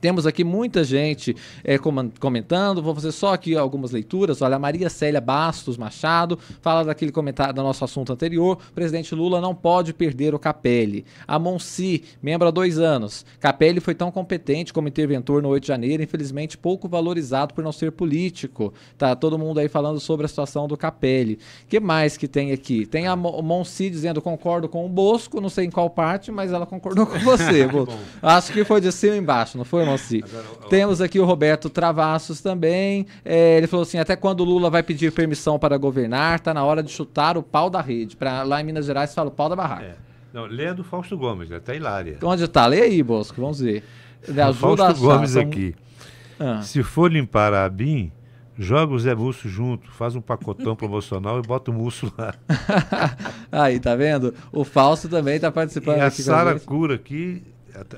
Temos 0.00 0.26
aqui 0.26 0.44
muita 0.44 0.84
gente 0.84 1.34
é, 1.64 1.76
comentando, 1.78 2.82
vou 2.82 2.94
fazer 2.94 3.10
só 3.10 3.34
aqui 3.34 3.56
algumas 3.56 3.90
leituras. 3.90 4.40
Olha, 4.42 4.56
a 4.56 4.58
Maria 4.58 4.88
Célia 4.88 5.20
Bastos 5.20 5.76
Machado 5.76 6.38
fala 6.60 6.84
daquele 6.84 7.10
comentário 7.10 7.52
do 7.52 7.62
nosso 7.62 7.84
assunto 7.84 8.12
anterior: 8.12 8.58
presidente 8.74 9.14
Lula 9.14 9.40
não 9.40 9.54
pode 9.54 9.92
perder 9.92 10.34
o 10.34 10.38
Capelli. 10.38 11.04
A 11.26 11.38
Monsi, 11.38 12.04
membro 12.22 12.46
há 12.46 12.50
dois 12.50 12.78
anos. 12.78 13.26
Capelli 13.40 13.80
foi 13.80 13.94
tão 13.94 14.10
competente 14.10 14.72
como 14.72 14.86
interventor 14.86 15.42
no 15.42 15.48
8 15.48 15.62
de 15.62 15.68
janeiro, 15.68 16.02
infelizmente 16.02 16.56
pouco 16.56 16.88
valorizado 16.88 17.52
por 17.52 17.64
não 17.64 17.72
ser 17.72 17.90
político. 17.90 18.72
Tá 18.96 19.16
todo 19.16 19.38
mundo 19.38 19.58
aí 19.58 19.68
falando 19.68 19.98
sobre 19.98 20.26
a 20.26 20.28
situação 20.28 20.68
do 20.68 20.76
Capelli. 20.76 21.38
que 21.68 21.80
mais 21.80 22.16
que 22.16 22.28
tem 22.28 22.52
aqui? 22.52 22.86
Tem 22.86 23.08
a 23.08 23.16
Monsi 23.16 23.90
dizendo 23.90 24.22
concordo 24.22 24.68
com 24.68 24.86
o 24.86 24.88
Bosco, 24.88 25.40
não 25.40 25.48
sei 25.48 25.64
em 25.66 25.70
qual 25.70 25.90
parte, 25.90 26.30
mas 26.30 26.52
ela 26.52 26.66
concordou 26.66 27.06
com 27.06 27.18
você. 27.18 27.68
Acho 28.22 28.52
que 28.52 28.64
foi 28.64 28.80
de 28.80 28.92
cima 28.92 29.16
embaixo, 29.16 29.58
não 29.58 29.64
foi? 29.64 29.87
Temos 30.68 31.00
aqui 31.00 31.18
o 31.18 31.24
Roberto 31.24 31.70
Travassos 31.70 32.40
também. 32.40 33.06
É, 33.24 33.56
ele 33.56 33.66
falou 33.66 33.82
assim: 33.82 33.98
até 33.98 34.16
quando 34.16 34.40
o 34.40 34.44
Lula 34.44 34.68
vai 34.70 34.82
pedir 34.82 35.12
permissão 35.12 35.58
para 35.58 35.76
governar? 35.76 36.40
Tá 36.40 36.52
na 36.52 36.64
hora 36.64 36.82
de 36.82 36.90
chutar 36.90 37.36
o 37.36 37.42
pau 37.42 37.70
da 37.70 37.80
rede. 37.80 38.16
Pra, 38.16 38.42
lá 38.42 38.60
em 38.60 38.64
Minas 38.64 38.86
Gerais 38.86 39.14
fala 39.14 39.28
o 39.28 39.32
pau 39.32 39.48
da 39.48 39.56
barraca. 39.56 39.84
É. 39.84 39.96
Não, 40.32 40.44
lê 40.44 40.72
do 40.74 40.84
Fausto 40.84 41.16
Gomes, 41.16 41.50
até 41.50 41.74
hilária. 41.76 42.18
Onde 42.22 42.44
está? 42.44 42.66
Lê 42.66 42.82
aí, 42.82 43.02
Bosco, 43.02 43.40
vamos 43.40 43.60
ver. 43.60 43.82
Ajuda 44.22 44.54
Fausto 44.54 45.00
Gomes 45.00 45.36
aqui. 45.36 45.74
Ah. 46.38 46.60
Se 46.62 46.82
for 46.82 47.10
limpar 47.10 47.52
a 47.52 47.64
ABIN, 47.64 48.12
joga 48.56 48.92
o 48.92 48.98
Zé 48.98 49.14
Múcio 49.14 49.48
junto, 49.48 49.90
faz 49.90 50.14
um 50.14 50.20
pacotão 50.20 50.74
promocional 50.76 51.38
e 51.38 51.42
bota 51.42 51.70
o 51.70 51.74
Múcio 51.74 52.12
lá. 52.16 52.34
aí, 53.50 53.80
tá 53.80 53.96
vendo? 53.96 54.34
O 54.52 54.64
Fausto 54.64 55.08
também 55.08 55.40
tá 55.40 55.50
participando 55.50 55.98
e 55.98 56.00
a 56.00 56.10
Sara 56.10 56.58
Cura 56.60 56.96
aqui 56.96 57.42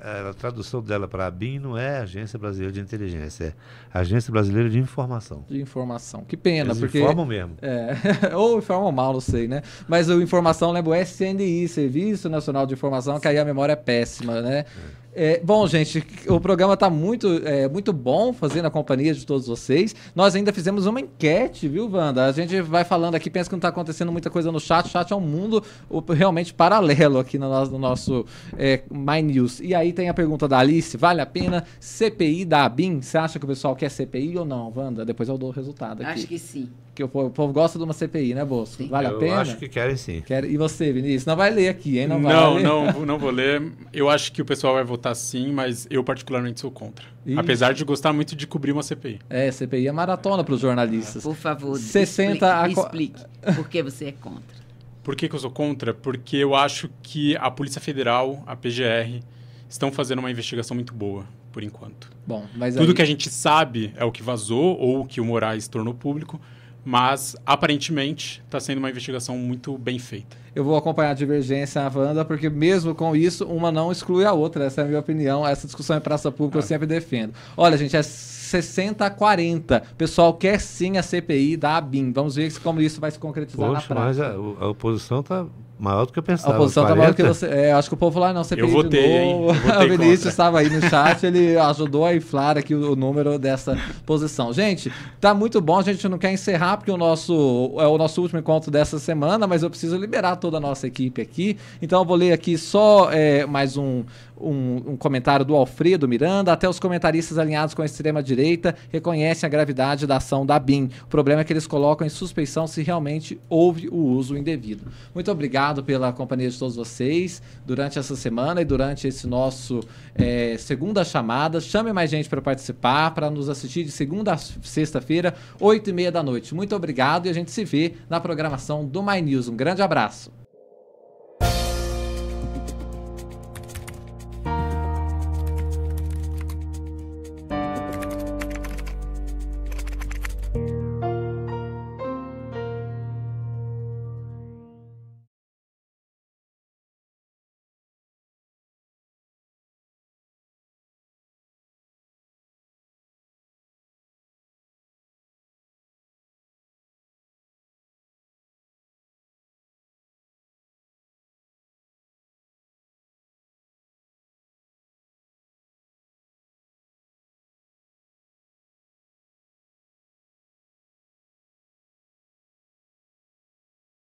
a, 0.03 0.31
a, 0.31 0.35
tradução 0.35 0.83
dela 0.83 1.09
para 1.09 1.27
a 1.27 1.31
BIM 1.31 1.59
não 1.59 1.77
é 1.77 1.99
Agência 1.99 2.39
Brasileira 2.39 2.73
de 2.73 2.81
Inteligência, 2.81 3.55
é 3.93 3.99
Agência 3.99 4.33
Brasileira 4.33 4.69
de 4.69 4.79
Informação. 4.79 5.45
De 5.49 5.61
informação. 5.61 6.25
Que 6.25 6.37
pena, 6.37 6.71
Eles 6.71 6.79
porque. 6.79 7.01
informam 7.01 7.27
mesmo. 7.27 7.57
É, 7.61 7.97
ou 8.35 8.59
informam 8.59 8.93
mal, 8.93 9.13
não 9.13 9.21
sei, 9.21 9.49
né? 9.49 9.63
Mas 9.89 10.09
o 10.09 10.21
informação 10.21 10.73
lembra 10.73 10.91
o 10.91 10.95
SNI, 10.95 11.69
Serviço 11.69 12.29
Nacional 12.29 12.67
de 12.67 12.75
Informação, 12.75 13.19
que 13.19 13.29
aí 13.29 13.39
a 13.39 13.45
memória 13.45 13.73
é 13.73 13.77
péssima, 13.77 14.41
né? 14.41 14.65
É. 14.97 15.01
É, 15.13 15.41
bom, 15.43 15.67
gente, 15.67 16.05
o 16.29 16.41
programa 16.41 16.75
está 16.75 16.89
muito, 16.89 17.41
é, 17.45 17.69
muito 17.69 17.93
bom 17.93 18.33
fazendo 18.33 18.67
a 18.67 18.71
companhia 18.71 19.13
de 19.13 19.27
todos 19.27 19.47
vocês. 19.47 19.95
Nós 20.15 20.37
ainda 20.37 20.53
fizemos 20.53 20.87
uma 20.87 21.01
enquete, 21.01 21.67
viu, 21.67 21.91
Wanda? 21.91 22.27
A 22.27 22.33
gente 22.33 22.61
vai 22.61 22.85
falando 22.85 23.17
aqui, 23.17 23.29
pensa 23.29 23.49
que 23.49 23.55
não 23.55 23.59
está 23.59 23.69
acontecendo 23.69 24.13
muita 24.13 24.31
coisa 24.31 24.53
no 24.53 24.61
chat. 24.61 24.87
O 24.87 24.89
chat 24.89 25.13
é 25.13 25.17
um 25.17 25.21
mundo 25.21 25.63
realmente 26.09 26.55
paralelo 26.55 27.19
aqui 27.19 27.39
no 27.39 27.49
nosso, 27.49 27.73
no 27.73 27.79
nosso 27.79 28.25
é, 28.57 28.83
My 28.91 29.21
News. 29.21 29.61
E 29.61 29.75
aí 29.75 29.93
tem 29.93 30.09
a 30.09 30.15
pergunta 30.15 30.47
da 30.47 30.59
Alice: 30.59 30.97
vale 30.97 31.21
a 31.21 31.27
pena 31.27 31.65
CPI 31.81 32.45
da 32.45 32.65
ABIN? 32.65 33.01
Você 33.01 33.19
acha 33.19 33.39
que 33.39 33.45
o 33.45 33.49
pessoal 33.49 33.75
quer 33.75 33.91
CPI 33.91 34.39
ou 34.39 34.45
não, 34.45 34.73
Wanda? 34.75 35.05
Depois 35.05 35.29
eu 35.29 35.37
dou 35.37 35.49
o 35.49 35.53
resultado 35.53 36.03
aqui. 36.03 36.13
Acho 36.13 36.27
que 36.29 36.39
sim 36.39 36.69
que 37.01 37.05
o 37.05 37.09
povo, 37.09 37.29
o 37.29 37.31
povo, 37.31 37.53
gosta 37.53 37.79
de 37.79 37.85
uma 37.85 37.95
CPI, 37.95 38.35
né, 38.35 38.45
Bosco? 38.45 38.87
Vale 38.87 39.09
eu 39.09 39.17
a 39.17 39.19
pena? 39.19 39.35
Eu 39.35 39.41
acho 39.41 39.57
que 39.57 39.69
querem 39.69 39.97
sim. 39.97 40.21
Quer... 40.21 40.45
E 40.45 40.57
você, 40.57 40.93
Vinícius? 40.93 41.25
Não 41.25 41.35
vai 41.35 41.51
ler 41.51 41.69
aqui, 41.69 41.99
hein? 41.99 42.07
Não, 42.07 42.21
não, 42.21 42.61
não, 42.61 43.07
não 43.07 43.19
vou 43.19 43.31
ler. 43.31 43.73
Eu 43.93 44.11
acho 44.11 44.31
que 44.33 44.43
o 44.43 44.45
pessoal 44.45 44.75
vai 44.75 44.85
votar 44.85 45.00
sim, 45.15 45.53
mas 45.53 45.87
eu 45.91 46.05
particularmente 46.05 46.61
sou 46.61 46.71
contra. 46.71 47.05
Ixi. 47.25 47.39
Apesar 47.39 47.73
de 47.73 47.85
gostar 47.85 48.13
muito 48.13 48.37
de 48.37 48.47
cobrir 48.47 48.73
uma 48.73 48.83
CPI. 48.83 49.21
É, 49.29 49.51
CPI 49.51 49.89
é 49.89 49.93
maratona 49.93 50.45
para 50.45 50.55
os 50.55 50.61
jornalistas. 50.61 51.23
Por 51.23 51.35
favor, 51.35 51.77
60 51.77 52.33
explique, 52.33 52.45
a... 52.45 52.69
explique 52.69 53.55
por 53.57 53.69
que 53.69 53.83
você 53.83 54.07
é 54.07 54.13
contra. 54.13 54.61
Por 55.03 55.17
que, 55.17 55.31
que 55.31 55.35
eu 55.35 55.41
sou 55.41 55.51
contra? 55.51 55.95
Porque 55.95 56.37
eu 56.37 56.55
acho 56.55 56.91
que 57.03 57.35
a 57.39 57.51
Polícia 57.51 57.81
Federal, 57.81 58.45
a 58.47 58.55
PGR, 58.55 59.23
estão 59.69 59.91
fazendo 59.91 60.19
uma 60.19 60.31
investigação 60.31 60.75
muito 60.75 60.93
boa, 60.93 61.25
por 61.51 61.63
enquanto. 61.63 62.11
Bom, 62.27 62.47
mas 62.55 62.75
Tudo 62.75 62.91
aí... 62.91 62.95
que 62.95 63.03
a 63.03 63.07
gente 63.07 63.31
sabe 63.31 63.95
é 63.97 64.05
o 64.05 64.13
que 64.13 64.23
vazou 64.23 64.79
ou 64.79 65.01
o 65.01 65.07
que 65.07 65.21
o 65.21 65.25
Moraes 65.25 65.67
tornou 65.69 65.95
público, 65.95 66.39
mas 66.85 67.37
aparentemente 67.45 68.43
está 68.45 68.59
sendo 68.59 68.79
uma 68.79 68.91
investigação 68.91 69.37
muito 69.37 69.77
bem 69.77 69.99
feita. 69.99 70.37
Eu 70.55 70.65
vou 70.65 70.77
acompanhar 70.77 71.11
a 71.11 71.15
divergência, 71.15 71.81
a 71.81 71.89
Wanda, 71.89 72.25
porque 72.25 72.51
mesmo 72.51 72.95
com 72.95 73.15
isso, 73.15 73.47
uma 73.47 73.71
não 73.71 73.93
exclui 73.93 74.25
a 74.25 74.33
outra. 74.33 74.65
Essa 74.65 74.81
é 74.81 74.85
a 74.85 74.87
minha 74.87 74.99
opinião. 74.99 75.47
Essa 75.47 75.67
discussão 75.67 75.97
em 75.97 76.01
praça 76.01 76.31
pública 76.33 76.59
ah. 76.59 76.61
eu 76.61 76.63
sempre 76.63 76.87
defendo. 76.87 77.33
Olha, 77.57 77.77
gente, 77.77 77.97
é 77.97 78.03
60 78.03 79.05
a 79.05 79.11
40. 79.11 79.83
O 79.93 79.95
pessoal 79.95 80.35
quer 80.35 80.61
sim 80.61 80.99
a 80.99 81.03
CPI 81.03 81.57
da 81.57 81.77
ABIN. 81.77 82.13
Vamos 82.13 82.35
ver 82.35 82.53
como 82.61 82.81
isso 82.81 83.01
vai 83.01 83.11
se 83.11 83.19
concretizar 83.19 83.69
Poxa, 83.69 83.81
na 83.81 83.87
prática. 83.87 84.05
Mas 84.05 84.21
a, 84.21 84.65
a 84.65 84.69
oposição 84.69 85.21
está 85.21 85.47
maior 85.81 86.07
do 86.07 86.13
que 86.13 86.19
eu 86.19 86.23
pensava. 86.23 86.55
A 86.55 86.57
oposição 86.57 86.83
está 86.85 86.95
maior 86.95 87.11
do 87.11 87.17
que 87.17 87.23
você. 87.23 87.47
É, 87.47 87.73
acho 87.73 87.89
que 87.89 87.95
o 87.95 87.97
povo 87.97 88.19
lá 88.21 88.33
não, 88.33 88.45
CPI 88.45 88.61
eu 88.61 88.69
votei, 88.69 89.03
de 89.03 89.33
novo. 89.33 89.53
o 89.85 89.89
Vinícius 89.89 90.27
estava 90.27 90.61
aí 90.61 90.69
no 90.69 90.81
chat, 90.89 91.25
ele 91.25 91.57
ajudou 91.57 92.05
a 92.05 92.15
inflar 92.15 92.59
aqui 92.59 92.75
o, 92.75 92.93
o, 92.93 92.97
número 92.97 93.39
dessa 93.39 93.77
posição. 94.05 94.53
Gente, 94.53 94.93
tá 95.21 95.33
muito 95.33 95.61
bom, 95.61 95.79
a 95.79 95.83
gente 95.83 96.07
não 96.09 96.19
quer 96.19 96.33
encerrar 96.33 96.77
porque 96.77 96.91
o 96.91 96.97
nosso 96.97 97.73
é 97.79 97.87
o 97.87 97.97
nosso 97.97 98.21
último 98.21 98.39
encontro 98.39 98.71
dessa 98.71 98.99
semana, 98.99 99.47
mas 99.47 99.63
eu 99.63 99.71
preciso 99.71 99.97
liberar 99.97 100.37
toda 100.37 100.59
a 100.59 100.61
nossa 100.61 100.87
equipe 100.87 101.23
aqui. 101.23 101.57
Então 101.81 102.01
eu 102.01 102.05
vou 102.05 102.17
ler 102.17 102.33
aqui 102.33 102.59
só 102.59 103.11
é, 103.11 103.47
mais 103.47 103.77
um, 103.77 104.05
um, 104.41 104.93
um, 104.93 104.97
comentário 104.97 105.45
do 105.45 105.55
Alfredo 105.55 106.09
Miranda. 106.09 106.53
Até 106.53 106.69
os 106.69 106.79
comentaristas 106.79 107.39
alinhados 107.39 107.75
com 107.75 107.83
a 107.83 107.85
extrema-direita 107.85 108.75
reconhecem 108.91 109.47
a 109.47 109.51
gravidade 109.51 110.07
da 110.07 110.17
ação 110.17 110.45
da 110.45 110.59
BIM. 110.59 110.91
O 111.05 111.07
problema 111.07 111.41
é 111.41 111.45
que 111.45 111.53
eles 111.53 111.67
colocam 111.67 112.07
em 112.07 112.11
suspeição 112.11 112.67
se 112.67 112.83
realmente 112.83 113.41
houve 113.49 113.89
o 113.89 113.97
uso 113.97 114.37
indevido. 114.37 114.85
Muito 115.15 115.31
obrigado 115.31 115.83
pela 115.83 116.13
companhia 116.13 116.51
de 116.51 116.59
todos 116.59 116.77
vocês 116.77 117.43
durante 117.67 117.99
essa 117.99 118.17
semana 118.17 118.61
e 118.61 118.65
durante 118.65 119.07
esse 119.07 119.27
nosso 119.27 119.81
é, 120.15 120.57
segunda 120.59 121.05
chamada. 121.05 121.61
Chame 121.61 121.93
mais 121.93 122.11
gente 122.11 122.29
para 122.29 122.41
participar, 122.41 123.13
para 123.13 123.31
nos 123.31 123.49
assistir 123.49 123.85
de 123.85 123.91
segunda 123.91 124.35
a 124.35 124.37
sexta-feira, 124.37 125.35
oito 125.61 125.91
e 125.91 125.93
meia 125.93 126.11
da 126.11 126.23
noite. 126.23 126.55
Muito 126.55 126.75
obrigado 126.75 127.27
e 127.27 127.29
a 127.29 127.33
gente 127.33 127.51
se 127.51 127.65
vê 127.65 127.95
na 128.09 128.21
programação 128.21 128.85
do 128.87 129.03
My 129.03 129.21
News. 129.21 129.49
Um 129.49 129.57
grande 129.57 129.83
abraço. 129.83 130.40